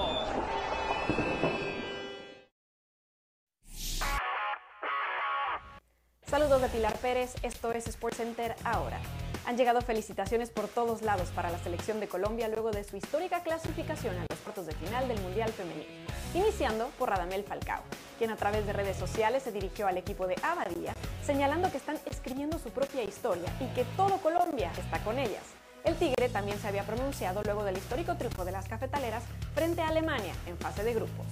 Saludos 6.25 6.61
de 6.61 6.69
Pilar 6.69 6.93
Pérez, 6.99 7.35
esto 7.43 7.73
es 7.73 7.83
SportsCenter 7.83 8.55
ahora. 8.63 9.01
Han 9.47 9.57
llegado 9.57 9.81
felicitaciones 9.81 10.49
por 10.49 10.69
todos 10.69 11.01
lados 11.01 11.27
para 11.35 11.49
la 11.49 11.57
selección 11.57 11.99
de 11.99 12.07
Colombia 12.07 12.47
luego 12.47 12.71
de 12.71 12.85
su 12.85 12.95
histórica 12.95 13.43
clasificación 13.43 14.15
a 14.17 14.25
los 14.29 14.39
cuartos 14.39 14.65
de 14.65 14.73
final 14.75 15.09
del 15.09 15.19
Mundial 15.19 15.49
Femenino, 15.49 15.91
iniciando 16.33 16.87
por 16.97 17.09
Radamel 17.09 17.43
Falcao, 17.43 17.83
quien 18.21 18.29
a 18.29 18.35
través 18.35 18.67
de 18.67 18.73
redes 18.73 18.97
sociales 18.97 19.41
se 19.41 19.51
dirigió 19.51 19.87
al 19.87 19.97
equipo 19.97 20.27
de 20.27 20.35
Abadía, 20.43 20.93
señalando 21.25 21.71
que 21.71 21.77
están 21.77 21.97
escribiendo 22.05 22.59
su 22.59 22.69
propia 22.69 23.01
historia 23.01 23.51
y 23.59 23.65
que 23.73 23.83
todo 23.97 24.17
Colombia 24.17 24.71
está 24.77 25.03
con 25.03 25.17
ellas. 25.17 25.41
El 25.83 25.95
Tigre 25.95 26.29
también 26.29 26.59
se 26.59 26.67
había 26.67 26.83
pronunciado 26.83 27.41
luego 27.41 27.63
del 27.63 27.77
histórico 27.77 28.13
triunfo 28.17 28.45
de 28.45 28.51
las 28.51 28.67
cafetaleras 28.67 29.23
frente 29.55 29.81
a 29.81 29.87
Alemania 29.87 30.35
en 30.45 30.55
fase 30.59 30.83
de 30.83 30.93
grupos. 30.93 31.25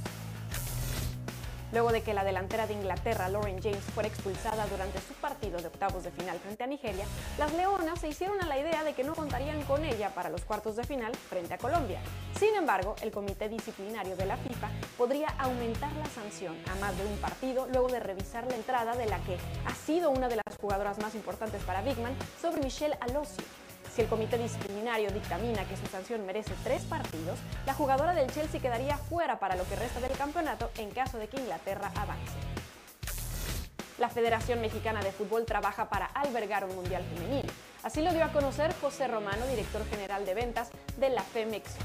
Luego 1.71 1.91
de 1.91 2.01
que 2.01 2.13
la 2.13 2.23
delantera 2.23 2.65
de 2.65 2.73
Inglaterra, 2.73 3.29
Lauren 3.29 3.61
James, 3.61 3.83
fuera 3.93 4.09
expulsada 4.09 4.65
durante 4.67 4.99
su 5.01 5.13
partido 5.13 5.59
de 5.59 5.67
octavos 5.67 6.03
de 6.03 6.11
final 6.11 6.39
frente 6.39 6.63
a 6.63 6.67
Nigeria, 6.67 7.05
las 7.37 7.53
Leonas 7.53 7.99
se 7.99 8.07
hicieron 8.07 8.41
a 8.41 8.47
la 8.47 8.57
idea 8.57 8.83
de 8.83 8.93
que 8.93 9.03
no 9.03 9.13
contarían 9.13 9.61
con 9.63 9.85
ella 9.85 10.09
para 10.15 10.29
los 10.29 10.43
cuartos 10.45 10.75
de 10.75 10.83
final 10.83 11.15
frente 11.15 11.53
a 11.53 11.57
Colombia. 11.59 11.99
Sin 12.39 12.55
embargo, 12.55 12.95
el 13.01 13.11
Comité 13.11 13.49
Disciplinario 13.49 14.15
de 14.15 14.25
la 14.25 14.37
FIFA 14.37 14.69
podría 14.97 15.27
aumentar 15.37 15.91
la 15.93 16.05
sanción 16.07 16.57
a 16.71 16.75
más 16.75 16.97
de 16.97 17.05
un 17.05 17.17
partido 17.17 17.67
luego 17.67 17.87
de 17.89 17.99
revisar 17.99 18.47
la 18.47 18.55
entrada 18.55 18.95
de 18.95 19.05
la 19.05 19.19
que 19.19 19.37
ha 19.65 19.75
sido 19.75 20.09
una 20.09 20.27
de 20.27 20.37
las 20.37 20.57
jugadoras 20.59 20.97
más 20.99 21.13
importantes 21.13 21.61
para 21.63 21.81
Bigman 21.81 22.15
sobre 22.41 22.61
Michelle 22.61 22.97
Alossi. 22.99 23.43
Si 23.94 24.02
el 24.02 24.07
comité 24.07 24.38
disciplinario 24.38 25.11
dictamina 25.11 25.66
que 25.66 25.78
su 25.78 25.86
sanción 25.88 26.26
merece 26.26 26.53
tres 26.64 26.84
partidos, 26.84 27.40
la 27.66 27.74
jugadora 27.74 28.14
del 28.14 28.32
Chelsea 28.32 28.61
quedaría 28.61 28.98
fuera 28.98 29.40
para 29.40 29.56
lo 29.56 29.68
que 29.68 29.76
resta 29.76 29.99
del 29.99 30.18
campeonato 30.18 30.70
en 30.78 30.91
caso 30.91 31.18
de 31.18 31.28
que 31.28 31.40
Inglaterra 31.40 31.91
avance. 31.95 32.38
La 33.98 34.10
Federación 34.10 34.61
Mexicana 34.61 35.02
de 35.02 35.11
Fútbol 35.11 35.45
trabaja 35.45 35.90
para 35.90 36.06
albergar 36.06 36.64
un 36.64 36.76
Mundial 36.76 37.03
femenino. 37.03 37.49
Así 37.84 38.02
lo 38.02 38.14
dio 38.14 38.24
a 38.24 38.32
conocer 38.32 38.74
José 38.80 39.07
Romano, 39.07 39.45
director 39.48 39.86
general 39.90 40.26
de 40.26 40.34
ventas 40.34 40.70
de 40.98 41.10
la 41.10 41.24
Femex 41.24 41.76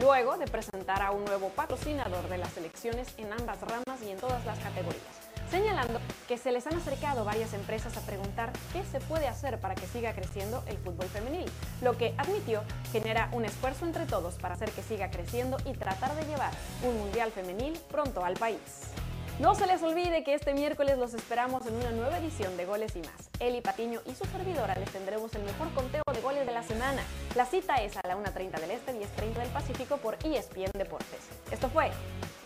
luego 0.00 0.38
de 0.38 0.46
presentar 0.46 1.02
a 1.02 1.10
un 1.10 1.24
nuevo 1.24 1.48
patrocinador 1.50 2.28
de 2.28 2.38
las 2.38 2.52
selecciones 2.52 3.08
en 3.18 3.32
ambas 3.32 3.60
ramas 3.60 4.02
y 4.02 4.10
en 4.10 4.18
todas 4.18 4.44
las 4.46 4.58
categorías, 4.58 5.29
señalando 5.50 6.00
que 6.28 6.38
se 6.38 6.52
les 6.52 6.66
han 6.66 6.74
acercado 6.74 7.24
varias 7.24 7.52
empresas 7.54 7.96
a 7.96 8.00
preguntar 8.02 8.52
qué 8.72 8.84
se 8.84 9.00
puede 9.00 9.26
hacer 9.26 9.58
para 9.58 9.74
que 9.74 9.86
siga 9.86 10.12
creciendo 10.14 10.62
el 10.66 10.78
fútbol 10.78 11.08
femenil, 11.08 11.50
lo 11.82 11.98
que 11.98 12.14
admitió 12.18 12.62
genera 12.92 13.28
un 13.32 13.44
esfuerzo 13.44 13.84
entre 13.84 14.06
todos 14.06 14.34
para 14.34 14.54
hacer 14.54 14.70
que 14.70 14.82
siga 14.82 15.10
creciendo 15.10 15.56
y 15.64 15.72
tratar 15.72 16.14
de 16.14 16.24
llevar 16.24 16.52
un 16.84 16.98
mundial 16.98 17.32
femenil 17.32 17.78
pronto 17.90 18.24
al 18.24 18.34
país. 18.34 18.92
No 19.40 19.54
se 19.54 19.66
les 19.66 19.82
olvide 19.82 20.22
que 20.22 20.34
este 20.34 20.52
miércoles 20.52 20.98
los 20.98 21.14
esperamos 21.14 21.66
en 21.66 21.74
una 21.74 21.92
nueva 21.92 22.18
edición 22.18 22.58
de 22.58 22.66
Goles 22.66 22.94
y 22.94 23.00
más. 23.00 23.30
Eli 23.38 23.62
Patiño 23.62 24.02
y 24.04 24.14
su 24.14 24.26
servidora 24.26 24.74
les 24.74 24.90
tendremos 24.90 25.34
el 25.34 25.42
mejor 25.44 25.72
conteo 25.72 26.02
de 26.12 26.20
goles 26.20 26.46
de 26.46 26.52
la 26.52 26.62
semana. 26.62 27.02
La 27.34 27.46
cita 27.46 27.76
es 27.76 27.96
a 27.96 28.06
la 28.06 28.18
1.30 28.18 28.60
del 28.60 28.70
Este, 28.70 28.92
y 28.92 28.96
10.30 28.96 29.38
del 29.38 29.48
Pacífico 29.48 29.96
por 29.96 30.18
ESPN 30.22 30.72
Deportes. 30.74 31.30
Esto 31.50 31.70
fue 31.70 31.90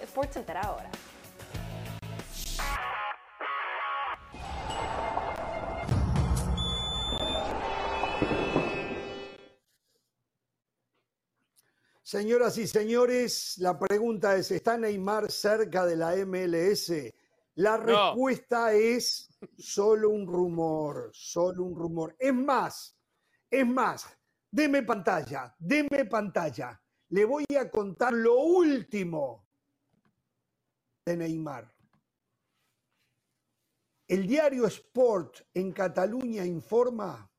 SportsCenter 0.06 0.56
ahora. 0.56 0.88
Señoras 12.14 12.58
y 12.58 12.68
señores, 12.68 13.58
la 13.58 13.76
pregunta 13.76 14.36
es, 14.36 14.52
¿está 14.52 14.78
Neymar 14.78 15.32
cerca 15.32 15.84
de 15.84 15.96
la 15.96 16.14
MLS? 16.24 16.92
La 17.56 17.76
respuesta 17.76 18.72
es 18.72 19.28
solo 19.58 20.10
un 20.10 20.24
rumor, 20.24 21.10
solo 21.12 21.64
un 21.64 21.74
rumor. 21.74 22.14
Es 22.18 22.32
más, 22.32 22.96
es 23.50 23.66
más, 23.66 24.06
deme 24.48 24.84
pantalla, 24.84 25.56
deme 25.58 26.04
pantalla. 26.04 26.80
Le 27.08 27.24
voy 27.24 27.44
a 27.58 27.68
contar 27.68 28.12
lo 28.12 28.38
último 28.38 29.48
de 31.04 31.16
Neymar. 31.16 31.73
El 34.06 34.26
diario 34.26 34.66
Sport 34.66 35.46
en 35.54 35.72
Cataluña 35.72 36.44
informa 36.44 37.30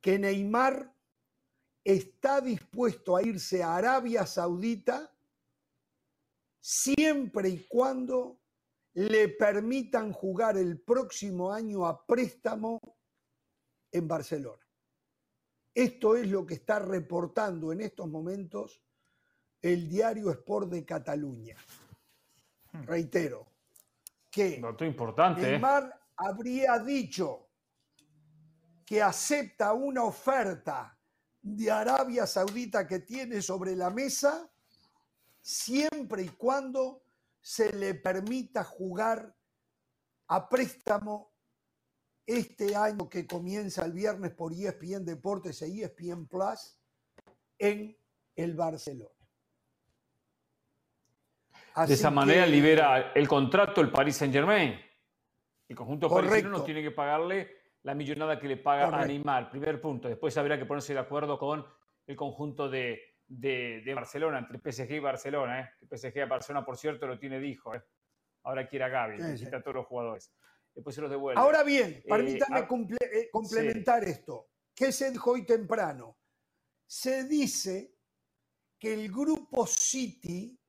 que 0.00 0.18
Neymar 0.18 0.94
está 1.82 2.42
dispuesto 2.42 3.16
a 3.16 3.22
irse 3.22 3.62
a 3.62 3.76
Arabia 3.76 4.26
Saudita 4.26 5.14
siempre 6.60 7.48
y 7.48 7.66
cuando 7.66 8.40
le 8.92 9.28
permitan 9.28 10.12
jugar 10.12 10.58
el 10.58 10.80
próximo 10.80 11.52
año 11.52 11.86
a 11.86 12.06
préstamo 12.06 12.78
en 13.90 14.06
Barcelona. 14.06 14.62
Esto 15.72 16.16
es 16.16 16.28
lo 16.28 16.44
que 16.44 16.54
está 16.54 16.80
reportando 16.80 17.72
en 17.72 17.80
estos 17.80 18.08
momentos 18.08 18.82
el 19.62 19.88
diario 19.88 20.30
Sport 20.30 20.68
de 20.70 20.84
Cataluña. 20.84 21.56
Hmm. 22.72 22.82
Reitero 22.82 23.46
que 24.30 24.62
importante, 24.86 25.42
¿eh? 25.42 25.52
Neymar 25.52 26.00
habría 26.16 26.78
dicho 26.78 27.48
que 28.86 29.02
acepta 29.02 29.72
una 29.72 30.04
oferta 30.04 30.98
de 31.42 31.70
Arabia 31.70 32.26
Saudita 32.26 32.86
que 32.86 33.00
tiene 33.00 33.40
sobre 33.40 33.74
la 33.74 33.90
mesa, 33.90 34.50
siempre 35.40 36.22
y 36.22 36.28
cuando 36.28 37.02
se 37.40 37.72
le 37.72 37.94
permita 37.94 38.62
jugar 38.64 39.34
a 40.28 40.48
préstamo 40.48 41.32
este 42.26 42.76
año 42.76 43.08
que 43.08 43.26
comienza 43.26 43.84
el 43.84 43.92
viernes 43.92 44.32
por 44.32 44.52
ESPN 44.52 45.04
Deportes 45.04 45.62
e 45.62 45.82
ESPN 45.82 46.26
Plus 46.26 46.78
en 47.58 47.96
el 48.36 48.54
Barcelona. 48.54 49.19
De 51.86 51.94
esa 51.94 52.10
manera 52.10 52.46
libera 52.46 53.12
el 53.14 53.28
contrato 53.28 53.80
el 53.80 53.90
Paris 53.90 54.16
Saint 54.16 54.32
Germain. 54.32 54.78
El 55.68 55.76
conjunto 55.76 56.10
parisino 56.10 56.50
no 56.50 56.64
tiene 56.64 56.82
que 56.82 56.90
pagarle 56.90 57.60
la 57.82 57.94
millonada 57.94 58.38
que 58.38 58.48
le 58.48 58.56
paga 58.56 58.88
a 58.88 59.06
Neymar, 59.06 59.50
primer 59.50 59.80
punto. 59.80 60.08
Después 60.08 60.36
habrá 60.36 60.58
que 60.58 60.66
ponerse 60.66 60.92
de 60.92 60.98
acuerdo 60.98 61.38
con 61.38 61.64
el 62.06 62.16
conjunto 62.16 62.68
de, 62.68 62.98
Barcelona, 63.94 64.38
entre 64.38 64.58
PSG 64.58 64.92
y 64.92 64.98
Barcelona. 64.98 65.60
¿eh? 65.60 65.70
El 65.80 65.98
PSG 65.98 66.22
a 66.22 66.26
Barcelona, 66.26 66.64
por 66.66 66.76
cierto, 66.76 67.06
lo 67.06 67.18
tiene 67.18 67.38
dijo. 67.38 67.74
¿eh? 67.74 67.82
Ahora 68.42 68.66
quiere 68.66 68.86
a 68.86 68.88
Gaby, 68.88 69.18
necesita 69.18 69.58
a 69.58 69.62
todos 69.62 69.76
los 69.76 69.86
jugadores. 69.86 70.32
Después 70.74 70.94
se 70.94 71.02
los 71.02 71.10
devuelve. 71.10 71.40
Ahora 71.40 71.62
bien, 71.62 71.90
eh, 71.90 72.04
permítame 72.08 72.60
eh, 72.60 73.28
complementar 73.30 74.04
esto. 74.04 74.48
¿Qué 74.74 74.92
se 74.92 75.10
dijo 75.10 75.32
hoy 75.32 75.44
temprano? 75.44 76.18
Se 76.86 77.24
dice 77.24 77.94
que 78.78 78.94
el 78.94 79.10
grupo 79.10 79.66
City 79.66 80.59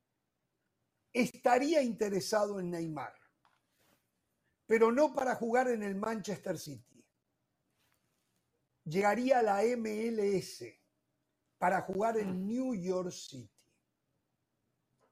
estaría 1.12 1.82
interesado 1.82 2.58
en 2.60 2.70
Neymar, 2.70 3.14
pero 4.66 4.92
no 4.92 5.14
para 5.14 5.34
jugar 5.34 5.68
en 5.68 5.82
el 5.82 5.94
Manchester 5.94 6.58
City 6.58 6.92
llegaría 8.84 9.38
a 9.38 9.42
la 9.42 9.62
MLS 9.76 10.64
para 11.58 11.82
jugar 11.82 12.18
en 12.18 12.46
New 12.46 12.74
York 12.74 13.12
City. 13.12 13.50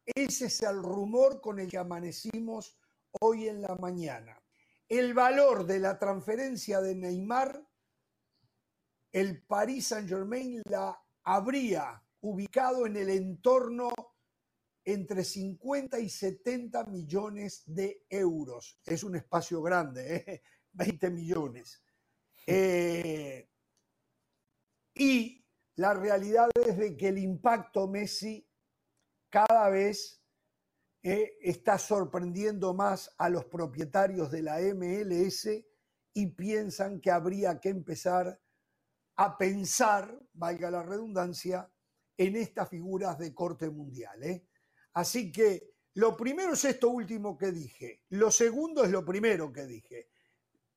Ese 0.05 0.47
es 0.47 0.63
el 0.63 0.83
rumor 0.83 1.41
con 1.41 1.61
el 1.61 1.71
que 1.71 1.79
amanecimos 1.79 2.77
hoy 3.21 3.49
en 3.49 3.63
la 3.63 3.77
mañana. 3.77 4.43
El 4.89 5.15
valor 5.15 5.67
de 5.67 5.79
la 5.79 5.99
transferencia 5.99 6.81
de 6.81 6.97
Neymar, 6.97 7.65
el 9.13 9.45
Paris 9.45 9.89
Saint-Germain 9.89 10.63
la 10.65 11.01
habría 11.23 12.03
ubicado 12.23 12.87
en 12.87 12.97
el 12.97 13.11
entorno 13.11 13.93
entre 14.85 15.25
50 15.25 15.99
y 15.99 16.09
70 16.09 16.85
millones 16.85 17.63
de 17.67 18.05
euros. 18.09 18.81
Es 18.85 19.05
un 19.05 19.17
espacio 19.17 19.63
grande, 19.63 20.17
¿eh? 20.17 20.43
20 20.73 21.11
millones. 21.11 21.83
Eh, 22.47 23.49
y 24.95 25.45
la 25.77 25.95
realidad 25.95 26.49
es 26.67 26.77
de 26.77 26.97
que 26.97 27.09
el 27.09 27.19
impacto 27.19 27.89
Messi 27.89 28.47
cada 29.29 29.69
vez 29.69 30.23
eh, 31.03 31.39
está 31.41 31.79
sorprendiendo 31.79 32.75
más 32.75 33.15
a 33.17 33.29
los 33.29 33.47
propietarios 33.47 34.31
de 34.31 34.43
la 34.43 34.61
MLS 34.75 35.49
y 36.13 36.27
piensan 36.27 37.01
que 37.01 37.11
habría 37.11 37.59
que 37.61 37.71
empezar 37.71 38.41
a 39.17 39.39
pensar, 39.39 40.19
valga 40.33 40.71
la 40.71 40.83
redundancia, 40.83 41.71
en 42.17 42.37
estas 42.37 42.69
figuras 42.69 43.19
de 43.19 43.33
corte 43.33 43.71
mundial. 43.71 44.23
¿eh? 44.23 44.47
Así 44.95 45.31
que 45.31 45.71
lo 45.95 46.17
primero 46.17 46.53
es 46.53 46.65
esto 46.65 46.89
último 46.89 47.37
que 47.37 47.53
dije. 47.53 48.03
Lo 48.11 48.31
segundo 48.31 48.85
es 48.85 48.91
lo 48.91 49.05
primero 49.05 49.53
que 49.53 49.67
dije. 49.67 50.09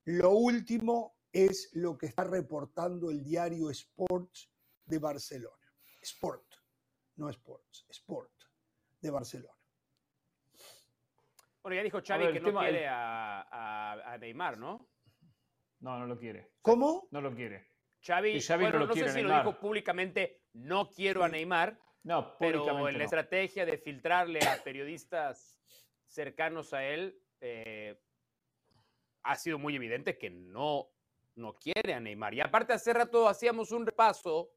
Lo 0.05 0.31
último 0.31 1.15
es 1.31 1.69
lo 1.73 1.97
que 1.97 2.07
está 2.07 2.23
reportando 2.23 3.09
el 3.09 3.23
diario 3.23 3.69
Sports 3.69 4.49
de 4.85 4.99
Barcelona. 4.99 5.55
Sport, 6.01 6.55
no 7.15 7.29
Sports, 7.29 7.85
Sport 7.89 8.31
de 9.01 9.09
Barcelona. 9.09 9.57
Bueno, 11.61 11.75
ya 11.77 11.83
dijo 11.83 12.01
Xavi 12.05 12.33
que 12.33 12.39
no 12.41 12.59
quiere 12.59 12.87
a, 12.89 14.17
Neymar, 14.19 14.57
¿no? 14.57 14.89
No, 15.79 15.97
no 15.97 16.05
lo 16.05 16.17
quiere. 16.17 16.51
¿Cómo? 16.61 17.07
No 17.11 17.21
lo 17.21 17.33
quiere. 17.33 17.67
Xavi, 18.01 18.33
no, 18.33 18.79
lo 18.79 18.93
sé 18.93 19.09
si 19.09 19.21
lo 19.21 19.33
dijo 19.33 19.57
públicamente, 19.59 20.41
no 20.53 20.89
quiero 20.89 21.23
a 21.23 21.29
Neymar, 21.29 21.79
no, 22.03 22.35
pero 22.37 22.87
en 22.89 22.97
la 22.97 23.03
estrategia 23.03 23.65
de 23.65 23.77
filtrarle 23.77 24.39
a 24.45 24.63
periodistas 24.63 25.57
cercanos 26.05 26.73
a 26.73 26.85
él, 26.85 27.19
eh, 27.41 27.99
ha 29.23 29.35
sido 29.35 29.57
muy 29.57 29.75
evidente 29.75 30.17
que 30.17 30.29
no 30.29 30.89
no 31.35 31.57
quiere 31.57 31.93
a 31.93 31.99
Neymar. 31.99 32.33
Y 32.33 32.41
aparte, 32.41 32.73
hace 32.73 32.93
rato 32.93 33.27
hacíamos 33.27 33.71
un 33.71 33.85
repaso 33.85 34.51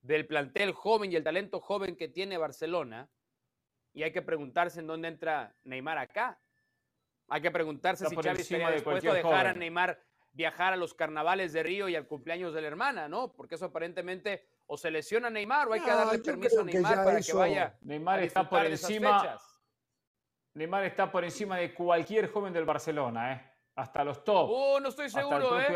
del 0.00 0.26
plantel 0.26 0.72
joven 0.72 1.12
y 1.12 1.16
el 1.16 1.24
talento 1.24 1.60
joven 1.60 1.96
que 1.96 2.08
tiene 2.08 2.38
Barcelona. 2.38 3.10
Y 3.92 4.02
hay 4.02 4.12
que 4.12 4.22
preguntarse 4.22 4.80
en 4.80 4.86
dónde 4.86 5.08
entra 5.08 5.54
Neymar 5.64 5.98
acá. 5.98 6.40
Hay 7.28 7.40
que 7.40 7.50
preguntarse 7.50 8.06
si 8.06 8.16
Xavi 8.16 8.40
estaría 8.40 8.70
dispuesto 8.70 9.10
a 9.10 9.14
dejar 9.14 9.46
a 9.46 9.54
Neymar 9.54 10.00
viajar 10.32 10.72
a 10.72 10.76
los 10.76 10.94
carnavales 10.94 11.52
de 11.52 11.62
Río 11.62 11.88
y 11.88 11.94
al 11.94 12.08
cumpleaños 12.08 12.52
de 12.52 12.60
la 12.60 12.66
hermana, 12.66 13.08
¿no? 13.08 13.32
Porque 13.32 13.54
eso 13.54 13.66
aparentemente 13.66 14.44
o 14.66 14.76
se 14.76 14.90
lesiona 14.90 15.28
a 15.28 15.30
Neymar 15.30 15.68
o 15.68 15.72
hay 15.72 15.80
que 15.80 15.90
darle 15.90 16.18
permiso 16.18 16.60
a 16.60 16.64
Neymar 16.64 17.04
para 17.04 17.20
que 17.20 17.32
vaya. 17.32 17.76
Neymar 17.82 18.22
está 18.22 18.48
por 18.48 18.64
encima. 18.64 19.38
Neymar 20.54 20.84
está 20.84 21.10
por 21.10 21.24
encima 21.24 21.56
de 21.56 21.74
cualquier 21.74 22.30
joven 22.30 22.52
del 22.52 22.64
Barcelona, 22.64 23.32
¿eh? 23.32 23.54
hasta 23.76 24.04
los 24.04 24.22
top. 24.24 24.48
Oh, 24.50 24.80
no 24.80 24.88
estoy 24.88 25.10
seguro, 25.10 25.60
¿eh? 25.60 25.68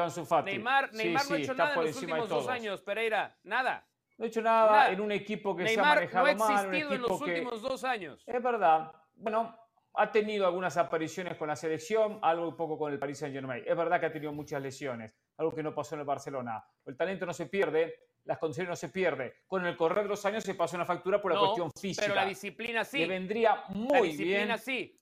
Neymar, 0.44 0.92
Neymar 0.92 1.28
no 1.28 1.34
ha 1.34 1.38
hecho 1.38 1.54
nada 1.54 1.74
en 1.74 1.84
los 1.84 1.96
últimos 1.96 2.28
dos 2.28 2.48
años, 2.48 2.82
Pereira. 2.82 3.36
Nada. 3.42 3.84
No 4.16 4.24
ha 4.24 4.28
hecho 4.28 4.42
nada, 4.42 4.90
en 4.90 5.00
un 5.00 5.12
equipo 5.12 5.54
que 5.54 5.68
se 5.68 5.78
ha 5.78 5.82
manejado 5.82 6.34
no 6.34 6.44
ha 6.44 6.54
existido 6.54 6.92
en 6.92 7.02
los 7.02 7.20
últimos 7.20 7.62
dos 7.62 7.84
años. 7.84 8.22
Es 8.26 8.42
verdad. 8.42 8.92
Bueno, 9.14 9.56
ha 9.94 10.12
tenido 10.12 10.46
algunas 10.46 10.76
apariciones 10.76 11.36
con 11.36 11.48
la 11.48 11.56
selección, 11.56 12.18
algo 12.22 12.48
un 12.48 12.56
poco 12.56 12.78
con 12.78 12.92
el 12.92 12.98
Paris 12.98 13.18
Saint 13.18 13.34
Germain. 13.34 13.64
Es 13.66 13.76
verdad 13.76 13.98
que 13.98 14.06
ha 14.06 14.12
tenido 14.12 14.32
muchas 14.32 14.62
lesiones, 14.62 15.16
algo 15.36 15.54
que 15.54 15.62
no 15.62 15.74
pasó 15.74 15.94
en 15.94 16.00
el 16.00 16.06
Barcelona. 16.06 16.64
El 16.84 16.96
talento 16.96 17.26
no 17.26 17.32
se 17.32 17.46
pierde, 17.46 18.07
las 18.28 18.36
condiciones 18.36 18.68
no 18.68 18.76
se 18.76 18.90
pierde. 18.90 19.36
Con 19.46 19.64
el 19.64 19.74
correr 19.74 20.02
de 20.02 20.10
los 20.10 20.24
años 20.26 20.44
se 20.44 20.54
pasa 20.54 20.76
una 20.76 20.84
factura 20.84 21.20
por 21.20 21.32
la 21.32 21.40
cuestión 21.40 21.72
física. 21.72 22.02
Pero 22.02 22.14
la 22.14 22.26
disciplina 22.26 22.84
sí. 22.84 22.98
Le 22.98 23.06
vendría 23.06 23.64
muy 23.70 23.86
bien. 23.86 23.92
La 23.92 24.02
disciplina 24.02 24.58
sí. 24.58 25.00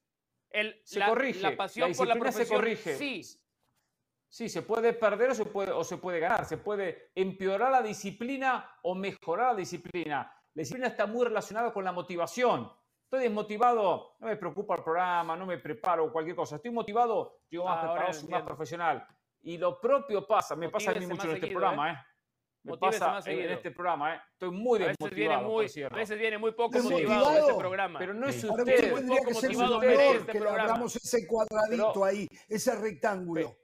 El, 0.49 0.81
se 0.85 1.05
corrige. 1.05 1.41
La 1.41 1.57
pasión 1.57 1.93
por 1.93 2.07
la 2.07 2.15
profesión 2.15 2.47
se 2.47 2.55
corrige. 2.55 2.95
Sí. 2.95 3.23
Sí, 4.29 4.49
se 4.49 4.63
puede 4.63 4.93
perder 4.93 5.31
o 5.31 5.35
se 5.35 5.45
puede, 5.45 5.73
o 5.73 5.83
se 5.83 5.97
puede 5.97 6.21
ganar. 6.21 6.45
Se 6.45 6.57
puede 6.57 7.11
empeorar 7.17 7.73
la 7.73 7.83
disciplina 7.83 8.79
o 8.83 8.95
mejorar 8.95 9.55
la 9.55 9.59
disciplina. 9.59 10.33
La 10.55 10.61
disciplina 10.61 10.87
está 10.87 11.07
muy 11.07 11.25
relacionada 11.25 11.73
con 11.73 11.83
la 11.83 11.91
motivación. 11.91 12.71
Estoy 13.03 13.25
desmotivado, 13.25 14.15
no 14.21 14.29
me 14.29 14.37
preocupa 14.37 14.77
el 14.77 14.85
programa, 14.85 15.37
no 15.37 15.47
me 15.47 15.59
preparo 15.59 16.13
cualquier 16.13 16.37
cosa. 16.37 16.57
Estoy 16.57 16.71
motivado, 16.71 17.41
llego 17.49 17.65
más 17.65 17.81
preparado, 17.81 18.13
soy 18.13 18.29
más 18.29 18.43
profesional. 18.43 19.05
Y 19.43 19.59
lo 19.59 19.81
propio 19.81 20.25
pasa, 20.27 20.55
me 20.55 20.69
pasa 20.69 20.93
a 20.93 20.95
mí 20.95 21.07
mucho 21.07 21.29
en 21.29 21.35
este 21.35 21.49
programa, 21.49 21.91
¿eh? 21.91 21.95
¿eh? 21.95 22.16
Me 22.67 22.77
pasa 22.79 23.21
en 23.25 23.51
este 23.51 23.71
programa, 23.71 24.15
¿eh? 24.15 24.21
Estoy 24.33 24.51
muy 24.51 24.79
desmotivado. 24.79 25.59
A 25.59 25.63
veces 25.63 25.79
viene 25.79 25.89
muy, 25.89 25.89
a 25.91 25.95
veces 25.95 26.19
viene 26.19 26.39
muy 26.39 26.53
poco 26.53 26.79
motivado, 26.81 27.31
en 27.31 27.37
este 27.39 27.55
programa. 27.55 27.99
Pero 27.99 28.15
no 28.15 28.29
es 28.29 28.43
usted. 28.43 28.95
Tendría 28.95 29.21
que 29.21 29.35
ser 29.35 29.57
motivado 29.57 29.83
este 29.83 30.33
que 30.33 30.41
le 30.41 30.49
hagamos 30.49 30.97
ese 30.97 31.27
cuadradito 31.27 32.05
ahí, 32.05 32.29
ese 32.49 32.75
rectángulo. 32.75 33.57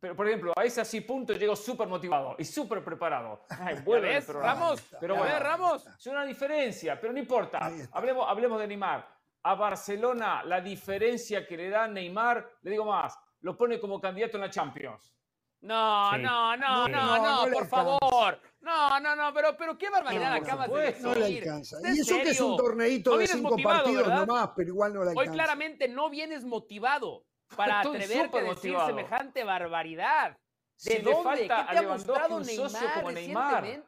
Pero, 0.00 0.14
por 0.14 0.28
ejemplo, 0.28 0.52
a 0.56 0.64
ese 0.64 0.80
así 0.80 1.00
punto 1.00 1.32
llego 1.32 1.56
súper 1.56 1.88
motivado 1.88 2.36
y 2.38 2.44
súper 2.44 2.84
preparado. 2.84 3.44
Ay, 3.50 3.82
ves, 3.84 4.28
Ramos, 4.28 4.80
pero 5.00 5.16
bueno, 5.16 5.38
Ramos. 5.40 5.86
Es 5.86 6.06
una 6.06 6.24
diferencia, 6.24 6.98
pero 7.00 7.12
no 7.12 7.18
importa. 7.18 7.70
Hablemos, 7.92 8.26
hablemos 8.28 8.60
de 8.60 8.68
Neymar. 8.68 9.06
A 9.42 9.54
Barcelona, 9.54 10.42
la 10.44 10.60
diferencia 10.60 11.46
que 11.46 11.56
le 11.56 11.70
da 11.70 11.88
Neymar, 11.88 12.58
le 12.62 12.70
digo 12.70 12.84
más, 12.84 13.18
lo 13.40 13.56
pone 13.56 13.78
como 13.80 14.00
candidato 14.00 14.36
en 14.36 14.42
la 14.42 14.50
Champions. 14.50 15.14
No, 15.60 16.16
no, 16.16 16.56
no, 16.56 16.88
no, 16.88 17.46
no, 17.46 17.52
por 17.52 17.66
favor. 17.66 18.40
No, 18.60 19.00
no, 19.00 19.16
no, 19.16 19.32
pero, 19.34 19.56
pero 19.56 19.76
qué 19.76 19.90
barbaridad 19.90 20.34
acabas 20.34 20.70
de 20.70 20.80
decir. 20.80 21.02
No 21.02 21.14
le 21.14 21.24
alcanza. 21.26 21.78
Y 21.82 22.00
eso 22.00 22.16
que 22.16 22.30
es 22.30 22.40
un 22.40 22.56
torneito 22.56 23.16
de 23.16 23.26
cinco 23.26 23.56
partidos 23.62 24.08
nomás, 24.08 24.50
pero 24.56 24.68
igual 24.68 24.94
no 24.94 25.04
le 25.04 25.10
alcanza. 25.10 25.30
Hoy 25.30 25.36
claramente 25.36 25.88
no 25.88 26.10
vienes 26.10 26.44
motivado 26.44 27.24
para 27.56 27.80
atreverte 27.80 28.38
a 28.38 28.42
decir 28.42 28.76
semejante 28.86 29.44
barbaridad? 29.44 30.38
¿De 30.84 30.96
si 30.96 31.02
dónde? 31.02 31.22
Falta 31.22 31.66
¿Qué 31.66 31.72
te 31.72 31.78
ha 31.78 31.88
mostrado 31.88 32.36
un 32.36 32.44
socio 32.44 32.88
como 32.94 33.12
Neymar? 33.12 33.84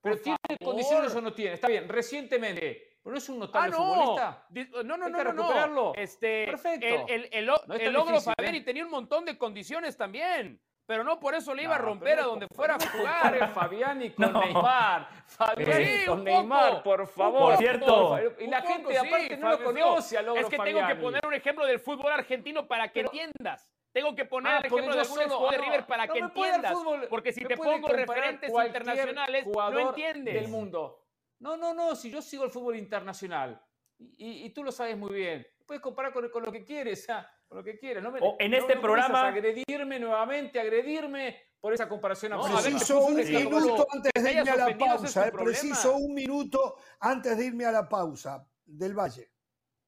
Pero 0.00 0.18
tiene 0.18 0.38
condiciones 0.62 1.14
o 1.14 1.20
no 1.20 1.32
tiene. 1.32 1.54
Está 1.54 1.68
bien, 1.68 1.88
recientemente. 1.88 2.93
¿Pero 3.04 3.12
no 3.12 3.18
es 3.18 3.28
un 3.28 3.38
notable 3.38 3.68
ah, 3.68 3.78
no. 3.78 3.84
futbolista? 3.84 4.46
No, 4.82 4.96
no, 4.96 5.08
no, 5.10 5.32
no, 5.32 5.66
no. 5.66 5.92
Este, 5.94 6.46
Perfecto. 6.46 6.86
El, 6.86 7.28
el, 7.30 7.50
el, 7.78 7.92
logro 7.92 8.18
Fabián 8.18 8.54
¿eh? 8.54 8.58
y 8.58 8.64
tenía 8.64 8.82
un 8.82 8.90
montón 8.90 9.26
de 9.26 9.36
condiciones 9.36 9.94
también. 9.98 10.58
Pero 10.86 11.04
no 11.04 11.20
por 11.20 11.34
eso 11.34 11.54
le 11.54 11.64
iba 11.64 11.74
a 11.74 11.78
romper 11.78 12.18
a 12.18 12.22
donde 12.22 12.46
fuera 12.48 12.76
a 12.76 12.88
jugar. 12.88 13.52
Fabiani 13.54 14.10
con 14.10 14.32
Neymar. 14.32 15.08
Fabiani 15.26 16.06
con 16.06 16.24
Neymar, 16.24 16.82
por 16.82 17.06
favor. 17.06 17.50
Por 17.50 17.58
cierto. 17.58 18.18
Y 18.38 18.46
la 18.46 18.62
gente 18.62 18.98
aparte 18.98 19.36
no 19.36 19.50
lo 19.50 19.64
conoce 19.64 20.16
a 20.16 20.22
Logro 20.22 20.40
Es 20.40 20.48
que 20.48 20.58
tengo 20.58 20.86
que 20.86 20.96
poner 20.96 21.26
un 21.26 21.34
ejemplo 21.34 21.66
del 21.66 21.80
fútbol 21.80 22.10
argentino 22.10 22.66
para 22.66 22.90
que 22.90 23.00
entiendas. 23.00 23.68
Tengo 23.92 24.14
que 24.14 24.24
poner 24.24 24.54
ah, 24.54 24.58
el 24.58 24.66
ejemplo 24.66 24.94
de 24.94 25.00
algún 25.00 25.18
jugador 25.18 25.50
de 25.50 25.58
River 25.58 25.86
para 25.86 26.08
que 26.08 26.18
entiendas. 26.18 26.74
porque 27.10 27.32
si 27.32 27.44
te 27.44 27.56
pongo 27.56 27.86
referentes 27.88 28.50
internacionales, 28.50 29.46
no 29.46 29.78
entiendes. 29.78 30.34
Del 30.34 30.48
mundo. 30.48 31.03
No, 31.44 31.58
no, 31.58 31.74
no. 31.74 31.94
Si 31.94 32.10
yo 32.10 32.22
sigo 32.22 32.44
el 32.44 32.50
fútbol 32.50 32.76
internacional. 32.76 33.62
Y, 33.98 34.48
tú 34.50 34.64
lo 34.64 34.72
sabes 34.72 34.96
muy 34.96 35.12
bien. 35.12 35.46
Puedes 35.66 35.82
comparar 35.82 36.12
con, 36.12 36.42
lo 36.42 36.50
que 36.50 36.64
quieres 36.64 37.06
lo 37.50 37.62
que 37.62 37.78
quieras. 37.78 38.02
No 38.02 38.10
me, 38.10 38.18
en 38.38 38.54
este 38.54 38.76
programa. 38.78 39.28
Agredirme 39.28 40.00
nuevamente, 40.00 40.58
agredirme 40.58 41.38
por 41.60 41.74
esa 41.74 41.88
comparación 41.88 42.32
no, 42.32 42.42
Preciso 42.42 43.04
un 43.04 43.14
minuto 43.16 43.86
antes 43.92 44.24
de 44.24 44.32
irme 44.32 44.50
a 44.50 44.56
la 44.56 44.78
pausa. 44.78 45.30
preciso 45.30 45.96
un 45.96 46.14
minuto 46.14 46.76
antes 46.98 47.36
de 47.36 47.44
irme 47.44 47.66
a 47.66 47.72
la 47.72 47.88
pausa 47.88 48.46
del 48.64 48.94
Valle. 48.94 49.30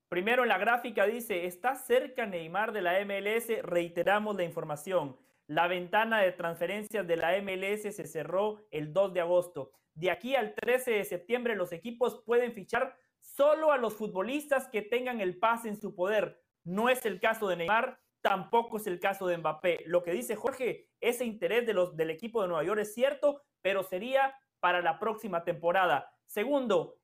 Primero 0.09 0.43
en 0.43 0.51
la 0.51 0.59
gráfica 0.59 1.05
dice, 1.07 1.47
está 1.47 1.75
cerca 1.75 2.27
Neymar 2.27 2.73
de 2.73 2.83
la 2.83 3.05
MLS, 3.05 3.63
reiteramos 3.63 4.37
la 4.37 4.45
información. 4.45 5.19
La 5.49 5.67
ventana 5.67 6.21
de 6.21 6.33
transferencias 6.33 7.07
de 7.07 7.17
la 7.17 7.33
MLS 7.43 7.95
se 7.95 8.07
cerró 8.07 8.67
el 8.71 8.93
2 8.93 9.15
de 9.15 9.21
agosto. 9.21 9.73
De 9.97 10.11
aquí 10.11 10.37
al 10.37 10.55
13 10.55 10.91
de 10.93 11.05
septiembre 11.05 11.57
los 11.57 11.73
equipos 11.73 12.23
pueden 12.27 12.53
fichar 12.53 12.97
solo 13.19 13.73
a 13.73 13.79
los 13.79 13.95
futbolistas 13.95 14.69
que 14.69 14.83
tengan 14.83 15.21
el 15.21 15.39
pase 15.39 15.69
en 15.69 15.81
su 15.81 15.95
poder. 15.95 16.39
No 16.65 16.91
es 16.91 17.07
el 17.07 17.19
caso 17.19 17.49
de 17.49 17.57
Neymar, 17.57 17.99
tampoco 18.21 18.77
es 18.77 18.87
el 18.87 19.01
caso 19.01 19.27
de 19.27 19.39
Mbappé. 19.39 19.85
Lo 19.87 20.03
que 20.03 20.13
dice 20.13 20.37
Jorge, 20.37 20.91
ese 21.01 21.25
interés 21.25 21.67
de 21.67 21.73
los, 21.73 21.97
del 21.97 22.11
equipo 22.11 22.43
de 22.43 22.49
Nueva 22.49 22.63
York 22.65 22.81
es 22.81 22.93
cierto, 22.93 23.41
pero 23.63 23.83
sería 23.83 24.39
para 24.61 24.83
la 24.83 24.99
próxima 24.99 25.45
temporada. 25.45 26.13
Segundo, 26.27 26.99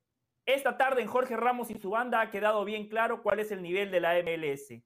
esta 0.45 0.77
tarde 0.77 1.01
en 1.01 1.07
Jorge 1.07 1.35
Ramos 1.35 1.71
y 1.71 1.79
su 1.79 1.89
banda 1.89 2.21
ha 2.21 2.29
quedado 2.29 2.63
bien 2.63 2.89
claro 2.89 3.23
cuál 3.23 3.39
es 3.39 3.51
el 3.51 3.63
nivel 3.63 3.89
de 3.89 4.01
la 4.01 4.13
MLS. 4.21 4.83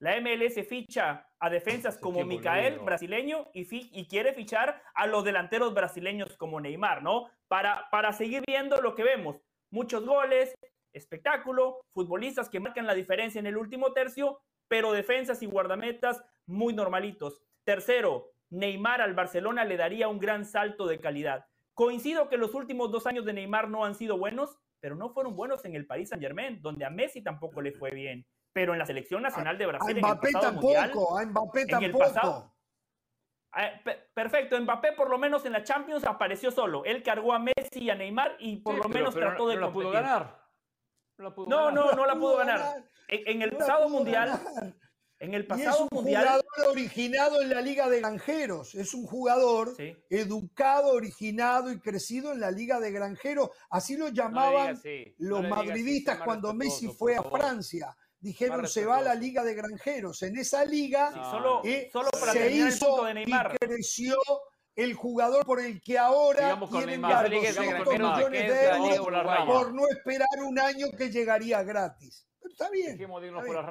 La 0.00 0.18
MLS 0.18 0.66
ficha 0.66 1.28
a 1.38 1.50
defensas 1.50 1.98
como 1.98 2.24
Micael, 2.24 2.78
brasileño, 2.78 3.50
y, 3.52 3.68
y, 3.70 4.08
quiere 4.08 4.32
fichar 4.32 4.82
a 4.94 5.06
los 5.06 5.24
delanteros 5.24 5.74
brasileños 5.74 6.38
como 6.38 6.58
Neymar, 6.58 7.02
¿no? 7.02 7.28
Para, 7.48 7.86
para 7.90 8.14
seguir 8.14 8.42
viendo 8.46 8.80
lo 8.80 8.94
que 8.94 9.04
vemos. 9.04 9.36
Muchos 9.70 10.06
goles, 10.06 10.54
espectáculo, 10.94 11.82
futbolistas 11.90 12.48
que 12.48 12.60
marcan 12.60 12.86
la 12.86 12.94
diferencia 12.94 13.38
en 13.38 13.46
el 13.46 13.58
último 13.58 13.92
tercio, 13.92 14.40
pero 14.68 14.92
defensas 14.92 15.42
y 15.42 15.46
guardametas 15.46 16.24
muy 16.46 16.72
normalitos. 16.72 17.42
Tercero, 17.64 18.32
Neymar 18.48 19.02
al 19.02 19.12
Barcelona 19.12 19.66
le 19.66 19.76
daría 19.76 20.08
un 20.08 20.18
gran 20.18 20.46
salto 20.46 20.86
de 20.86 20.98
calidad. 20.98 21.44
Coincido 21.74 22.30
que 22.30 22.38
los 22.38 22.54
últimos 22.54 22.90
dos 22.90 23.06
años 23.06 23.26
de 23.26 23.34
Neymar 23.34 23.68
no 23.68 23.84
han 23.84 23.94
sido 23.94 24.16
buenos, 24.16 24.56
pero 24.80 24.96
no 24.96 25.10
fueron 25.10 25.36
buenos 25.36 25.62
en 25.66 25.74
el 25.74 25.86
Paris 25.86 26.08
Saint 26.08 26.22
Germain, 26.22 26.62
donde 26.62 26.86
a 26.86 26.90
Messi 26.90 27.22
tampoco 27.22 27.60
le 27.60 27.72
fue 27.72 27.90
bien. 27.90 28.26
Pero 28.52 28.72
en 28.72 28.78
la 28.78 28.86
selección 28.86 29.22
nacional 29.22 29.56
de 29.56 29.66
Brasil, 29.66 29.90
en 29.90 30.04
el 30.04 30.18
pasado 30.18 30.40
tampoco, 30.40 30.66
mundial, 30.66 30.92
a 30.92 31.26
Mbappé 31.26 31.62
en 31.68 31.82
el 31.84 31.92
pasado, 31.92 32.54
perfecto, 34.14 34.60
Mbappé 34.60 34.92
por 34.92 35.08
lo 35.10 35.18
menos 35.18 35.44
en 35.44 35.52
la 35.52 35.62
Champions 35.62 36.04
apareció 36.04 36.50
solo. 36.50 36.84
Él 36.84 37.02
cargó 37.02 37.32
a 37.32 37.38
Messi 37.38 37.80
y 37.80 37.90
a 37.90 37.94
Neymar 37.94 38.36
y 38.38 38.56
por 38.56 38.76
lo 38.76 38.88
menos 38.88 39.14
trató 39.14 39.48
de 39.48 39.56
no 39.56 39.72
pudo 39.72 39.90
ganar. 39.90 40.40
No, 41.18 41.70
no, 41.70 41.92
no, 41.92 42.06
la 42.06 42.14
pudo 42.14 42.38
ganar. 42.38 42.84
En, 43.08 43.42
el 43.42 43.52
pasado 43.52 43.88
mundial. 43.88 44.40
En 45.18 45.34
el 45.34 45.46
pasado 45.46 45.74
es 45.74 45.80
un 45.82 45.88
mundial. 45.92 46.22
jugador 46.24 46.70
originado 46.70 47.42
en 47.42 47.50
la 47.50 47.60
Liga 47.60 47.90
de 47.90 48.00
Granjeros. 48.00 48.74
Es 48.74 48.94
un 48.94 49.04
jugador 49.04 49.68
educado, 50.08 50.92
originado 50.92 51.70
y 51.70 51.78
crecido 51.78 52.32
en 52.32 52.40
la 52.40 52.50
Liga 52.50 52.80
de 52.80 52.90
Granjeros. 52.90 53.50
Así 53.68 53.98
lo 53.98 54.08
llamaban 54.08 54.80
los 55.18 55.46
madridistas 55.46 56.22
cuando 56.22 56.54
Messi 56.54 56.88
fue 56.88 57.16
a 57.16 57.22
Francia. 57.22 57.94
Dijeron 58.20 58.68
se 58.68 58.84
va 58.84 58.98
a 58.98 59.02
la 59.02 59.14
Liga 59.14 59.42
de 59.42 59.54
Granjeros. 59.54 60.22
En 60.22 60.36
esa 60.36 60.64
liga 60.64 61.10
solo, 61.30 61.62
eh, 61.64 61.88
solo 61.90 62.10
para 62.10 62.32
se 62.32 62.50
hizo 62.52 63.04
de 63.04 63.14
Neymar. 63.14 63.54
y 63.54 63.66
creció 63.66 64.16
el 64.76 64.94
jugador 64.94 65.44
por 65.46 65.60
el 65.60 65.80
que 65.80 65.98
ahora 65.98 66.54
200 66.56 66.98
millones 66.98 68.48
de 68.48 68.94
euros 68.94 69.46
por 69.46 69.74
no 69.74 69.88
esperar 69.88 70.28
un 70.46 70.58
año 70.58 70.88
que 70.96 71.10
llegaría 71.10 71.62
gratis. 71.62 72.26
está 72.44 72.70
bien. 72.70 72.98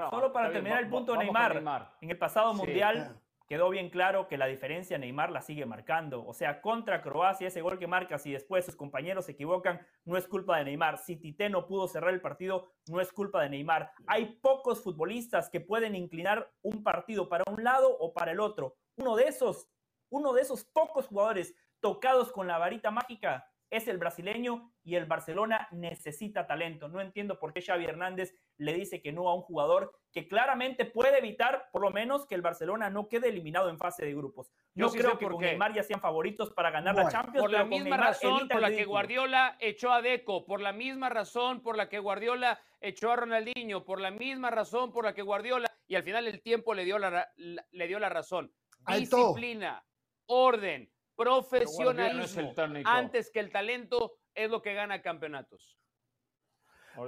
Solo 0.09 0.33
para 0.33 0.51
terminar 0.51 0.83
el 0.83 0.89
punto 0.89 1.13
de 1.13 1.19
Neymar, 1.19 1.95
En 2.01 2.09
el 2.09 2.17
pasado 2.17 2.53
mundial 2.53 3.19
quedó 3.49 3.69
bien 3.69 3.89
claro 3.89 4.27
que 4.27 4.37
la 4.37 4.45
diferencia 4.45 4.97
Neymar 4.97 5.31
la 5.31 5.41
sigue 5.41 5.65
marcando. 5.65 6.25
O 6.25 6.33
sea, 6.33 6.61
contra 6.61 7.01
Croacia, 7.01 7.47
ese 7.47 7.61
gol 7.61 7.79
que 7.79 7.87
marca, 7.87 8.17
si 8.17 8.31
después 8.31 8.63
sus 8.63 8.75
compañeros 8.75 9.25
se 9.25 9.33
equivocan, 9.33 9.85
no 10.05 10.15
es 10.15 10.27
culpa 10.27 10.57
de 10.57 10.65
Neymar. 10.65 10.99
Si 10.99 11.15
Tite 11.17 11.49
no 11.49 11.67
pudo 11.67 11.87
cerrar 11.87 12.13
el 12.13 12.21
partido, 12.21 12.71
no 12.87 13.01
es 13.01 13.11
culpa 13.11 13.41
de 13.41 13.49
Neymar. 13.49 13.91
Hay 14.07 14.37
pocos 14.41 14.81
futbolistas 14.81 15.49
que 15.49 15.59
pueden 15.59 15.95
inclinar 15.95 16.51
un 16.61 16.83
partido 16.83 17.27
para 17.27 17.43
un 17.51 17.63
lado 17.63 17.89
o 17.97 18.13
para 18.13 18.31
el 18.31 18.39
otro. 18.39 18.77
Uno 18.95 19.15
de 19.15 19.23
esos 19.23 19.67
uno 20.09 20.33
de 20.33 20.41
esos 20.41 20.65
pocos 20.65 21.07
jugadores 21.07 21.55
tocados 21.79 22.31
con 22.31 22.47
la 22.47 22.57
varita 22.57 22.91
mágica 22.91 23.47
es 23.69 23.87
el 23.87 23.97
brasileño 23.97 24.71
y 24.83 24.95
el 24.95 25.05
Barcelona 25.05 25.67
necesita 25.71 26.47
talento. 26.47 26.87
No 26.87 27.01
entiendo 27.01 27.39
por 27.39 27.53
qué 27.53 27.61
Xavi 27.61 27.85
Hernández 27.85 28.33
le 28.57 28.73
dice 28.73 29.01
que 29.01 29.11
no 29.11 29.29
a 29.29 29.35
un 29.35 29.41
jugador 29.41 29.93
que 30.11 30.27
claramente 30.27 30.85
puede 30.85 31.19
evitar, 31.19 31.69
por 31.71 31.83
lo 31.83 31.91
menos, 31.91 32.25
que 32.25 32.35
el 32.35 32.41
Barcelona 32.41 32.89
no 32.89 33.07
quede 33.07 33.29
eliminado 33.29 33.69
en 33.69 33.77
fase 33.77 34.05
de 34.05 34.15
grupos. 34.15 34.51
Yo, 34.73 34.89
creo 34.89 35.17
que 35.17 35.27
con 35.27 35.39
Neymar 35.39 35.73
ya 35.73 35.83
sean 35.83 36.01
favoritos 36.01 36.51
para 36.51 36.71
ganar 36.71 36.95
la 36.95 37.09
Champions. 37.09 37.41
Por 37.41 37.51
la 37.51 37.63
misma 37.63 37.97
razón 37.97 38.47
por 38.47 38.61
la 38.61 38.71
que 38.71 38.85
Guardiola 38.85 39.57
echó 39.59 39.91
a 39.91 40.01
Deco, 40.01 40.45
por 40.45 40.61
la 40.61 40.73
misma 40.73 41.09
razón 41.09 41.61
por 41.61 41.77
la 41.77 41.89
que 41.89 41.99
Guardiola 41.99 42.59
echó 42.81 43.11
a 43.11 43.17
Ronaldinho, 43.17 43.85
por 43.85 44.01
la 44.01 44.11
misma 44.11 44.49
razón 44.49 44.91
por 44.91 45.05
la 45.05 45.13
que 45.13 45.21
Guardiola, 45.21 45.69
y 45.87 45.95
al 45.95 46.03
final 46.03 46.27
el 46.27 46.41
tiempo 46.41 46.73
le 46.73 46.85
dio 46.85 46.97
la, 46.97 47.31
le 47.37 47.87
dio 47.87 47.99
la 47.99 48.09
razón. 48.09 48.51
Disciplina 48.87 49.83
orden, 50.29 50.91
profesionalismo, 51.19 52.53
antes 52.85 53.29
que 53.29 53.41
el 53.41 53.51
talento, 53.51 54.19
es 54.33 54.49
lo 54.49 54.61
que 54.61 54.73
gana 54.73 55.01
campeonatos. 55.01 55.77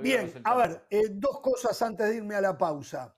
Bien, 0.02 0.34
a 0.44 0.56
ver, 0.56 0.86
eh, 0.90 1.08
dos 1.12 1.40
cosas 1.40 1.82
antes 1.82 2.10
de 2.10 2.18
irme 2.18 2.36
a 2.36 2.42
la 2.42 2.58
pausa. 2.58 3.16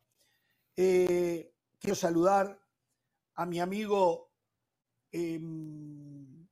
Eh, 0.75 1.51
quiero 1.79 1.95
saludar 1.95 2.59
a 3.35 3.45
mi 3.45 3.59
amigo 3.59 4.31
em, 5.11 6.47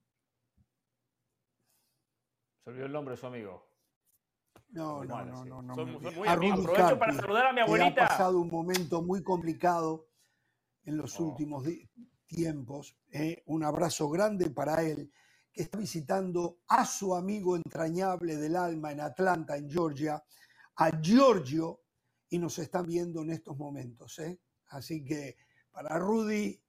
Se 2.64 2.70
olvidó 2.70 2.86
el 2.86 2.92
nombre 2.92 3.16
de 3.16 3.22
su 3.22 3.28
amigo. 3.28 3.68
No, 4.70 5.04
no, 5.04 5.26
no, 5.26 5.46
no, 5.46 5.62
no. 5.62 5.86
muy 5.86 6.28
Aprovecho 6.28 6.98
para 6.98 7.14
saludar 7.14 7.48
a 7.48 7.54
mi 7.54 7.62
abuelita. 7.62 8.06
Ha 8.06 8.08
pasado 8.08 8.40
un 8.40 8.50
momento 8.50 9.02
muy 9.02 9.22
complicado 9.24 10.08
en 10.86 10.98
los 10.98 11.20
oh. 11.20 11.26
últimos 11.26 11.64
tiempos. 12.32 12.98
¿eh? 13.12 13.44
Un 13.48 13.64
abrazo 13.64 14.10
grande 14.10 14.50
para 14.50 14.82
él, 14.84 15.12
que 15.52 15.64
está 15.64 15.78
visitando 15.78 16.60
a 16.68 16.86
su 16.86 17.14
amigo 17.14 17.56
entrañable 17.56 18.38
del 18.38 18.56
alma 18.56 18.92
en 18.92 19.02
Atlanta, 19.02 19.58
en 19.58 19.70
Georgia, 19.70 20.24
a 20.78 21.02
Giorgio, 21.02 21.82
y 22.30 22.40
nos 22.40 22.58
están 22.60 22.88
viendo 22.88 23.22
en 23.22 23.32
estos 23.32 23.58
momentos. 23.58 24.18
¿eh? 24.20 24.40
Así 24.70 25.04
que 25.04 25.36
para 25.72 26.00
Rudy, 26.00 26.60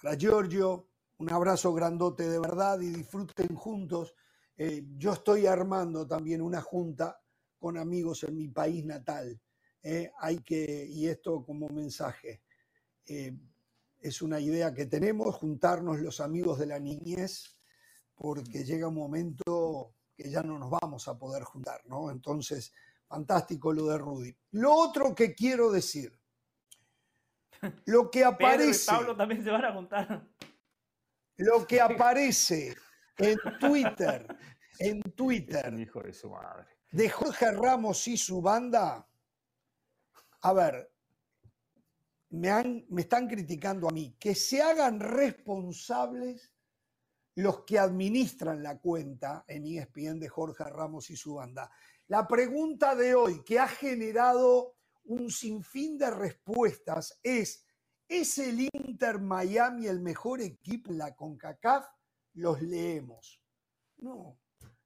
para 0.00 0.16
Giorgio, 0.16 0.88
un 1.18 1.32
abrazo 1.32 1.74
grandote 1.74 2.28
de 2.28 2.38
verdad 2.38 2.80
y 2.80 2.90
disfruten 2.90 3.54
juntos. 3.56 4.14
Eh, 4.56 4.84
yo 4.96 5.12
estoy 5.12 5.46
armando 5.46 6.06
también 6.06 6.40
una 6.40 6.60
junta 6.60 7.20
con 7.58 7.76
amigos 7.76 8.22
en 8.22 8.36
mi 8.36 8.48
país 8.48 8.84
natal. 8.84 9.40
¿eh? 9.82 10.10
hay 10.20 10.38
que, 10.38 10.86
y 10.88 11.06
esto 11.06 11.44
como 11.44 11.68
mensaje, 11.68 12.42
eh, 13.06 13.36
es 14.00 14.22
una 14.22 14.40
idea 14.40 14.72
que 14.72 14.86
tenemos, 14.86 15.34
juntarnos 15.36 15.98
los 16.00 16.20
amigos 16.20 16.58
de 16.58 16.66
la 16.66 16.78
niñez, 16.78 17.58
porque 18.14 18.64
llega 18.64 18.88
un 18.88 18.94
momento 18.94 19.94
que 20.16 20.30
ya 20.30 20.42
no 20.42 20.58
nos 20.58 20.70
vamos 20.70 21.06
a 21.08 21.18
poder 21.18 21.42
juntar, 21.42 21.80
¿no? 21.86 22.10
Entonces, 22.10 22.72
fantástico 23.06 23.72
lo 23.72 23.86
de 23.86 23.98
Rudy. 23.98 24.36
Lo 24.52 24.74
otro 24.74 25.14
que 25.14 25.34
quiero 25.34 25.70
decir, 25.70 26.18
lo 27.86 28.10
que 28.10 28.24
aparece... 28.24 28.90
Pablo 28.90 29.16
también 29.16 29.42
se 29.42 29.50
van 29.50 29.64
a 29.64 29.72
juntar. 29.72 30.28
Lo 31.36 31.66
que 31.66 31.80
aparece 31.80 32.76
en 33.16 33.38
Twitter, 33.60 34.26
en 34.78 35.00
Twitter, 35.02 35.72
hijo 35.78 36.02
de 36.02 36.12
su 36.12 36.30
madre 36.30 36.78
de 36.90 37.08
Jorge 37.10 37.52
Ramos 37.52 38.06
y 38.08 38.16
su 38.16 38.40
banda, 38.40 39.06
a 40.42 40.52
ver, 40.52 40.90
me, 42.30 42.50
han, 42.50 42.84
me 42.88 43.02
están 43.02 43.26
criticando 43.28 43.88
a 43.88 43.92
mí, 43.92 44.16
que 44.18 44.34
se 44.34 44.62
hagan 44.62 45.00
responsables 45.00 46.52
los 47.34 47.64
que 47.64 47.78
administran 47.78 48.62
la 48.62 48.78
cuenta 48.78 49.44
en 49.46 49.64
ESPN 49.64 50.18
de 50.18 50.28
Jorge 50.28 50.64
Ramos 50.64 51.08
y 51.10 51.16
su 51.16 51.34
banda. 51.34 51.70
La 52.08 52.26
pregunta 52.26 52.94
de 52.96 53.14
hoy, 53.14 53.44
que 53.44 53.58
ha 53.60 53.68
generado 53.68 54.76
un 55.04 55.30
sinfín 55.30 55.96
de 55.96 56.10
respuestas, 56.10 57.18
es, 57.22 57.64
¿es 58.08 58.38
el 58.38 58.68
Inter 58.72 59.20
Miami 59.20 59.86
el 59.86 60.00
mejor 60.00 60.40
equipo 60.40 60.90
en 60.90 60.98
la 60.98 61.14
CONCACAF? 61.14 61.86
Los 62.34 62.60
leemos. 62.60 63.40
No, 63.98 64.38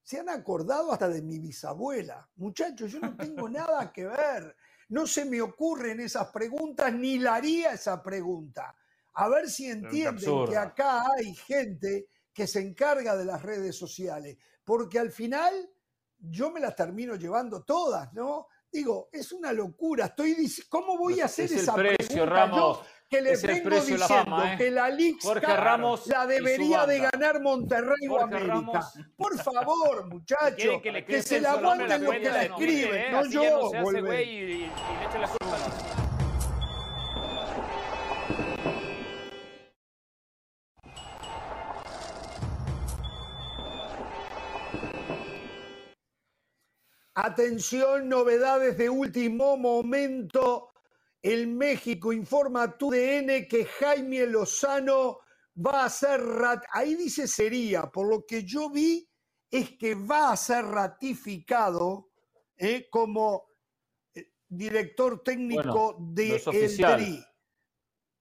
se 0.02 0.18
han 0.18 0.28
acordado 0.28 0.92
hasta 0.92 1.08
de 1.08 1.22
mi 1.22 1.38
bisabuela. 1.38 2.28
Muchachos, 2.36 2.92
yo 2.92 3.00
no 3.00 3.16
tengo 3.16 3.48
nada 3.48 3.92
que 3.92 4.06
ver. 4.06 4.56
No 4.92 5.06
se 5.06 5.24
me 5.24 5.40
ocurren 5.40 6.00
esas 6.00 6.28
preguntas, 6.28 6.92
ni 6.92 7.18
la 7.18 7.36
haría 7.36 7.72
esa 7.72 8.02
pregunta. 8.02 8.76
A 9.14 9.26
ver 9.26 9.48
si 9.48 9.70
entienden 9.70 10.44
que 10.46 10.54
acá 10.54 11.04
hay 11.16 11.34
gente 11.34 12.08
que 12.30 12.46
se 12.46 12.60
encarga 12.60 13.16
de 13.16 13.24
las 13.24 13.40
redes 13.40 13.74
sociales, 13.74 14.36
porque 14.62 14.98
al 14.98 15.10
final 15.10 15.70
yo 16.18 16.50
me 16.50 16.60
las 16.60 16.76
termino 16.76 17.16
llevando 17.16 17.62
todas, 17.62 18.12
¿no? 18.12 18.48
Digo, 18.70 19.08
es 19.10 19.32
una 19.32 19.50
locura. 19.50 20.06
Estoy 20.06 20.36
¿cómo 20.68 20.98
voy 20.98 21.22
a 21.22 21.24
hacer 21.24 21.50
esa 21.50 21.74
precio, 21.74 22.26
pregunta? 22.26 22.86
Que 23.12 23.20
le 23.20 23.36
vengo 23.36 23.70
diciendo 23.76 24.42
¿eh? 24.42 24.54
que 24.56 24.70
la 24.70 24.88
Liga 24.88 25.18
la 26.06 26.26
debería 26.26 26.86
de 26.86 26.98
ganar 26.98 27.42
Monterrey 27.42 28.08
o 28.08 28.18
América. 28.18 28.90
Por 29.16 29.38
favor, 29.38 30.06
muchachos, 30.10 30.80
que, 30.80 31.22
se 31.22 31.40
la 31.40 31.52
aguanten 31.52 32.04
los 32.04 32.14
que 32.14 32.30
la 32.30 32.42
escriben, 32.44 33.12
no, 33.12 33.26
yo. 33.26 33.70
Atención, 47.14 48.08
novedades 48.08 48.78
de 48.78 48.88
último 48.88 49.58
momento 49.58 50.71
el 51.22 51.46
México 51.46 52.12
informa 52.12 52.64
a 52.64 52.76
TUDN 52.76 53.46
que 53.48 53.64
Jaime 53.78 54.26
Lozano 54.26 55.20
va 55.56 55.84
a 55.84 55.90
ser, 55.90 56.20
ahí 56.72 56.96
dice 56.96 57.28
sería, 57.28 57.82
por 57.82 58.08
lo 58.08 58.26
que 58.26 58.42
yo 58.44 58.68
vi 58.70 59.08
es 59.50 59.76
que 59.78 59.94
va 59.94 60.32
a 60.32 60.36
ser 60.36 60.64
ratificado 60.64 62.10
eh, 62.56 62.88
como 62.90 63.44
eh, 64.14 64.32
director 64.48 65.22
técnico 65.22 65.96
de 66.00 66.42
el 66.44 66.76
TRI. 66.76 67.24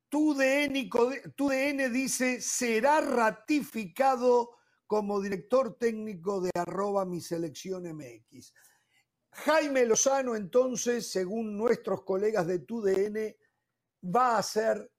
TUDN, 0.09 1.93
dice 1.93 2.41
será 2.41 2.99
ratificado 2.99 4.57
como 4.85 5.21
director 5.21 5.77
técnico 5.77 6.41
de 6.41 6.51
arroba 6.53 7.05
mi 7.05 7.21
selección 7.21 7.83
MX. 7.83 8.53
Jaime 9.31 9.85
Lozano, 9.85 10.35
entonces, 10.35 11.09
según 11.09 11.57
nuestros 11.57 12.03
colegas 12.03 12.45
de 12.47 12.59
TUDN, 12.59 13.35
va 14.03 14.37
a 14.37 14.43
ser 14.43 14.91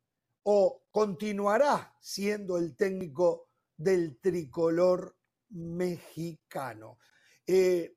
o 0.44 0.84
continuará 0.90 1.96
siendo 2.00 2.56
el 2.56 2.74
técnico 2.74 3.50
del 3.76 4.18
tricolor 4.20 5.16
mexicano. 5.50 6.98
Eh, 7.46 7.94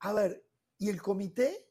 a 0.00 0.12
ver, 0.12 0.44
¿y 0.78 0.88
el 0.88 1.02
comité? 1.02 1.70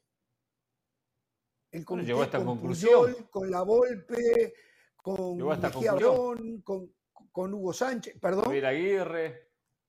El 1.71 1.85
comité 1.85 2.07
llegó 2.07 2.21
a 2.21 2.25
esta 2.25 2.37
con 2.37 2.47
conclusión. 2.47 3.27
con 3.29 3.49
la 3.49 3.61
Volpe, 3.63 4.53
con 4.95 5.37
Mejía 5.37 5.93
con, 5.93 6.93
con, 7.31 7.53
Hugo 7.53 7.73
Sánchez, 7.73 8.17
perdón. 8.19 8.45
Aguirre. 8.65 9.44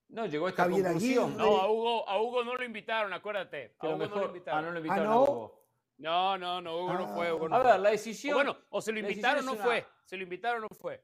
No, 0.09 0.27
llegó 0.27 0.47
a 0.47 0.51
esta 0.51 0.69
conclusión. 0.69 1.37
No, 1.37 1.59
a 1.59 1.71
Hugo, 1.71 2.09
a 2.09 2.21
Hugo 2.21 2.45
no 2.45 2.55
lo 2.55 2.65
invitaron, 2.65 3.13
acuérdate. 3.13 3.75
A 3.79 3.89
Hugo 3.89 4.07
no 4.07 4.17
lo 4.17 4.27
invitaron. 4.27 4.59
Ah, 4.59 4.67
no 4.67 4.71
lo 4.73 4.79
invitaron 4.79 5.07
a 5.07 5.21
Hugo. 5.21 5.67
No, 5.99 6.39
no, 6.39 6.61
no, 6.61 6.79
Hugo 6.79 6.95
no 6.95 7.09
fue. 7.09 7.33
Hugo 7.33 7.55
a 7.55 7.63
ver, 7.63 7.81
la 7.81 7.91
decisión. 7.91 8.35
bueno, 8.35 8.57
o 8.71 8.81
se 8.81 8.93
lo 8.93 9.01
invitaron 9.01 9.49
o 9.49 9.55
no 9.55 9.57
fue. 9.57 9.87
Se 10.05 10.17
lo 10.17 10.23
invitaron 10.23 10.65
o 10.65 10.69
no 10.71 10.77
fue. 10.77 11.03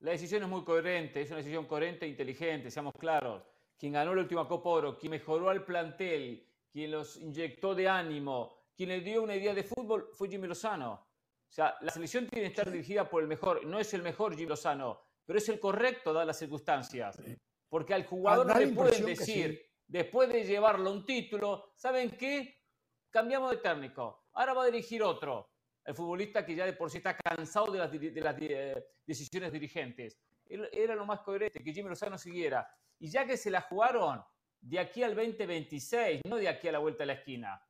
La 0.00 0.10
decisión 0.10 0.42
es 0.42 0.48
muy 0.48 0.62
coherente, 0.62 1.22
es 1.22 1.30
una 1.30 1.38
decisión 1.38 1.66
coherente 1.66 2.04
e 2.04 2.08
inteligente, 2.08 2.70
seamos 2.70 2.92
claros. 2.98 3.42
Quien 3.78 3.92
ganó 3.92 4.14
la 4.14 4.22
última 4.22 4.46
Copa 4.46 4.68
Oro, 4.68 4.98
quien 4.98 5.10
mejoró 5.10 5.48
al 5.48 5.64
plantel, 5.64 6.46
quien 6.70 6.90
los 6.90 7.16
inyectó 7.16 7.74
de 7.74 7.88
ánimo, 7.88 8.66
quien 8.74 8.90
le 8.90 9.00
dio 9.00 9.22
una 9.22 9.34
idea 9.34 9.54
de 9.54 9.62
fútbol 9.62 10.10
fue 10.12 10.28
Jimmy 10.28 10.48
Lozano. 10.48 10.92
O 10.92 11.52
sea, 11.52 11.76
la 11.80 11.90
selección 11.90 12.26
tiene 12.26 12.48
que 12.48 12.52
estar 12.52 12.70
dirigida 12.70 13.08
por 13.08 13.22
el 13.22 13.28
mejor. 13.28 13.64
No 13.64 13.78
es 13.78 13.94
el 13.94 14.02
mejor 14.02 14.34
Jimmy 14.34 14.50
Lozano, 14.50 15.00
pero 15.24 15.38
es 15.38 15.48
el 15.48 15.58
correcto 15.58 16.12
dadas 16.12 16.26
las 16.26 16.38
circunstancias. 16.38 17.18
Porque 17.76 17.92
al 17.92 18.06
jugador 18.06 18.46
no 18.46 18.58
le 18.58 18.68
pueden 18.68 19.04
decir, 19.04 19.62
después 19.86 20.30
de 20.30 20.44
llevarlo 20.44 20.90
un 20.90 21.04
título, 21.04 21.74
¿saben 21.76 22.08
qué? 22.12 22.62
Cambiamos 23.10 23.50
de 23.50 23.58
técnico. 23.58 24.28
Ahora 24.32 24.54
va 24.54 24.62
a 24.62 24.66
dirigir 24.70 25.02
otro. 25.02 25.50
El 25.84 25.94
futbolista 25.94 26.46
que 26.46 26.54
ya 26.54 26.64
de 26.64 26.72
por 26.72 26.90
sí 26.90 26.96
está 26.96 27.14
cansado 27.14 27.70
de 27.70 27.78
las, 27.78 27.92
de 27.92 28.18
las 28.22 28.36
eh, 28.40 28.82
decisiones 29.04 29.52
dirigentes. 29.52 30.18
Era 30.48 30.94
lo 30.94 31.04
más 31.04 31.20
coherente, 31.20 31.62
que 31.62 31.70
Jimmy 31.70 31.90
Lozano 31.90 32.16
siguiera. 32.16 32.66
Y 32.98 33.10
ya 33.10 33.26
que 33.26 33.36
se 33.36 33.50
la 33.50 33.60
jugaron, 33.60 34.24
de 34.58 34.78
aquí 34.78 35.02
al 35.02 35.14
2026, 35.14 36.22
no 36.30 36.36
de 36.36 36.48
aquí 36.48 36.68
a 36.68 36.72
la 36.72 36.78
vuelta 36.78 37.02
de 37.02 37.08
la 37.08 37.12
esquina. 37.12 37.62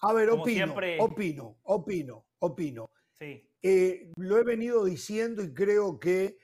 A 0.00 0.12
ver, 0.14 0.30
opino, 0.30 0.74
opino, 0.98 1.60
opino, 1.62 2.26
opino. 2.40 2.90
Sí. 3.12 3.48
Eh, 3.62 4.10
lo 4.16 4.36
he 4.38 4.42
venido 4.42 4.84
diciendo 4.84 5.44
y 5.44 5.54
creo 5.54 6.00
que 6.00 6.38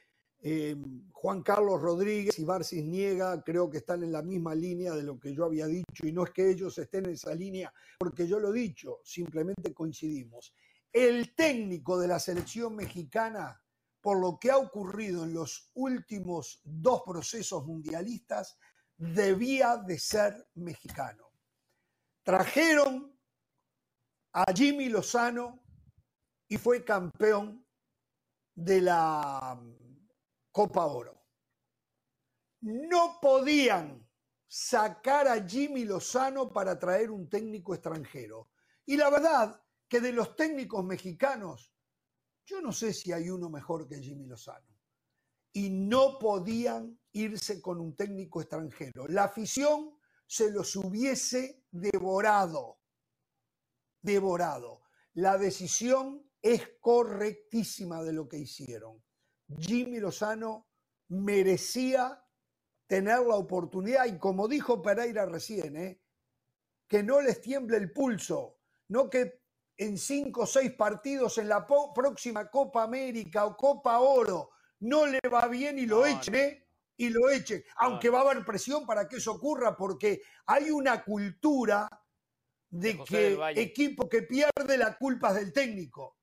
eh, 0.45 0.77
Juan 1.13 1.43
Carlos 1.45 1.81
Rodríguez 1.81 2.37
y 2.41 2.45
Barcis 2.45 2.85
Niega 2.85 3.41
creo 3.45 3.71
que 3.71 3.79
están 3.79 4.03
en 4.03 4.11
la 4.11 4.23
misma 4.23 4.57
línea 4.57 4.93
de 4.93 5.05
lo 5.05 5.21
que 5.21 5.33
yo 5.33 5.45
había 5.45 5.67
dicho 5.67 6.05
y 6.05 6.11
no 6.11 6.25
es 6.25 6.31
que 6.31 6.51
ellos 6.51 6.77
estén 6.79 7.07
en 7.07 7.13
esa 7.13 7.33
línea 7.33 7.73
porque 7.97 8.27
yo 8.27 8.41
lo 8.41 8.53
he 8.53 8.59
dicho, 8.59 8.99
simplemente 9.05 9.73
coincidimos. 9.73 10.53
El 10.93 11.33
técnico 11.37 11.97
de 11.97 12.09
la 12.09 12.19
selección 12.19 12.75
mexicana, 12.75 13.63
por 14.01 14.21
lo 14.21 14.41
que 14.41 14.51
ha 14.51 14.59
ocurrido 14.59 15.23
en 15.23 15.33
los 15.33 15.71
últimos 15.75 16.61
dos 16.65 17.03
procesos 17.07 17.65
mundialistas, 17.65 18.59
debía 18.97 19.77
de 19.77 19.97
ser 19.97 20.49
mexicano. 20.55 21.31
Trajeron 22.25 23.17
a 24.33 24.53
Jimmy 24.53 24.89
Lozano 24.89 25.63
y 26.49 26.57
fue 26.57 26.85
campeón 26.85 27.65
de 28.55 28.81
la 28.81 29.59
Copa 30.53 30.85
Oro. 30.85 31.25
No 32.61 33.19
podían 33.21 34.07
sacar 34.47 35.27
a 35.27 35.49
Jimmy 35.49 35.85
Lozano 35.87 36.53
para 36.53 36.79
traer 36.79 37.11
un 37.11 37.29
técnico 37.29 37.75
extranjero. 37.75 38.51
Y 38.85 38.99
la 38.99 39.09
verdad 39.09 39.61
que 39.89 40.01
de 40.01 40.13
los 40.13 40.37
técnicos 40.37 40.85
mexicanos, 40.85 41.75
yo 42.45 42.61
no 42.61 42.71
sé 42.71 42.93
si 42.93 43.13
hay 43.13 43.31
uno 43.31 43.49
mejor 43.49 43.89
que 43.89 44.01
Jimmy 44.01 44.27
Lozano. 44.27 44.69
Y 45.55 45.71
no 45.71 46.19
podían 46.19 46.99
irse 47.13 47.61
con 47.63 47.81
un 47.81 47.97
técnico 47.97 48.41
extranjero. 48.41 49.09
La 49.09 49.25
afición 49.25 49.97
se 50.27 50.51
los 50.51 50.77
hubiese 50.77 51.65
devorado, 51.71 52.81
devorado. 54.03 54.83
La 55.15 55.37
decisión 55.39 56.31
es 56.41 56.63
correctísima 56.81 58.03
de 58.03 58.13
lo 58.13 58.29
que 58.29 58.39
hicieron. 58.39 59.03
Jimmy 59.59 59.99
Lozano 60.01 60.69
merecía 61.09 62.23
tener 62.87 63.21
la 63.21 63.37
oportunidad 63.37 64.07
y 64.07 64.19
como 64.19 64.49
dijo 64.49 64.83
Pereira 64.83 65.27
recién, 65.27 65.77
¿eh? 65.77 66.03
que 66.87 67.03
no 67.03 67.21
les 67.21 67.41
tiemble 67.41 67.79
el 67.79 67.91
pulso, 67.91 68.59
no 68.89 69.09
que 69.09 69.41
en 69.79 69.97
cinco 69.97 70.43
o 70.43 70.47
seis 70.47 70.73
partidos 70.73 71.39
en 71.39 71.49
la 71.49 71.67
próxima 71.67 72.51
Copa 72.51 72.83
América 72.83 73.47
o 73.47 73.57
Copa 73.57 73.99
Oro 73.99 74.51
no 74.81 75.07
le 75.07 75.21
va 75.33 75.47
bien 75.49 75.79
y 75.79 75.87
lo 75.87 76.05
echen, 76.05 76.35
¿eh? 76.35 76.69
Y 76.97 77.09
lo 77.09 77.31
echen, 77.31 77.65
aunque 77.77 78.11
va 78.11 78.19
a 78.19 78.31
haber 78.31 78.45
presión 78.45 78.85
para 78.85 79.09
que 79.09 79.17
eso 79.17 79.33
ocurra, 79.33 79.77
porque 79.77 80.23
hay 80.47 80.71
una 80.71 81.03
cultura 81.03 81.89
de, 82.69 83.03
que 83.05 83.39
equipo 83.57 84.09
que 84.09 84.23
pierde 84.23 84.77
la 84.77 84.97
culpa 84.99 85.31
es 85.31 85.37
del 85.37 85.53
técnico. 85.53 86.19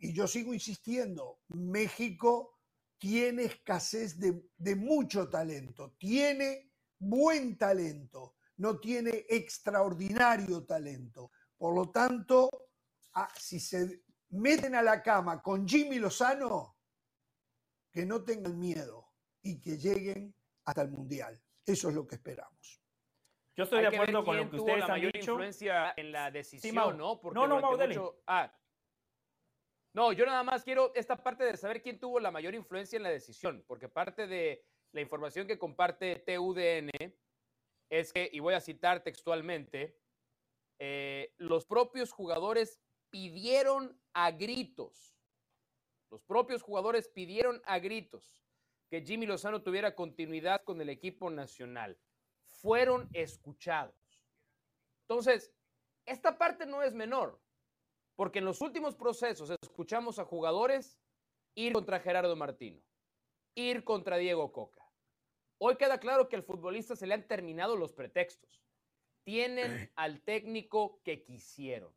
Y 0.00 0.12
yo 0.12 0.26
sigo 0.26 0.52
insistiendo, 0.52 1.40
México 1.48 2.58
tiene 2.98 3.44
escasez 3.44 4.18
de, 4.18 4.42
de 4.56 4.76
mucho 4.76 5.28
talento, 5.28 5.94
tiene 5.98 6.72
buen 6.98 7.56
talento 7.56 8.34
no 8.60 8.78
tiene 8.78 9.24
extraordinario 9.28 10.64
talento. 10.64 11.32
Por 11.56 11.74
lo 11.74 11.90
tanto, 11.90 12.68
ah, 13.14 13.28
si 13.36 13.58
se 13.58 14.02
meten 14.28 14.74
a 14.74 14.82
la 14.82 15.02
cama 15.02 15.42
con 15.42 15.66
Jimmy 15.66 15.98
Lozano, 15.98 16.76
que 17.90 18.04
no 18.04 18.22
tengan 18.22 18.58
miedo 18.58 19.08
y 19.42 19.60
que 19.60 19.78
lleguen 19.78 20.34
hasta 20.64 20.82
el 20.82 20.90
Mundial. 20.90 21.42
Eso 21.64 21.88
es 21.88 21.94
lo 21.94 22.06
que 22.06 22.16
esperamos. 22.16 22.82
Yo 23.56 23.64
estoy 23.64 23.80
de 23.80 23.88
acuerdo 23.88 24.24
con 24.24 24.36
lo 24.36 24.50
que 24.50 24.56
ustedes 24.56 24.78
la 24.78 24.84
han 24.84 24.90
mayor 24.90 25.12
dicho. 25.12 25.32
influencia 25.32 25.94
en 25.96 26.12
la 26.12 26.30
decisión, 26.30 26.98
¿no? 26.98 27.18
Porque 27.18 27.38
no, 27.38 27.46
no, 27.46 27.60
mucho... 27.60 28.22
ah. 28.26 28.54
No, 29.92 30.12
yo 30.12 30.24
nada 30.24 30.44
más 30.44 30.62
quiero 30.62 30.92
esta 30.94 31.22
parte 31.22 31.44
de 31.44 31.56
saber 31.56 31.82
quién 31.82 31.98
tuvo 31.98 32.20
la 32.20 32.30
mayor 32.30 32.54
influencia 32.54 32.96
en 32.96 33.02
la 33.02 33.10
decisión, 33.10 33.64
porque 33.66 33.88
parte 33.88 34.26
de 34.26 34.64
la 34.92 35.00
información 35.00 35.46
que 35.46 35.58
comparte 35.58 36.16
TUDN 36.16 36.90
es 37.90 38.12
que, 38.12 38.28
y 38.32 38.38
voy 38.38 38.54
a 38.54 38.60
citar 38.60 39.02
textualmente, 39.02 39.98
eh, 40.78 41.34
los 41.38 41.66
propios 41.66 42.12
jugadores 42.12 42.80
pidieron 43.10 44.00
a 44.12 44.30
gritos, 44.30 45.16
los 46.10 46.22
propios 46.22 46.62
jugadores 46.62 47.08
pidieron 47.08 47.60
a 47.64 47.78
gritos 47.80 48.40
que 48.90 49.02
Jimmy 49.02 49.26
Lozano 49.26 49.62
tuviera 49.62 49.94
continuidad 49.94 50.62
con 50.64 50.80
el 50.80 50.88
equipo 50.88 51.30
nacional. 51.30 51.96
Fueron 52.44 53.08
escuchados. 53.12 53.94
Entonces, 55.02 55.52
esta 56.06 56.36
parte 56.36 56.66
no 56.66 56.82
es 56.82 56.92
menor, 56.92 57.40
porque 58.20 58.40
en 58.40 58.44
los 58.44 58.60
últimos 58.60 58.96
procesos 58.96 59.50
escuchamos 59.62 60.18
a 60.18 60.26
jugadores 60.26 61.00
ir 61.54 61.72
contra 61.72 62.00
Gerardo 62.00 62.36
Martino, 62.36 62.78
ir 63.54 63.82
contra 63.82 64.18
Diego 64.18 64.52
Coca, 64.52 64.86
Hoy 65.56 65.76
queda 65.76 65.98
claro 66.00 66.28
que 66.28 66.36
al 66.36 66.42
futbolista 66.42 66.94
se 66.96 67.06
le 67.06 67.14
han 67.14 67.26
terminado 67.26 67.76
los 67.76 67.94
pretextos. 67.94 68.62
Tienen 69.24 69.90
al 69.96 70.20
técnico 70.20 71.00
que 71.02 71.22
quisieron. 71.22 71.94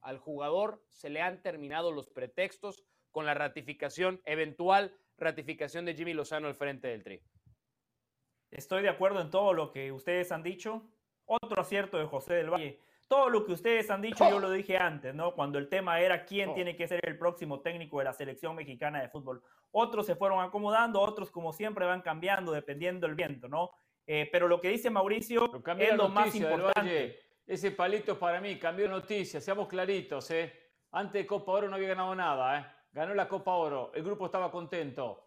Al 0.00 0.18
jugador 0.18 0.82
se 0.88 1.10
le 1.10 1.20
han 1.20 1.42
terminado 1.42 1.92
los 1.92 2.08
pretextos 2.08 2.82
con 3.10 3.26
la 3.26 3.34
ratificación, 3.34 4.22
eventual 4.24 4.96
ratificación 5.18 5.84
de 5.84 5.94
Jimmy 5.94 6.14
Lozano 6.14 6.48
al 6.48 6.54
frente 6.54 6.88
del 6.88 7.04
Tri. 7.04 7.20
Estoy 8.50 8.82
de 8.82 8.88
acuerdo 8.88 9.20
en 9.20 9.28
todo 9.28 9.52
lo 9.52 9.72
que 9.72 9.92
ustedes 9.92 10.32
han 10.32 10.42
dicho. 10.42 10.88
Otro 11.26 11.60
acierto 11.60 11.98
de 11.98 12.06
José 12.06 12.32
del 12.32 12.48
Valle. 12.48 12.80
Todo 13.08 13.30
lo 13.30 13.44
que 13.44 13.52
ustedes 13.52 13.88
han 13.90 14.02
dicho, 14.02 14.28
yo 14.28 14.40
lo 14.40 14.50
dije 14.50 14.76
antes, 14.76 15.14
¿no? 15.14 15.34
Cuando 15.34 15.58
el 15.58 15.68
tema 15.68 16.00
era 16.00 16.24
quién 16.24 16.50
oh. 16.50 16.54
tiene 16.54 16.76
que 16.76 16.88
ser 16.88 17.00
el 17.08 17.16
próximo 17.16 17.60
técnico 17.60 17.98
de 17.98 18.04
la 18.04 18.12
selección 18.12 18.56
mexicana 18.56 19.00
de 19.00 19.08
fútbol. 19.08 19.42
Otros 19.70 20.06
se 20.06 20.16
fueron 20.16 20.40
acomodando, 20.40 21.00
otros, 21.00 21.30
como 21.30 21.52
siempre, 21.52 21.86
van 21.86 22.02
cambiando 22.02 22.50
dependiendo 22.50 23.06
del 23.06 23.14
viento, 23.14 23.48
¿no? 23.48 23.70
Eh, 24.06 24.28
pero 24.30 24.48
lo 24.48 24.60
que 24.60 24.70
dice 24.70 24.90
Mauricio 24.90 25.50
es 25.78 25.96
lo 25.96 26.08
más 26.08 26.34
importante. 26.34 27.20
Ese 27.46 27.70
palito 27.70 28.12
es 28.12 28.18
para 28.18 28.40
mí, 28.40 28.58
cambió 28.58 28.88
noticia, 28.88 29.40
seamos 29.40 29.68
claritos, 29.68 30.30
¿eh? 30.32 30.52
Antes 30.90 31.22
de 31.22 31.26
Copa 31.26 31.52
Oro 31.52 31.68
no 31.68 31.76
había 31.76 31.88
ganado 31.88 32.14
nada, 32.14 32.58
¿eh? 32.58 32.66
Ganó 32.92 33.14
la 33.14 33.28
Copa 33.28 33.52
Oro, 33.52 33.92
el 33.94 34.02
grupo 34.02 34.26
estaba 34.26 34.50
contento. 34.50 35.25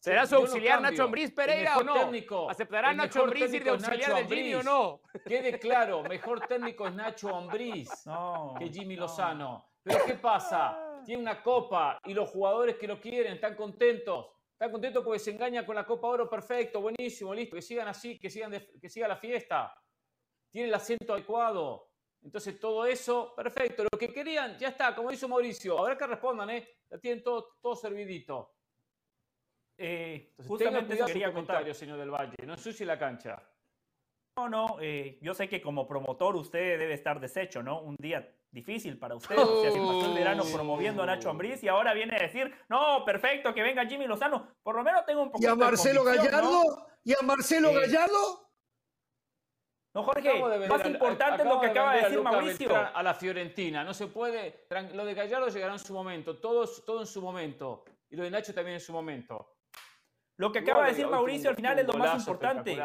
¿Será 0.00 0.26
su 0.26 0.36
auxiliar 0.36 0.80
Nacho 0.80 1.02
Ambriz 1.02 1.32
Pereira 1.32 1.76
o 1.76 1.82
no? 1.82 1.94
Técnico, 1.94 2.48
¿Aceptará 2.48 2.92
Nacho 2.92 3.24
Ambriz 3.24 3.52
ir 3.52 3.64
de 3.64 3.70
auxiliar 3.70 4.14
de 4.14 4.36
Jimmy 4.36 4.54
o 4.54 4.62
no? 4.62 5.00
Quede 5.26 5.58
claro, 5.58 6.02
mejor 6.04 6.46
técnico 6.46 6.86
es 6.86 6.94
Nacho 6.94 7.34
Ambriz 7.34 7.90
que 8.58 8.68
Jimmy 8.68 8.96
Lozano. 8.96 9.70
Pero 9.82 10.04
¿qué 10.06 10.14
pasa? 10.14 11.02
Tiene 11.04 11.22
una 11.22 11.42
copa 11.42 11.98
y 12.04 12.14
los 12.14 12.30
jugadores 12.30 12.76
que 12.76 12.86
lo 12.86 13.00
quieren 13.00 13.34
están 13.34 13.56
contentos. 13.56 14.26
Están 14.52 14.70
contentos 14.70 15.04
porque 15.04 15.18
se 15.18 15.30
engaña 15.30 15.64
con 15.64 15.76
la 15.76 15.86
Copa 15.86 16.08
Oro, 16.08 16.28
perfecto, 16.28 16.80
buenísimo, 16.80 17.32
listo, 17.32 17.54
que 17.54 17.62
sigan 17.62 17.86
así, 17.86 18.18
que 18.18 18.28
sigan 18.28 18.52
que 18.80 18.88
siga 18.88 19.06
la 19.06 19.16
fiesta. 19.16 19.72
Tiene 20.50 20.68
el 20.68 20.74
acento 20.74 21.12
adecuado. 21.12 21.90
Entonces 22.22 22.58
todo 22.58 22.84
eso, 22.84 23.34
perfecto. 23.36 23.84
Lo 23.84 23.98
que 23.98 24.12
querían, 24.12 24.58
ya 24.58 24.68
está, 24.68 24.94
como 24.94 25.12
hizo 25.12 25.28
Mauricio. 25.28 25.78
Habrá 25.78 25.96
que 25.96 26.06
respondan, 26.06 26.50
¿eh? 26.50 26.68
Ya 26.90 26.98
tienen 26.98 27.22
todo, 27.22 27.56
todo 27.60 27.76
servidito. 27.76 28.57
Eh, 29.78 30.34
justamente 30.46 30.94
eso 30.94 31.06
quería 31.06 31.32
contar. 31.32 31.72
señor 31.74 31.98
del 31.98 32.10
Valle. 32.10 32.36
No 32.44 32.54
ensucie 32.54 32.84
la 32.84 32.98
cancha. 32.98 33.40
No, 34.36 34.48
no, 34.48 34.76
eh, 34.80 35.18
yo 35.20 35.34
sé 35.34 35.48
que 35.48 35.60
como 35.60 35.86
promotor 35.86 36.36
usted 36.36 36.78
debe 36.78 36.94
estar 36.94 37.18
deshecho, 37.18 37.62
¿no? 37.62 37.80
Un 37.80 37.96
día 37.98 38.28
difícil 38.50 38.98
para 38.98 39.14
usted. 39.16 39.36
O 39.36 39.62
sea, 39.62 39.70
se 39.70 39.78
pasó 39.78 40.06
el 40.06 40.14
verano 40.14 40.44
promoviendo 40.52 41.02
a 41.02 41.06
Nacho 41.06 41.30
Ambriz 41.30 41.62
y 41.62 41.68
ahora 41.68 41.92
viene 41.92 42.16
a 42.16 42.20
decir, 42.20 42.52
no, 42.68 43.04
perfecto, 43.04 43.52
que 43.52 43.62
venga 43.62 43.86
Jimmy 43.86 44.06
Lozano. 44.06 44.48
Por 44.62 44.76
lo 44.76 44.84
menos 44.84 45.04
tengo 45.06 45.22
un 45.22 45.30
poco 45.30 45.42
¿Y 45.42 45.46
a 45.46 45.54
Marcelo 45.54 46.04
Gallardo? 46.04 46.86
¿Y 47.04 47.12
a 47.12 47.22
Marcelo 47.22 47.70
eh, 47.70 47.80
Gallardo? 47.80 48.48
No, 49.94 50.02
Jorge, 50.04 50.68
más 50.68 50.86
importante 50.86 51.42
es 51.42 51.48
lo 51.48 51.60
que 51.60 51.66
acaba 51.66 51.96
de, 51.96 52.02
decir 52.02 52.20
Mauricio. 52.20 52.76
A 52.76 53.02
la 53.02 53.14
Fiorentina, 53.14 53.82
no 53.82 53.92
se 53.92 54.06
puede. 54.06 54.66
Lo 54.92 55.04
de 55.04 55.14
Gallardo 55.14 55.48
llegará 55.48 55.72
en 55.72 55.78
su 55.78 55.92
momento, 55.92 56.36
todo, 56.38 56.64
todo 56.86 57.00
en 57.00 57.06
su 57.06 57.20
momento. 57.20 57.84
Y 58.10 58.16
lo 58.16 58.22
de 58.22 58.30
Nacho 58.30 58.54
también 58.54 58.74
en 58.74 58.80
su 58.80 58.92
momento. 58.92 59.57
Lo 60.38 60.52
que 60.52 60.60
acaba 60.60 60.84
de 60.84 60.90
decir 60.90 61.08
Mauricio 61.08 61.50
al 61.50 61.56
final 61.56 61.80
es 61.80 61.86
lo 61.86 61.94
más 61.94 62.16
importante. 62.16 62.80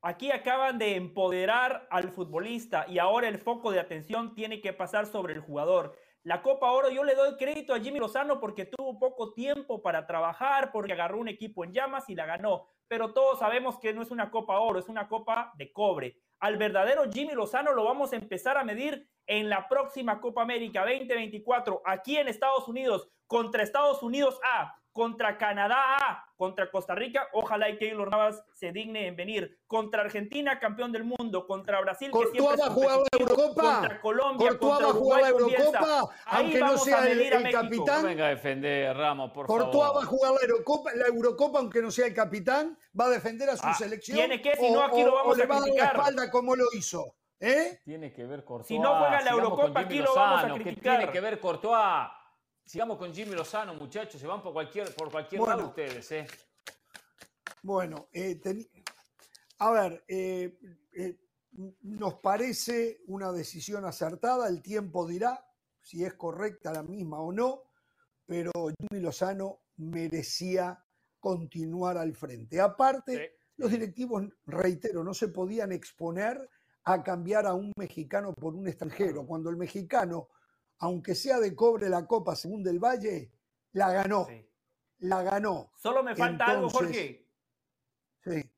Aquí 0.00 0.30
acaban 0.30 0.78
de 0.78 0.94
empoderar 0.94 1.88
al 1.90 2.10
futbolista 2.10 2.86
y 2.88 3.00
ahora 3.00 3.26
el 3.26 3.38
foco 3.38 3.72
de 3.72 3.80
atención 3.80 4.32
tiene 4.32 4.60
que 4.60 4.72
pasar 4.72 5.06
sobre 5.06 5.34
el 5.34 5.40
jugador. 5.40 5.96
La 6.22 6.40
Copa 6.40 6.70
Oro 6.70 6.90
yo 6.90 7.02
le 7.02 7.16
doy 7.16 7.36
crédito 7.36 7.74
a 7.74 7.80
Jimmy 7.80 7.98
Lozano 7.98 8.38
porque 8.38 8.66
tuvo 8.66 9.00
poco 9.00 9.32
tiempo 9.32 9.82
para 9.82 10.06
trabajar, 10.06 10.70
porque 10.70 10.92
agarró 10.92 11.18
un 11.18 11.26
equipo 11.26 11.64
en 11.64 11.72
llamas 11.72 12.08
y 12.08 12.14
la 12.14 12.26
ganó. 12.26 12.68
Pero 12.86 13.12
todos 13.12 13.40
sabemos 13.40 13.80
que 13.80 13.92
no 13.92 14.00
es 14.00 14.12
una 14.12 14.30
Copa 14.30 14.60
Oro, 14.60 14.78
es 14.78 14.88
una 14.88 15.08
Copa 15.08 15.52
de 15.56 15.72
cobre. 15.72 16.20
Al 16.38 16.58
verdadero 16.58 17.10
Jimmy 17.12 17.34
Lozano 17.34 17.72
lo 17.72 17.82
vamos 17.82 18.12
a 18.12 18.16
empezar 18.16 18.56
a 18.56 18.62
medir 18.62 19.10
en 19.26 19.48
la 19.48 19.68
próxima 19.68 20.20
Copa 20.20 20.42
América 20.42 20.82
2024 20.82 21.82
aquí 21.84 22.18
en 22.18 22.28
Estados 22.28 22.68
Unidos 22.68 23.08
contra 23.26 23.64
Estados 23.64 24.00
Unidos 24.04 24.38
A 24.44 24.76
contra 24.94 25.36
Canadá, 25.36 26.24
contra 26.36 26.70
Costa 26.70 26.94
Rica, 26.94 27.26
ojalá 27.32 27.68
y 27.68 27.78
Keylor 27.78 28.08
Navas 28.08 28.44
se 28.54 28.70
digne 28.70 29.08
en 29.08 29.16
venir, 29.16 29.58
contra 29.66 30.02
Argentina, 30.02 30.60
campeón 30.60 30.92
del 30.92 31.02
mundo, 31.02 31.48
contra 31.48 31.80
Brasil, 31.80 32.12
que 32.12 32.30
siempre 32.30 32.56
va 32.62 32.66
a 32.66 32.70
jugar 32.70 32.98
la 33.00 33.18
Eurocopa, 33.18 33.74
contra 33.80 34.00
Colombia, 34.00 34.56
contra 34.56 34.86
Uruguay, 34.86 34.86
va 34.86 34.88
a 34.88 35.00
jugar 35.00 35.20
la 35.22 35.28
Eurocopa, 35.28 36.14
aunque 36.26 36.60
no 36.60 36.78
sea 36.78 37.08
el, 37.08 37.20
el 37.20 37.52
capitán. 37.52 38.02
No 38.02 38.08
venga 38.08 38.26
a 38.26 38.28
defender, 38.28 38.96
Ramos, 38.96 39.32
por 39.32 39.48
favor. 39.48 39.96
va 39.96 40.02
a 40.02 40.06
jugar 40.06 40.32
la 40.32 40.46
Eurocopa, 40.46 40.90
la 40.94 41.06
Eurocopa, 41.08 41.58
aunque 41.58 41.82
no 41.82 41.90
sea 41.90 42.06
el 42.06 42.14
capitán, 42.14 42.78
va 42.98 43.06
a 43.06 43.10
defender 43.10 43.50
a 43.50 43.56
su 43.56 43.66
ah, 43.66 43.74
selección. 43.74 44.16
Tiene 44.16 44.40
que, 44.40 44.54
si 44.54 44.70
no 44.70 44.80
aquí 44.80 45.02
lo 45.02 45.12
vamos 45.12 45.40
a 45.40 45.48
criticar. 45.48 45.76
la 45.76 45.84
espalda 45.86 46.30
como 46.30 46.54
lo 46.54 46.66
hizo. 46.72 47.16
¿Eh? 47.40 47.80
Tiene 47.84 48.12
que 48.12 48.26
ver 48.26 48.44
Courtois. 48.44 48.68
Si 48.68 48.78
no 48.78 48.94
juega 48.96 49.20
la 49.22 49.30
Eurocopa, 49.32 49.80
aquí 49.80 49.98
lo 49.98 50.14
vamos 50.14 50.44
a 50.44 50.54
criticar. 50.54 50.98
tiene 50.98 51.12
que 51.12 51.20
ver 51.20 51.40
Courtois? 51.40 52.23
Sigamos 52.64 52.98
con 52.98 53.12
Jimmy 53.12 53.34
Lozano, 53.34 53.74
muchachos. 53.74 54.20
Se 54.20 54.26
van 54.26 54.42
por 54.42 54.52
cualquier, 54.52 54.94
por 54.94 55.10
cualquier 55.10 55.42
lado 55.42 55.68
ustedes, 55.68 56.10
¿eh? 56.12 56.26
Bueno, 57.62 58.08
eh, 58.12 58.40
a 59.58 59.70
ver, 59.70 60.04
eh, 60.08 60.58
nos 61.82 62.14
parece 62.14 63.02
una 63.06 63.32
decisión 63.32 63.84
acertada. 63.84 64.48
El 64.48 64.62
tiempo 64.62 65.06
dirá 65.06 65.46
si 65.80 66.04
es 66.04 66.14
correcta 66.14 66.72
la 66.72 66.82
misma 66.82 67.20
o 67.20 67.32
no, 67.32 67.64
pero 68.26 68.50
Jimmy 68.78 69.02
Lozano 69.02 69.60
merecía 69.76 70.82
continuar 71.20 71.98
al 71.98 72.14
frente. 72.14 72.60
Aparte, 72.60 73.36
los 73.56 73.70
directivos, 73.70 74.24
reitero, 74.46 75.04
no 75.04 75.14
se 75.14 75.28
podían 75.28 75.72
exponer 75.72 76.50
a 76.84 77.02
cambiar 77.02 77.46
a 77.46 77.54
un 77.54 77.72
mexicano 77.76 78.34
por 78.34 78.54
un 78.54 78.68
extranjero. 78.68 79.26
Cuando 79.26 79.50
el 79.50 79.56
mexicano 79.56 80.28
aunque 80.84 81.14
sea 81.14 81.40
de 81.40 81.56
cobre 81.56 81.88
la 81.88 82.06
Copa 82.06 82.36
según 82.36 82.62
del 82.62 82.78
Valle, 82.78 83.32
la 83.72 83.90
ganó. 83.90 84.26
La 84.98 85.22
ganó. 85.22 85.72
Solo 85.76 86.02
me 86.02 86.14
falta 86.14 86.44
algo, 86.44 86.68
Jorge. 86.68 87.26
Sí. 88.22 88.52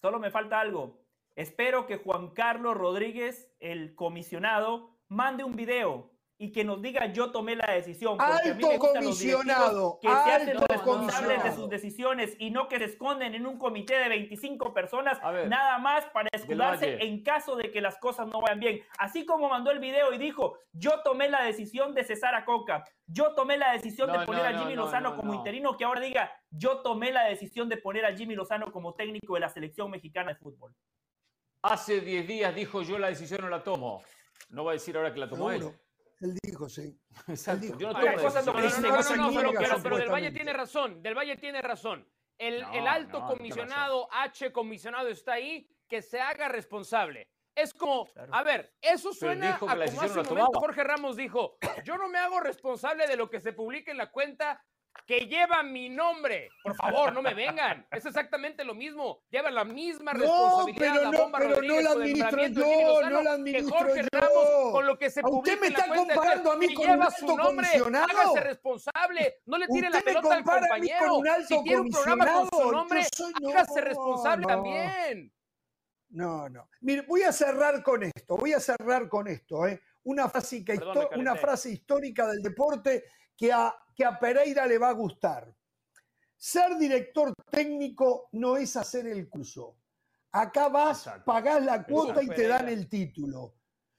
Solo 0.00 0.20
me 0.20 0.30
falta 0.30 0.60
algo. 0.60 1.04
Espero 1.34 1.88
que 1.88 1.96
Juan 1.96 2.30
Carlos 2.30 2.76
Rodríguez, 2.76 3.52
el 3.58 3.96
comisionado, 3.96 5.00
mande 5.08 5.42
un 5.42 5.56
video 5.56 6.13
y 6.44 6.52
que 6.52 6.62
nos 6.62 6.82
diga 6.82 7.06
yo 7.06 7.32
tomé 7.32 7.56
la 7.56 7.72
decisión. 7.72 8.18
Porque 8.18 8.50
alto 8.50 8.70
a 8.70 8.78
comisionado. 8.78 9.98
que 10.02 10.08
se 10.08 10.14
hacen 10.14 10.58
responsables 10.68 11.42
de 11.42 11.52
sus 11.54 11.70
decisiones 11.70 12.36
y 12.38 12.50
no 12.50 12.68
que 12.68 12.78
se 12.78 12.84
esconden 12.84 13.34
en 13.34 13.46
un 13.46 13.58
comité 13.58 13.98
de 13.98 14.10
25 14.10 14.74
personas 14.74 15.18
nada 15.48 15.78
más 15.78 16.04
para 16.12 16.28
escudarse 16.32 16.98
en 17.00 17.22
caso 17.22 17.56
de 17.56 17.70
que 17.70 17.80
las 17.80 17.96
cosas 17.96 18.26
no 18.26 18.42
vayan 18.42 18.60
bien. 18.60 18.82
Así 18.98 19.24
como 19.24 19.48
mandó 19.48 19.70
el 19.70 19.78
video 19.78 20.12
y 20.12 20.18
dijo, 20.18 20.58
yo 20.72 21.00
tomé 21.02 21.30
la 21.30 21.42
decisión 21.42 21.94
de 21.94 22.04
cesar 22.04 22.34
a 22.34 22.44
Coca, 22.44 22.84
yo 23.06 23.34
tomé 23.34 23.56
la 23.56 23.72
decisión 23.72 24.12
de 24.12 24.26
poner 24.26 24.44
a 24.44 24.58
Jimmy 24.58 24.74
Lozano 24.74 25.16
como 25.16 25.32
interino, 25.32 25.78
que 25.78 25.84
ahora 25.84 26.02
diga, 26.02 26.30
yo 26.50 26.82
tomé 26.82 27.10
la 27.10 27.24
decisión 27.24 27.70
de 27.70 27.78
poner 27.78 28.04
a 28.04 28.14
Jimmy 28.14 28.34
Lozano 28.34 28.70
como 28.70 28.92
técnico 28.92 29.34
de 29.34 29.40
la 29.40 29.48
selección 29.48 29.90
mexicana 29.90 30.32
de 30.32 30.36
fútbol. 30.36 30.74
Hace 31.62 32.02
10 32.02 32.28
días 32.28 32.54
dijo 32.54 32.82
yo 32.82 32.98
la 32.98 33.08
decisión 33.08 33.40
no 33.40 33.48
la 33.48 33.62
tomo. 33.62 34.02
No 34.50 34.64
va 34.64 34.72
a 34.72 34.74
decir 34.74 34.96
ahora 34.96 35.12
que 35.12 35.20
la 35.20 35.28
tomó 35.28 35.50
él. 35.50 35.62
Él 36.20 36.38
dijo, 36.42 36.68
sí. 36.68 36.98
Exacto. 37.28 37.78
Yo 37.78 37.92
no 37.92 38.00
tomo 38.00 38.16
cosas 38.22 38.46
no, 38.46 38.52
no, 38.52 39.42
no, 39.42 39.52
pero, 39.52 39.82
pero, 39.82 39.96
Del 39.98 40.10
Valle 40.10 40.30
tiene 40.30 40.52
razón. 40.52 41.02
Del 41.02 41.14
Valle 41.14 41.36
tiene 41.36 41.62
razón. 41.62 42.08
El, 42.38 42.64
el 42.72 42.86
alto 42.86 43.24
comisionado, 43.26 44.08
H 44.12 44.52
comisionado 44.52 45.08
está 45.08 45.34
ahí, 45.34 45.68
que 45.88 46.02
se 46.02 46.20
haga 46.20 46.48
responsable. 46.48 47.28
Es 47.54 47.72
como, 47.72 48.08
a 48.32 48.42
ver, 48.42 48.74
eso 48.80 49.12
suena 49.12 49.54
a 49.54 49.58
como 49.58 49.70
hace 49.70 50.18
un 50.18 50.26
momento 50.26 50.58
Jorge 50.58 50.82
Ramos 50.82 51.16
dijo, 51.16 51.56
yo 51.84 51.96
no 51.96 52.08
me 52.08 52.18
hago 52.18 52.40
responsable 52.40 53.06
de 53.06 53.16
lo 53.16 53.30
que 53.30 53.40
se 53.40 53.52
publique 53.52 53.92
en 53.92 53.98
la 53.98 54.10
cuenta 54.10 54.60
que 55.06 55.26
lleva 55.26 55.62
mi 55.62 55.88
nombre. 55.88 56.48
Por 56.62 56.74
favor, 56.76 57.12
no 57.12 57.22
me 57.22 57.34
vengan. 57.34 57.86
Es 57.90 58.06
exactamente 58.06 58.64
lo 58.64 58.74
mismo. 58.74 59.22
Lleva 59.30 59.50
la 59.50 59.64
misma 59.64 60.12
responsabilidad 60.12 60.94
no, 60.94 61.12
la 61.12 61.18
bomba 61.18 61.38
pero 61.38 61.54
Rodríguez 61.54 61.82
no 61.84 61.88
la 61.90 62.04
administro 62.04 62.46
yo, 62.48 63.10
no 63.10 63.22
la 63.22 63.32
administro 63.32 63.76
que 63.76 63.84
Jorge 63.84 64.02
yo. 64.02 64.20
Ramos 64.20 64.72
con 64.72 64.86
lo 64.86 64.98
que 64.98 65.10
se 65.10 65.22
publica 65.22 65.54
Usted 65.54 65.60
me 65.60 65.66
está 65.68 65.94
comparando 65.94 66.52
a 66.52 66.56
mí 66.56 66.74
con 66.74 66.90
un 66.90 67.02
alto 67.02 67.26
nombre. 67.26 67.66
comisionado. 67.66 68.06
Hágase 68.10 68.40
responsable. 68.40 69.34
No 69.46 69.58
le 69.58 69.66
tire 69.68 69.90
la 69.90 70.00
pelota 70.00 70.28
al 70.34 70.44
compara 70.44 70.58
a 70.58 70.78
mí 70.78 70.88
compañero. 70.88 71.08
con 71.08 71.18
un 71.20 71.28
alto 71.28 71.46
si 71.48 71.62
tiene 71.64 71.80
un 71.80 71.90
programa 71.90 72.26
con 72.32 72.48
su 72.50 72.72
nombre, 72.72 73.04
soy- 73.14 73.32
no, 73.40 73.48
hágase 73.50 73.80
responsable 73.80 74.42
no. 74.42 74.48
también. 74.48 75.32
No, 76.10 76.48
no. 76.48 76.68
Mire, 76.80 77.02
voy 77.02 77.22
a 77.22 77.32
cerrar 77.32 77.82
con 77.82 78.04
esto, 78.04 78.36
voy 78.36 78.52
a 78.52 78.60
cerrar 78.60 79.08
con 79.08 79.26
esto. 79.26 79.66
¿eh? 79.66 79.82
Una, 80.04 80.28
frase 80.28 80.62
Perdón, 80.64 81.08
una 81.16 81.34
frase 81.34 81.70
histórica 81.70 82.26
del 82.28 82.40
deporte 82.40 83.04
que 83.36 83.52
a, 83.52 83.74
que 83.94 84.04
a 84.04 84.18
Pereira 84.18 84.66
le 84.66 84.78
va 84.78 84.88
a 84.88 84.92
gustar. 84.92 85.54
Ser 86.36 86.76
director 86.76 87.32
técnico 87.50 88.28
no 88.32 88.56
es 88.56 88.76
hacer 88.76 89.06
el 89.06 89.28
curso. 89.28 89.76
Acá 90.32 90.68
vas, 90.68 90.98
Exacto. 90.98 91.24
pagás 91.24 91.64
la 91.64 91.84
cuota 91.84 92.22
y 92.22 92.28
te 92.28 92.48
dan 92.48 92.68
el 92.68 92.88
título. 92.88 93.54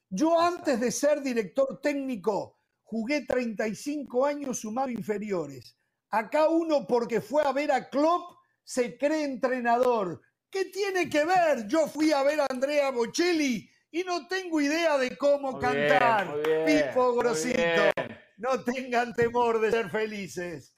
Yo 0.10 0.40
antes 0.40 0.80
de 0.80 0.92
ser 0.92 1.22
director 1.22 1.80
técnico 1.82 2.60
jugué 2.84 3.26
35 3.26 4.26
años 4.26 4.60
sumado 4.60 4.90
inferiores. 4.90 5.78
Acá 6.10 6.48
uno 6.50 6.86
porque 6.86 7.20
fue 7.22 7.42
a 7.44 7.52
ver 7.52 7.72
a 7.72 7.90
Klopp 7.90 8.38
se 8.64 8.98
cree 8.98 9.24
entrenador. 9.24 10.22
¿Qué 10.50 10.66
tiene 10.66 11.10
que 11.10 11.26
ver? 11.26 11.68
Yo 11.68 11.88
fui 11.88 12.12
a 12.12 12.24
ver 12.24 12.42
a 12.42 12.48
Andrea 12.50 12.92
Bocelli 12.92 13.70
y 13.92 14.04
no 14.04 14.28
tengo 14.28 14.62
idea 14.62 14.98
de 14.98 15.18
cómo 15.18 15.54
Muy 15.54 15.62
cantar. 15.62 16.42
bien, 16.44 16.66
Pipo 16.88 17.14
Grosito. 17.16 17.58
bien. 17.58 17.92
No 18.38 18.60
tengan 18.64 19.14
temor 19.14 19.62
de 19.62 19.72
ser 19.72 19.90
felices. 19.90 20.76